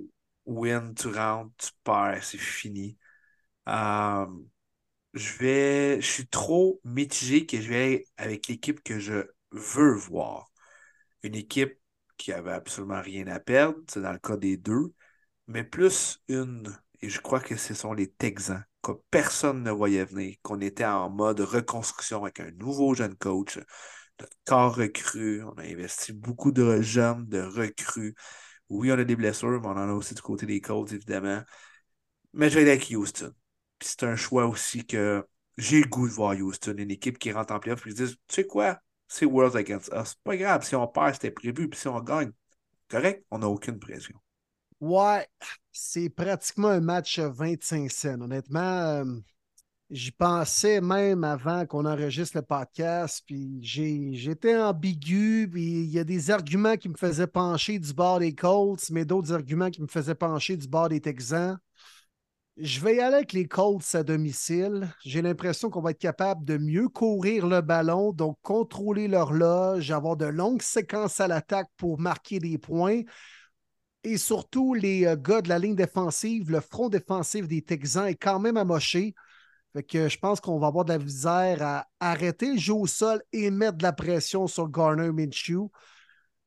[0.46, 2.98] win, tu rentres, tu perds, c'est fini.
[5.14, 6.00] je vais.
[6.00, 10.50] Je suis trop mitigé que je vais avec l'équipe que je veux voir.
[11.22, 11.78] Une équipe
[12.16, 14.94] qui avait absolument rien à perdre, c'est dans le cas des deux,
[15.46, 16.68] mais plus une
[17.02, 20.84] et je crois que ce sont les Texans que personne ne voyait venir, qu'on était
[20.84, 25.42] en mode reconstruction avec un nouveau jeune coach, de corps recru.
[25.44, 28.14] On a investi beaucoup de jeunes, de recrues.
[28.68, 31.42] Oui, on a des blessures, mais on en a aussi du côté des Colts, évidemment.
[32.32, 33.32] Mais je vais aller avec Houston.
[33.80, 37.52] c'est un choix aussi que j'ai le goût de voir Houston, une équipe qui rentre
[37.52, 40.14] en playoff et qui dit Tu sais quoi, c'est World Against Us.
[40.22, 42.32] Pas grave, si on perd, c'était prévu, puis si on gagne,
[42.88, 44.16] correct, on n'a aucune pression.
[44.80, 45.26] Ouais,
[45.72, 48.22] c'est pratiquement un match 25 scènes.
[48.22, 49.04] Honnêtement, euh,
[49.90, 56.30] j'y pensais même avant qu'on enregistre le podcast, puis j'étais ambigu, il y a des
[56.30, 60.14] arguments qui me faisaient pencher du bord des Colts, mais d'autres arguments qui me faisaient
[60.14, 61.58] pencher du bord des Texans.
[62.56, 64.92] Je vais y aller avec les Colts à domicile.
[65.02, 70.16] J'ai l'impression qu'on va être capable de mieux courir le ballon, donc contrôler l'horloge, avoir
[70.16, 73.02] de longues séquences à l'attaque pour marquer des points
[74.04, 78.14] et surtout les euh, gars de la ligne défensive, le front défensif des Texans est
[78.14, 79.14] quand même amoché.
[79.72, 83.22] Fait je pense qu'on va avoir de la visère à arrêter le jeu au sol
[83.32, 85.70] et mettre de la pression sur Garner Minshew.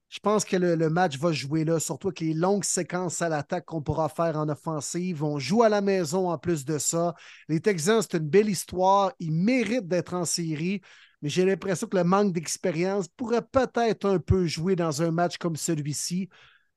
[0.10, 3.66] Je pense que le, match va jouer là, surtout avec les longues séquences à l'attaque
[3.66, 5.24] qu'on pourra faire en offensive.
[5.24, 7.16] On joue à la maison en plus de ça.
[7.50, 9.12] Les Texans, c'est une belle histoire.
[9.20, 10.82] Ils méritent d'être en série,
[11.24, 15.38] mais j'ai l'impression que le manque d'expérience pourrait peut-être un peu jouer dans un match
[15.38, 16.30] comme celui-ci.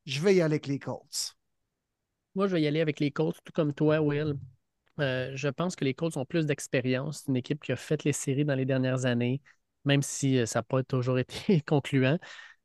[0.06, 1.36] Je vais y aller avec les Colts.
[2.34, 4.38] Moi, je vais y aller avec les Colts, tout comme toi, Will.
[5.00, 7.20] Euh, je pense que les Colts ont plus d'expérience.
[7.20, 9.42] C'est une équipe qui a fait les séries dans les dernières années,
[9.84, 12.18] même si euh, ça n'a pas toujours été concluant.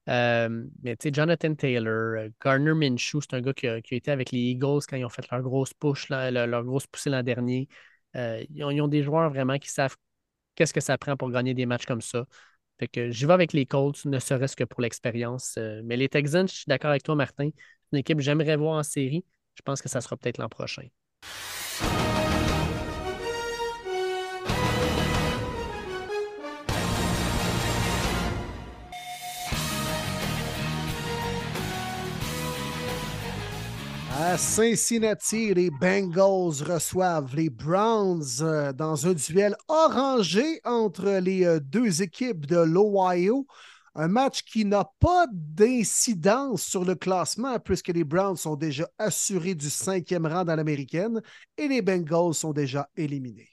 [0.10, 4.32] Euh, mais tu sais, Jonathan Taylor, Garner Minshew, c'est un gars qui a, été avec
[4.32, 7.68] les Eagles quand ils ont fait leur grosse push, leur, grosse poussée l'an dernier.
[8.16, 9.96] Ils ont, ils, ont, des joueurs vraiment qui savent
[10.56, 12.26] qu'est-ce que ça prend pour gagner des matchs comme ça.
[12.82, 15.56] Fait j'y vais avec les Colts, ne serait-ce que pour l'expérience.
[15.58, 17.50] Euh, mais les Texans, je suis d'accord avec toi, Martin.
[17.92, 19.24] Une équipe que j'aimerais voir en série.
[19.56, 20.88] Je pense que ça sera peut-être l'an prochain.
[34.32, 41.60] À Cincinnati, les Bengals reçoivent les Browns euh, dans un duel orangé entre les euh,
[41.60, 43.46] deux équipes de l'Ohio.
[43.94, 49.54] Un match qui n'a pas d'incidence sur le classement puisque les Browns sont déjà assurés
[49.54, 51.22] du cinquième rang dans l'américaine
[51.58, 53.50] et les Bengals sont déjà éliminés.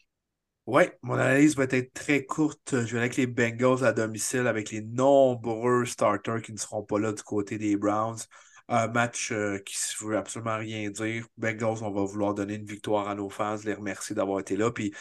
[0.67, 2.77] Oui, mon analyse va être très courte.
[2.87, 7.01] Je vais avec les Bengals à domicile avec les nombreux starters qui ne seront pas
[7.01, 8.21] là du côté des Browns.
[8.69, 11.27] Un match euh, qui ne veut absolument rien dire.
[11.39, 14.71] Bengals, on va vouloir donner une victoire à nos fans, les remercier d'avoir été là.
[14.71, 14.95] Puis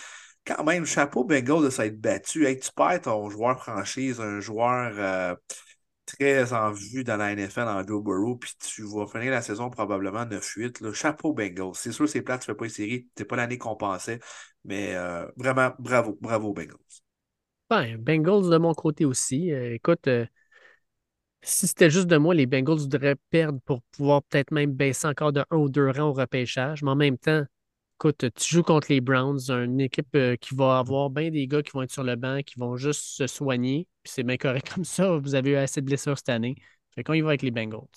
[0.45, 2.45] quand même, chapeau Bengals de s'être battu.
[2.45, 5.35] Hey, tu perds ton joueur franchise, un joueur euh,
[6.05, 9.69] très en vue dans la NFL en Joe Burrow, puis tu vas finir la saison
[9.69, 10.93] probablement 9-8.
[10.93, 11.75] Chapeau Bengals.
[11.75, 13.09] C'est sûr, c'est plate, tu ne fais pas une série.
[13.17, 14.19] Ce pas l'année qu'on pensait,
[14.63, 16.77] mais euh, vraiment, bravo, bravo Bengals.
[17.69, 19.49] Ben, Bengals de mon côté aussi.
[19.49, 20.07] écoute,
[21.41, 25.33] si c'était juste de moi, les Bengals voudraient perdre pour pouvoir peut-être même baisser encore
[25.33, 26.83] de un ou deux rangs au repêchage.
[26.83, 27.43] Mais en même temps,
[27.97, 31.63] écoute, tu joues contre les Browns, une équipe euh, qui va avoir bien des gars
[31.63, 33.87] qui vont être sur le banc, qui vont juste se soigner.
[34.03, 35.17] Puis c'est bien correct comme ça.
[35.17, 36.55] Vous avez eu assez de blessures cette année.
[36.95, 37.87] Fait qu'on y va avec les Bengals.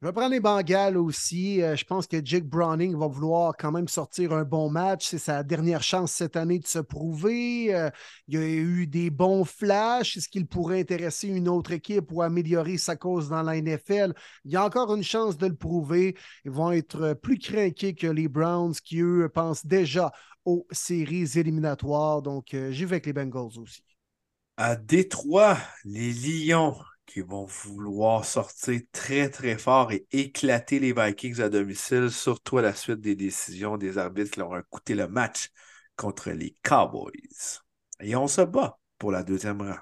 [0.00, 1.60] Je vais prendre les Bengals aussi.
[1.60, 5.08] Euh, je pense que Jake Browning va vouloir quand même sortir un bon match.
[5.08, 7.74] C'est sa dernière chance cette année de se prouver.
[7.74, 7.90] Euh,
[8.28, 10.16] il y a eu des bons flashs.
[10.16, 14.14] Est-ce qu'il pourrait intéresser une autre équipe ou améliorer sa cause dans la NFL?
[14.44, 16.16] Il y a encore une chance de le prouver.
[16.44, 20.12] Ils vont être plus craqués que les Browns qui, eux, pensent déjà
[20.44, 22.22] aux séries éliminatoires.
[22.22, 23.82] Donc, euh, j'y vais avec les Bengals aussi.
[24.56, 26.76] À Détroit, les Lions
[27.08, 32.62] qui vont vouloir sortir très, très fort et éclater les Vikings à domicile, surtout à
[32.62, 35.48] la suite des décisions des arbitres qui leur ont coûté le match
[35.96, 37.60] contre les Cowboys.
[38.00, 39.78] Et on se bat pour la deuxième rang.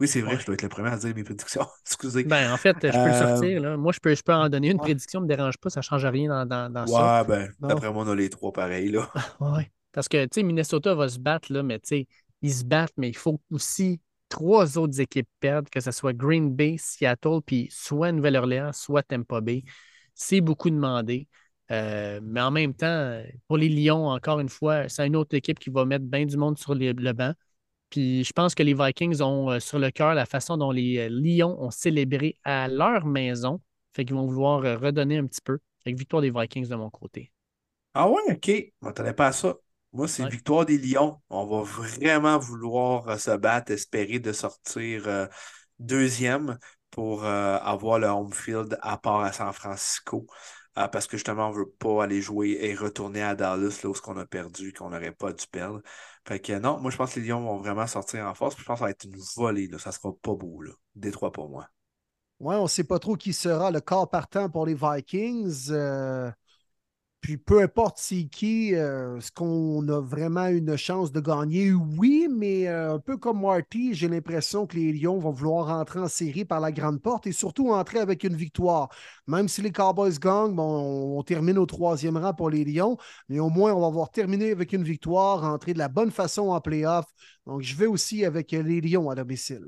[0.00, 1.66] Oui, c'est vrai, je dois être le premier à dire mes prédictions.
[1.86, 2.24] Excusez.
[2.24, 3.60] Ben, en fait, je peux le euh, sortir.
[3.60, 3.76] Là.
[3.76, 5.84] Moi, je peux, je peux en donner une prédiction, ne me dérange pas, ça ne
[5.84, 7.22] change rien dans, dans, dans ça.
[7.22, 8.90] Ouais, ben, d'après moi, on a les trois pareils.
[8.90, 9.10] Là.
[9.40, 9.70] ouais.
[9.92, 12.06] Parce que, tu sais, Minnesota va se battre, là, mais tu sais,
[12.42, 16.54] ils se battent, mais il faut aussi trois autres équipes perdent, que ce soit Green
[16.54, 19.64] Bay, Seattle, puis soit Nouvelle-Orléans, soit Tampa Bay.
[20.14, 21.28] C'est beaucoup demandé.
[21.70, 25.58] Euh, mais en même temps, pour les Lions, encore une fois, c'est une autre équipe
[25.58, 27.32] qui va mettre bien du monde sur le banc.
[27.90, 30.98] Puis je pense que les Vikings ont euh, sur le cœur la façon dont les
[30.98, 33.60] euh, Lions ont célébré à leur maison.
[33.92, 35.58] Fait qu'ils vont vouloir redonner un petit peu.
[35.86, 37.32] Avec victoire des Vikings de mon côté.
[37.94, 38.46] Ah ouais, OK.
[38.46, 39.56] Je m'attendais pas à ça.
[39.92, 41.20] Moi, c'est victoire des Lions.
[41.30, 45.26] On va vraiment vouloir euh, se battre, espérer de sortir euh,
[45.78, 46.58] deuxième
[46.90, 50.26] pour euh, avoir le home field à part à San Francisco.
[50.74, 53.94] parce que justement, on ne veut pas aller jouer et retourner à Dallas, là où
[54.06, 55.80] on a perdu, qu'on n'aurait pas dû perdre.
[56.26, 58.56] Fait que non, moi je pense que les Lions vont vraiment sortir en force.
[58.58, 59.68] je pense que ça va être une volée.
[59.68, 59.78] Là.
[59.78, 60.60] Ça sera pas beau.
[60.60, 60.72] Là.
[60.94, 61.66] Détroit pour moi.
[62.38, 65.72] Ouais, on ne sait pas trop qui sera le corps partant pour les Vikings.
[67.20, 71.72] Puis peu importe c'est qui, euh, est-ce qu'on a vraiment une chance de gagner?
[71.72, 75.98] Oui, mais euh, un peu comme Marty, j'ai l'impression que les Lions vont vouloir rentrer
[75.98, 78.88] en série par la grande porte et surtout entrer avec une victoire.
[79.26, 82.96] Même si les Cowboys gagnent, on, termine au troisième rang pour les Lions,
[83.28, 86.50] mais au moins on va voir terminer avec une victoire, rentrer de la bonne façon
[86.50, 87.06] en playoff.
[87.46, 89.66] Donc je vais aussi avec les Lions à domicile.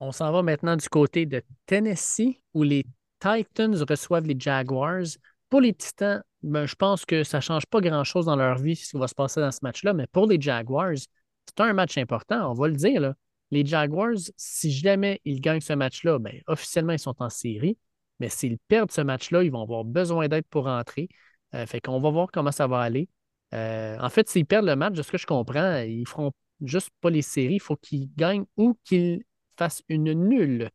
[0.00, 2.84] On s'en va maintenant du côté de Tennessee où les
[3.20, 5.06] Titans reçoivent les Jaguars.
[5.48, 8.76] Pour les Titans, ben, je pense que ça ne change pas grand-chose dans leur vie
[8.76, 11.96] ce qui va se passer dans ce match-là, mais pour les Jaguars, c'est un match
[11.98, 13.14] important, on va le dire.
[13.50, 17.78] Les Jaguars, si jamais ils gagnent ce match-là, ben, officiellement, ils sont en série,
[18.20, 21.08] mais s'ils perdent ce match-là, ils vont avoir besoin d'aide pour rentrer.
[21.54, 23.08] Euh, fait qu'on va voir comment ça va aller.
[23.54, 26.32] Euh, en fait, s'ils perdent le match, de ce que je comprends, ils ne feront
[26.62, 27.54] juste pas les séries.
[27.54, 29.24] Il faut qu'ils gagnent ou qu'ils
[29.56, 30.70] fassent une nulle.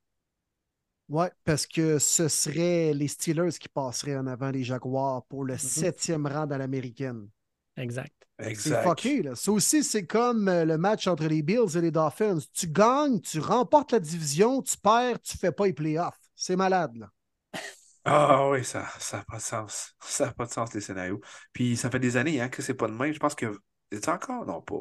[1.13, 5.53] Oui, parce que ce serait les Steelers qui passeraient en avant les Jaguars pour le
[5.53, 5.59] mhm.
[5.59, 7.29] septième rang dans l'américaine.
[7.77, 8.15] Exact.
[8.55, 9.35] C'est fucké, là.
[9.35, 12.39] Ça aussi, c'est comme euh, le match entre les Bills et les Dolphins.
[12.51, 16.17] Tu gagnes, tu remportes la division, tu perds, tu fais pas les playoffs.
[16.35, 17.11] C'est malade, là.
[18.05, 19.95] Ah oui, ça n'a pas de sens.
[20.01, 21.21] Ça n'a pas de sens, les scénarios.
[21.53, 23.13] Puis ça fait des années hein, que c'est pas de même.
[23.13, 23.55] Je pense que.
[23.93, 24.45] C'est encore?
[24.45, 24.75] Non, pas,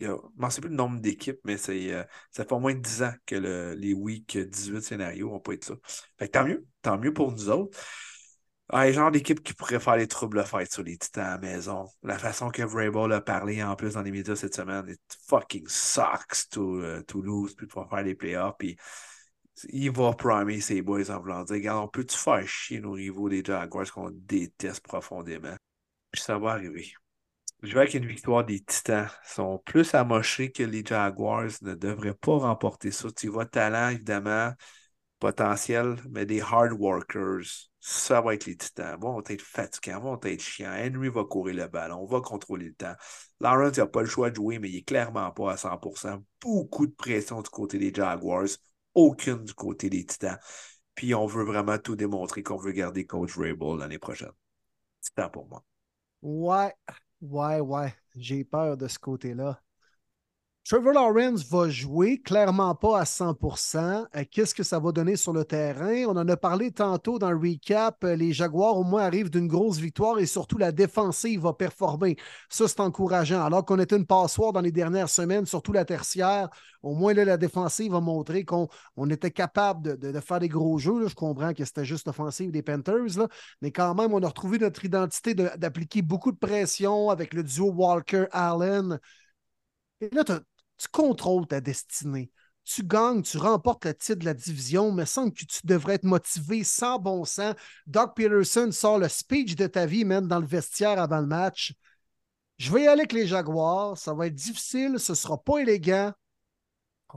[0.00, 3.02] je ne sais plus le nombre d'équipes, mais c'est, euh, ça fait au moins 10
[3.02, 5.74] ans que les week 18 scénarios n'ont pas été ça.
[6.18, 7.78] Fait que tant mieux, tant mieux pour nous autres.
[8.68, 11.86] Ah, genre d'équipe qui pourrait faire les troubles fight sur les titans à la maison.
[12.02, 15.68] La façon que Vrabel a parlé en plus dans les médias cette semaine, it fucking
[15.68, 18.56] sucks to, uh, to lose puis pouvoir faire les playoffs.
[18.58, 18.76] Puis
[19.68, 23.28] il va primer ses boys en voulant dire Regarde, on peut-tu faire chier nos rivaux
[23.28, 25.56] des Jaguars qu'on déteste profondément?
[26.10, 26.92] Puis ça va arriver.
[27.62, 29.08] Je vois qu'une victoire des Titans.
[29.24, 31.50] sont plus amochés que les Jaguars.
[31.62, 33.08] Ne devraient pas remporter ça.
[33.10, 34.52] Tu vois, talent, évidemment.
[35.18, 37.44] potentiel, mais des hard workers.
[37.80, 38.98] Ça va être les titans.
[39.00, 40.74] Vont être fatigants, vont être chiants.
[40.76, 42.94] Henry va courir le ballon, on va contrôler le temps.
[43.40, 46.22] Lawrence n'a pas le choix de jouer, mais il n'est clairement pas à 100%.
[46.42, 48.48] Beaucoup de pression du côté des Jaguars,
[48.94, 50.38] aucune du côté des titans.
[50.94, 54.32] Puis on veut vraiment tout démontrer qu'on veut garder Coach Rabel l'année prochaine.
[55.00, 55.64] Titan pour moi.
[56.22, 56.74] Ouais,
[57.20, 57.94] ouais, ouais.
[58.16, 59.62] J'ai peur de ce côté-là.
[60.68, 65.32] Trevor Lawrence va jouer, clairement pas à 100% euh, Qu'est-ce que ça va donner sur
[65.32, 66.06] le terrain?
[66.08, 68.02] On en a parlé tantôt dans le recap.
[68.02, 72.16] Euh, les Jaguars, au moins, arrivent d'une grosse victoire et surtout la défensive va performer.
[72.48, 73.44] Ça, c'est encourageant.
[73.44, 76.48] Alors qu'on était une passoire dans les dernières semaines, surtout la tertiaire,
[76.82, 78.68] au moins là, la défensive va montrer qu'on
[79.08, 81.06] était capable de, faire des gros jeux.
[81.06, 83.28] Je comprends que c'était juste l'offensive des Panthers,
[83.62, 87.70] mais quand même, on a retrouvé notre identité d'appliquer beaucoup de pression avec le duo
[87.70, 88.98] Walker-Allen.
[90.00, 90.32] Et là, tu
[90.78, 92.30] tu contrôles ta destinée.
[92.64, 96.04] Tu gagnes, tu remportes le titre de la division, mais semble que tu devrais être
[96.04, 97.54] motivé sans bon sens.
[97.86, 101.74] Doc Peterson sort le speech de ta vie, même dans le vestiaire avant le match.
[102.58, 103.96] Je vais y aller avec les Jaguars.
[103.96, 106.12] Ça va être difficile, ce ne sera pas élégant.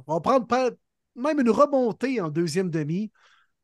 [0.06, 0.78] On va prendre
[1.16, 3.12] même une remontée en deuxième demi.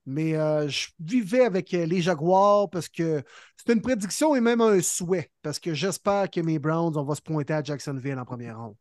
[0.07, 3.23] Mais euh, je vivais avec les Jaguars parce que
[3.57, 5.31] c'est une prédiction et même un souhait.
[5.41, 8.75] Parce que j'espère que mes Browns, on va se pointer à Jacksonville en première ronde.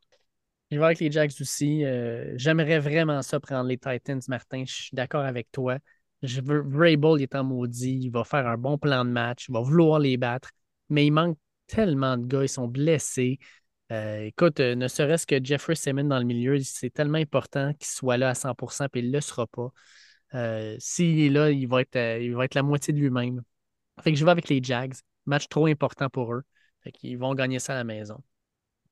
[0.70, 1.84] Je vais avec les Jacks aussi.
[1.84, 4.64] Euh, j'aimerais vraiment ça prendre les Titans, Martin.
[4.66, 5.78] Je suis d'accord avec toi.
[6.22, 8.00] Je veux, il est en maudit.
[8.02, 9.46] Il va faire un bon plan de match.
[9.48, 10.50] Il va vouloir les battre.
[10.88, 12.42] Mais il manque tellement de gars.
[12.42, 13.38] Ils sont blessés.
[13.92, 17.86] Euh, écoute, euh, ne serait-ce que Jeffrey Simmons dans le milieu, c'est tellement important qu'il
[17.86, 19.70] soit là à 100% puis il ne le sera pas.
[20.78, 23.42] S'il est là, il va, être, il va être la moitié de lui-même.
[24.04, 24.94] Je vais avec les Jags.
[25.26, 26.42] Match trop important pour eux.
[26.82, 28.22] Fait qu'ils vont gagner ça à la maison.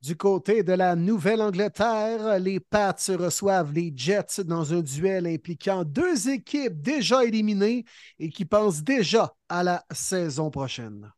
[0.03, 6.29] Du côté de la Nouvelle-Angleterre, les Pats reçoivent les Jets dans un duel impliquant deux
[6.29, 7.85] équipes déjà éliminées
[8.19, 11.13] et qui pensent déjà à la saison prochaine.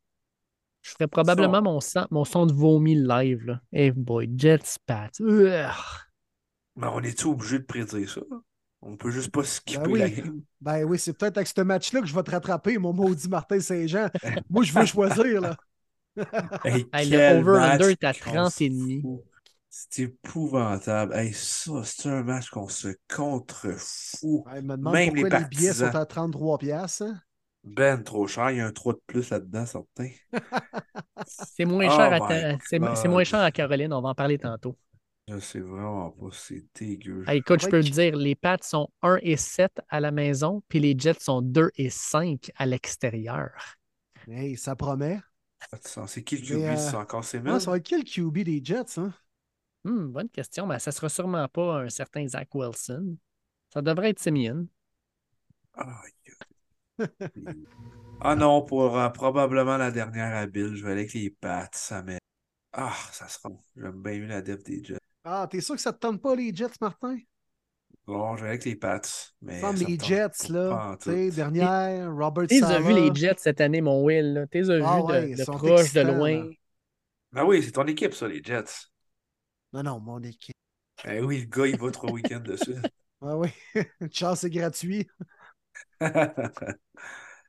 [0.83, 3.47] Je ferais probablement mon, son, mon son de vomi live.
[3.47, 3.61] Là.
[3.73, 5.09] Hey boy, Jets, Pats.
[5.19, 8.21] Mais on est-tu obligé de prédire ça?
[8.83, 9.99] On peut juste pas skipper ben oui.
[9.99, 10.43] la game.
[10.61, 13.61] Ben oui, c'est peut-être avec ce match-là que je vais te rattraper, mon maudit Martin
[13.61, 14.09] Saint-Jean.
[14.51, 15.41] Moi, je veux choisir.
[15.41, 15.57] là.
[16.65, 19.03] le over-under est à 30 et demi.
[19.69, 21.15] C'est épouvantable.
[21.33, 24.45] ça, c'est un match qu'on se contrefou.
[24.63, 27.01] Même les, les billets sont à 33 pièces.
[27.01, 27.21] Hein?
[27.65, 28.51] Ben, trop cher.
[28.51, 30.11] Il y a un 3 de plus là-dedans, certain.
[31.27, 33.93] c'est moins, cher à c'est moins cher à Caroline.
[33.93, 34.77] On va en parler tantôt.
[35.27, 36.27] Je sais vraiment pas.
[36.33, 37.25] C'est dégueu.
[37.33, 40.81] écoute, je peux te dire, les Pats sont 1 et 7 à la maison, puis
[40.81, 43.51] les Jets sont 2 et 5 à l'extérieur.
[44.29, 45.19] Hey, ça promet.
[46.07, 46.63] C'est qui le QB?
[46.63, 48.99] Euh, c'est encore ces Ça va être qui le QB des Jets?
[48.99, 49.13] Hein?
[49.85, 50.67] Hmm, bonne question.
[50.67, 53.17] Mais ça ne sera sûrement pas un certain Zach Wilson.
[53.73, 54.67] Ça devrait être Simeon.
[58.21, 61.69] ah non, pour euh, probablement la dernière habile, je vais aller avec les Pats.
[61.73, 62.19] Ça met...
[62.73, 63.51] Ah, ça sera.
[63.77, 64.99] J'aime bien mieux la def des Jets.
[65.25, 67.19] Ah, t'es sûr que ça te tente pas les Jets, Martin?
[68.07, 69.01] Bon, je vais avec les Pats.
[69.41, 70.97] Mais les Jets, là.
[71.01, 74.47] Tu sais, dernière, Robert Tu as vu les Jets cette année, mon Will.
[74.51, 76.51] Tu les as ah, vus de, proche, de loin?
[77.33, 78.89] Ben oui, c'est ton équipe, ça, les Jets.
[79.73, 80.55] Non, non, mon équipe.
[81.07, 82.77] Eh oui, le gars, il va trois week-ends dessus.
[83.27, 83.49] Ah oui,
[84.01, 85.09] une chance, c'est gratuit.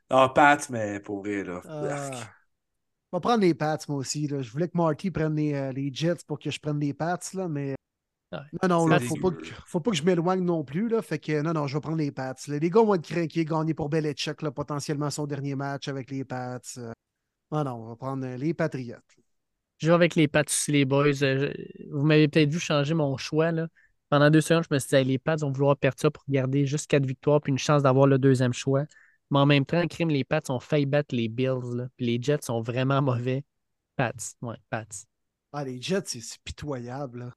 [0.10, 1.62] non, Pats, mais pour vrai, là.
[1.66, 4.26] Euh, je vais prendre les Pats, moi aussi.
[4.28, 4.42] Là.
[4.42, 7.20] Je voulais que Marty prenne les, euh, les, Jets pour que je prenne les Pats,
[7.34, 7.76] là, mais
[8.32, 10.90] non, non, il ne faut, pas que, faut pas que je m'éloigne non plus.
[10.90, 12.36] Là, fait que non, non, je vais prendre les Pats.
[12.48, 16.26] Les gars vont être craqués, gagner pour Belichick, là, potentiellement son dernier match avec les
[16.26, 16.60] Pats.
[16.78, 16.92] Euh.
[17.52, 19.02] Non, non, on va prendre les Patriotes.
[19.78, 21.24] Je vais avec les Pats aussi, les boys.
[21.24, 21.54] Euh,
[21.92, 23.52] vous m'avez peut-être vu changer mon choix.
[23.52, 23.68] Là.
[24.10, 26.66] Pendant deux secondes, je me suis dit, les Pats vont vouloir perdre ça pour garder
[26.66, 28.86] juste quatre victoires puis une chance d'avoir le deuxième choix.
[29.32, 31.90] Mais en même temps, crime, les Pats ont failli battre les Bills.
[31.98, 33.44] Puis les Jets sont vraiment mauvais.
[33.96, 34.86] Pats, ouais, Pats.
[35.52, 37.20] Ah, les Jets, c'est pitoyable.
[37.20, 37.34] Là.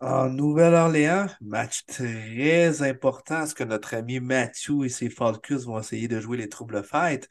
[0.00, 3.42] En Nouvelle-Orléans, match très important.
[3.42, 7.28] Est-ce que notre ami Matthew et ses Falcons vont essayer de jouer les troubles fêtes?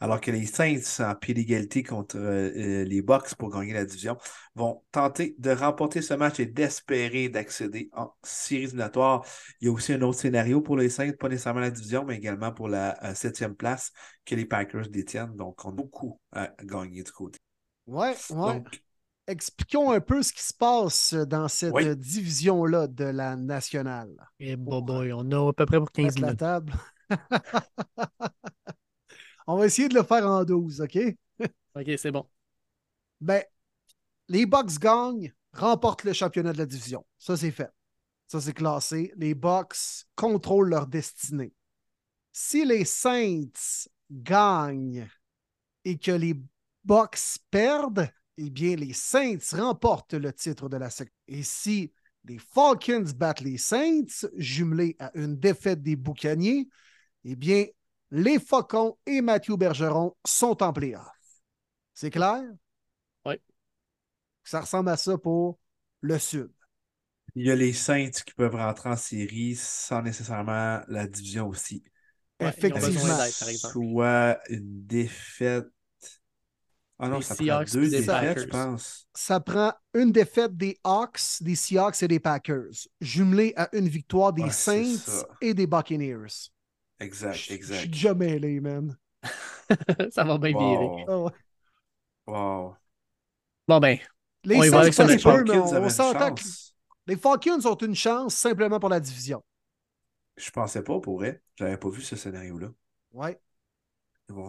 [0.00, 4.16] Alors que les Saints, en pied d'égalité contre euh, les Bucks pour gagner la division,
[4.54, 9.24] vont tenter de remporter ce match et d'espérer d'accéder en séries éliminatoires.
[9.60, 12.16] Il y a aussi un autre scénario pour les Saints, pas nécessairement la division, mais
[12.16, 13.92] également pour la euh, septième place
[14.26, 15.36] que les Packers détiennent.
[15.36, 17.38] Donc, on a beaucoup à gagner du côté.
[17.86, 18.62] Ouais, ouais
[19.26, 24.14] expliquons un peu ce qui se passe dans cette division-là de la nationale.
[24.38, 26.20] Eh, boy, on a à peu près pour 15 minutes.
[26.20, 26.72] La table.
[29.46, 30.98] on va essayer de le faire en 12, OK?
[31.74, 32.26] OK, c'est bon.
[33.20, 33.42] Ben,
[34.28, 37.04] les Bucks gagnent, remportent le championnat de la division.
[37.18, 37.70] Ça, c'est fait.
[38.26, 39.12] Ça, c'est classé.
[39.16, 41.52] Les Bucks contrôlent leur destinée.
[42.32, 43.50] si les Saints
[44.10, 45.08] gagnent
[45.84, 46.40] et que les
[46.84, 48.08] Bucks perdent,
[48.42, 51.14] eh bien, les Saints remportent le titre de la section.
[51.28, 51.92] Et si
[52.24, 56.68] les Falcons battent les Saints, jumelés à une défaite des Boucaniers,
[57.24, 57.66] eh bien,
[58.10, 61.06] les Faucons et Mathieu Bergeron sont en playoff.
[61.92, 62.42] C'est clair?
[63.26, 63.34] Oui.
[64.42, 65.58] Ça ressemble à ça pour
[66.00, 66.50] le Sud.
[67.34, 71.82] Il y a les Saints qui peuvent rentrer en série sans nécessairement la division aussi.
[72.40, 73.18] Ouais, Effectivement.
[73.70, 75.66] Soit une défaite.
[77.00, 78.38] Ah non, ça Seahawks prend deux des défaites, Packers.
[78.38, 79.08] je pense.
[79.14, 84.32] Ça prend une défaite des Hawks, des Seahawks et des Packers, jumelée à une victoire
[84.32, 86.50] des Ouais, c'est Saints et des Buccaneers.
[87.00, 87.86] Exact, Je je suis exact.
[87.86, 88.96] déjà mêlé, man.
[90.10, 90.90] ça va bien virer.
[90.90, 91.06] Wow.
[91.06, 91.32] Ah ouais.
[92.26, 92.76] Wow.
[93.68, 93.98] Bon, ben,
[94.44, 95.22] Les On y va Saints, équipe.
[95.26, 96.74] peut, mais Falcons on, s'entend que chance.
[97.06, 99.42] les Falcons ont une chance simplement pour la division.
[100.36, 101.40] Je pensais pas pour vrai.
[101.56, 102.72] J'avais pas vu ce scénario-là.
[103.12, 103.40] Ouais.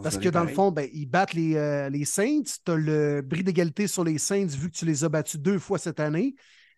[0.03, 2.43] Parce que dans le fond, ben, ils battent les, euh, les Saints.
[2.43, 5.59] Tu as le bris d'égalité sur les Saints vu que tu les as battus deux
[5.59, 6.35] fois cette année.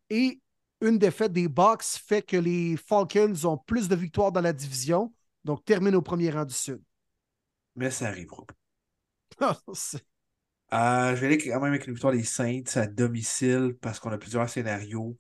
[0.09, 0.41] Et
[0.81, 5.13] une défaite des Bucks fait que les Falcons ont plus de victoires dans la division,
[5.43, 6.81] donc terminent au premier rang du Sud.
[7.75, 8.43] Mais ça arrivera
[9.37, 9.57] pas.
[9.73, 10.05] C'est-
[10.73, 14.09] Euh, je vais aller quand même avec une victoire des Saints à domicile parce qu'on
[14.09, 15.15] a plusieurs scénarios.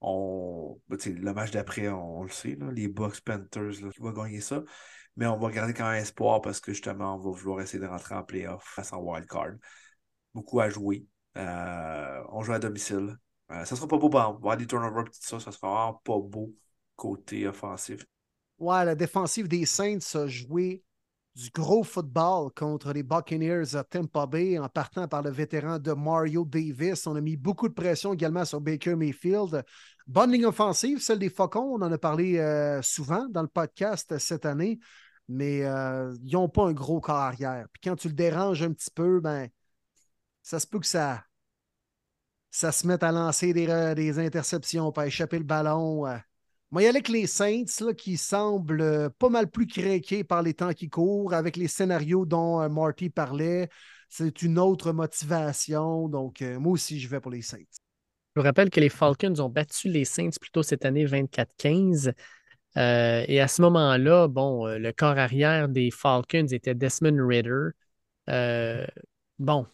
[0.00, 0.80] On...
[0.88, 4.40] ben, le match d'après, on, le sait, là, les Bucks Panthers là, qui va gagner
[4.40, 4.64] ça.
[5.16, 7.86] Mais on va garder quand même espoir parce que justement, on va vouloir essayer de
[7.88, 9.54] rentrer en playoff face en wildcard.
[10.34, 11.06] Beaucoup à jouer.
[11.36, 13.16] Euh, on joue à domicile.
[13.50, 14.42] Euh, ça sera pas beau, par exemple.
[14.42, 16.54] Voir des turnovers tout ça, ça sera vraiment pas beau
[16.96, 18.04] côté offensif.
[18.58, 20.82] Ouais, la défensive des Saints a joué
[21.36, 25.92] du gros football contre les Buccaneers à Tampa Bay en partant par le vétéran de
[25.92, 27.06] Mario Davis.
[27.06, 29.62] On a mis beaucoup de pression également sur Baker Mayfield.
[30.06, 31.76] Bonne ligne offensive, celle des Faucons.
[31.78, 34.78] On en a parlé euh, souvent dans le podcast cette année,
[35.28, 37.66] mais euh, ils n'ont pas un gros corps arrière.
[37.72, 39.48] Puis quand tu le déranges un petit peu, ben,
[40.42, 41.24] ça se peut que ça,
[42.50, 46.06] ça se mette à lancer des, des interceptions, pas échapper le ballon.
[46.06, 46.16] euh.
[46.70, 50.24] Moi, il y a avec les Saints là, qui semblent euh, pas mal plus craqués
[50.24, 53.68] par les temps qui courent, avec les scénarios dont euh, Marty parlait.
[54.08, 56.08] C'est une autre motivation.
[56.08, 57.58] Donc, moi aussi, je vais pour les Saints.
[57.58, 62.12] je vous rappelle que les Falcons ont battu les Saints plus tôt cette année 24-15.
[62.76, 67.70] Euh, et à ce moment-là, bon, euh, le corps arrière des Falcons était Desmond Ritter.
[68.28, 68.86] Euh,
[69.38, 69.66] bon,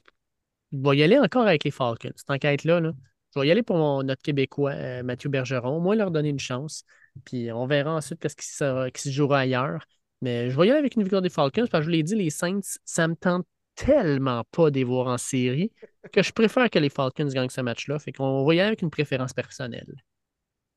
[0.72, 2.12] je vais y aller encore avec les Falcons.
[2.14, 2.92] Cette enquête-là, là.
[3.34, 5.80] je vais y aller pour notre Québécois, Mathieu Bergeron.
[5.80, 6.84] Moins, leur donner une chance.
[7.24, 9.84] Puis on verra ensuite qu'est-ce qui, sera- se jouera ailleurs.
[10.20, 12.02] Mais je vais y aller avec une victoire des Falcons parce que je vous l'ai
[12.04, 15.72] dit, les Saints, ça me tente tellement pas de les voir en série
[16.12, 17.98] que je préfère que les Falcons gagnent ce match-là.
[17.98, 19.92] Fait qu'on va y aller avec une préférence personnelle.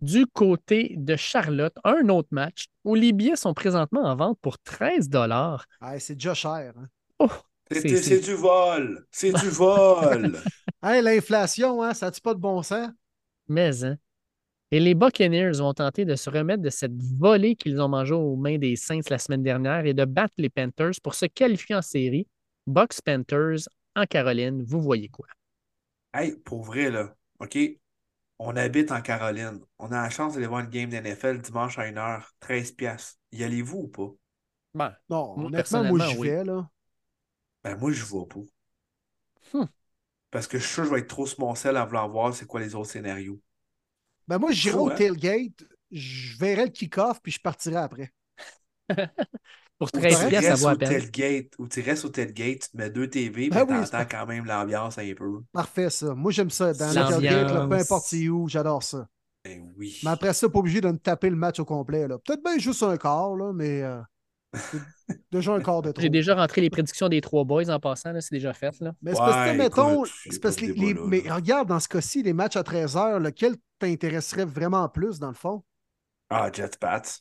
[0.05, 4.59] Du côté de Charlotte, un autre match où les billets sont présentement en vente pour
[4.59, 5.65] 13 dollars.
[5.81, 6.73] Ah, c'est déjà cher.
[6.77, 6.87] hein?
[7.17, 7.27] Oh,
[7.71, 9.07] C'est du vol!
[9.09, 10.37] C'est du vol!
[10.83, 12.89] Hey, l'inflation, hein, ça n'a-tu pas de bon sens?
[13.47, 13.97] Mais, hein?
[14.69, 18.35] Et les Buccaneers vont tenter de se remettre de cette volée qu'ils ont mangée aux
[18.35, 21.81] mains des Saints la semaine dernière et de battre les Panthers pour se qualifier en
[21.81, 22.27] série.
[22.67, 25.25] Bucks Panthers en Caroline, vous voyez quoi?
[26.13, 27.57] Hey, pour vrai, là, OK?
[28.39, 29.59] On habite en Caroline.
[29.77, 33.19] On a la chance d'aller voir une game d'NFL dimanche à 1h, 13 piastres.
[33.33, 34.09] Y allez-vous ou pas?
[34.75, 36.29] Ben, Non, Moi, honnêtement, moi, personnellement, j'y oui.
[36.29, 36.69] vais, là.
[37.65, 38.39] Ben, moi, je vais pas.
[39.51, 39.65] Hmm.
[40.29, 42.07] Parce que je suis sûr que je vais être trop sur mon sel à vouloir
[42.09, 43.41] voir c'est quoi les autres scénarios.
[44.27, 44.95] Ben, moi, j'irai au hein?
[44.95, 48.13] tailgate, je verrai le kick-off, puis je partirai après.
[49.77, 50.89] pour Ou 13 tu piastres, ça vaut au à peine.
[50.89, 54.05] tailgate, ou tu restes au tailgate, tu te mets deux TV, Ben mais oui, t'entends
[54.09, 55.41] quand même l'ambiance un peu.
[55.51, 56.13] Parfait, ça.
[56.15, 56.73] Moi, j'aime ça.
[56.73, 59.05] Dans le tailgate, là, peu importe c'est où, j'adore ça.
[59.43, 59.99] Ben oui.
[60.03, 62.07] Mais après ça, pas obligé de me taper le match au complet.
[62.07, 62.17] là.
[62.17, 64.01] Peut-être bien juste un quart, là, mais euh,
[65.31, 66.01] déjà un quart de trop.
[66.01, 68.73] J'ai déjà rentré les prédictions des trois boys en passant, là, c'est déjà fait.
[68.79, 68.93] Là.
[69.01, 71.35] Mais c'est parce que, mettons, écoute, parce de que les- débat les- là, mais là.
[71.35, 75.63] regarde, dans ce cas-ci, les matchs à 13h, lequel t'intéresserait vraiment plus, dans le fond?
[76.29, 77.19] Ah, Jetpats.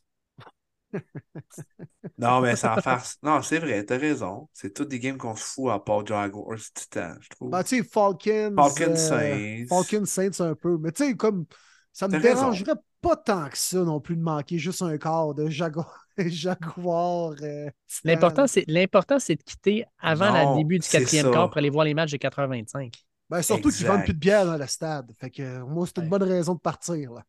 [2.18, 3.18] Non, mais sans farce.
[3.22, 4.48] Non, c'est vrai, t'as raison.
[4.52, 7.50] C'est toutes des games qu'on se fout à part Jaguars Titan, je trouve.
[7.50, 8.54] Ben, tu sais, Falcons.
[8.56, 9.66] Falcons euh, Saints.
[9.68, 10.78] Falcons Saints un peu.
[10.78, 11.46] Mais tu sais, comme
[11.92, 12.34] ça me raison.
[12.34, 16.06] dérangerait pas tant que ça non plus de manquer juste un quart de Jaguar.
[16.18, 17.70] Jaguar euh.
[18.04, 21.32] L'important, c'est, l'important, c'est de quitter avant le début du quatrième ça.
[21.32, 22.92] quart pour aller voir les matchs de 4h25.
[23.30, 25.10] Ben, surtout qu'ils vendent plus de bière dans le stade.
[25.18, 26.10] Fait que euh, moi, c'est une Ouais.
[26.10, 27.12] bonne raison de partir.
[27.12, 27.24] Là.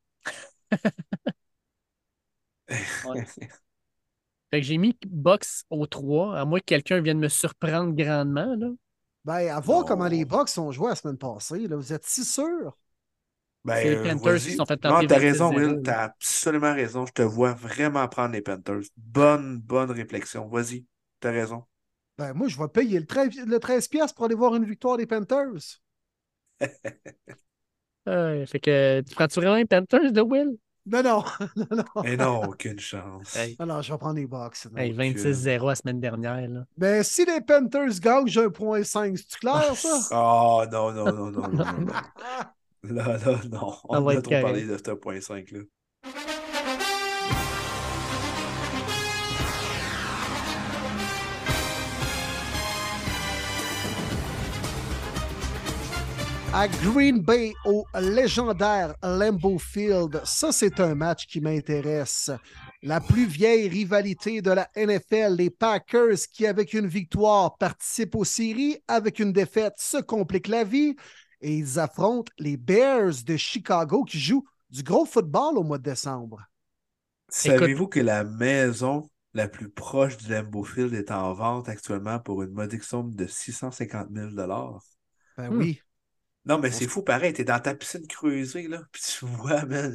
[4.51, 8.55] Fait que j'ai mis box au 3, à moins que quelqu'un vienne me surprendre grandement.
[8.55, 8.69] Là.
[9.25, 9.85] Ben, à voir Non.
[9.85, 11.67] comment les Bucks ont joué la semaine passée.
[11.67, 11.75] Là.
[11.77, 12.77] Vous êtes si sûr?
[13.63, 15.51] Ben, C'est les euh, Panthers qui sont fait Non, tenter t'as raison, 26-0.
[15.51, 15.81] Will.
[15.83, 17.05] T'as absolument raison.
[17.05, 18.83] Je te vois vraiment prendre les Panthers.
[18.97, 20.47] Bonne, bonne réflexion.
[20.47, 20.85] Vas-y.
[21.19, 21.65] T'as raison.
[22.17, 24.97] Ben, moi, je vais payer le 13, le 13 piastres pour aller voir une victoire
[24.97, 25.79] des Panthers.
[28.05, 30.57] Fait que tu prends-tu vraiment les Panthers de Will?
[30.85, 31.23] Non, non.
[31.55, 32.03] non, non.
[32.03, 33.35] Et non, aucune chance.
[33.35, 33.55] Hey.
[33.57, 34.67] Alors, je vais prendre les box.
[34.77, 36.47] Hey, 26-0 la semaine dernière.
[36.47, 36.65] Là.
[36.77, 39.17] Mais si les Panthers gagnent, j'ai 1.5.
[39.17, 39.99] C'est clair, ça?
[40.11, 41.47] oh, non, non, non, non.
[41.49, 41.93] non.
[42.87, 43.73] Là, là, non.
[43.89, 45.59] On, on va trop parler de ce point 5 là.
[56.57, 62.31] À Green Bay, au légendaire Lambeau Field, ça, c'est un match qui m'intéresse.
[62.81, 68.23] La plus vieille rivalité de la NFL, les Packers qui, avec une victoire, participent aux
[68.23, 70.95] séries, avec une défaite, se compliquent la vie.
[71.41, 75.83] Et ils affrontent les Bears de Chicago qui jouent du gros football au mois de
[75.83, 76.41] décembre.
[77.27, 82.43] Savez-vous que la maison la plus proche du Lambeau Field est en vente actuellement pour
[82.43, 84.31] une modique somme de 650 000
[85.37, 85.57] Ben Hmm.
[85.57, 85.81] oui.
[86.45, 87.33] Non, mais c'est fou, pareil.
[87.33, 89.93] T'es dans ta piscine creusée, là, puis tu vois, man,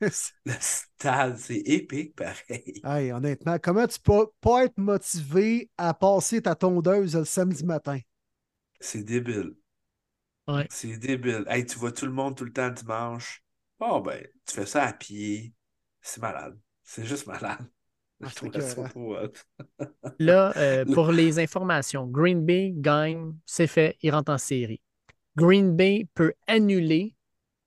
[0.00, 0.08] le,
[0.46, 2.84] le stade, c'est épique, pareil.
[2.84, 7.98] Hey, honnêtement, comment tu peux pas être motivé à passer ta tondeuse le samedi matin?
[8.80, 9.54] C'est débile.
[10.48, 10.68] Ouais.
[10.68, 11.44] C'est débile.
[11.48, 13.42] Hey, tu vois tout le monde tout le temps le dimanche.
[13.80, 15.54] Oh, ben, tu fais ça à pied.
[16.00, 16.58] C'est malade.
[16.82, 17.70] C'est juste malade.
[18.22, 18.90] Ah, Je ça.
[20.18, 24.80] Là, euh, pour les informations, Green Bay gagne, c'est fait, il rentre en série.
[25.36, 27.14] Green Bay peut annuler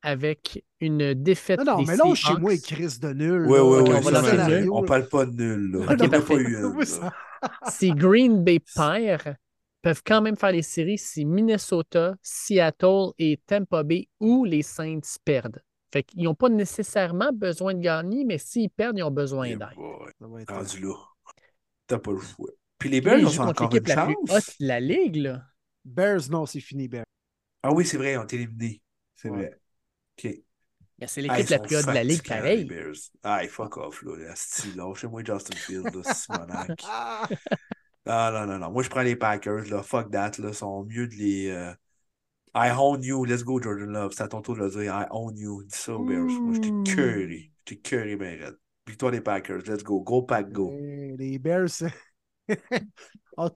[0.02, 3.46] avec une défaite Non, non, des mais là, chez moi, crise de nul.
[3.48, 3.64] Oui, là.
[3.64, 3.96] oui, oui.
[3.96, 4.70] on ça, nul.
[4.72, 5.80] on parle pas de nul, là.
[5.80, 6.34] Ok, On en a parfait.
[6.36, 6.50] pas eu
[7.02, 7.12] là.
[7.70, 9.36] Si Green Bay perd,
[9.82, 15.00] peuvent quand même faire les séries si Minnesota, Seattle et Tampa Bay ou les Saints
[15.24, 15.62] perdent.
[15.92, 19.68] Fait qu'ils n'ont pas nécessairement besoin de gagner, mais s'ils perdent, ils ont besoin d'aide.
[20.50, 20.94] Rendu là.
[21.88, 22.50] T'as pas le choix.
[22.80, 24.16] Puis les Bears ils ont encore une la plus chance.
[24.30, 25.18] haute la ligue.
[25.18, 25.44] Là.
[25.84, 27.06] Bears, non, c'est fini, Bears.
[27.68, 28.82] Ah oui, c'est vrai, ils ont été éliminés.
[29.16, 29.38] C'est Ouais.
[29.38, 29.60] vrai.
[30.18, 30.36] OK.
[31.00, 32.60] Mais c'est l'équipe la plus haute de la ligue, pareil.
[32.60, 32.94] les Bears.
[33.24, 34.32] Ah, fuck off, là.
[34.32, 36.80] Asti, Lâchez-moi Justin Field, là, Simonac.
[36.88, 37.28] Ah!
[38.06, 38.72] Non, non, non, non.
[38.72, 39.82] Moi, je prends les Packers, là.
[39.82, 40.50] Fuck that, là.
[40.50, 41.50] Ils sont mieux de les.
[41.50, 41.74] euh,
[42.54, 43.26] I own you.
[43.26, 44.14] Let's go, Jordan Love.
[44.16, 44.94] C'est à ton tour de le dire.
[44.94, 45.64] I own you.
[45.64, 46.26] Dis ça aux Bears.
[46.28, 46.84] Moi, j'étais Ouh.
[46.84, 47.52] curry.
[47.66, 48.58] J'étais curry, ben raide.
[48.88, 49.64] Victoire des Packers.
[49.68, 50.02] Let's go.
[50.02, 50.72] Go, Pack, go.
[50.80, 51.94] Eh, Les Bears, c'est-
[53.38, 53.50] on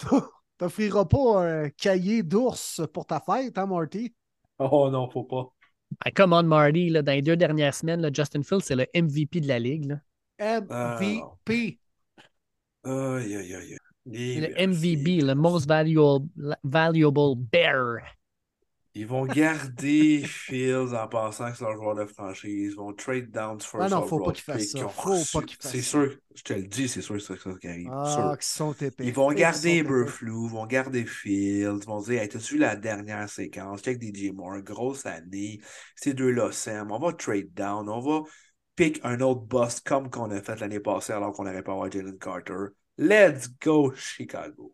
[0.59, 4.13] t'o- t'offrira pas un cahier d'ours pour ta fête, hein, Marty?
[4.59, 5.53] Oh non, faut pas.
[6.05, 8.85] Ah, come on, Marty, là, dans les deux dernières semaines, là, Justin Fields, c'est le
[8.93, 9.85] MVP de la ligue.
[9.85, 9.99] là.
[10.39, 11.79] MVP.
[12.83, 13.77] Aïe, aïe, aïe.
[14.05, 16.29] Les Le MVP, le most valuable,
[16.63, 17.97] valuable bear.
[18.95, 22.71] Ils vont garder Fields en pensant que c'est leur joueur de franchise.
[22.71, 24.87] Ils vont trade down for Ah non, faut pas qu'ils fassent ça.
[24.87, 27.51] Faut pas qu'ils fassent C'est sûr, je te le dis, c'est sûr que c'est ça
[27.61, 27.89] qui arrive.
[27.91, 29.05] Ah, sont épais.
[29.05, 29.83] Ils vont garder.
[29.83, 33.81] Burflou, ils vont garder Fields, ils vont dire Hey, t'as-tu vu la dernière séquence?
[33.81, 35.59] Check DJ Moore, grosse année.
[35.95, 36.91] Ces deux-là s'aiment.
[36.91, 38.23] On va trade down, on va
[38.75, 41.91] pick un autre boss comme qu'on a fait l'année passée alors qu'on n'aurait pas avoir
[41.91, 42.69] Jalen Carter.
[42.97, 44.73] Let's go, Chicago.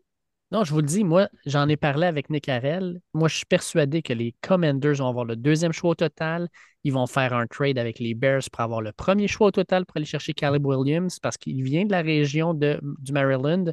[0.52, 3.00] Non, je vous le dis, moi, j'en ai parlé avec Nick Harrell.
[3.14, 6.48] Moi, je suis persuadé que les Commanders vont avoir le deuxième choix au total.
[6.84, 9.84] Ils vont faire un trade avec les Bears pour avoir le premier choix au total
[9.84, 13.64] pour aller chercher Caleb Williams parce qu'il vient de la région de, du Maryland.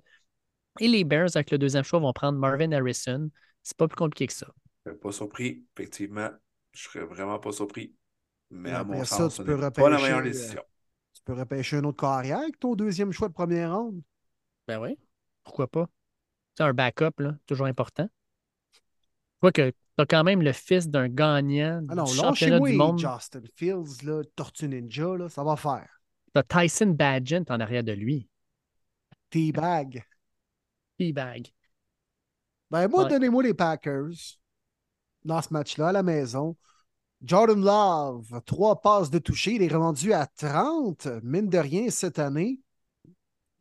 [0.79, 3.29] Et les Bears, avec le deuxième choix, vont prendre Marvin Harrison.
[3.61, 4.47] C'est pas plus compliqué que ça.
[4.85, 6.29] Je serais pas surpris, effectivement.
[6.73, 7.93] Je serais vraiment pas surpris.
[8.49, 10.61] Mais à mon ça, sens, tu ce n'est pas la repêcher, meilleure euh, décision.
[11.13, 14.01] Tu peux repêcher un autre carrière avec ton deuxième choix de première ronde.
[14.67, 14.97] Ben oui,
[15.43, 15.87] pourquoi pas?
[16.55, 18.07] C'est un backup, là, toujours important.
[19.53, 22.97] Tu as quand même le fils d'un gagnant Ah non, du championnat monde.
[22.99, 26.01] Justin Fields, là, Tortue Ninja, là, ça va faire.
[26.33, 28.27] Tu as Tyson Badgett en arrière de lui.
[29.29, 30.03] T-bag.
[30.97, 31.47] T-bag.
[32.71, 33.09] Ben, moi, Ouais.
[33.09, 34.37] donnez-moi les Packers
[35.25, 36.55] dans ce match-là, à la maison.
[37.21, 39.53] Jordan Love, trois passes de toucher.
[39.55, 42.59] Il est rendu à 30, mine de rien, cette année.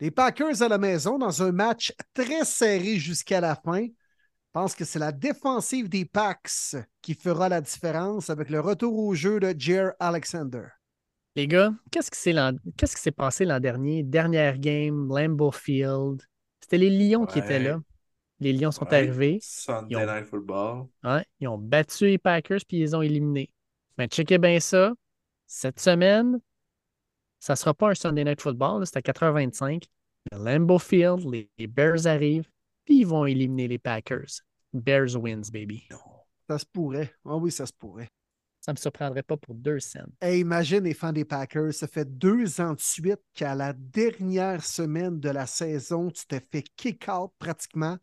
[0.02, 3.84] Les Packers à la maison dans un match très serré jusqu'à la fin.
[3.84, 8.98] Je pense que c'est la défensive des Packs qui fera la différence avec le retour
[8.98, 10.64] au jeu de Jair Alexander.
[11.36, 14.02] Les gars, qu'est-ce qui s'est passé l'an dernier?
[14.02, 16.20] Dernière game, Lambeau Field.
[16.60, 17.78] C'était les Lions qui étaient là.
[18.40, 18.97] Les Lions sont Ouais.
[18.97, 19.39] arrivés.
[19.40, 20.86] Sunday Ils ont- Night Football.
[21.05, 23.50] hein, ils ont battu les Packers puis ils les ont éliminés.
[23.97, 24.94] Mais checkez bien ça.
[25.47, 26.40] Cette semaine,
[27.42, 28.86] ça ne sera pas un Sunday Night Football.
[28.86, 29.82] C'est à 4h25.
[30.30, 32.48] Le Lambeau Field, les, Bears arrivent
[32.84, 34.42] puis ils vont éliminer les Packers.
[34.72, 35.88] Bears wins, baby.
[36.48, 37.12] Ça se pourrait.
[37.24, 38.08] Ah oui, ça se pourrait.
[38.60, 40.06] Ça ne me surprendrait pas pour deux cents.
[40.22, 45.18] imagine les fans des Packers, ça fait deux ans de suite qu'à la dernière semaine
[45.18, 47.98] de la saison, tu t'es fait kick-out pratiquement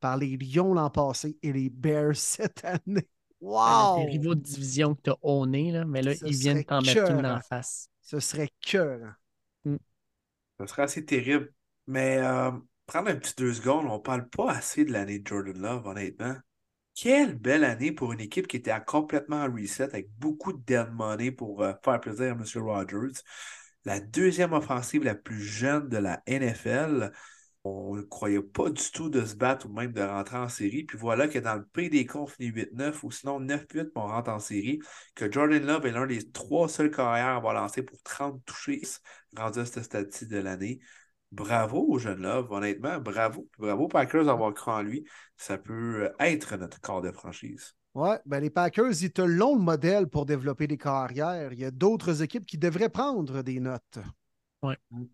[0.00, 3.08] par les Lions l'an passé et les Bears cette année.
[3.40, 4.00] Wow!
[4.00, 7.24] Les rivaux de division que tu as là, mais là, ils viennent t'en mettre une
[7.24, 7.88] en face.
[8.12, 9.14] Ce serait cœur.
[9.64, 9.76] Mm.
[10.60, 11.50] Ce serait assez terrible.
[11.86, 12.50] Mais euh,
[12.84, 16.36] prendre un petit deux secondes, on parle pas assez de l'année de Jordan Love, honnêtement.
[16.94, 20.92] Quelle belle année pour une équipe qui était à complètement reset avec beaucoup de dead
[20.92, 22.44] money pour euh, faire plaisir à M.
[22.56, 23.22] Rogers.
[23.86, 27.12] La deuxième offensive la plus jeune de la NFL.
[27.64, 30.82] On ne croyait pas du tout de se battre ou même de rentrer en série.
[30.82, 34.30] Puis voilà que dans le pays des on finit 8-9 ou sinon 9-8, on rentre
[34.30, 34.80] en série.
[35.14, 38.82] Que Jordan Love est l'un des trois seuls carrières à avoir lancé pour 30 touchés
[39.36, 40.80] rendu à cette statistique de l'année.
[41.30, 42.98] Bravo au jeune Love, honnêtement.
[42.98, 43.48] Bravo.
[43.58, 45.04] Bravo Packers d'avoir cru en lui.
[45.36, 47.74] Ça peut être notre corps de franchise.
[47.94, 51.52] Ouais, ben les Packers, ils te l'ont le modèle pour développer des carrières.
[51.52, 53.98] Il y a d'autres équipes qui devraient prendre des notes.
[54.62, 54.76] Ouais.
[54.90, 55.04] Mm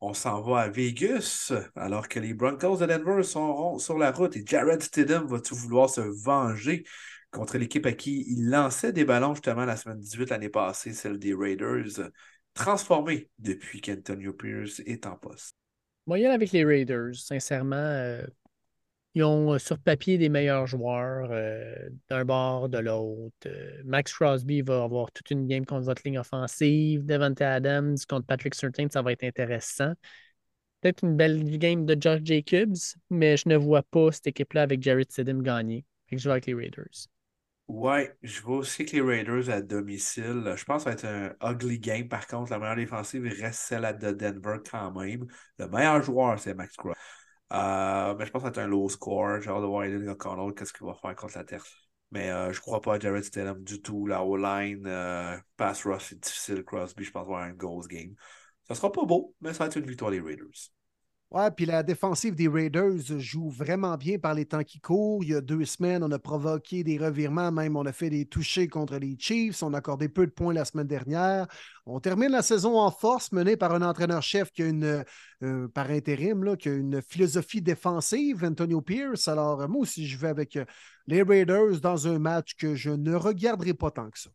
[0.00, 4.36] on s'en va à Vegas, alors que les Broncos de Denver sont sur la route
[4.36, 6.84] et Jared Stidham va tout vouloir se venger
[7.30, 11.18] contre l'équipe à qui il lançait des ballons justement la semaine 18 l'année passée, celle
[11.18, 12.10] des Raiders,
[12.54, 15.56] transformée depuis qu'Antonio Pierce est en poste.
[16.06, 17.76] Moyen avec les Raiders, sincèrement.
[17.76, 18.24] Euh,
[19.16, 23.48] ils ont euh, sur papier des meilleurs joueurs euh, d'un bord, de l'autre.
[23.82, 27.06] Max Crosby va avoir toute une game contre votre ligne offensive.
[27.06, 29.94] Devante Adams contre Patrick Surtain, ça va être intéressant.
[30.82, 32.76] Peut-être une belle game de Josh Jacobs,
[33.08, 35.86] mais je ne vois pas cette équipe-là avec Jared Sidham gagner.
[36.12, 37.08] je vais avec les Raiders.
[37.68, 40.52] Ouais, je vois aussi que les Raiders à domicile.
[40.56, 42.06] Je pense que ça va être un ugly game.
[42.06, 45.26] Par contre, la meilleure défensive reste celle de Denver quand même.
[45.58, 47.00] Le meilleur joueur, c'est Max Crosby.
[47.52, 49.40] Euh, mais je pense que ça va être un low score.
[49.40, 51.64] J'ai hâte de voir Aiden O'Connell, qu'est-ce qu'il va faire contre la Terre.
[52.10, 54.06] Mais euh, je crois pas à Jared Stidham du tout.
[54.06, 56.64] La O-line, euh, pass rush, c'est difficile.
[56.64, 58.14] Crosby, je pense avoir un ghost game.
[58.68, 60.70] Ça sera pas beau, mais ça va être une victoire des Raiders.
[61.32, 65.24] Ouais, puis la défensive des Raiders joue vraiment bien par les temps qui courent.
[65.24, 68.26] Il y a deux semaines, on a provoqué des revirements, même on a fait des
[68.26, 69.60] touchés contre les Chiefs.
[69.64, 71.48] On a accordé peu de points la semaine dernière.
[71.84, 75.04] On termine la saison en force, mené par un entraîneur-chef qui a une,
[75.42, 79.26] euh, par intérim, là, qui a une philosophie défensive, Antonio Pierce.
[79.26, 80.64] Alors, moi aussi, je vais avec euh,
[81.08, 84.30] les Raiders dans un match que je ne regarderai pas tant que ça.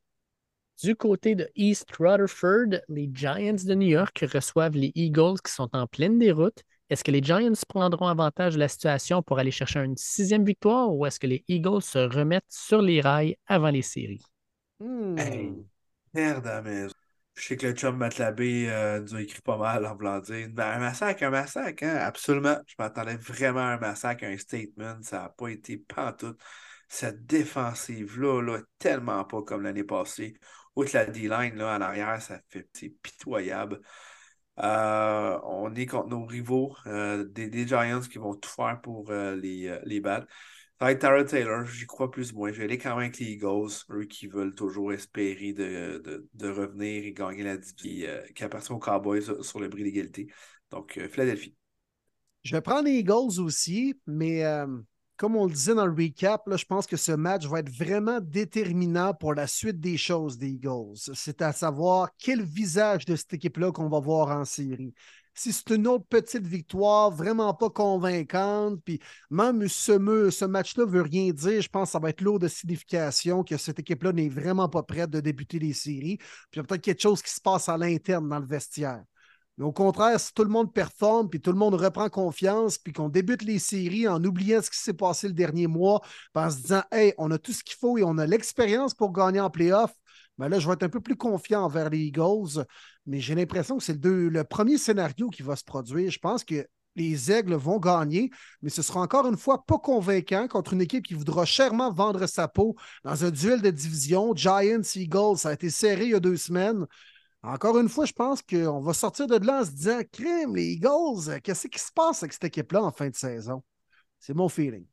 [0.83, 5.69] Du côté de East Rutherford, les Giants de New York reçoivent les Eagles qui sont
[5.73, 6.63] en pleine déroute.
[6.91, 10.93] Est-ce que les Giants prendront avantage de la situation pour aller chercher une sixième victoire
[10.93, 14.25] ou est-ce que les Eagles se remettent sur les rails avant les séries?
[14.81, 15.15] Hmm.
[16.13, 16.93] merde à maison.
[17.35, 20.49] Je sais que le chum Matlabé euh, nous a écrit pas mal en voulant dire
[20.57, 21.95] un massacre, un massacre, hein?
[21.95, 22.57] Absolument.
[22.67, 24.97] Je m'attendais vraiment à un massacre, un statement.
[25.01, 26.37] Ça n'a pas été pantoute.
[26.89, 30.33] Cette défensive-là, là, tellement pas comme l'année passée.
[30.75, 32.67] Outre la D-line en arrière, ça fait
[33.01, 33.79] pitoyable.
[34.59, 39.35] Euh, on est contre nos rivaux, euh, des, Giants qui vont tout faire pour euh,
[39.35, 40.27] les, les battre.
[40.77, 42.51] Tara Taylor, j'y crois plus ou moins.
[42.51, 47.05] Je vais aller quand même avec les Eagles, eux qui veulent toujours espérer de, revenir
[47.05, 50.27] et gagner la division qui appartient aux Cowboys sur le bris d'égalité.
[50.71, 51.55] Donc, Philadelphie.
[52.43, 54.43] Je vais prendre les Eagles aussi, mais
[55.21, 58.19] comme on le disait dans le recap, je pense que ce match va être vraiment
[58.19, 60.97] déterminant pour la suite des choses des Eagles.
[61.13, 64.95] C'est à savoir quel visage de cette équipe-là qu'on va voir en série.
[65.35, 71.31] Si c'est une autre petite victoire, vraiment pas convaincante, puis même ce, match-là veut rien
[71.31, 74.69] dire, je pense que ça va être lourd de signification que cette équipe-là n'est vraiment
[74.69, 76.17] pas prête de débuter les séries.
[76.17, 79.03] Puis il y a peut-être quelque chose qui se passe à l'interne dans le vestiaire.
[79.57, 82.93] Mais au contraire, si tout le monde performe, puis tout le monde reprend confiance, puis
[82.93, 86.01] qu'on débute les séries en oubliant ce qui s'est passé le dernier mois,
[86.35, 89.11] en se disant Hey, on a tout ce qu'il faut et on a l'expérience pour
[89.11, 89.93] gagner en playoff,
[90.37, 92.65] ben là, je vais être un peu plus confiant envers les Eagles.
[93.05, 96.09] Mais j'ai l'impression que c'est le, le premier scénario qui va se produire.
[96.09, 96.65] Je pense que
[96.95, 98.31] les Aigles vont gagner,
[98.61, 102.25] mais ce sera encore une fois pas convaincant contre une équipe qui voudra chèrement vendre
[102.27, 104.35] sa peau dans un duel de division.
[104.35, 106.85] Giants, Eagles, ça a été serré il y a deux semaines.
[107.43, 110.73] Encore une fois, je pense qu'on va sortir de là en se disant Crime, les
[110.73, 113.63] Eagles, qu'est-ce qui se passe avec cette équipe-là en fin de saison?
[114.19, 114.85] C'est mon feeling.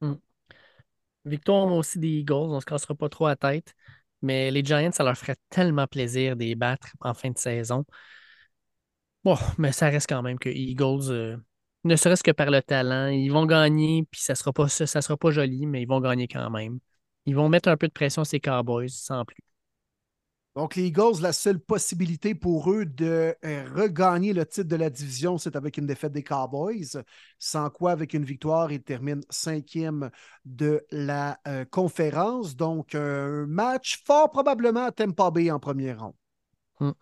[0.00, 0.16] Hmm.
[1.24, 3.74] Victoire, aussi, des Eagles, on ne se cassera pas trop la tête.
[4.22, 7.84] Mais les Giants, ça leur ferait tellement plaisir de les battre en fin de saison.
[9.24, 11.36] Bon, mais ça reste quand même que les Eagles, euh,
[11.84, 15.30] ne serait-ce que par le talent, ils vont gagner, puis ça ne sera, sera pas
[15.30, 16.78] joli, mais ils vont gagner quand même.
[17.26, 19.42] Ils vont mettre un peu de pression sur ces Cowboys, sans plus.
[20.56, 24.88] Donc, les Eagles, la seule possibilité pour eux de euh, regagner le titre de la
[24.88, 27.02] division, c'est avec une défaite des Cowboys.
[27.38, 30.10] Sans quoi, avec une victoire, ils terminent cinquième
[30.46, 32.56] de la euh, conférence.
[32.56, 36.14] Donc, un match fort probablement à Tampa Bay en première ronde.
[36.80, 36.92] Hmm.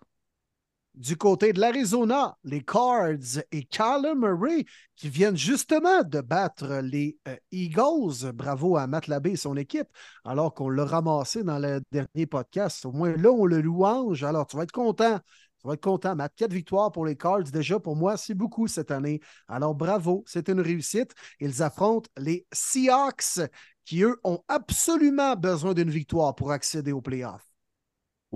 [0.95, 4.65] Du côté de l'Arizona, les Cards et Kyler Murray
[4.95, 8.31] qui viennent justement de battre les euh, Eagles.
[8.33, 9.89] Bravo à Matt Labbé et son équipe,
[10.25, 12.87] alors qu'on l'a ramassé dans le dernier podcast.
[12.87, 14.23] Au moins là, on le louange.
[14.23, 15.19] Alors, tu vas être content.
[15.61, 16.33] Tu vas être content, Matt.
[16.37, 17.43] Quatre victoires pour les Cards.
[17.43, 19.19] Déjà, pour moi, c'est beaucoup cette année.
[19.49, 20.23] Alors, bravo.
[20.29, 21.13] C'est une réussite.
[21.41, 23.41] Ils affrontent les Seahawks
[23.85, 27.54] qui, eux, ont absolument besoin d'une victoire pour accéder aux playoffs.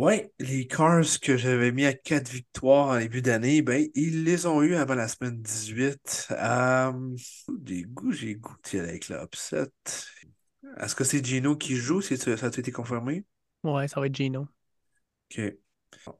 [0.01, 4.47] Oui, les Cars que j'avais mis à quatre victoires en début d'année, ben, ils les
[4.47, 6.28] ont eu avant la semaine 18.
[6.31, 6.93] Euh,
[7.65, 9.67] j'ai goût, j'ai goût d'y aller avec l'upset.
[10.77, 12.01] Est-ce que c'est Gino qui joue?
[12.01, 13.25] Si ça a été confirmé?
[13.65, 14.47] Ouais, ça va être Gino.
[15.33, 15.41] OK.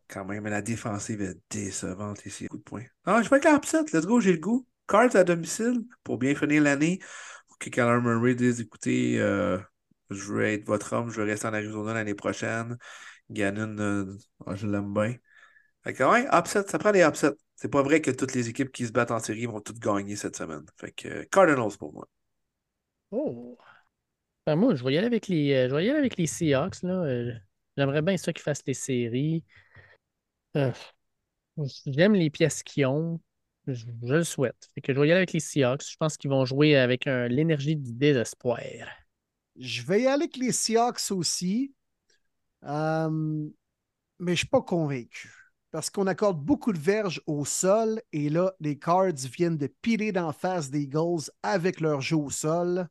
[0.08, 2.48] Quand même, la défensive est décevante ici.
[2.48, 2.82] Coup de poing.
[3.05, 3.84] Ah, je vais avec l'upset.
[3.92, 4.66] Let's go, j'ai le goût.
[4.89, 6.98] Cards à domicile pour bien finir l'année.
[7.47, 9.57] Pour que Murray dise écoutez, euh,
[10.10, 12.76] je veux être votre homme, je veux rester en Arizona l'année prochaine.
[13.31, 14.18] Gannon, euh,
[14.55, 15.15] je l'aime bien.
[15.84, 17.36] Fait que, ouais, upset, ça prend des upsets.
[17.57, 20.16] C'est pas vrai que toutes les équipes qui se battent en série vont toutes gagner
[20.16, 20.65] cette semaine.
[20.76, 22.08] Fait que euh, Cardinals pour moi.
[23.10, 23.58] Oh.
[24.47, 26.26] Ben moi, je vais y aller avec les, euh, je vais y aller avec les
[26.26, 26.82] Seahawks.
[26.82, 27.34] Là.
[27.76, 29.44] J'aimerais bien ça qu'ils fassent les séries.
[31.86, 33.20] J'aime les pièces qu'ils ont.
[33.66, 34.70] Je, le souhaite.
[34.74, 35.84] Fait que je vais y aller avec les Seahawks.
[35.89, 38.60] Je pense qu'ils vont jouer avec l'énergie du désespoir.
[39.57, 41.74] Je vais y aller avec les Seahawks aussi.
[42.64, 43.48] Euh,
[44.18, 45.32] mais je ne suis pas convaincu.
[45.70, 50.12] Parce qu'on accorde beaucoup de verges au sol et là, les Cards viennent de piler
[50.12, 52.88] d'en face des Eagles avec leur jeu au sol.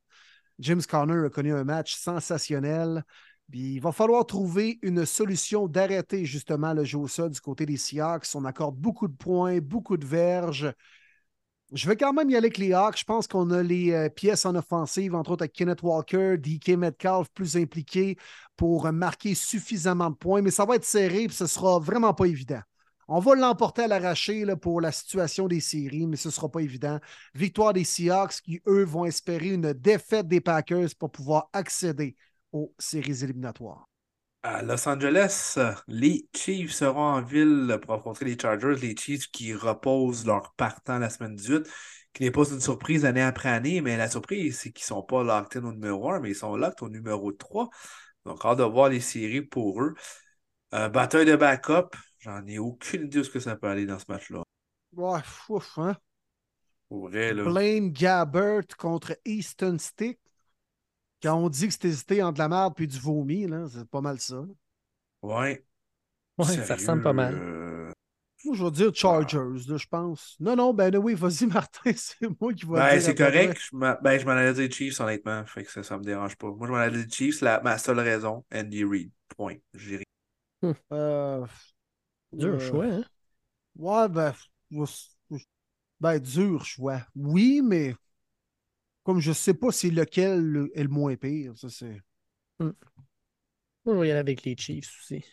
[0.60, 3.04] James Conner a connu un match sensationnel.
[3.52, 7.78] il va falloir trouver une solution d'arrêter justement le jeu au sol du côté des
[7.78, 8.28] Seahawks.
[8.36, 10.72] On accorde beaucoup de points, beaucoup de verges.
[11.74, 13.00] Je vais quand même y aller avec les Hawks.
[13.00, 16.70] Je pense qu'on a les euh, pièces en offensive, entre autres avec Kenneth Walker, DK
[16.78, 18.18] Metcalf plus impliqué
[18.56, 22.14] pour marquer suffisamment de points, mais ça va être serré et ce ne sera vraiment
[22.14, 22.62] pas évident.
[23.10, 26.62] On va l'emporter à l'arraché pour la situation des séries, mais ce ne sera pas
[26.62, 27.00] évident.
[27.36, 32.16] Victoire des Seahawks qui, eux, vont espérer une défaite des Packers pour pouvoir accéder
[32.52, 33.88] aux séries éliminatoires.
[34.44, 35.58] À Los Angeles,
[35.88, 38.76] les Chiefs seront en ville pour affronter les Chargers.
[38.82, 41.68] Les Chiefs qui reposent leur partant la semaine 18,
[42.14, 45.04] qui n'est pas une surprise année après année, mais la surprise, c'est qu'ils ne sont
[45.04, 47.70] pas locked au numéro 1, mais ils sont locked au numéro 3.
[48.26, 49.96] Donc, hâte de voir les séries pour eux.
[50.74, 54.00] Euh, bataille de backup, j'en ai aucune idée de ce que ça peut aller dans
[54.00, 54.44] ce match-là.
[54.94, 55.98] Ouais, ouf, hein?
[56.90, 57.44] Vrai, là.
[57.44, 60.20] Blaine Gabbert contre Easton Stick.
[61.22, 64.20] Quand on dit que c'est hésité entre la merde et du vomi, c'est pas mal
[64.20, 64.44] ça.
[65.22, 65.66] Ouais.
[66.38, 67.36] Ouais, ça ressemble pas mal.
[67.36, 67.92] Euh,
[68.46, 70.36] moi, je vais dire Chargers, je pense.
[70.40, 73.02] Non, non, ben oui, vas-y, Martin, c'est moi qui vais ben, dire.
[73.02, 73.60] c'est correct.
[73.60, 75.44] Je ben, je m'en allais dire Chiefs, honnêtement.
[75.46, 76.48] Fait que ça, ça me dérange pas.
[76.48, 79.12] Moi, je m'en allais dire Chiefs, la, ma seule raison, Andy Reid.
[79.30, 79.56] Point.
[79.74, 80.76] J'ai rien.
[80.92, 81.46] Euh,
[82.32, 83.04] dur euh, choix, hein?
[83.76, 84.34] Ouais, ben.
[86.00, 87.02] Ben, dur choix.
[87.16, 87.96] Oui, mais
[89.08, 91.54] comme je sais pas c'est lequel est le moins pire.
[91.56, 92.02] Ça, c'est.
[92.60, 92.74] Moi,
[93.86, 95.24] je vais y aller avec les Chiefs aussi.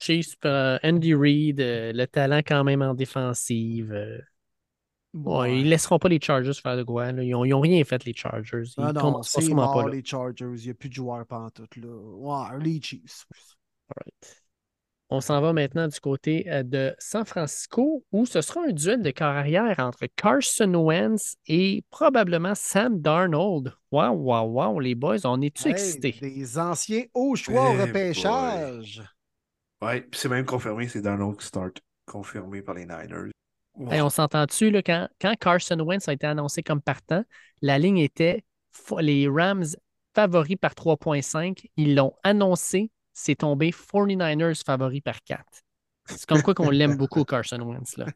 [0.00, 3.92] Chiefs, euh, Andy Reid, euh, le talent quand même en défensive.
[3.92, 4.18] Euh.
[5.14, 5.60] Ouais.
[5.60, 7.10] ils ne laisseront pas les Chargers faire de quoi.
[7.10, 8.64] Ils n'ont rien fait, les Chargers.
[8.76, 10.50] Ils ah non, c'est mort, pas, les Chargers.
[10.56, 11.88] Il n'y a plus de joueurs tout Là.
[11.88, 13.28] Ouais, les Chiefs.
[15.14, 19.02] On s'en va maintenant du côté euh, de San Francisco où ce sera un duel
[19.02, 23.74] de carrière entre Carson Wentz et probablement Sam Darnold.
[23.90, 26.16] Waouh, waouh, waouh, les boys, on est-tu excités?
[26.18, 29.02] Des anciens hauts choix au repêchage.
[29.82, 33.32] Oui, c'est même confirmé, c'est Darnold qui start, confirmé par les Niners.
[33.76, 37.22] on s'entend-tu, quand, quand Carson Wentz a été annoncé comme partant,
[37.60, 38.44] la ligne était
[38.98, 39.66] les Rams
[40.14, 41.66] favoris par 3.5.
[41.76, 45.44] Ils l'ont annoncé c'est tombé 49ers favoris par 4.
[46.06, 47.96] C'est comme quoi qu'on l'aime beaucoup, Carson Wentz.
[47.96, 48.06] Là.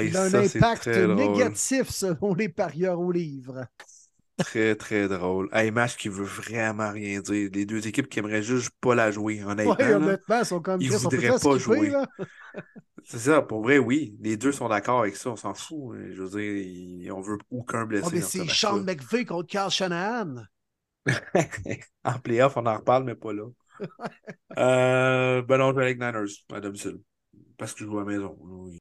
[0.00, 3.66] Il a un impact négatif selon les parieurs au livre.
[4.36, 5.48] Très, très drôle.
[5.52, 7.50] Hey, match qui veut vraiment rien dire.
[7.52, 9.76] Les deux équipes qui aimeraient juste pas la jouer, honnêtement.
[9.78, 11.92] Oui, honnêtement, ils sont comme Ils voudraient pas jouer.
[13.04, 14.16] C'est ça, pour vrai, oui.
[14.20, 15.96] Les deux sont d'accord avec ça, on s'en fout.
[16.10, 18.06] Je veux dire, on veut aucun blessé.
[18.06, 20.36] Oh, mais c'est Sean McVeigh contre Carl Shanahan.
[22.04, 23.46] En playoff, on en reparle, mais pas là.
[24.58, 27.00] euh, ben non, je vais avec Niners à domicile.
[27.58, 28.36] Parce que je joue à la maison.
[28.40, 28.78] Oui.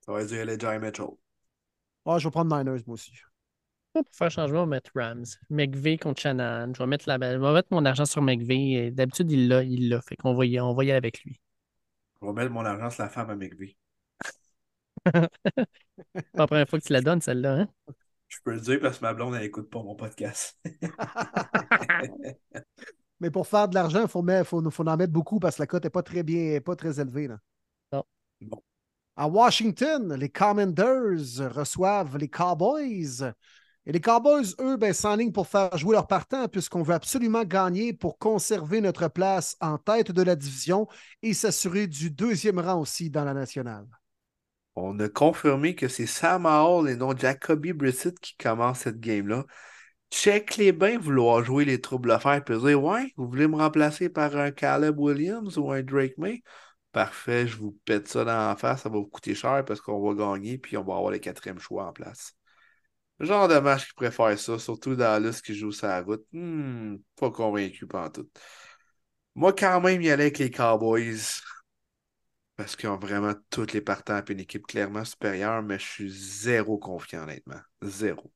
[0.00, 1.06] Ça va être du LJ Mitchell.
[2.06, 3.12] Ah, je vais prendre Niners, moi aussi.
[3.92, 5.24] Pour faire changement, on va mettre Rams.
[5.50, 6.72] McVeigh contre Shannon.
[6.74, 7.16] Je vais mettre, la...
[7.16, 8.92] je vais mettre mon argent sur McVeigh.
[8.92, 10.00] D'habitude, il l'a, il l'a.
[10.00, 11.40] Fait qu'on va y, on va y aller avec lui.
[12.20, 13.76] Je vais mettre mon argent sur la femme à McVeigh.
[15.12, 15.28] pas
[16.34, 17.68] la première fois que tu la donnes, celle-là, hein?
[18.28, 20.60] Je peux le dire parce que ma blonde, elle écoute pas mon podcast.
[23.20, 25.66] Mais pour faire de l'argent, il faut, faut, faut, en mettre beaucoup parce que la
[25.66, 27.28] cote n'est pas très bien, pas très élevée.
[27.28, 27.38] Là.
[27.92, 28.04] Non.
[28.40, 28.62] Bon.
[29.16, 33.32] À Washington, les Commanders reçoivent les Cowboys.
[33.84, 37.92] Et les Cowboys, eux, ben, s'enlignent pour faire jouer leur partant puisqu'on veut absolument gagner
[37.92, 40.86] pour conserver notre place en tête de la division
[41.22, 43.86] et s'assurer du deuxième rang aussi dans la nationale.
[44.84, 49.44] On a confirmé que c'est Sam Howell et non Jacoby Brissett qui commence cette game-là.
[50.10, 53.56] Check les bains vouloir jouer les troubles à faire et dire Ouais, vous voulez me
[53.56, 56.42] remplacer par un Caleb Williams ou un Drake May?
[56.92, 60.00] Parfait, je vous pète ça dans la face, ça va vous coûter cher parce qu'on
[60.00, 62.34] va gagner puis on va avoir les quatrième choix en place.
[63.20, 66.24] Genre de match qui préfère ça, surtout Dallas qui joue sa route.
[66.32, 68.28] Hmm, pas convaincu par tout.
[69.34, 71.40] Moi, quand même, y aller avec les Cowboys.
[72.58, 76.10] Parce qu'ils ont vraiment toutes les partants et une équipe clairement supérieure, mais je suis
[76.10, 77.60] zéro confiant, honnêtement.
[77.82, 78.32] Zéro.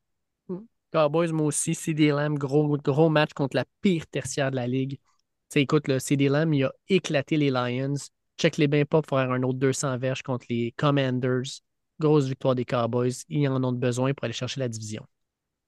[0.46, 0.60] Hmm.
[0.92, 5.00] Cowboys, moi aussi, CD Lamb, gros, gros match contre la pire tertiaire de la ligue.
[5.48, 7.96] sais, écoute, le CD Lamb, il a éclaté les Lions.
[8.38, 11.60] Check les bains pas pour faire un autre 200 verges contre les Commanders.
[11.98, 13.24] Grosse victoire des Cowboys.
[13.28, 15.04] Ils en ont besoin pour aller chercher la division.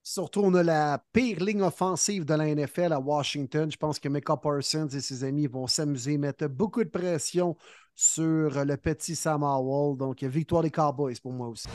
[0.07, 3.73] Surtout, on a la pire ligne offensive de la NFL à Washington.
[3.73, 7.57] Je pense que Micah Parsons et ses amis vont s'amuser, mettre beaucoup de pression
[7.95, 9.97] sur le petit Sam Howell.
[9.97, 11.67] Donc, victoire des Cowboys pour moi aussi.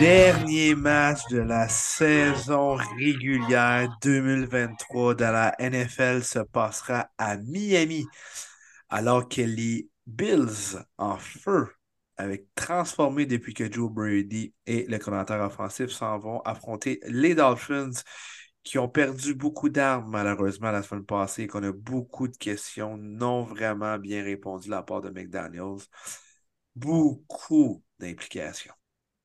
[0.00, 8.04] Dernier match de la saison régulière 2023 de la NFL se passera à Miami,
[8.88, 11.68] alors que les Bills en feu
[12.16, 17.92] avec transformé depuis que Joe Brady et le commentaire offensif s'en vont affronter les Dolphins
[18.64, 22.96] qui ont perdu beaucoup d'armes malheureusement la semaine passée et qu'on a beaucoup de questions
[22.96, 25.82] non vraiment bien répondues de la part de McDaniels.
[26.74, 28.74] Beaucoup d'implications.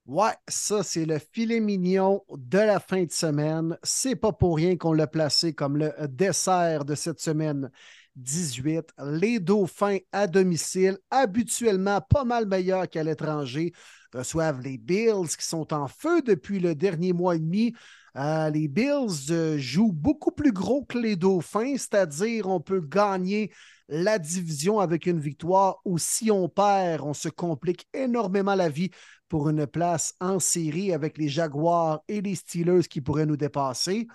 [0.10, 3.78] Ouais, ça, c'est le filet mignon de la fin de semaine.
[3.84, 7.70] C'est pas pour rien qu'on l'a placé comme le dessert de cette semaine.
[8.16, 8.90] 18.
[9.04, 13.72] Les Dauphins à domicile, habituellement pas mal meilleurs qu'à l'étranger,
[14.12, 17.76] reçoivent les Bills qui sont en feu depuis le dernier mois et demi.
[18.16, 23.52] Euh, les Bills euh, jouent beaucoup plus gros que les Dauphins, c'est-à-dire on peut gagner
[23.88, 28.90] la division avec une victoire ou si on perd, on se complique énormément la vie
[29.30, 34.08] pour une place en série avec les Jaguars et les Steelers qui pourraient nous dépasser.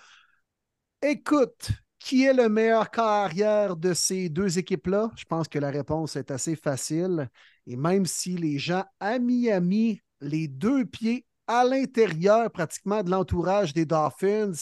[1.00, 5.10] Écoute, qui est le meilleur carrière de ces deux équipes-là?
[5.16, 7.30] Je pense que la réponse est assez facile.
[7.66, 13.72] Et même si les gens à Miami, les deux pieds à l'intérieur pratiquement de l'entourage
[13.72, 14.52] des Dolphins,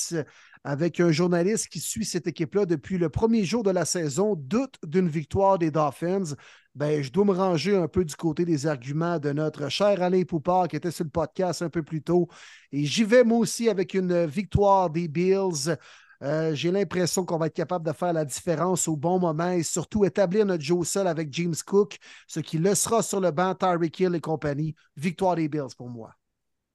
[0.65, 4.77] avec un journaliste qui suit cette équipe-là depuis le premier jour de la saison, doute
[4.85, 6.37] d'une victoire des Dolphins,
[6.75, 10.23] ben, je dois me ranger un peu du côté des arguments de notre cher Alain
[10.23, 12.29] Poupard qui était sur le podcast un peu plus tôt.
[12.71, 15.77] Et j'y vais moi aussi avec une victoire des Bills.
[16.23, 19.65] Euh, j'ai l'impression qu'on va être capable de faire la différence au bon moment et
[19.65, 23.55] surtout établir notre jeu au sol avec James Cook, ce qui laissera sur le banc
[23.55, 24.75] Tyreek Hill et compagnie.
[24.97, 26.15] Victoire des Bills pour moi.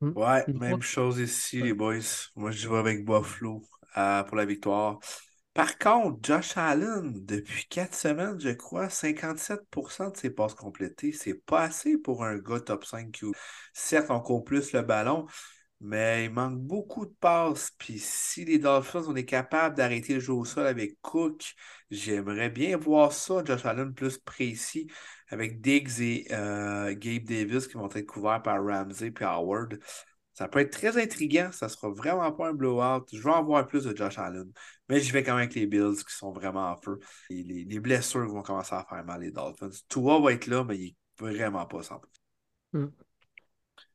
[0.02, 0.12] Hmm.
[0.16, 2.00] Ouais, même chose ici, les boys.
[2.36, 3.64] Moi, je vais avec Buffalo
[3.98, 5.00] euh, pour la victoire.
[5.54, 11.12] Par contre, Josh Allen, depuis quatre semaines, je crois, 57% de ses passes complétées.
[11.14, 13.26] C'est pas assez pour un gars top 5 qui,
[13.74, 15.26] certes, encore plus le ballon,
[15.82, 17.72] mais il manque beaucoup de passes.
[17.80, 21.56] Puis si les Dolphins, on est capable d'arrêter le jeu au sol avec Cook,
[21.90, 24.88] j'aimerais bien voir ça, Josh Allen plus précis,
[25.30, 29.80] avec Diggs et euh, Gabe Davis qui vont être couverts par Ramsey et Howard.
[30.34, 31.52] Ça peut être très intriguant.
[31.52, 33.06] Ça sera vraiment pas un blowout.
[33.12, 34.52] Je veux en voir plus de Josh Allen.
[34.88, 37.00] Mais je vais quand même avec les Bills qui sont vraiment en feu.
[37.30, 39.70] Les, blessures vont commencer à faire mal les Dolphins.
[39.90, 42.00] Tua va être là, mais il est vraiment pas sans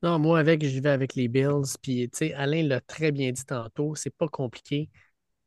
[0.03, 1.77] non, moi, avec, je vais avec les Bills.
[1.81, 4.91] Puis, tu sais, Alain l'a très bien dit tantôt, c'est pas compliqué.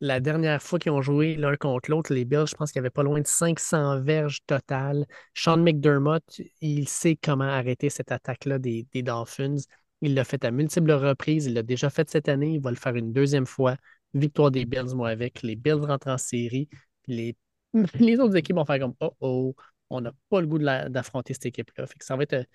[0.01, 2.81] La dernière fois qu'ils ont joué l'un contre l'autre, les Bills, je pense qu'il y
[2.81, 5.05] avait pas loin de 500 verges totales.
[5.33, 9.55] Sean McDermott, il sait comment arrêter cette attaque-là des, Dolphins.
[10.01, 11.45] Il l'a fait à multiples reprises.
[11.45, 12.55] Il l'a déjà fait cette année.
[12.55, 13.77] Il va le faire une deuxième fois.
[14.13, 15.41] Victoire des Bills, moi, avec.
[15.43, 16.67] Les Bills rentrent en série.
[17.07, 17.35] Les,
[17.99, 19.55] les autres équipes vont faire comme Oh oh,
[19.89, 21.85] on n'a pas le goût d'affronter cette équipe-là.
[22.01, 22.45] ça va être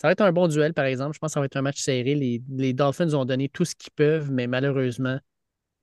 [0.00, 1.14] ça va être un bon duel, par exemple.
[1.14, 2.14] Je pense que ça va être un match serré.
[2.14, 5.18] Les, Dolphins ont donné tout ce qu'ils peuvent, mais malheureusement,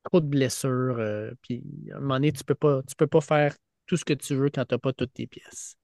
[0.06, 0.98] trop de blessures.
[1.00, 3.98] Euh, puis à un moment donné, tu ne peux, pas, tu peux pas faire tout
[3.98, 5.75] ce que tu veux quand tu n'as pas toutes tes pièces.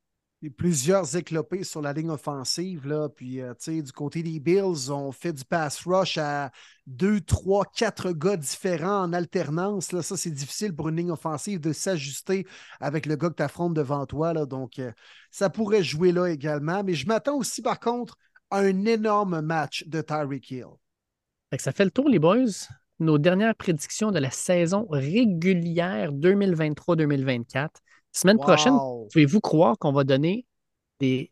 [0.57, 2.87] Plusieurs éclopés sur la ligne offensive.
[2.87, 3.09] Là.
[3.09, 6.49] Puis, euh, tu sais, du côté des Bills, on fait du pass rush à
[6.87, 9.91] deux, trois, quatre gars différents en alternance.
[9.91, 10.01] Là.
[10.01, 12.47] Ça, c'est difficile pour une ligne offensive de s'ajuster
[12.79, 14.33] avec le gars que tu affrontes devant toi.
[14.33, 14.47] Là.
[14.47, 14.91] Donc, euh,
[15.29, 16.83] ça pourrait jouer là également.
[16.83, 18.17] Mais je m'attends aussi, par contre,
[18.49, 20.65] à un énorme match de Tyreek Hill.
[21.59, 22.47] ça fait le tour, les boys.
[23.01, 27.69] Nos dernières prédictions de la saison régulière 2023-2024.
[28.11, 28.77] Semaine prochaine,
[29.11, 30.45] pouvez-vous croire qu'on va donner
[30.99, 31.31] des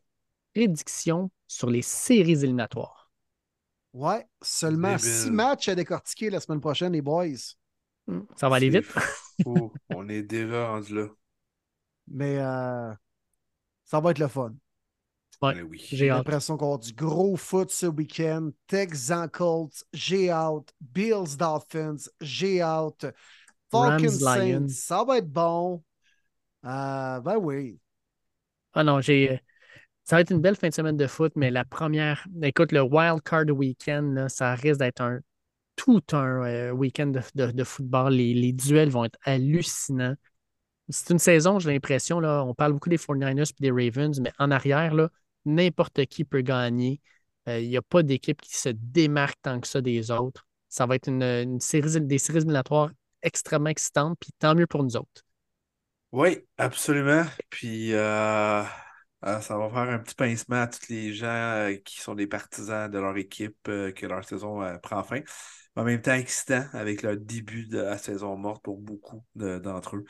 [0.55, 3.11] prédictions sur les séries éliminatoires?
[3.93, 7.27] Ouais, seulement six matchs à décortiquer la semaine prochaine, les boys.
[8.07, 8.87] Hmm, ça va aller vite.
[9.45, 11.07] On est déjà rendu là.
[12.07, 12.91] Mais euh,
[13.85, 14.55] ça va être le fun.
[15.41, 15.81] Ouais, ben oui.
[15.89, 18.49] J'ai l'impression qu'on va avoir du gros foot ce week-end.
[18.67, 20.69] Texans Colts, j'ai out.
[20.81, 23.05] Bills Dolphins, j'ai out.
[23.71, 25.83] Falcons Saints, ça va être bon.
[26.65, 27.79] Euh, ben oui.
[28.73, 29.31] Ah non, j'ai.
[29.31, 29.37] Euh,
[30.03, 32.27] ça va être une belle fin de semaine de foot, mais la première.
[32.41, 35.19] Écoute, le Wild Card Weekend, ça risque d'être un
[35.75, 38.13] tout un euh, week-end de, football.
[38.13, 40.15] Les, duels vont être hallucinants.
[40.89, 44.49] C'est une saison, j'ai l'impression, on parle beaucoup des 49ers et des Ravens, mais en
[44.49, 44.93] arrière,
[45.49, 47.01] n'importe qui peut gagner.
[47.47, 50.45] Il n'y a pas d'équipe qui se démarque tant que ça des autres.
[50.67, 54.95] Ça va être une, série, des séries éliminatoires extrêmement excitantes, puis tant mieux pour nous
[54.95, 55.23] autres.
[56.11, 57.23] Oui, absolument.
[57.49, 58.63] Puis euh,
[59.25, 62.27] euh, ça va faire un petit pincement à tous les gens euh, qui sont des
[62.27, 65.21] partisans de leur équipe que leur saison prend fin.
[65.75, 70.05] En même temps, excitant avec le début de la saison morte pour beaucoup d'entre eux.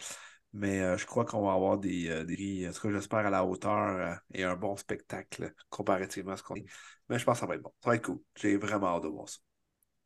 [0.54, 4.44] Mais je crois qu'on va avoir des, des en tout j'espère à la hauteur et
[4.44, 6.66] un bon spectacle comparativement à ce qu'on est.
[7.08, 7.74] Mais je pense que ça va être bon.
[7.84, 8.20] Ça va être cool.
[8.36, 9.40] J'ai vraiment hâte de voir ça.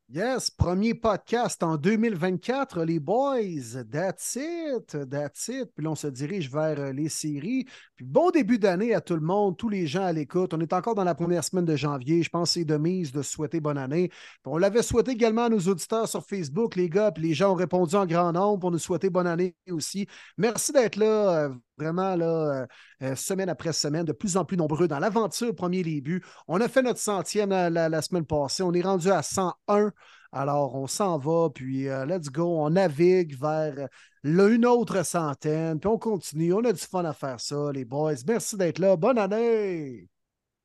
[0.09, 3.83] Yes, premier podcast en 2024, les boys.
[3.89, 5.71] That's it, that's it.
[5.73, 7.65] Puis là, on se dirige vers euh, les séries.
[7.95, 10.53] Puis bon début d'année à tout le monde, tous les gens à l'écoute.
[10.53, 12.21] On est encore dans la première semaine de janvier.
[12.21, 14.11] Je pense que c'est de mise de souhaiter bonne année.
[14.45, 17.11] on l'avait souhaité également à nos auditeurs sur Facebook, les gars.
[17.11, 20.05] Puis les gens ont répondu en grand nombre pour nous souhaiter bonne année aussi.
[20.37, 21.49] Merci d'être là.
[21.79, 22.67] Euh, vraiment là, euh,
[23.03, 26.23] euh, semaine après semaine, de plus en plus nombreux dans l'aventure premier début.
[26.47, 28.63] On a fait notre centième la, semaine passée.
[28.63, 29.91] On est rendu à 101.
[30.31, 32.59] Alors, on s'en va, puis euh, let's go.
[32.59, 33.87] On navigue vers
[34.23, 36.53] une autre centaine, puis on continue.
[36.53, 38.15] On a du fun à faire ça, les boys.
[38.27, 38.95] Merci d'être là.
[38.95, 40.09] Bonne année!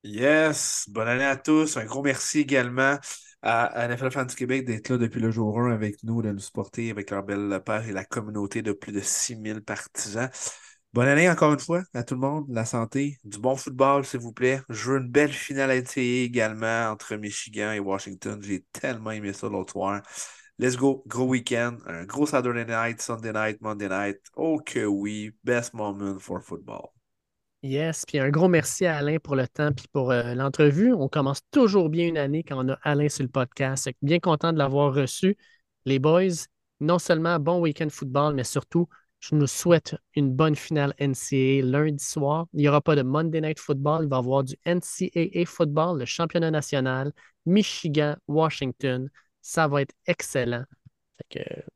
[0.04, 1.76] Yes, bonne année à tous.
[1.76, 2.98] Un gros merci également
[3.42, 6.38] à NFL Fans du Québec d'être là depuis le jour 1 avec nous, de nous
[6.38, 10.30] supporter avec leur belle page et la communauté de plus de 6000 partisans.
[10.94, 14.20] Bonne année encore une fois à tout le monde, la santé, du bon football s'il
[14.20, 14.62] vous plaît.
[14.70, 18.40] Je veux une belle finale NCAA également entre Michigan et Washington.
[18.42, 20.00] J'ai tellement aimé ça l'autre soir.
[20.58, 24.16] Let's go, gros week-end, un gros Saturday night, Sunday night, Monday night.
[24.34, 26.88] Oh que oui, best moment for football.
[27.62, 30.94] Yes, puis un gros merci à Alain pour le temps puis pour euh, l'entrevue.
[30.94, 33.90] On commence toujours bien une année quand on a Alain sur le podcast.
[34.00, 35.36] Bien content de l'avoir reçu.
[35.84, 36.46] Les boys,
[36.80, 38.88] non seulement bon week-end football, mais surtout
[39.20, 42.46] je nous souhaite une bonne finale NCAA lundi soir.
[42.52, 44.04] Il n'y aura pas de Monday Night Football.
[44.04, 47.12] Il va y avoir du NCAA Football, le championnat national,
[47.44, 49.10] Michigan, Washington.
[49.42, 50.64] Ça va être excellent.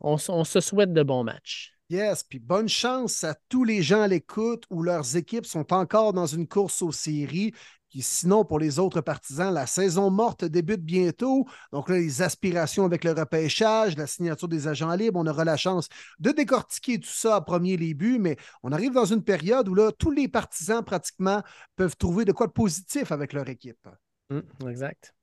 [0.00, 1.72] on, se souhaite de bons matchs.
[1.90, 6.12] Yes, puis bonne chance à tous les gens à l'écoute où leurs équipes sont encore
[6.12, 7.52] dans une course aux séries
[8.00, 11.46] sinon, pour les autres partisans, la saison morte débute bientôt.
[11.72, 15.58] Donc là, les aspirations avec le repêchage, la signature des agents libres, on aura la
[15.58, 15.88] chance
[16.18, 19.92] de décortiquer tout ça à premier début, mais on arrive dans une période où là,
[19.92, 21.42] tous les partisans pratiquement
[21.76, 23.86] peuvent trouver de quoi de positif avec leur équipe.
[24.30, 25.14] Hum, exact.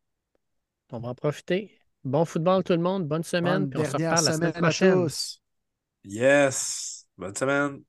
[0.91, 1.79] On va en profiter.
[2.03, 5.07] Bon football tout le monde, bonne semaine, puis on se reparle la semaine prochaine.
[6.03, 7.83] Yes, bonne semaine.